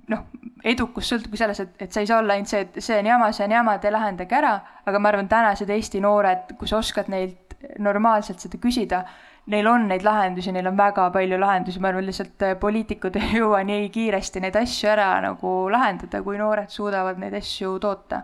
noh, 0.10 0.26
edukus 0.66 1.10
sõltubki 1.12 1.40
selles, 1.40 1.60
et, 1.64 1.76
et 1.86 1.94
sa 1.94 2.04
ei 2.04 2.10
saa 2.10 2.20
olla 2.24 2.36
ainult 2.36 2.52
see, 2.52 2.66
et 2.66 2.80
see 2.84 2.98
on 3.00 3.08
jama, 3.08 3.32
see 3.36 3.46
on 3.46 3.56
jama, 3.56 3.78
te 3.82 3.92
lahendage 3.94 4.36
ära, 4.36 4.54
aga 4.90 5.02
ma 5.02 5.12
arvan, 5.12 5.30
tänased 5.32 5.70
Eesti 5.70 6.02
noored, 6.04 6.56
kui 6.60 6.70
sa 6.70 6.80
oskad 6.80 7.12
neilt 7.12 7.56
normaalselt 7.80 8.42
seda 8.42 8.60
küsida, 8.62 9.04
neil 9.52 9.68
on 9.68 9.88
neid 9.90 10.04
lahendusi, 10.06 10.54
neil 10.56 10.70
on 10.70 10.78
väga 10.78 11.10
palju 11.14 11.40
lahendusi, 11.40 11.82
ma 11.82 11.92
arvan, 11.92 12.08
lihtsalt 12.08 12.46
äh, 12.48 12.56
poliitikud 12.60 13.18
ei 13.22 13.40
jõua 13.40 13.62
nii 13.68 13.90
kiiresti 13.94 14.44
neid 14.44 14.58
asju 14.60 14.92
ära 14.92 15.12
nagu 15.26 15.54
lahendada, 15.72 16.24
kui 16.26 16.40
noored 16.42 16.72
suudavad 16.74 17.22
neid 17.22 17.38
asju 17.40 17.78
toota. 17.84 18.24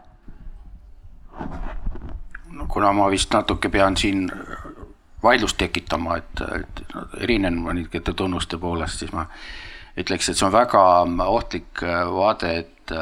no 2.56 2.66
kuna 2.72 2.92
ma 2.96 3.10
vist 3.12 3.34
natuke 3.34 3.70
pean 3.70 3.98
siin 4.00 4.30
vaidlust 5.24 5.58
tekitama, 5.58 6.18
et, 6.22 6.42
et 6.60 6.84
erinen 7.26 7.58
mõningate 7.60 8.14
tunnuste 8.14 8.60
poolest, 8.62 9.02
siis 9.02 9.12
ma 9.16 9.26
ütleks, 9.98 10.30
et 10.30 10.38
see 10.38 10.48
on 10.48 10.54
väga 10.56 10.84
ohtlik 11.28 11.82
vaade, 12.12 12.52
et, 12.64 12.94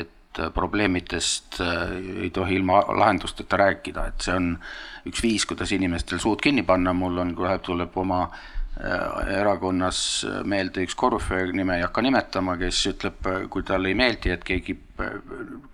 et 0.00 0.42
probleemidest 0.54 1.60
ei 1.62 2.30
tohi 2.34 2.58
ilma 2.58 2.80
lahendusteta 2.88 3.60
rääkida, 3.60 4.08
et 4.10 4.26
see 4.26 4.34
on 4.34 4.50
üks 5.06 5.22
viis, 5.22 5.46
kuidas 5.46 5.72
inimestel 5.76 6.18
suud 6.22 6.42
kinni 6.42 6.64
panna, 6.66 6.94
mul 6.96 7.22
on, 7.22 7.34
kohe 7.38 7.58
tuleb 7.62 7.96
oma 8.00 8.24
äh, 8.24 9.38
erakonnas 9.38 10.00
meelde 10.48 10.86
üks 10.88 10.96
korvpalli 10.98 11.54
nime 11.60 11.78
ei 11.78 11.86
hakka 11.86 12.02
nimetama, 12.02 12.58
kes 12.60 12.82
ütleb, 12.94 13.32
kui 13.50 13.62
talle 13.62 13.92
ei 13.92 13.98
meeldi, 13.98 14.34
et 14.34 14.44
keegi 14.44 14.78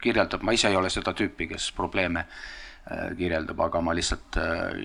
kirjeldab, 0.03 0.43
ma 0.45 0.57
ise 0.57 0.69
ei 0.69 0.77
ole 0.77 0.91
seda 0.93 1.15
tüüpi, 1.17 1.49
kes 1.55 1.71
probleeme 1.77 2.27
äh, 2.27 2.41
Äh, 2.41 2.60
kirjeldab, 3.17 3.61
aga 3.67 3.81
ma 3.85 3.95
lihtsalt 3.95 4.39
äh, 4.41 4.79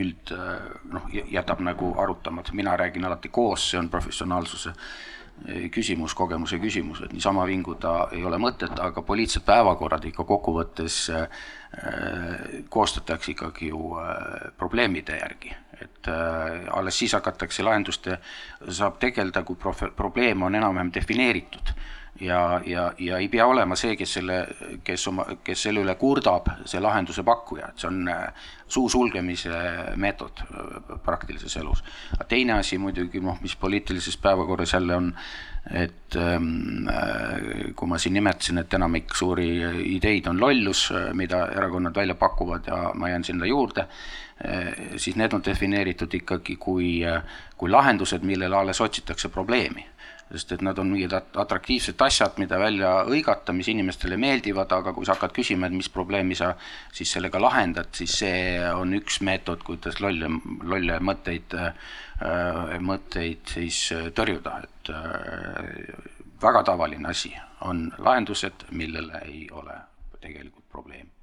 üld 0.00 0.32
äh, 0.34 0.50
noh, 0.92 1.08
jätab 1.10 1.62
nagu 1.66 1.94
arutamata, 1.98 2.54
mina 2.54 2.76
räägin 2.78 3.06
alati 3.08 3.30
koos, 3.32 3.70
see 3.70 3.80
on 3.80 3.90
professionaalsuse 3.90 4.74
küsimus, 5.72 6.12
kogemuse 6.12 6.58
küsimus, 6.60 6.98
et 7.00 7.14
niisama 7.16 7.46
vinguda 7.48 8.10
ei 8.12 8.20
ole 8.28 8.36
mõtet, 8.36 8.74
aga 8.76 9.00
poliitilised 9.00 9.46
päevakorrad 9.46 10.04
ikka 10.10 10.26
kokkuvõttes 10.28 10.98
koostatakse 12.68 13.32
ikkagi 13.32 13.70
ju 13.70 13.94
probleemide 14.60 15.16
järgi, 15.16 15.54
et 15.80 16.10
alles 16.12 16.98
siis 17.00 17.14
hakatakse 17.16 17.64
lahenduste, 17.64 18.18
saab 18.68 19.00
tegeleda, 19.00 19.40
kui 19.48 19.56
prof-, 19.56 19.88
probleem 19.96 20.44
on 20.44 20.60
enam-vähem 20.60 20.92
defineeritud 20.92 21.72
ja, 22.20 22.60
ja, 22.66 22.92
ja 22.98 23.18
ei 23.18 23.28
pea 23.28 23.46
olema 23.46 23.76
see, 23.78 23.96
kes 23.98 24.14
selle, 24.18 24.38
kes 24.84 25.06
oma, 25.10 25.26
kes 25.44 25.66
selle 25.66 25.82
üle 25.84 25.94
kurdab, 26.00 26.48
see 26.68 26.80
lahenduse 26.82 27.24
pakkuja, 27.26 27.70
et 27.70 27.82
see 27.82 27.90
on 27.90 28.08
äh, 28.12 28.48
suu 28.70 28.88
sulgemise 28.92 29.62
meetod 30.00 30.42
äh, 30.44 30.96
praktilises 31.04 31.56
elus. 31.60 31.84
teine 32.28 32.58
asi 32.58 32.78
muidugi, 32.78 33.22
noh, 33.24 33.38
mis 33.42 33.56
poliitilises 33.56 34.18
päevakorras 34.20 34.74
jälle 34.76 34.96
on, 34.96 35.12
et 35.76 36.16
ähm, 36.16 36.88
äh, 36.88 37.72
kui 37.76 37.88
ma 37.88 37.98
siin 37.98 38.16
nimetasin, 38.18 38.62
et 38.62 38.74
enamik 38.74 39.14
suuri 39.16 39.50
ideid 39.96 40.28
on 40.30 40.40
lollus, 40.40 40.88
mida 41.14 41.46
erakonnad 41.56 41.96
välja 41.96 42.14
pakuvad 42.14 42.68
ja 42.68 42.82
ma 42.94 43.08
jään 43.08 43.24
sinna 43.24 43.46
juurde, 43.46 43.86
siis 44.96 45.18
need 45.20 45.34
on 45.36 45.42
defineeritud 45.44 46.14
ikkagi 46.16 46.54
kui, 46.56 47.02
kui 47.60 47.68
lahendused, 47.70 48.22
millele 48.24 48.56
alles 48.56 48.80
otsitakse 48.80 49.28
probleemi 49.28 49.84
sest 50.30 50.54
et 50.54 50.62
nad 50.62 50.78
on 50.78 50.90
mingid 50.92 51.14
atraktiivsed 51.14 52.00
asjad, 52.06 52.38
mida 52.42 52.58
välja 52.60 52.92
hõigata, 53.08 53.54
mis 53.56 53.68
inimestele 53.72 54.18
meeldivad, 54.20 54.72
aga 54.76 54.94
kui 54.94 55.06
sa 55.06 55.16
hakkad 55.16 55.34
küsima, 55.36 55.66
et 55.66 55.76
mis 55.76 55.90
probleemi 55.92 56.38
sa 56.38 56.52
siis 56.94 57.12
sellega 57.16 57.42
lahendad, 57.42 57.90
siis 57.96 58.16
see 58.22 58.40
on 58.70 58.94
üks 58.98 59.20
meetod, 59.26 59.64
kuidas 59.66 60.00
lolle, 60.04 60.30
lolle 60.62 60.98
mõtteid, 61.02 61.58
äh, 61.58 61.94
mõtteid 62.80 63.54
siis 63.58 63.84
tõrjuda, 64.16 64.58
et 64.64 64.92
äh, 64.94 65.94
väga 66.42 66.64
tavaline 66.70 67.10
asi 67.10 67.32
on 67.66 67.88
lahendused, 67.98 68.68
millele 68.70 69.24
ei 69.26 69.48
ole 69.52 69.80
tegelikult 70.20 70.68
probleemi 70.70 71.19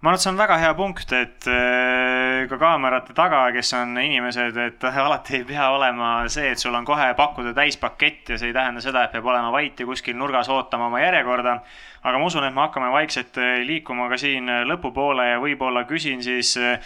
ma 0.00 0.10
arvan, 0.10 0.18
et 0.18 0.22
see 0.24 0.30
on 0.30 0.38
väga 0.38 0.58
hea 0.60 0.74
punkt, 0.76 1.12
et 1.16 1.48
äh, 1.50 2.44
ka 2.50 2.58
kaamerate 2.60 3.14
taga, 3.16 3.46
kes 3.54 3.72
on 3.78 3.96
inimesed, 4.02 4.58
et 4.60 4.86
alati 5.06 5.40
ei 5.40 5.46
pea 5.48 5.70
olema 5.72 6.12
see, 6.32 6.52
et 6.52 6.62
sul 6.62 6.76
on 6.76 6.86
kohe 6.88 7.08
pakkuda 7.16 7.54
täispakett 7.56 8.34
ja 8.34 8.38
see 8.38 8.52
ei 8.52 8.56
tähenda 8.56 8.84
seda, 8.84 9.06
et 9.06 9.14
peab 9.16 9.26
olema 9.32 9.52
vait 9.54 9.80
ja 9.80 9.88
kuskil 9.88 10.18
nurgas 10.18 10.50
ootama 10.52 10.90
oma 10.90 11.00
järjekorda 11.04 11.60
aga 12.06 12.18
ma 12.18 12.26
usun, 12.28 12.44
et 12.46 12.54
me 12.54 12.62
hakkame 12.62 12.86
vaikselt 12.94 13.38
äh, 13.42 13.56
liikuma 13.66 14.06
ka 14.10 14.18
siin 14.20 14.46
äh, 14.50 14.62
lõpupoole 14.68 15.24
ja 15.26 15.40
võib-olla 15.42 15.82
küsin 15.88 16.22
siis 16.22 16.52
äh, 16.60 16.78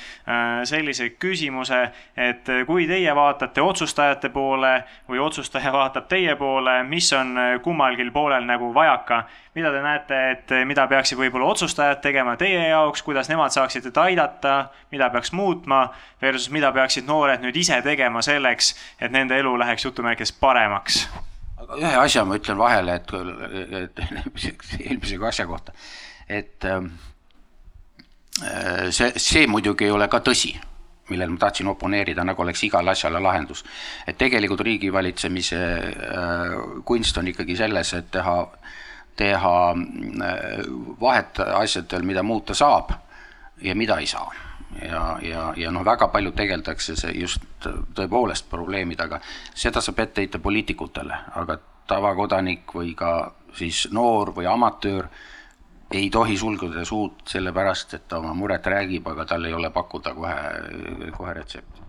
sellise 0.65 1.11
küsimuse, 1.21 1.83
et 2.17 2.49
kui 2.67 2.87
teie 2.89 3.13
vaatate 3.17 3.61
otsustajate 3.61 4.31
poole 4.33 4.73
või 5.11 5.21
otsustaja 5.21 5.73
vaatab 5.75 6.09
teie 6.09 6.37
poole, 6.41 6.81
mis 6.89 7.13
on 7.17 7.37
kummalgi 7.63 8.09
poolel 8.15 8.49
nagu 8.49 8.73
vajaka, 8.75 9.23
mida 9.55 9.73
te 9.75 9.85
näete, 9.85 10.21
et 10.33 10.55
mida 10.65 10.87
peaksid 10.89 11.21
võib-olla 11.21 11.53
otsustajad 11.53 12.01
tegema 12.01 12.37
teie 12.41 12.71
jaoks, 12.71 13.05
kuidas 13.05 13.29
nemad 13.29 13.53
saaksid 13.53 13.91
teid 13.91 14.01
aidata, 14.01 14.71
mida 14.93 15.11
peaks 15.13 15.35
muutma, 15.37 15.89
versus 16.23 16.49
mida 16.55 16.73
peaksid 16.73 17.09
noored 17.09 17.45
nüüd 17.45 17.61
ise 17.61 17.83
tegema 17.85 18.25
selleks, 18.25 18.73
et 19.01 19.13
nende 19.13 19.37
elu 19.37 19.59
läheks 19.61 19.91
jutumärkides 19.91 20.33
paremaks 20.41 21.05
ühe 21.79 21.93
asja 22.01 22.25
ma 22.25 22.39
ütlen 22.39 22.59
vahele, 22.59 22.99
et, 23.01 23.13
et 23.83 24.03
eelmise 24.87 25.21
asja 25.29 25.47
kohta, 25.47 25.77
et 26.29 26.65
ähm, 26.65 26.93
see, 28.91 29.13
see 29.17 29.47
muidugi 29.51 29.89
ei 29.89 29.95
ole 29.95 30.09
ka 30.09 30.23
tõsi 30.25 30.55
millele 31.11 31.35
ma 31.35 31.39
tahtsin 31.43 31.67
oponeerida, 31.71 32.25
nagu 32.25 32.43
oleks 32.43 32.63
igale 32.65 32.93
asjale 32.95 33.21
lahendus. 33.21 33.65
et 34.07 34.19
tegelikult 34.19 34.61
riigivalitsemise 34.61 35.59
äh, 35.59 36.55
kunst 36.85 37.19
on 37.19 37.29
ikkagi 37.29 37.57
selles, 37.57 37.93
et 37.95 38.11
teha, 38.11 38.37
teha 39.17 39.57
äh, 39.73 40.69
vahet 41.01 41.41
asjadel, 41.41 42.07
mida 42.07 42.23
muuta 42.23 42.55
saab 42.55 42.95
ja 43.63 43.75
mida 43.75 43.99
ei 43.99 44.07
saa. 44.07 44.31
Ja, 44.79 45.19
ja, 45.23 45.43
ja 45.57 45.71
noh, 45.71 45.85
väga 45.85 46.09
palju 46.13 46.33
tegeldakse 46.37 46.97
see 46.97 47.17
just 47.19 47.43
tõepoolest 47.97 48.49
probleemidega, 48.51 49.21
seda 49.55 49.83
saab 49.85 50.05
ette 50.05 50.25
heita 50.25 50.39
poliitikutele, 50.39 51.19
aga 51.43 51.59
tavakodanik 51.91 52.75
või 52.75 52.95
ka 52.95 53.33
siis 53.57 53.89
noor 53.93 54.35
või 54.37 54.47
amatöör 54.47 55.09
ei 55.91 56.11
tohi 56.11 56.37
sulgeda 56.39 56.85
suud 56.87 57.25
sellepärast, 57.27 57.95
et 57.95 58.09
ta 58.09 58.21
oma 58.21 58.35
muret 58.35 58.67
räägib, 58.67 59.09
aga 59.11 59.27
tal 59.33 59.45
ei 59.45 59.55
ole 59.55 59.73
pakkuda 59.75 60.15
kohe, 60.15 60.37
kohe 61.17 61.35
retsepti. 61.35 61.83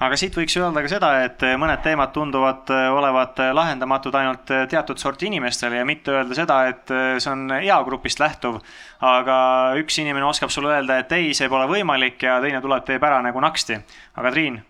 Aga 0.00 0.16
siit 0.16 0.36
võiks 0.36 0.56
öelda 0.56 0.84
ka 0.84 0.92
seda, 0.92 1.10
et 1.26 1.44
mõned 1.60 1.82
teemad 1.84 2.14
tunduvad 2.14 2.72
olevat 2.94 3.42
lahendamatud 3.56 4.16
ainult 4.16 4.54
teatud 4.70 4.98
sorti 5.00 5.28
inimestele 5.28 5.82
ja 5.82 5.88
mitte 5.88 6.14
öelda 6.14 6.38
seda, 6.38 6.62
et 6.72 6.94
see 7.20 7.32
on 7.32 7.46
eagrupist 7.60 8.22
lähtuv. 8.22 8.60
aga 9.00 9.36
üks 9.80 10.00
inimene 10.00 10.26
oskab 10.26 10.50
sulle 10.50 10.74
öelda, 10.74 10.98
et 11.00 11.12
ei, 11.12 11.34
see 11.34 11.48
pole 11.48 11.68
võimalik 11.70 12.22
ja 12.22 12.40
teine 12.40 12.60
tuleb, 12.60 12.84
teeb 12.84 13.04
ära 13.04 13.22
nagu 13.24 13.40
naksti. 13.40 13.80
aga 14.16 14.34
Triin 14.34 14.60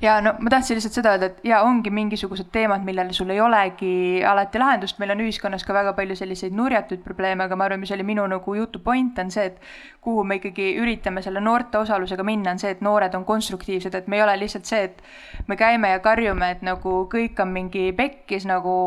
ja 0.00 0.20
no 0.22 0.34
ma 0.38 0.50
tahtsin 0.52 0.78
lihtsalt 0.78 0.94
seda 0.94 1.12
öelda, 1.14 1.30
et 1.32 1.40
ja 1.46 1.60
ongi 1.66 1.90
mingisugused 1.90 2.50
teemad, 2.54 2.84
millele 2.86 3.12
sul 3.16 3.30
ei 3.34 3.40
olegi 3.42 4.22
alati 4.26 4.60
lahendust, 4.62 4.98
meil 5.02 5.14
on 5.14 5.24
ühiskonnas 5.24 5.66
ka 5.66 5.74
väga 5.74 5.94
palju 5.98 6.16
selliseid 6.18 6.54
nurjatuid 6.54 7.02
probleeme, 7.06 7.44
aga 7.44 7.58
ma 7.58 7.66
arvan, 7.66 7.82
mis 7.82 7.92
oli 7.96 8.06
minu 8.06 8.26
nagu 8.30 8.54
jutu 8.54 8.82
point, 8.84 9.18
on 9.18 9.32
see, 9.34 9.48
et 9.50 9.58
kuhu 10.04 10.24
me 10.24 10.38
ikkagi 10.38 10.70
üritame 10.82 11.22
selle 11.24 11.42
noorte 11.42 11.82
osalusega 11.82 12.26
minna, 12.26 12.54
on 12.54 12.62
see, 12.62 12.70
et 12.76 12.84
noored 12.84 13.14
on 13.18 13.26
konstruktiivsed, 13.28 13.94
et 13.94 14.06
me 14.06 14.20
ei 14.20 14.26
ole 14.26 14.38
lihtsalt 14.44 14.70
see, 14.70 14.86
et 14.90 15.02
me 15.50 15.58
käime 15.58 15.90
ja 15.96 16.02
karjume, 16.04 16.54
et 16.54 16.62
nagu 16.66 17.00
kõik 17.10 17.42
on 17.42 17.52
mingi 17.58 17.90
pekkis 17.98 18.46
nagu 18.46 18.78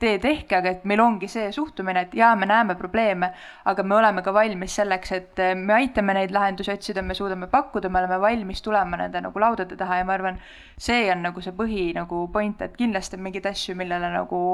tee 0.00 0.18
tehke, 0.22 0.56
aga 0.58 0.74
et 0.74 0.84
meil 0.88 1.02
ongi 1.04 1.28
see 1.30 1.50
suhtumine, 1.54 2.06
et 2.06 2.16
jaa, 2.16 2.32
me 2.38 2.48
näeme 2.48 2.76
probleeme, 2.78 3.30
aga 3.70 3.84
me 3.84 3.96
oleme 3.98 4.24
ka 4.26 4.34
valmis 4.34 4.76
selleks, 4.80 5.12
et 5.16 5.42
me 5.56 5.76
aitame 5.76 6.16
neid 6.16 6.34
lahendusi 6.34 6.72
otsida, 6.72 7.04
me 7.06 7.16
suudame 7.18 7.50
pakkuda, 7.52 7.92
me 7.92 8.02
oleme 8.02 8.20
valmis 8.22 8.64
tulema 8.64 9.00
nende 9.00 9.22
nagu 9.26 9.42
laudade 9.44 9.78
taha 9.80 10.00
ja 10.00 10.08
ma 10.08 10.16
arvan, 10.16 10.40
see 10.80 11.08
on 11.12 11.24
nagu 11.28 11.44
see 11.44 11.56
põhi 11.56 11.90
nagu 11.96 12.26
point, 12.32 12.62
et 12.64 12.76
kindlasti 12.80 13.18
on 13.18 13.26
mingeid 13.28 13.50
asju, 13.52 13.76
millele 13.78 14.12
nagu 14.16 14.44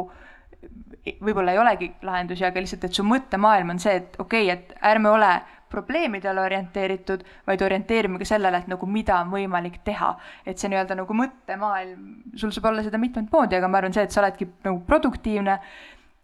võib-olla 1.23 1.53
ei 1.55 1.61
olegi 1.63 1.91
lahendusi, 2.07 2.45
aga 2.47 2.63
lihtsalt, 2.63 2.89
et 2.89 2.99
su 2.99 3.05
mõttemaailm 3.07 3.77
on 3.77 3.83
see, 3.83 4.01
et 4.01 4.17
okei 4.19 4.49
okay,, 4.51 4.57
et 4.57 4.89
ärme 4.91 5.13
ole 5.13 5.31
probleemidele 5.71 6.41
orienteeritud, 6.41 7.25
vaid 7.47 7.63
orienteerime 7.63 8.19
ka 8.19 8.29
sellele, 8.29 8.63
et 8.63 8.71
nagu 8.71 8.87
mida 8.87 9.19
on 9.21 9.33
võimalik 9.33 9.81
teha. 9.85 10.15
et 10.47 10.59
see 10.59 10.71
nii-öelda 10.71 10.97
nagu 10.99 11.15
mõttemaailm, 11.15 12.07
sul 12.37 12.55
saab 12.55 12.71
olla 12.71 12.85
seda 12.87 12.99
mitmet 12.99 13.33
moodi, 13.33 13.57
aga 13.57 13.69
ma 13.69 13.83
arvan, 13.83 13.97
see, 13.97 14.07
et 14.07 14.15
sa 14.15 14.23
oledki 14.23 14.49
nagu 14.65 14.81
produktiivne 14.87 15.59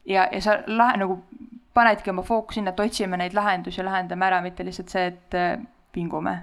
ja, 0.06 0.28
ja 0.30 0.40
sa 0.40 0.60
lahe, 0.66 0.96
nagu 1.02 1.22
panedki 1.74 2.10
oma 2.10 2.22
fookus 2.22 2.60
sinna, 2.60 2.72
et 2.72 2.80
otsime 2.80 3.18
neid 3.18 3.34
lahendusi, 3.34 3.82
lahendame 3.82 4.28
ära, 4.28 4.40
mitte 4.44 4.64
lihtsalt 4.64 4.92
see, 4.92 5.06
et 5.12 5.38
äh, 5.38 5.58
vingume 5.94 6.38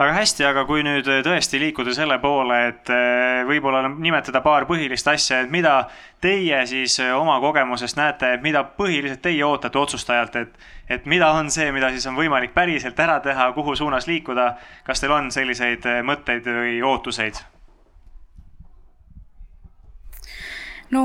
väga 0.00 0.14
hästi, 0.16 0.44
aga 0.48 0.64
kui 0.64 0.80
nüüd 0.84 1.08
tõesti 1.24 1.58
liikuda 1.60 1.92
selle 1.92 2.16
poole, 2.22 2.56
et 2.70 2.90
eh, 2.94 3.42
võib-olla 3.48 3.82
nimetada 3.90 4.40
paar 4.44 4.64
põhilist 4.68 5.08
asja, 5.12 5.42
et 5.44 5.52
mida 5.52 5.74
teie 6.24 6.62
siis 6.70 6.96
eh, 7.04 7.12
oma 7.16 7.36
kogemusest 7.42 8.00
näete, 8.00 8.34
et 8.36 8.44
mida 8.44 8.64
põhiliselt 8.78 9.20
teie 9.24 9.44
ootate 9.44 9.78
otsustajalt, 9.78 10.40
et, 10.40 10.66
et 10.88 11.08
mida 11.10 11.30
on 11.36 11.52
see, 11.52 11.68
mida 11.76 11.92
siis 11.92 12.08
on 12.08 12.16
võimalik 12.16 12.56
päriselt 12.56 13.00
ära 13.00 13.20
teha, 13.20 13.50
kuhu 13.56 13.76
suunas 13.76 14.08
liikuda. 14.08 14.54
kas 14.84 15.00
teil 15.04 15.12
on 15.12 15.30
selliseid 15.30 15.84
mõtteid 16.04 16.48
või 16.48 16.80
ootuseid? 16.82 17.44
No 20.94 21.02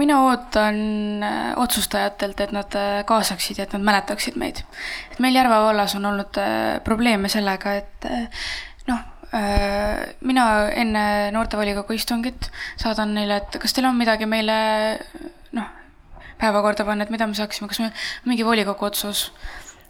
mina 0.00 0.20
ootan 0.24 0.78
äh, 1.24 1.52
otsustajatelt, 1.60 2.40
et 2.40 2.52
nad 2.56 2.76
äh, 2.78 3.00
kaasaksid 3.08 3.60
ja 3.60 3.66
et 3.66 3.74
nad 3.76 3.84
mäletaksid 3.84 4.38
meid. 4.40 4.62
et 5.12 5.18
meil 5.20 5.36
Järva 5.36 5.60
vallas 5.66 5.94
on 5.98 6.06
olnud 6.12 6.40
äh, 6.40 6.78
probleeme 6.84 7.28
sellega, 7.32 7.76
et 7.82 8.08
noh, 8.86 9.04
mina 10.24 10.44
enne 10.70 11.00
noortevolikogu 11.34 11.96
istungit 11.96 12.46
saadan 12.80 13.10
neile, 13.16 13.40
et 13.42 13.58
kas 13.60 13.74
teil 13.74 13.88
on 13.88 13.98
midagi 13.98 14.28
meile 14.30 14.54
noh, 15.58 15.66
päevakorda 16.40 16.86
panna, 16.86 17.04
et 17.04 17.12
mida 17.12 17.26
me 17.26 17.36
saaksime, 17.36 17.68
kas 17.68 17.82
me, 17.82 17.90
mingi 18.24 18.46
volikogu 18.46 18.86
otsus, 18.86 19.26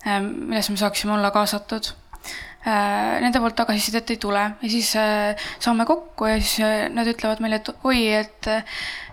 milles 0.07 0.70
me 0.72 0.80
saaksime 0.80 1.14
olla 1.18 1.30
kaasatud 1.34 1.92
nende 2.66 3.40
poolt 3.42 3.56
tagasisidet 3.58 4.10
ei 4.10 4.20
tule 4.20 4.42
ja 4.42 4.70
siis 4.70 4.90
äh, 4.98 5.48
saame 5.62 5.86
kokku 5.86 6.26
ja 6.26 6.38
siis 6.40 6.60
äh, 6.66 6.86
nad 6.92 7.06
ütlevad 7.06 7.42
meile, 7.44 7.60
et 7.60 7.70
oi, 7.86 8.00
et, 8.18 8.48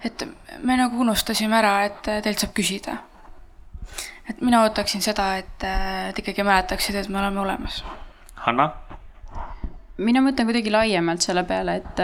et 0.04 0.28
me 0.66 0.78
nagu 0.80 1.02
unustasime 1.06 1.60
ära, 1.60 1.74
et 1.90 2.02
teilt 2.26 2.42
saab 2.42 2.56
küsida. 2.58 2.98
et 4.30 4.42
mina 4.42 4.64
ootaksin 4.64 5.04
seda, 5.04 5.36
et 5.38 5.58
te 5.60 6.24
ikkagi 6.24 6.46
mäletaksid, 6.48 6.96
et 6.96 7.10
me 7.10 7.20
oleme 7.20 7.44
olemas. 7.44 7.84
Hanna? 8.46 8.72
mina 9.98 10.24
mõtlen 10.26 10.50
kuidagi 10.50 10.72
laiemalt 10.74 11.22
selle 11.22 11.44
peale, 11.46 11.76
et 11.84 12.02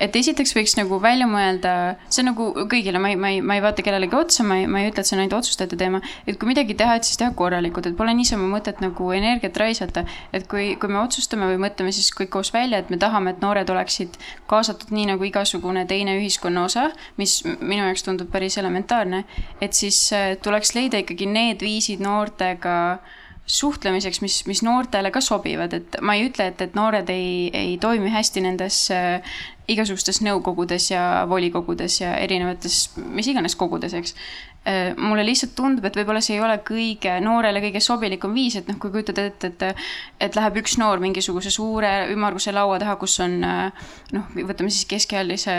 et 0.00 0.16
esiteks 0.16 0.54
võiks 0.56 0.74
nagu 0.78 0.98
välja 1.02 1.26
mõelda, 1.28 1.72
see 2.08 2.22
on 2.22 2.30
nagu 2.30 2.46
kõigile, 2.70 3.00
ma 3.02 3.12
ei, 3.12 3.18
ma 3.20 3.32
ei, 3.34 3.42
ma 3.44 3.58
ei 3.58 3.64
vaata 3.64 3.84
kellelegi 3.84 4.16
otsa, 4.16 4.44
ma 4.46 4.60
ei, 4.60 4.66
ma 4.70 4.80
ei 4.80 4.90
ütle, 4.90 5.04
et 5.04 5.08
see 5.08 5.16
on 5.16 5.22
ainult 5.24 5.36
otsustajate 5.40 5.78
teema, 5.80 6.00
et 6.26 6.38
kui 6.40 6.48
midagi 6.48 6.76
teha, 6.78 6.96
et 6.98 7.08
siis 7.08 7.20
teha 7.20 7.34
korralikult, 7.36 7.90
et 7.90 7.98
pole 7.98 8.14
niisama 8.16 8.48
mõtet 8.50 8.80
nagu 8.84 9.10
energiat 9.16 9.60
raisata. 9.60 10.04
et 10.32 10.46
kui, 10.48 10.74
kui 10.80 10.88
me 10.88 11.00
otsustame 11.02 11.48
või 11.52 11.60
mõtleme 11.66 11.92
siis 11.92 12.10
kõik 12.16 12.32
koos 12.32 12.52
välja, 12.54 12.80
et 12.80 12.90
me 12.90 12.98
tahame, 12.98 13.34
et 13.34 13.44
noored 13.44 13.70
oleksid 13.70 14.16
kaasatud 14.50 14.92
nii 14.94 15.10
nagu 15.12 15.24
igasugune 15.28 15.84
teine 15.86 16.16
ühiskonna 16.18 16.64
osa, 16.64 16.90
mis 17.20 17.40
minu 17.44 17.84
jaoks 17.84 18.06
tundub 18.06 18.30
päris 18.32 18.58
elementaarne, 18.58 19.24
et 19.60 19.76
siis 19.76 20.00
äh, 20.16 20.36
tuleks 20.42 20.74
leida 20.74 21.02
ikkagi 21.04 21.28
need 21.28 21.64
viisid 21.64 22.00
noortega 22.04 23.00
suhtlemiseks, 23.50 24.20
mis, 24.22 24.40
mis 24.46 24.62
noortele 24.62 25.10
ka 25.10 25.22
sobivad, 25.24 25.74
et 25.74 25.96
ma 26.06 26.14
ei 26.16 26.28
ütle, 26.28 26.50
et, 26.52 26.60
et 26.62 26.76
noored 26.78 27.08
ei, 27.10 27.50
ei 27.56 27.74
toimi 27.82 28.12
hästi 28.12 28.44
nendes 28.44 28.84
äh, 28.94 29.34
igasugustes 29.70 30.20
nõukogudes 30.24 30.90
ja 30.92 31.02
volikogudes 31.30 32.00
ja 32.00 32.14
erinevates, 32.20 32.82
mis 33.14 33.28
iganes 33.30 33.56
kogudes, 33.58 33.94
eks. 33.96 34.14
Äh, 34.68 34.92
mulle 35.00 35.24
lihtsalt 35.24 35.54
tundub, 35.56 35.86
et 35.88 35.96
võib-olla 35.96 36.20
see 36.24 36.36
ei 36.36 36.44
ole 36.44 36.58
kõige, 36.66 37.14
noorele 37.24 37.62
kõige 37.64 37.80
sobilikum 37.84 38.34
viis, 38.36 38.58
et 38.60 38.68
noh, 38.68 38.76
kui 38.82 38.92
kujutad 38.92 39.22
ette, 39.22 39.52
et, 39.54 39.84
et 40.20 40.36
läheb 40.36 40.60
üks 40.60 40.76
noor 40.80 41.00
mingisuguse 41.00 41.52
suure 41.54 41.90
ümmarguse 42.12 42.52
laua 42.52 42.76
taha, 42.82 42.98
kus 43.00 43.16
on 43.24 43.40
äh, 43.46 43.90
noh, 44.16 44.32
võtame 44.36 44.72
siis 44.72 44.88
keskealise 44.90 45.54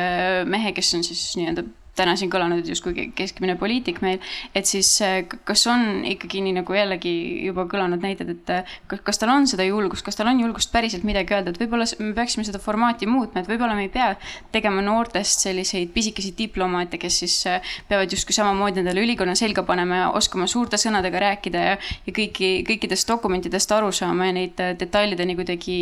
mehe, 0.50 0.76
kes 0.78 0.94
on 1.00 1.08
siis 1.08 1.32
nii-öelda 1.40 1.66
täna 2.02 2.16
siin 2.20 2.32
kõlanud 2.34 2.68
justkui 2.68 3.10
keskmine 3.16 3.56
poliitik 3.60 4.02
meil, 4.04 4.20
et 4.58 4.70
siis 4.70 4.90
äh, 5.06 5.22
kas 5.48 5.66
on 5.70 6.04
ikkagi 6.08 6.42
nii 6.46 6.58
nagu 6.62 6.76
jällegi 6.76 7.14
juba 7.48 7.66
kõlanud 7.72 8.04
näited, 8.04 8.32
et 8.34 8.52
äh, 8.54 8.76
kas 8.92 9.22
tal 9.22 9.34
on 9.34 9.48
seda 9.50 9.66
julgust, 9.68 10.06
kas 10.06 10.18
tal 10.18 10.32
on 10.32 10.42
julgust 10.42 10.72
päriselt 10.74 11.06
midagi 11.08 11.36
öelda, 11.36 11.54
et 11.54 11.62
võib-olla 11.62 11.88
me 12.02 12.14
peaksime 12.18 12.46
seda 12.48 12.62
formaati 12.62 13.10
muutma, 13.10 13.44
et 13.44 13.50
võib-olla 13.52 13.76
me 13.78 13.86
ei 13.88 13.94
pea 13.94 14.14
tegema 14.54 14.84
noortest 14.86 15.46
selliseid 15.46 15.92
pisikesi 15.94 16.34
diplomaate, 16.38 17.00
kes 17.02 17.22
siis 17.24 17.38
äh, 17.50 17.74
peavad 17.90 18.12
justkui 18.12 18.36
samamoodi 18.36 18.82
endale 18.84 19.04
ülikonna 19.06 19.36
selga 19.38 19.66
panema 19.68 20.04
ja 20.04 20.10
oskama 20.18 20.48
suurte 20.50 20.80
sõnadega 20.82 21.22
rääkida 21.26 21.66
ja, 21.72 21.78
ja 22.08 22.16
kõiki, 22.16 22.52
kõikidest 22.68 23.10
dokumentidest 23.10 23.72
aru 23.76 23.92
saama 23.96 24.30
ja 24.30 24.38
neid 24.40 24.60
detailideni 24.80 25.38
kuidagi 25.38 25.78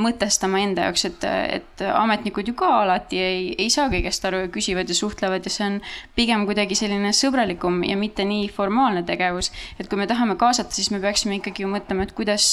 mõtestama 0.00 0.62
enda 0.62 0.88
jaoks, 0.88 1.06
et, 1.10 1.26
et 1.58 1.84
ametnikud 1.90 2.48
ju 2.48 2.56
ka 2.58 2.70
alati 2.82 3.20
ei, 3.20 3.44
ei 3.58 3.70
saa 3.72 3.88
kõigest 3.92 4.24
aru 4.28 4.44
ja 4.44 4.52
küsivad 4.52 4.90
ja 4.90 4.96
suhtlevad 4.96 5.46
ja 5.46 5.52
see 5.52 5.63
on 5.66 5.80
pigem 6.16 6.46
kuidagi 6.48 6.76
selline 6.78 7.12
sõbralikum 7.16 7.82
ja 7.86 7.96
mitte 7.98 8.24
nii 8.28 8.48
formaalne 8.52 9.02
tegevus. 9.06 9.50
et 9.78 9.88
kui 9.88 9.98
me 9.98 10.06
tahame 10.06 10.36
kaasata, 10.40 10.74
siis 10.74 10.90
me 10.90 11.00
peaksime 11.02 11.38
ikkagi 11.40 11.64
ju 11.64 11.70
mõtlema, 11.70 12.06
et 12.06 12.12
kuidas, 12.16 12.46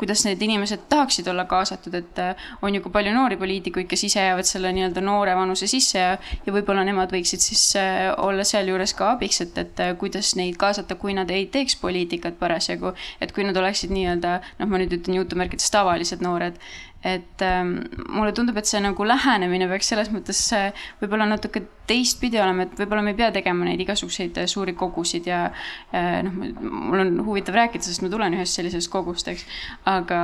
kuidas 0.00 0.24
need 0.26 0.42
inimesed 0.42 0.86
tahaksid 0.90 1.28
olla 1.30 1.44
kaasatud, 1.50 1.94
et 1.94 2.18
äh, 2.18 2.48
on 2.62 2.74
ju 2.74 2.82
ka 2.84 2.92
palju 2.94 3.14
noori 3.14 3.38
poliitikuid, 3.40 3.88
kes 3.90 4.04
ise 4.08 4.24
jäävad 4.24 4.48
selle 4.48 4.72
nii-öelda 4.76 5.02
noore 5.04 5.34
vanuse 5.38 5.68
sisse 5.70 5.98
ja, 5.98 6.12
ja 6.46 6.54
võib-olla 6.54 6.84
nemad 6.86 7.12
võiksid 7.14 7.44
siis 7.44 7.64
äh, 7.80 8.10
olla 8.18 8.44
sealjuures 8.46 8.94
ka 8.98 9.12
abiks, 9.14 9.40
et, 9.44 9.58
et 9.60 9.82
äh, 9.84 9.94
kuidas 10.00 10.34
neid 10.38 10.58
kaasata, 10.60 10.98
kui 11.00 11.14
nad 11.16 11.30
ei 11.30 11.46
teeks 11.52 11.78
poliitikat 11.80 12.38
parasjagu. 12.40 12.94
et 13.20 13.32
kui 13.32 13.44
nad 13.46 13.56
oleksid 13.56 13.92
nii-öelda, 13.94 14.38
noh, 14.60 14.70
ma 14.70 14.80
nüüd 14.82 14.94
ütlen 14.98 15.20
jutumärkides 15.20 15.70
tavalised 15.74 16.22
noored 16.24 16.58
et 17.04 17.42
ähm, 17.42 17.76
mulle 18.08 18.32
tundub, 18.36 18.58
et 18.60 18.68
see 18.68 18.80
nagu 18.84 19.04
lähenemine 19.06 19.68
peaks 19.70 19.88
selles 19.92 20.10
mõttes 20.12 20.40
äh, 20.56 20.86
võib-olla 21.00 21.26
natuke 21.30 21.62
teistpidi 21.88 22.40
olema, 22.40 22.66
et 22.66 22.74
võib-olla 22.76 23.04
me 23.04 23.14
ei 23.14 23.20
pea 23.22 23.30
tegema 23.32 23.64
neid 23.64 23.80
igasuguseid 23.80 24.42
äh, 24.42 24.48
suuri 24.50 24.76
kogusid 24.76 25.28
ja 25.30 25.46
äh, 25.48 26.18
noh, 26.26 26.34
mul 26.60 27.04
on 27.06 27.14
huvitav 27.24 27.56
rääkida, 27.56 27.86
sest 27.86 28.04
ma 28.04 28.10
tulen 28.12 28.36
ühest 28.36 28.58
sellisest 28.58 28.92
kogust, 28.92 29.30
eks, 29.32 29.46
aga 29.88 30.20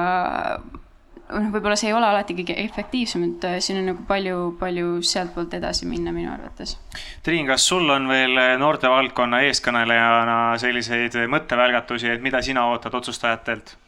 noh, 0.61 1.49
võib-olla 1.55 1.79
see 1.81 1.89
ei 1.89 1.97
ole 1.97 2.11
alati 2.11 2.37
kõige 2.43 2.59
efektiivsem, 2.67 3.25
et 3.31 3.49
äh, 3.49 3.57
siin 3.65 3.81
on 3.81 3.91
nagu 3.95 4.05
palju, 4.11 4.43
palju 4.61 5.01
sealtpoolt 5.01 5.57
edasi 5.57 5.89
minna 5.89 6.13
minu 6.13 6.35
arvates. 6.35 6.77
Triin, 7.25 7.49
kas 7.49 7.65
sul 7.73 7.89
on 7.97 8.13
veel 8.13 8.37
noortevaldkonna 8.61 9.41
eeskõnelejana 9.49 10.39
selliseid 10.61 11.17
mõttevälgatusi, 11.33 12.13
et 12.13 12.25
mida 12.25 12.45
sina 12.45 12.69
ootad 12.69 13.01
otsustajatelt? 13.01 13.79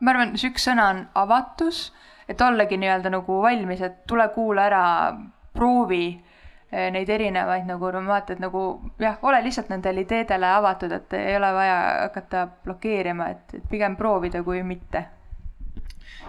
Ma 0.00 0.14
arvan, 0.14 0.34
üks 0.34 0.66
sõna 0.68 0.88
on 0.94 1.04
avatus, 1.18 1.90
et 2.28 2.40
ollagi 2.40 2.78
nii-öelda 2.80 3.12
nagu 3.12 3.40
valmis, 3.42 3.82
et 3.84 4.02
tule 4.08 4.26
kuula 4.34 4.66
ära, 4.70 4.82
proovi 5.56 6.04
eh, 6.14 6.90
neid 6.94 7.08
erinevaid 7.10 7.66
nagu 7.68 7.92
vaata, 8.06 8.34
et 8.34 8.42
nagu 8.42 8.64
jah, 9.02 9.18
ole 9.26 9.42
lihtsalt 9.44 9.70
nendele 9.72 10.04
ideedele 10.06 10.50
avatud, 10.56 10.92
et 10.92 11.16
ei 11.18 11.36
ole 11.36 11.52
vaja 11.54 11.78
hakata 12.06 12.46
blokeerima, 12.64 13.30
et, 13.34 13.56
et 13.58 13.70
pigem 13.70 13.96
proovida 13.96 14.44
kui 14.46 14.62
mitte 14.62 15.06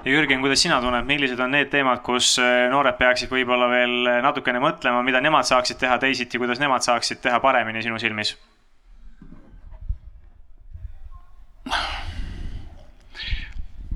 ja 0.01 0.11
Jürgen, 0.11 0.41
kuidas 0.41 0.61
sina 0.63 0.79
tunned, 0.81 1.05
millised 1.05 1.39
on 1.39 1.51
need 1.53 1.69
teemad, 1.69 2.01
kus 2.05 2.33
eh, 2.41 2.65
noored 2.73 2.97
peaksid 2.97 3.29
võib-olla 3.29 3.67
veel 3.69 4.15
natukene 4.25 4.59
mõtlema, 4.63 5.03
mida 5.05 5.21
nemad 5.21 5.45
saaksid 5.45 5.77
teha 5.77 5.99
teisiti, 6.01 6.41
kuidas 6.41 6.59
nemad 6.59 6.81
saaksid 6.81 7.21
teha 7.21 7.39
paremini 7.43 7.85
sinu 7.85 8.01
silmis? 8.01 8.33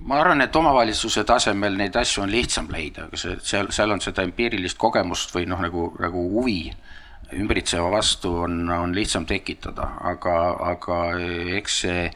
Ma 0.05 0.19
arvan, 0.21 0.41
et 0.45 0.55
omavalitsuse 0.55 1.23
tasemel 1.25 1.77
neid 1.77 1.95
asju 1.97 2.23
on 2.23 2.31
lihtsam 2.31 2.69
leida, 2.71 3.07
seal, 3.17 3.71
seal 3.73 3.91
on 3.91 4.01
seda 4.03 4.25
empiirilist 4.25 4.77
kogemust 4.77 5.33
või 5.35 5.47
noh, 5.49 5.61
nagu, 5.65 5.89
nagu 5.99 6.25
huvi 6.35 6.59
ümbritseva 7.33 7.89
vastu 7.91 8.31
on, 8.45 8.69
on 8.69 8.95
lihtsam 8.95 9.25
tekitada, 9.25 9.89
aga, 10.11 10.35
aga 10.73 10.97
eks 11.57 11.79
see 11.85 12.09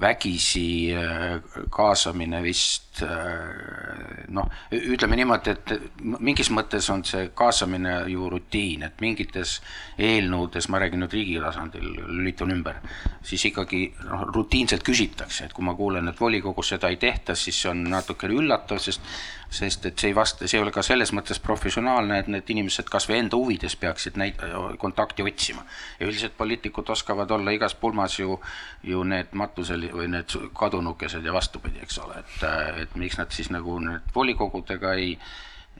vägisi 0.00 0.94
äh, 0.94 1.40
kaasamine 1.70 2.42
vist 2.42 3.02
äh, 3.02 4.26
noh, 4.28 4.46
ütleme 4.72 5.18
niimoodi, 5.18 5.54
et 5.54 5.72
mingis 6.20 6.50
mõttes 6.54 6.86
on 6.92 7.02
see 7.06 7.30
kaasamine 7.36 7.96
ju 8.12 8.28
rutiin, 8.30 8.84
et 8.86 9.00
mingites 9.02 9.58
eelnõudes, 9.98 10.70
ma 10.70 10.80
räägin 10.82 11.02
nüüd 11.04 11.16
riigi 11.16 11.40
tasandil, 11.42 11.90
lülitun 12.06 12.54
ümber, 12.54 12.80
siis 13.26 13.44
ikkagi 13.50 13.86
noh, 14.06 14.28
rutiinselt 14.34 14.86
küsitakse, 14.86 15.48
et 15.48 15.56
kui 15.56 15.66
ma 15.66 15.74
kuulen, 15.78 16.08
et 16.12 16.20
volikogus 16.20 16.74
seda 16.74 16.92
ei 16.92 17.00
tehta, 17.00 17.34
siis 17.34 17.58
see 17.62 17.72
on 17.72 17.84
natukene 17.90 18.38
üllatav, 18.40 18.80
sest 18.82 19.04
sest 19.50 19.86
et 19.88 19.98
see 19.98 20.12
ei 20.12 20.14
vasta, 20.14 20.46
see 20.46 20.58
ei 20.58 20.62
ole 20.62 20.72
ka 20.74 20.82
selles 20.86 21.10
mõttes 21.16 21.40
professionaalne, 21.42 22.20
et 22.22 22.30
need 22.30 22.50
inimesed 22.54 22.88
kas 22.90 23.08
või 23.10 23.18
enda 23.24 23.38
huvides 23.40 23.74
peaksid 23.80 24.18
neid 24.20 24.38
kontakti 24.78 25.26
otsima. 25.26 25.64
ja 25.98 26.06
üldiselt 26.06 26.36
poliitikud 26.38 26.90
oskavad 26.94 27.30
olla 27.30 27.50
igas 27.50 27.74
pulmas 27.74 28.18
ju, 28.18 28.38
ju 28.86 29.02
need 29.04 29.34
matusel 29.34 29.88
või 29.92 30.08
need 30.14 30.36
kadunukesed 30.56 31.26
ja 31.26 31.34
vastupidi, 31.34 31.82
eks 31.82 31.98
ole, 31.98 32.22
et, 32.22 32.48
et 32.84 32.96
miks 32.96 33.18
nad 33.18 33.30
siis 33.34 33.50
nagu 33.50 33.78
need 33.82 34.14
volikogudega 34.14 34.94
ei 34.94 35.16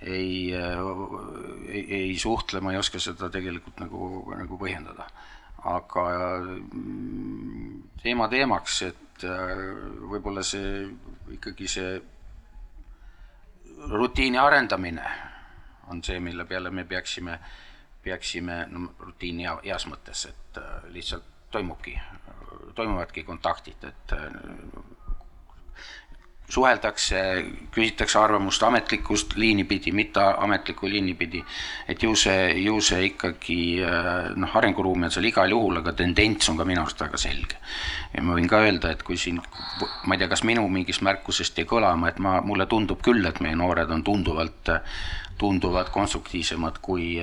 ei, 0.01 0.53
ei, 1.69 1.83
ei 1.95 2.19
suhtle, 2.19 2.61
ma 2.65 2.73
ei 2.73 2.79
oska 2.81 2.99
seda 3.03 3.29
tegelikult 3.29 3.83
nagu, 3.83 4.07
nagu 4.33 4.59
põhjendada. 4.61 5.05
aga 5.69 6.05
teema 8.01 8.29
teemaks, 8.33 8.79
et 8.87 9.27
võib-olla 10.09 10.41
see 10.47 10.87
ikkagi 11.37 11.69
see 11.69 11.99
rutiini 13.89 14.39
arendamine 14.39 15.05
on 15.90 16.02
see, 16.05 16.20
mille 16.20 16.44
peale 16.44 16.70
me 16.70 16.85
peaksime, 16.85 17.39
peaksime, 18.02 18.66
no 18.70 18.93
rutiini 18.98 19.47
hea, 19.47 19.57
heas 19.65 19.86
mõttes, 19.90 20.27
et 20.31 20.61
äh, 20.61 20.85
lihtsalt 20.94 21.27
toimubki, 21.51 21.97
toimuvadki 22.74 23.24
kontaktid, 23.27 23.85
et 23.89 24.15
äh, 24.15 24.28
suheldakse, 26.51 27.20
küsitakse 27.74 28.18
arvamust 28.18 28.62
ametlikust 28.66 29.36
liini 29.39 29.64
pidi, 29.64 29.93
mitteametlikku 29.94 30.89
liini 30.90 31.14
pidi. 31.14 31.44
et 31.89 32.02
ju 32.02 32.14
see, 32.14 32.62
ju 32.64 32.81
see 32.81 33.06
ikkagi 33.10 33.60
äh, 33.86 34.31
noh, 34.36 34.56
arenguruumi 34.56 35.06
on 35.09 35.14
seal 35.14 35.28
igal 35.31 35.51
juhul, 35.51 35.81
aga 35.82 35.93
tendents 35.93 36.51
on 36.51 36.59
ka 36.59 36.66
minu 36.66 36.82
arust 36.82 37.01
väga 37.01 37.18
selge. 37.18 37.56
ja 38.14 38.22
ma 38.22 38.35
võin 38.39 38.51
ka 38.51 38.62
öelda, 38.66 38.90
et 38.90 39.02
kui 39.06 39.16
siin, 39.16 39.40
ma 40.05 40.14
ei 40.14 40.22
tea, 40.22 40.28
kas 40.28 40.44
minu 40.44 40.66
mingist 40.68 41.05
märkusest 41.06 41.59
jäi 41.59 41.68
kõlama, 41.70 42.10
et 42.10 42.18
ma, 42.18 42.40
mulle 42.44 42.66
tundub 42.66 43.02
küll, 43.02 43.24
et 43.27 43.40
meie 43.40 43.56
noored 43.59 43.90
on 43.90 44.05
tunduvalt 44.06 44.74
tunduvad 45.41 45.89
konstruktiivsemad 45.91 46.79
kui, 46.83 47.17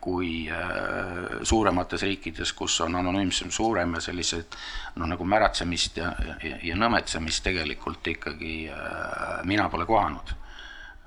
kui 0.00 0.32
äh, 0.52 1.38
suuremates 1.42 2.04
riikides, 2.04 2.52
kus 2.52 2.76
on 2.84 2.98
anonüümsem 3.00 3.50
suurem 3.50 3.96
ja 3.96 4.02
sellised 4.04 4.58
noh, 5.00 5.08
nagu 5.08 5.24
märatsemist 5.24 5.96
ja, 6.02 6.10
ja, 6.44 6.58
ja 6.68 6.76
nõmetsemist 6.76 7.44
tegelikult 7.46 8.12
ikkagi 8.12 8.56
äh, 8.68 9.40
mina 9.48 9.70
pole 9.72 9.88
kohanud. 9.88 10.34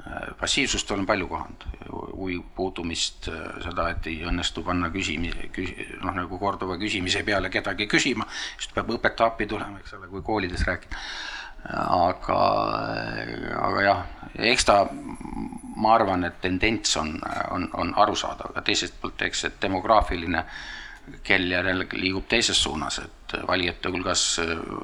Äh, 0.01 0.31
passiivsust 0.39 0.95
olen 0.95 1.05
palju 1.05 1.29
kohanud, 1.29 1.67
huvi 1.93 2.39
puudumist, 2.57 3.29
seda, 3.67 3.91
et 3.93 4.09
ei 4.09 4.25
õnnestu 4.25 4.65
panna 4.65 4.89
küsimi-, 4.97 5.51
küsi-, 5.53 5.91
noh 6.01 6.17
nagu 6.17 6.41
korduva 6.41 6.79
küsimise 6.81 7.21
peale 7.27 7.53
kedagi 7.53 7.85
küsima, 7.91 8.25
siis 8.57 8.73
peab 8.73 8.89
õpetaja 8.97 9.29
appi 9.29 9.45
tulema, 9.53 9.77
eks 9.83 9.93
ole, 9.99 10.09
kui 10.09 10.25
koolides 10.25 10.65
rääkida 10.65 11.05
aga, 11.73 12.39
aga 13.57 13.83
jah, 13.85 14.01
eks 14.53 14.65
ta, 14.67 14.79
ma 15.75 15.93
arvan, 15.95 16.25
et 16.27 16.39
tendents 16.41 16.97
on, 17.01 17.13
on, 17.51 17.69
on 17.73 17.93
arusaadav, 18.05 18.53
aga 18.53 18.63
teiselt 18.65 18.97
poolt, 19.01 19.21
eks 19.25 19.45
see 19.45 19.55
demograafiline 19.61 20.43
kell 21.25 21.51
järele 21.51 21.87
liigub 21.93 22.25
teises 22.29 22.57
suunas, 22.63 22.99
et 23.03 23.35
valijate 23.47 23.91
hulgas 23.93 24.23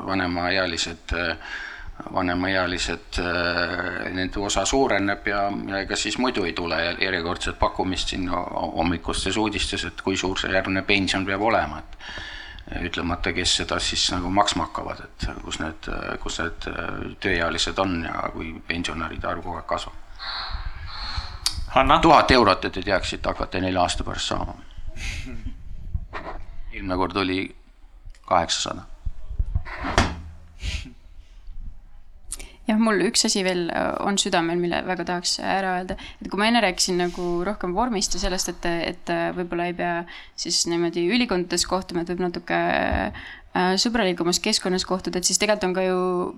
vanemaealised, 0.06 1.16
vanemaealised, 2.14 3.22
nende 4.14 4.42
osa 4.42 4.66
suureneb 4.66 5.28
ja, 5.30 5.46
ja 5.70 5.82
ega 5.86 5.98
siis 5.98 6.18
muidu 6.22 6.46
ei 6.46 6.54
tule 6.58 6.78
järjekordset 7.02 7.58
pakkumist 7.60 8.14
siin 8.14 8.30
hommikustes 8.30 9.38
uudistes, 9.38 9.86
et 9.90 10.02
kui 10.02 10.18
suur 10.18 10.40
see 10.40 10.54
järgmine 10.54 10.86
pension 10.86 11.26
peab 11.26 11.42
olema, 11.50 11.82
et 11.82 12.31
ütlemata, 12.80 13.34
kes 13.34 13.56
seda 13.62 13.80
siis 13.80 14.06
nagu 14.14 14.30
maksma 14.32 14.68
hakkavad, 14.70 15.04
et 15.04 15.28
kus 15.44 15.60
need, 15.60 15.90
kus 16.24 16.40
need 16.40 16.68
tööealised 17.24 17.80
on 17.84 18.04
ja 18.06 18.30
kui 18.34 18.54
pensionäride 18.68 19.28
arv 19.28 19.44
kogu 19.44 19.60
aeg 19.60 19.68
kasvab. 19.68 19.94
tuhat 22.02 22.32
eurot, 22.32 22.66
et 22.66 22.74
te 22.74 22.82
teaksite, 22.82 23.30
hakkate 23.30 23.62
nelja 23.62 23.82
aasta 23.82 24.04
pärast 24.04 24.34
saama. 24.34 24.56
eelmine 26.72 26.96
kord 26.98 27.16
oli 27.16 27.56
kaheksasada 28.26 28.88
jah, 32.72 32.80
mul 32.82 33.04
üks 33.08 33.26
asi 33.28 33.44
veel 33.46 33.68
äh, 33.70 33.92
on 34.06 34.18
südamel, 34.22 34.60
mille 34.62 34.82
väga 34.88 35.06
tahaks 35.10 35.38
ära 35.44 35.76
öelda, 35.80 35.98
et 36.22 36.30
kui 36.32 36.40
ma 36.40 36.48
enne 36.50 36.64
rääkisin 36.64 37.00
nagu 37.02 37.28
rohkem 37.48 37.76
vormist 37.78 38.16
ja 38.16 38.24
sellest, 38.24 38.52
et, 38.54 38.68
et 38.94 39.14
äh, 39.14 39.30
võib-olla 39.38 39.70
ei 39.70 39.78
pea 39.78 39.94
siis 40.40 40.64
niimoodi 40.72 41.06
ülikondades 41.12 41.68
kohtuma, 41.70 42.04
et 42.04 42.14
võib 42.14 42.26
natuke 42.28 42.62
sõbralikumas 43.52 44.40
keskkonnas 44.40 44.86
kohtud, 44.88 45.16
et 45.16 45.28
siis 45.28 45.40
tegelikult 45.40 45.66
on 45.68 45.74
ka 45.76 45.84
ju 45.84 45.96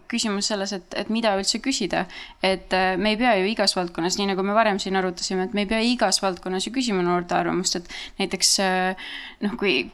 küsimus 0.10 0.48
selles, 0.50 0.72
et, 0.74 0.96
et 0.98 1.10
mida 1.14 1.36
üldse 1.38 1.60
küsida. 1.62 2.06
et 2.42 2.74
äh, 2.74 2.96
me 2.98 3.14
ei 3.14 3.18
pea 3.18 3.36
ju 3.38 3.46
igas 3.52 3.76
valdkonnas, 3.78 4.18
nii 4.18 4.32
nagu 4.32 4.44
me 4.44 4.56
varem 4.58 4.80
siin 4.82 4.96
arutasime, 4.98 5.46
et 5.46 5.54
me 5.54 5.62
ei 5.62 5.70
pea 5.70 5.82
igas 5.86 6.22
valdkonnas 6.24 6.66
ju 6.66 6.74
küsima 6.74 7.04
noorte 7.06 7.36
arvamust, 7.38 7.76
et 7.76 7.90
näiteks 8.18 8.54
äh, 8.66 9.12
noh, 9.46 9.54
kui 9.60 9.92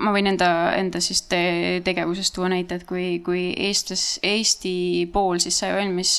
ma 0.00 0.14
võin 0.14 0.30
enda, 0.32 0.48
enda 0.78 1.02
siis 1.04 1.20
te, 1.28 1.82
tegevusest 1.84 2.34
tuua 2.34 2.48
näite, 2.54 2.80
et 2.80 2.88
kui, 2.88 3.20
kui 3.24 3.44
Eestis, 3.68 4.18
Eesti 4.24 5.04
pool 5.12 5.42
siis 5.44 5.60
sai 5.60 5.74
valmis 5.76 6.16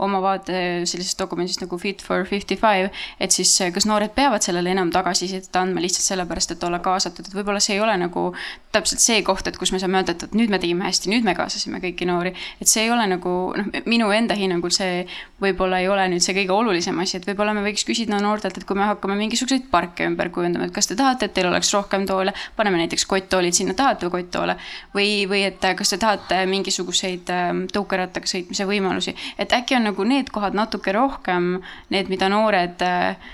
oma 0.00 0.22
vaate 0.24 0.86
sellisest 0.88 1.20
dokumendist 1.20 1.60
nagu 1.60 1.76
Fit 1.82 2.00
for 2.00 2.24
fifty 2.28 2.56
five, 2.56 2.88
et 3.20 3.34
siis 3.34 3.52
kas 3.74 3.84
noored 3.88 4.16
peavad 4.16 4.40
sellele 4.40 4.72
enam 4.72 4.88
tagasisidet 4.94 5.60
andma 5.60 5.84
lihtsalt 5.84 6.08
sellepärast, 6.08 6.56
et 6.56 6.64
olla 6.64 6.80
kaasatud, 6.80 7.28
et 7.28 7.36
võib-olla 7.36 7.60
see 7.60 7.76
ei 7.76 7.84
ole 7.84 7.98
nagu 8.00 8.30
täpselt 8.72 9.04
see 9.04 9.20
koht, 9.26 9.46
et 9.46 9.60
kus 9.60 9.72
me 9.74 9.81
saame 9.82 10.00
öelda, 10.00 10.14
et, 10.16 10.26
et 10.28 10.36
nüüd 10.38 10.52
me 10.52 10.60
tegime 10.62 10.86
hästi, 10.86 11.10
nüüd 11.12 11.26
me 11.26 11.34
kaasasime 11.38 11.80
kõiki 11.82 12.08
noori. 12.08 12.32
et 12.60 12.70
see 12.70 12.86
ei 12.86 12.92
ole 12.94 13.06
nagu 13.10 13.32
noh, 13.58 13.70
minu 13.90 14.10
enda 14.14 14.36
hinnangul 14.38 14.72
see 14.74 15.02
võib-olla 15.42 15.80
ei 15.82 15.88
ole 15.90 16.06
nüüd 16.12 16.24
see 16.24 16.36
kõige 16.36 16.54
olulisem 16.54 16.98
asi, 17.02 17.18
et 17.18 17.26
võib-olla 17.28 17.54
me 17.56 17.64
võiks 17.66 17.84
küsida 17.88 18.20
noortelt, 18.22 18.58
et 18.58 18.66
kui 18.68 18.78
me 18.78 18.86
hakkame 18.88 19.16
mingisuguseid 19.18 19.68
parke 19.72 20.06
ümber 20.08 20.30
kujundama, 20.34 20.68
et 20.68 20.74
kas 20.74 20.88
te 20.90 20.96
tahate, 20.98 21.28
et 21.28 21.36
teil 21.36 21.50
oleks 21.50 21.72
rohkem 21.74 22.06
toole, 22.08 22.34
paneme 22.56 22.80
näiteks 22.82 23.06
kotttoolid 23.10 23.56
sinna, 23.58 23.74
tahate 23.78 24.10
kotttoole. 24.12 24.56
või, 24.94 25.26
või 25.30 25.44
et 25.48 25.62
kas 25.76 25.94
te 25.94 25.98
tahate 26.02 26.42
mingisuguseid 26.50 27.30
ähm, 27.34 27.64
tõukerattaga 27.72 28.28
sõitmise 28.28 28.66
võimalusi, 28.68 29.16
et 29.38 29.52
äkki 29.52 29.78
on 29.78 29.88
nagu 29.90 30.06
need 30.06 30.30
kohad 30.34 30.56
natuke 30.58 30.94
rohkem 30.94 31.56
need, 31.90 32.10
mida 32.12 32.30
noored 32.32 32.82
äh, 32.86 33.32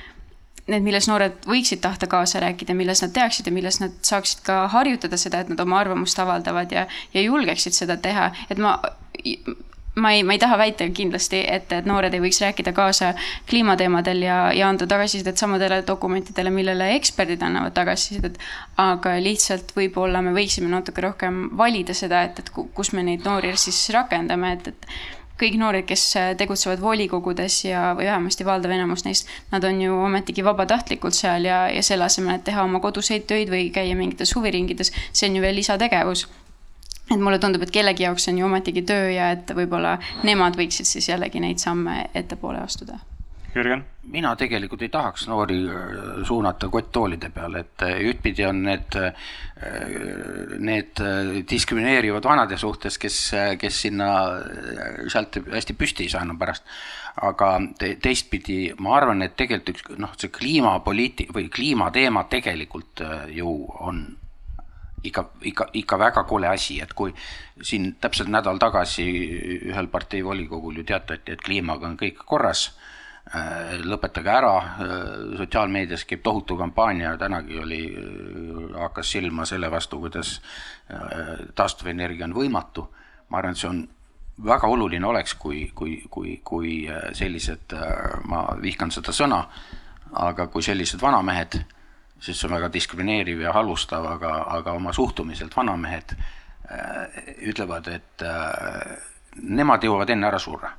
need, 0.68 0.84
milles 0.86 1.08
noored 1.08 1.46
võiksid 1.48 1.82
tahta 1.84 2.08
kaasa 2.10 2.42
rääkida, 2.44 2.76
milles 2.78 3.02
nad 3.04 3.14
teaksid 3.16 3.48
ja 3.48 3.54
milles 3.54 3.80
nad 3.82 3.94
saaksid 4.06 4.44
ka 4.46 4.66
harjutada 4.72 5.18
seda, 5.20 5.42
et 5.42 5.52
nad 5.52 5.60
oma 5.64 5.80
arvamust 5.80 6.18
avaldavad 6.22 6.72
ja, 6.74 6.86
ja 7.14 7.24
julgeksid 7.24 7.76
seda 7.76 7.98
teha, 8.02 8.30
et 8.50 8.60
ma 8.62 8.78
ma 9.98 10.12
ei, 10.12 10.22
ma 10.22 10.32
ei 10.32 10.38
taha 10.38 10.56
väita 10.58 10.86
kindlasti, 10.94 11.40
et, 11.48 11.72
et 11.74 11.86
noored 11.88 12.14
ei 12.14 12.22
võiks 12.22 12.40
rääkida 12.42 12.72
kaasa 12.76 13.12
kliimateemadel 13.50 14.22
ja, 14.22 14.38
ja 14.54 14.68
anda 14.70 14.86
tagasisidet 14.86 15.40
samadele 15.40 15.80
dokumentidele, 15.86 16.52
millele 16.54 16.92
eksperdid 16.96 17.42
annavad 17.42 17.74
tagasisidet. 17.74 18.38
aga 18.78 19.16
lihtsalt 19.22 19.74
võib-olla 19.76 20.22
me 20.22 20.34
võiksime 20.36 20.70
natuke 20.70 21.02
rohkem 21.04 21.48
valida 21.58 21.94
seda, 21.94 22.22
et, 22.28 22.38
et 22.38 22.52
kus 22.54 22.92
me 22.94 23.02
neid 23.02 23.26
noori 23.26 23.56
siis 23.58 23.88
rakendame, 23.94 24.52
et, 24.58 24.68
et 24.68 25.17
kõik 25.40 25.58
noored, 25.60 25.86
kes 25.88 26.04
tegutsevad 26.40 26.80
volikogudes 26.82 27.60
ja, 27.64 27.92
või 27.98 28.08
vähemasti 28.08 28.46
valdav 28.46 28.74
enamus 28.74 29.04
neist, 29.06 29.30
nad 29.52 29.64
on 29.64 29.80
ju 29.82 29.98
ometigi 30.08 30.44
vabatahtlikult 30.44 31.16
seal 31.16 31.46
ja, 31.48 31.64
ja 31.72 31.82
selle 31.82 32.08
asemel, 32.08 32.38
et 32.38 32.46
teha 32.48 32.64
oma 32.66 32.82
koduseid 32.84 33.28
töid 33.30 33.52
või 33.52 33.68
käia 33.74 33.96
mingites 33.98 34.34
huviringides, 34.36 34.92
see 35.12 35.30
on 35.30 35.38
ju 35.38 35.44
veel 35.44 35.58
lisategevus. 35.58 36.26
Et 37.08 37.16
mulle 37.16 37.38
tundub, 37.40 37.62
et 37.64 37.72
kellegi 37.72 38.04
jaoks 38.04 38.28
on 38.28 38.38
ju 38.38 38.44
ometigi 38.44 38.82
töö 38.88 39.12
ja 39.14 39.30
et 39.36 39.54
võib-olla 39.56 39.96
nemad 40.28 40.58
võiksid 40.60 40.88
siis 40.88 41.08
jällegi 41.08 41.40
neid 41.40 41.62
samme 41.62 42.02
ettepoole 42.14 42.60
astuda 42.60 42.98
Jürgen? 43.54 43.84
mina 44.12 44.32
tegelikult 44.40 44.82
ei 44.84 44.90
tahaks 44.92 45.26
noori 45.28 45.58
äh, 45.68 46.20
suunata 46.26 46.68
kotttoolide 46.72 47.30
peale, 47.34 47.64
et 47.64 47.84
äh, 47.84 47.98
ühtpidi 48.08 48.46
on 48.48 48.62
need, 48.64 48.96
äh, 48.96 49.12
need 50.64 51.02
diskrimineerivad 51.50 52.24
vanade 52.24 52.56
suhtes, 52.60 52.98
kes, 53.00 53.18
kes 53.60 53.82
sinna 53.84 54.08
sealt 55.12 55.40
hästi 55.52 55.76
püsti 55.76 56.06
ei 56.06 56.14
saa 56.14 56.24
enam 56.26 56.38
pärast. 56.40 56.64
aga 57.18 57.50
te, 57.78 57.96
teistpidi 58.02 58.72
ma 58.78 58.94
arvan, 58.96 59.24
et 59.26 59.34
tegelikult 59.36 59.74
üks 59.74 59.98
noh, 59.98 60.12
see 60.16 60.30
kliimapoliiti- 60.30 61.28
või 61.34 61.48
kliimateema 61.50 62.24
tegelikult 62.30 63.02
ju 63.34 63.54
on 63.82 64.04
ikka, 65.02 65.24
ikka, 65.42 65.66
ikka 65.80 65.98
väga 65.98 66.24
kole 66.30 66.48
asi, 66.48 66.78
et 66.80 66.94
kui 66.94 67.12
siin 67.62 67.96
täpselt 68.00 68.30
nädal 68.30 68.60
tagasi 68.62 69.08
ühel 69.72 69.90
partei 69.90 70.22
volikogul 70.24 70.78
ju 70.78 70.86
teatati, 70.86 71.34
et 71.34 71.42
kliimaga 71.42 71.90
on 71.90 71.98
kõik 71.98 72.22
korras 72.24 72.68
lõpetage 73.84 74.30
ära, 74.32 74.56
äh, 74.56 75.36
sotsiaalmeedias 75.36 76.04
käib 76.08 76.22
tohutu 76.24 76.56
kampaania, 76.56 77.16
tänagi 77.20 77.58
oli, 77.60 77.82
äh, 77.92 78.80
hakkas 78.80 79.10
silma 79.12 79.44
selle 79.44 79.70
vastu, 79.70 80.00
kuidas 80.00 80.40
taastuvenergia 81.54 82.24
on 82.24 82.34
võimatu. 82.34 82.88
ma 83.28 83.38
arvan, 83.38 83.50
et 83.50 83.58
see 83.58 83.68
on 83.68 83.88
väga 84.44 84.66
oluline 84.66 85.06
oleks, 85.06 85.34
kui, 85.34 85.70
kui, 85.74 86.02
kui, 86.10 86.40
kui 86.44 86.88
sellised, 87.12 87.74
ma 88.24 88.56
vihkan 88.62 88.90
seda 88.90 89.12
sõna, 89.12 89.44
aga 90.12 90.46
kui 90.46 90.62
sellised 90.62 91.00
vanamehed, 91.00 91.58
sest 92.20 92.40
see 92.40 92.48
on 92.48 92.54
väga 92.54 92.72
diskrimineeriv 92.72 93.40
ja 93.40 93.52
halvustav, 93.52 94.06
aga, 94.06 94.46
aga 94.48 94.72
oma 94.72 94.92
suhtumiselt 94.92 95.56
vanamehed 95.56 96.16
ütlevad, 97.42 97.88
et 97.88 98.24
nemad 99.42 99.84
jõuavad 99.84 100.08
enne 100.08 100.26
ära 100.26 100.38
surra 100.38 100.72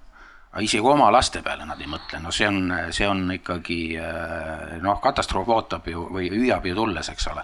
aga 0.49 0.63
isegi 0.65 0.81
oma 0.81 1.11
laste 1.13 1.43
peale 1.45 1.65
nad 1.69 1.81
ei 1.81 1.87
mõtle, 1.89 2.19
no 2.23 2.31
see 2.33 2.47
on, 2.49 2.71
see 2.95 3.05
on 3.05 3.21
ikkagi 3.35 3.79
äh, 4.01 4.79
noh, 4.81 4.97
katastroof 5.01 5.51
ootab 5.53 5.85
ju 5.91 6.07
või 6.09 6.31
hüüab 6.33 6.65
ju 6.65 6.73
tulles, 6.77 7.09
eks 7.13 7.27
ole. 7.29 7.43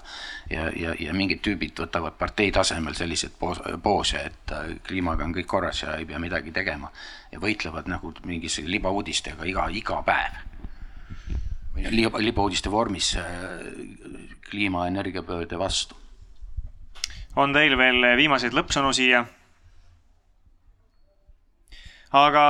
ja, 0.49 0.65
ja, 0.73 0.95
ja 0.99 1.13
mingid 1.13 1.43
tüübid 1.45 1.77
võtavad 1.83 2.17
partei 2.17 2.49
tasemel 2.55 2.97
selliseid 2.97 3.35
poos, 3.37 3.61
poose, 3.83 4.23
et 4.31 4.55
äh, 4.57 4.73
kliimaga 4.87 5.27
on 5.27 5.37
kõik 5.37 5.49
korras 5.53 5.83
ja 5.83 5.99
ei 5.99 6.09
pea 6.09 6.19
midagi 6.19 6.51
tegema. 6.51 6.89
ja 7.31 7.39
võitlevad 7.39 7.91
nagu 7.91 8.13
mingis 8.25 8.57
libauudistega 8.65 9.45
iga, 9.45 9.69
iga 9.69 10.01
päev. 10.01 10.41
liba, 11.91 12.17
libauudiste 12.17 12.71
vormis 12.73 13.13
äh, 13.21 13.29
kliimaenergiapöörde 14.49 15.59
vastu. 15.61 15.95
on 17.35 17.53
teil 17.53 17.77
veel 17.77 18.15
viimaseid 18.17 18.53
lõppsõnu 18.57 18.93
siia? 18.97 19.27
Aga 22.15 22.43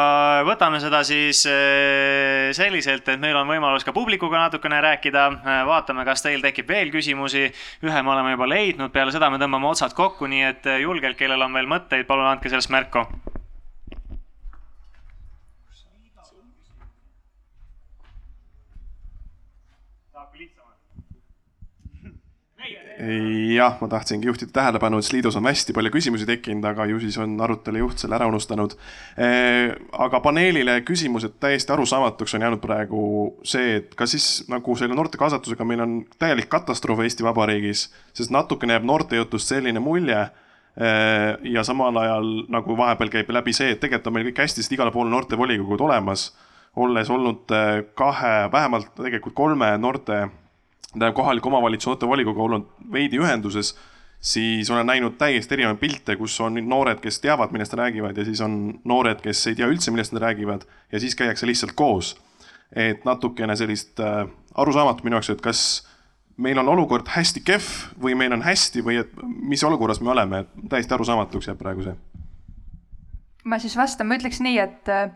võtame 0.46 0.80
seda 0.84 1.02
siis 1.08 1.42
eh, 1.50 2.52
selliselt, 2.56 3.08
et 3.10 3.22
meil 3.22 3.38
on 3.40 3.50
võimalus 3.50 3.86
ka 3.86 3.94
publikuga 3.96 4.46
natukene 4.46 4.82
rääkida. 4.86 5.26
Eh, 5.36 5.62
vaatame, 5.70 6.06
kas 6.08 6.26
teil 6.26 6.44
tekib 6.46 6.70
veel 6.70 6.94
küsimusi. 6.94 7.48
ühe 7.86 8.04
me 8.04 8.14
oleme 8.14 8.36
juba 8.36 8.50
leidnud, 8.50 8.94
peale 8.94 9.16
seda 9.16 9.32
me 9.32 9.42
tõmbame 9.42 9.72
otsad 9.72 9.98
kokku, 9.98 10.30
nii 10.30 10.44
et 10.52 10.70
eh, 10.70 10.84
julgelt, 10.86 11.18
kellel 11.18 11.42
on 11.42 11.58
veel 11.58 11.72
mõtteid, 11.72 12.06
palun 12.10 12.30
andke 12.30 12.52
sellest 12.52 12.74
märku 12.74 13.08
jah, 23.56 23.76
ma 23.82 23.88
tahtsingi 23.92 24.28
juhtida 24.28 24.52
tähelepanu, 24.56 25.00
et 25.00 25.08
Sliidus 25.08 25.36
on 25.40 25.46
hästi 25.46 25.74
palju 25.76 25.92
küsimusi 25.94 26.28
tekkinud, 26.28 26.66
aga 26.66 26.86
ju 26.90 27.00
siis 27.04 27.18
on 27.22 27.36
arutelu 27.42 27.82
juht 27.84 28.02
selle 28.02 28.18
ära 28.18 28.28
unustanud. 28.30 28.76
aga 30.06 30.20
paneelile 30.24 30.80
küsimused 30.88 31.38
täiesti 31.40 31.74
arusaamatuks 31.74 32.36
on 32.36 32.46
jäänud 32.46 32.62
praegu 32.62 33.02
see, 33.44 33.76
et 33.82 33.96
kas 33.96 34.16
siis 34.16 34.30
nagu 34.50 34.76
selle 34.76 34.96
noorte 34.96 35.18
kaasatusega 35.18 35.66
meil 35.66 35.84
on 35.86 36.00
täielik 36.20 36.50
katastroof 36.50 37.04
Eesti 37.04 37.24
Vabariigis, 37.24 37.90
sest 38.14 38.34
natukene 38.34 38.78
jääb 38.78 38.88
noortejutust 38.88 39.54
selline 39.54 39.80
mulje 39.80 40.26
ja 41.56 41.64
samal 41.64 41.98
ajal 41.98 42.32
nagu 42.52 42.78
vahepeal 42.78 43.10
käib 43.10 43.30
läbi 43.32 43.54
see, 43.54 43.72
et 43.72 43.80
tegelikult 43.80 44.08
on 44.12 44.18
meil 44.18 44.30
kõik 44.30 44.42
hästi, 44.44 44.64
sest 44.64 44.74
igal 44.76 44.92
pool 44.92 45.12
noortevolikogud 45.12 45.82
olemas. 45.82 46.34
olles 46.76 47.10
olnud 47.10 47.52
kahe, 47.96 48.52
vähemalt 48.52 48.90
tegelikult 48.96 49.34
kolme 49.34 49.78
noorte 49.78 50.28
tähendab 51.00 51.16
kohaliku 51.16 51.52
omavalitsuse 51.52 51.92
noortevolikogu 51.92 52.44
olnud 52.44 52.68
veidi 52.92 53.20
ühenduses, 53.20 53.76
siis 54.20 54.70
olen 54.72 54.88
näinud 54.88 55.18
täiesti 55.18 55.54
erinevaid 55.54 55.80
pilte, 55.80 56.16
kus 56.16 56.38
on 56.42 56.58
noored, 56.70 57.02
kes 57.04 57.20
teavad, 57.22 57.52
millest 57.52 57.74
räägivad 57.74 58.18
ja 58.18 58.26
siis 58.26 58.42
on 58.42 58.80
noored, 58.84 59.22
kes 59.22 59.48
ei 59.48 59.56
tea 59.56 59.68
üldse, 59.70 59.92
millest 59.92 60.16
nad 60.16 60.24
räägivad 60.24 60.66
ja 60.92 61.00
siis 61.00 61.16
käiakse 61.16 61.48
lihtsalt 61.48 61.76
koos. 61.76 62.16
et 62.76 63.06
natukene 63.06 63.56
sellist 63.56 64.00
äh, 64.00 64.28
arusaamatu 64.56 65.04
minu 65.04 65.16
jaoks, 65.16 65.30
et 65.30 65.42
kas 65.42 65.60
meil 66.38 66.58
on 66.60 66.68
olukord 66.68 67.08
hästi 67.08 67.44
kehv 67.46 67.68
või 68.02 68.16
meil 68.18 68.34
on 68.34 68.42
hästi 68.44 68.82
või 68.84 68.98
et 69.04 69.12
mis 69.24 69.64
olukorras 69.64 70.02
me 70.02 70.10
oleme, 70.12 70.46
täiesti 70.70 70.94
arusaamatuks 70.94 71.48
jääb 71.48 71.62
praegu 71.62 71.86
see. 71.86 71.96
ma 73.44 73.60
siis 73.60 73.78
vastan, 73.78 74.08
ma 74.08 74.18
ütleks 74.18 74.42
nii, 74.42 74.58
et 74.60 74.90
äh, 74.90 75.12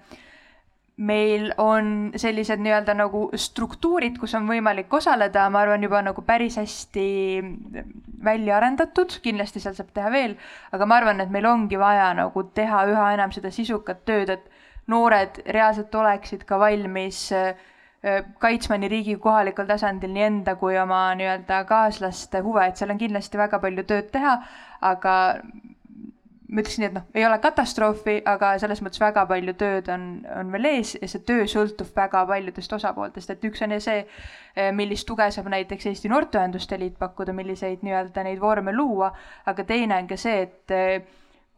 meil 0.99 1.53
on 1.57 2.11
sellised 2.19 2.59
nii-öelda 2.59 2.93
nagu 2.99 3.29
struktuurid, 3.39 4.17
kus 4.19 4.33
on 4.35 4.49
võimalik 4.49 4.91
osaleda, 4.93 5.45
ma 5.53 5.63
arvan, 5.63 5.83
juba 5.85 6.01
nagu 6.03 6.23
päris 6.27 6.57
hästi 6.59 7.05
välja 8.23 8.57
arendatud, 8.57 9.15
kindlasti 9.23 9.63
seal 9.63 9.77
saab 9.77 9.93
teha 9.95 10.11
veel, 10.11 10.35
aga 10.75 10.87
ma 10.89 10.99
arvan, 10.99 11.23
et 11.23 11.31
meil 11.31 11.47
ongi 11.47 11.79
vaja 11.79 12.11
nagu 12.17 12.43
teha 12.55 12.83
üha 12.91 13.07
enam 13.15 13.31
seda 13.31 13.51
sisukat 13.55 14.03
tööd, 14.09 14.33
et 14.35 14.91
noored 14.91 15.39
reaalselt 15.47 15.95
oleksid 15.95 16.43
ka 16.49 16.59
valmis 16.59 17.29
kaitsma 18.39 18.77
nii 18.79 18.91
riigi 18.91 19.15
kui 19.15 19.23
kohalikul 19.27 19.67
tasandil 19.67 20.11
nii 20.15 20.25
enda 20.25 20.55
kui 20.59 20.77
oma 20.79 21.01
nii-öelda 21.19 21.63
kaaslaste 21.67 22.43
huve, 22.43 22.67
et 22.67 22.79
seal 22.79 22.91
on 22.93 22.99
kindlasti 22.99 23.39
väga 23.39 23.59
palju 23.59 23.83
tööd 23.87 24.07
teha, 24.13 24.37
aga 24.91 25.15
ma 26.49 26.63
ütleks 26.63 26.79
nii, 26.81 26.87
et 26.89 26.95
noh, 26.95 27.05
ei 27.13 27.25
ole 27.27 27.37
katastroofi, 27.43 28.15
aga 28.29 28.55
selles 28.61 28.81
mõttes 28.81 29.01
väga 29.01 29.25
palju 29.29 29.53
tööd 29.59 29.89
on, 29.93 30.05
on 30.33 30.49
veel 30.53 30.69
ees 30.71 30.95
ja 30.97 31.09
see 31.11 31.21
töö 31.27 31.45
sõltub 31.49 31.91
väga 31.95 32.23
paljudest 32.29 32.73
osapooltest, 32.79 33.33
et 33.35 33.45
üks 33.45 33.61
on 33.65 33.75
ju 33.75 33.81
see, 33.85 33.99
eh, 34.55 34.71
millist 34.75 35.05
tuge 35.09 35.29
saab 35.35 35.51
näiteks 35.53 35.91
Eesti 35.91 36.09
Noorteühenduste 36.09 36.79
Liit 36.81 36.97
pakkuda, 37.01 37.35
milliseid 37.37 37.85
nii-öelda 37.85 38.25
neid 38.25 38.41
vorme 38.41 38.73
luua, 38.73 39.11
aga 39.51 39.65
teine 39.69 39.99
on 40.01 40.09
ka 40.09 40.17
see, 40.17 40.47
et 40.47 40.73
eh, 40.73 41.05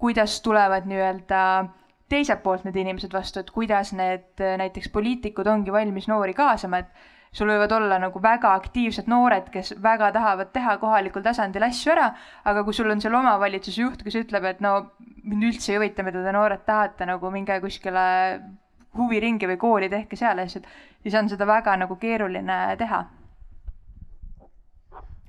kuidas 0.01 0.41
tulevad 0.43 0.89
nii-öelda 0.91 1.41
teiselt 2.11 2.43
poolt 2.43 2.67
need 2.67 2.75
inimesed 2.83 3.13
vastu, 3.15 3.39
et 3.39 3.55
kuidas 3.55 3.93
need 3.95 4.43
eh, 4.43 4.57
näiteks 4.59 4.91
poliitikud 4.91 5.47
ongi 5.47 5.71
valmis 5.71 6.11
noori 6.11 6.35
kaasama, 6.35 6.83
et 6.83 7.10
sul 7.31 7.47
võivad 7.47 7.71
olla 7.71 7.97
nagu 8.01 8.19
väga 8.21 8.53
aktiivsed 8.59 9.07
noored, 9.11 9.47
kes 9.53 9.75
väga 9.83 10.11
tahavad 10.11 10.51
teha 10.51 10.75
kohalikul 10.81 11.23
tasandil 11.23 11.63
asju 11.63 11.93
ära, 11.93 12.09
aga 12.43 12.63
kui 12.67 12.75
sul 12.75 12.91
on 12.91 13.01
seal 13.03 13.15
omavalitsuse 13.15 13.85
juht, 13.85 14.03
kes 14.03 14.17
ütleb, 14.23 14.47
et 14.49 14.59
no 14.63 14.73
mind 15.23 15.47
üldse 15.51 15.71
ei 15.71 15.79
huvita, 15.79 16.03
mida 16.03 16.23
te 16.25 16.33
noored 16.35 16.65
tahate, 16.67 17.07
nagu 17.07 17.31
minge 17.31 17.59
kuskile 17.63 18.03
huviringi 18.99 19.47
või 19.47 19.61
kooli, 19.61 19.89
tehke 19.91 20.19
seal 20.19 20.43
asjad, 20.43 20.67
siis 21.03 21.15
on 21.15 21.31
seda 21.31 21.47
väga 21.47 21.77
nagu 21.79 21.95
keeruline 22.01 22.59
teha. 22.81 23.05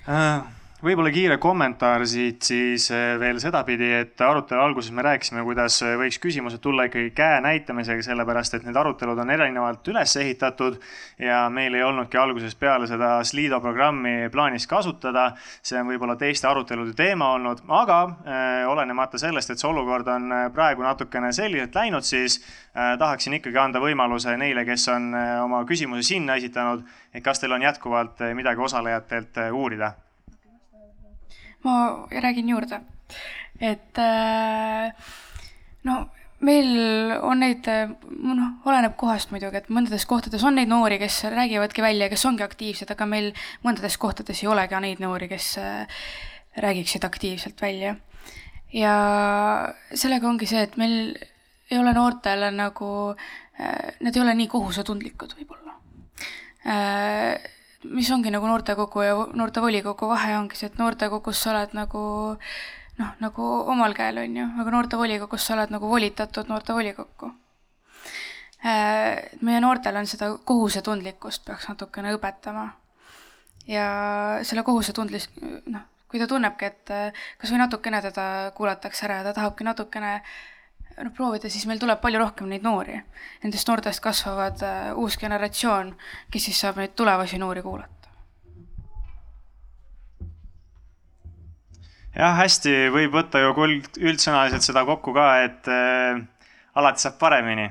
Äh 0.09 0.62
võib-olla 0.83 1.13
kiire 1.15 1.37
kommentaar 1.39 2.03
siit 2.11 2.43
siis 2.43 2.89
eh, 2.91 3.15
veel 3.21 3.39
sedapidi, 3.43 3.87
et 4.01 4.21
arutelu 4.21 4.61
alguses 4.65 4.91
me 4.95 5.05
rääkisime, 5.07 5.45
kuidas 5.47 5.79
eh, 5.87 5.95
võiks 5.99 6.19
küsimused 6.23 6.63
tulla 6.63 6.89
ikkagi 6.89 7.13
käe 7.15 7.39
näitamisega, 7.45 8.03
sellepärast 8.03 8.59
et 8.59 8.67
need 8.67 8.79
arutelud 8.79 9.21
on 9.23 9.31
erinevalt 9.31 9.93
üles 9.93 10.17
ehitatud 10.19 10.81
ja 11.23 11.45
meil 11.55 11.79
ei 11.79 11.87
olnudki 11.87 12.19
algusest 12.19 12.59
peale 12.59 12.91
seda 12.91 13.15
Slido 13.27 13.61
programmi 13.63 14.29
plaanis 14.33 14.67
kasutada. 14.67 15.31
see 15.63 15.79
on 15.79 15.87
võib-olla 15.87 16.17
teiste 16.19 16.51
arutelude 16.51 16.97
teema 16.99 17.31
olnud, 17.37 17.63
aga 17.69 18.03
äh, 18.03 18.69
olenemata 18.69 19.19
sellest, 19.23 19.51
et 19.51 19.63
see 19.63 19.71
olukord 19.71 20.09
on 20.11 20.31
praegu 20.55 20.83
natukene 20.83 21.33
selliselt 21.33 21.75
läinud, 21.79 22.03
siis 22.03 22.41
äh, 22.75 22.97
tahaksin 22.99 23.39
ikkagi 23.39 23.59
anda 23.59 23.81
võimaluse 23.81 24.35
neile, 24.37 24.67
kes 24.67 24.89
on 24.91 25.13
äh, 25.15 25.37
oma 25.45 25.63
küsimuse 25.69 26.03
sinna 26.15 26.41
esitanud, 26.43 26.83
et 27.15 27.23
kas 27.23 27.39
teil 27.39 27.55
on 27.55 27.63
jätkuvalt 27.63 28.25
midagi 28.35 28.61
osalejatelt 28.67 29.47
uurida 29.53 29.95
ma 31.65 31.77
räägin 32.11 32.49
juurde, 32.49 32.81
et 33.61 33.99
äh, 33.99 34.93
no 35.87 36.03
meil 36.43 37.13
on 37.23 37.39
neid, 37.39 37.69
noh, 38.11 38.57
oleneb 38.67 38.97
kohast 38.99 39.31
muidugi, 39.31 39.61
et 39.61 39.71
mõndades 39.71 40.07
kohtades 40.11 40.43
on 40.43 40.57
neid 40.59 40.71
noori, 40.71 40.99
kes 40.99 41.21
räägivadki 41.31 41.85
välja, 41.85 42.09
kes 42.11 42.27
ongi 42.27 42.43
aktiivsed, 42.43 42.91
aga 42.91 43.07
meil 43.07 43.31
mõndades 43.63 43.95
kohtades 44.03 44.43
ei 44.43 44.51
ole 44.51 44.67
ka 44.71 44.81
neid 44.83 45.03
noori, 45.03 45.31
kes 45.31 45.53
äh, 45.63 46.03
räägiksid 46.63 47.07
aktiivselt 47.07 47.63
välja. 47.63 47.97
ja 48.73 48.95
sellega 49.95 50.29
ongi 50.29 50.47
see, 50.49 50.63
et 50.67 50.77
meil 50.81 51.15
ei 51.71 51.79
ole 51.79 51.93
noortele 51.93 52.51
nagu, 52.53 53.15
need 54.01 54.17
ei 54.17 54.23
ole 54.23 54.35
nii 54.37 54.49
kohusetundlikud 54.53 55.35
võib-olla. 55.39 55.77
Mis 57.91 58.11
ongi 58.15 58.31
nagu 58.31 58.47
noortekogu 58.47 59.03
ja 59.03 59.15
noortevolikogu 59.35 60.09
vahe 60.09 60.37
ongi 60.39 60.59
see, 60.59 60.71
et 60.71 60.79
noortekogus 60.79 61.43
sa 61.43 61.53
oled 61.53 61.75
nagu 61.77 62.03
noh, 62.99 63.15
nagu 63.23 63.49
omal 63.73 63.95
käel, 63.97 64.21
on 64.23 64.37
ju, 64.37 64.49
aga 64.63 64.75
noortevolikogus 64.77 65.47
sa 65.47 65.57
oled 65.57 65.73
nagu 65.75 65.89
volitatud 65.89 66.51
noortevolikokku. 66.51 67.33
meie 69.43 69.61
noortel 69.61 69.97
on 69.99 70.07
seda 70.07 70.29
kohusetundlikkust 70.45 71.45
peaks 71.45 71.69
natukene 71.69 72.15
õpetama. 72.15 72.69
ja 73.67 73.87
selle 74.43 74.63
kohusetundlis-, 74.67 75.31
noh, 75.67 75.83
kui 76.09 76.21
ta 76.21 76.27
tunnebki, 76.31 76.65
et 76.65 76.91
kas 77.39 77.51
või 77.51 77.63
natukene 77.65 78.03
teda 78.03 78.53
kuulatakse 78.55 79.07
ära 79.07 79.21
ja 79.21 79.29
ta 79.29 79.35
tahabki 79.41 79.65
natukene 79.65 80.21
noh, 81.07 81.15
proovida, 81.17 81.51
siis 81.51 81.67
meil 81.67 81.81
tuleb 81.83 82.01
palju 82.03 82.21
rohkem 82.21 82.49
neid 82.51 82.65
noori. 82.67 82.99
Nendest 83.43 83.69
noortest 83.69 84.03
kasvavad 84.05 84.63
uh, 84.63 85.01
uus 85.03 85.19
generatsioon, 85.21 85.95
kes 86.33 86.49
siis 86.49 86.63
saab 86.65 86.81
neid 86.83 86.97
tulevasi 86.99 87.41
noori 87.43 87.65
kuulata. 87.65 87.91
jah, 92.13 92.35
hästi, 92.37 92.73
võib 92.93 93.15
võtta 93.17 93.41
ju 93.41 93.53
üldsõnaliselt 93.57 94.65
seda 94.67 94.85
kokku 94.85 95.15
ka, 95.17 95.29
et 95.47 95.69
äh, 95.73 96.21
alati 96.77 97.07
saab 97.07 97.17
paremini 97.21 97.71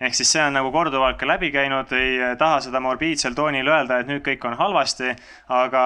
ehk 0.00 0.14
siis 0.18 0.32
see 0.34 0.42
on 0.42 0.56
nagu 0.56 0.72
korduvalt 0.74 1.16
ka 1.20 1.26
läbi 1.28 1.52
käinud, 1.54 1.92
ei 1.94 2.16
taha 2.38 2.58
seda 2.64 2.80
morbiidsel 2.82 3.34
toonil 3.38 3.68
öelda, 3.70 4.00
et 4.02 4.08
nüüd 4.10 4.24
kõik 4.26 4.42
on 4.48 4.56
halvasti, 4.58 5.12
aga 5.54 5.82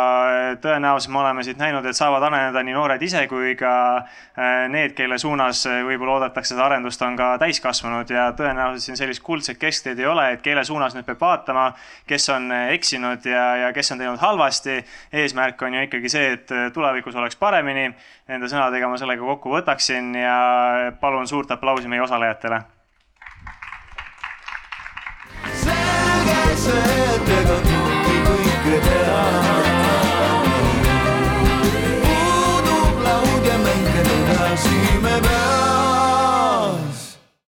tõenäoliselt 0.64 1.12
me 1.12 1.20
oleme 1.20 1.44
siit 1.44 1.60
näinud, 1.60 1.84
et 1.84 1.96
saavad 1.96 2.24
areneda 2.24 2.62
nii 2.64 2.76
noored 2.76 3.04
ise 3.04 3.26
kui 3.28 3.52
ka 3.60 3.72
äh, 3.98 4.64
need, 4.72 4.94
kelle 4.96 5.18
suunas 5.20 5.60
võib-olla 5.68 6.14
oodatakse 6.16 6.54
seda 6.54 6.64
arendust, 6.70 7.04
on 7.04 7.18
ka 7.20 7.34
täiskasvanud 7.42 8.08
ja 8.14 8.30
tõenäoliselt 8.38 8.86
siin 8.88 9.00
sellist 9.02 9.22
kuldset 9.26 9.60
keskteed 9.60 10.00
ei 10.00 10.08
ole, 10.08 10.24
et 10.32 10.42
kelle 10.44 10.64
suunas 10.64 10.96
nüüd 10.96 11.04
peab 11.10 11.20
vaatama, 11.26 11.68
kes 12.08 12.30
on 12.32 12.48
eksinud 12.78 13.28
ja, 13.28 13.44
ja 13.66 13.74
kes 13.76 13.92
on 13.92 14.00
teinud 14.00 14.24
halvasti. 14.24 14.80
eesmärk 15.12 15.62
on 15.62 15.74
ju 15.74 15.84
ikkagi 15.84 16.08
see, 16.08 16.32
et 16.38 16.56
tulevikus 16.72 17.16
oleks 17.16 17.36
paremini. 17.36 17.90
Nende 18.28 18.48
sõnadega 18.48 18.88
ma 18.88 18.96
sellega 19.00 19.24
kokku 19.24 19.52
võtaksin 19.52 20.10
ja 20.16 20.40
palun 21.00 21.28
suurt 21.28 21.50
aplausi 21.52 21.88
meie 21.88 22.02
osalejatele 22.02 22.77
say. 26.58 27.07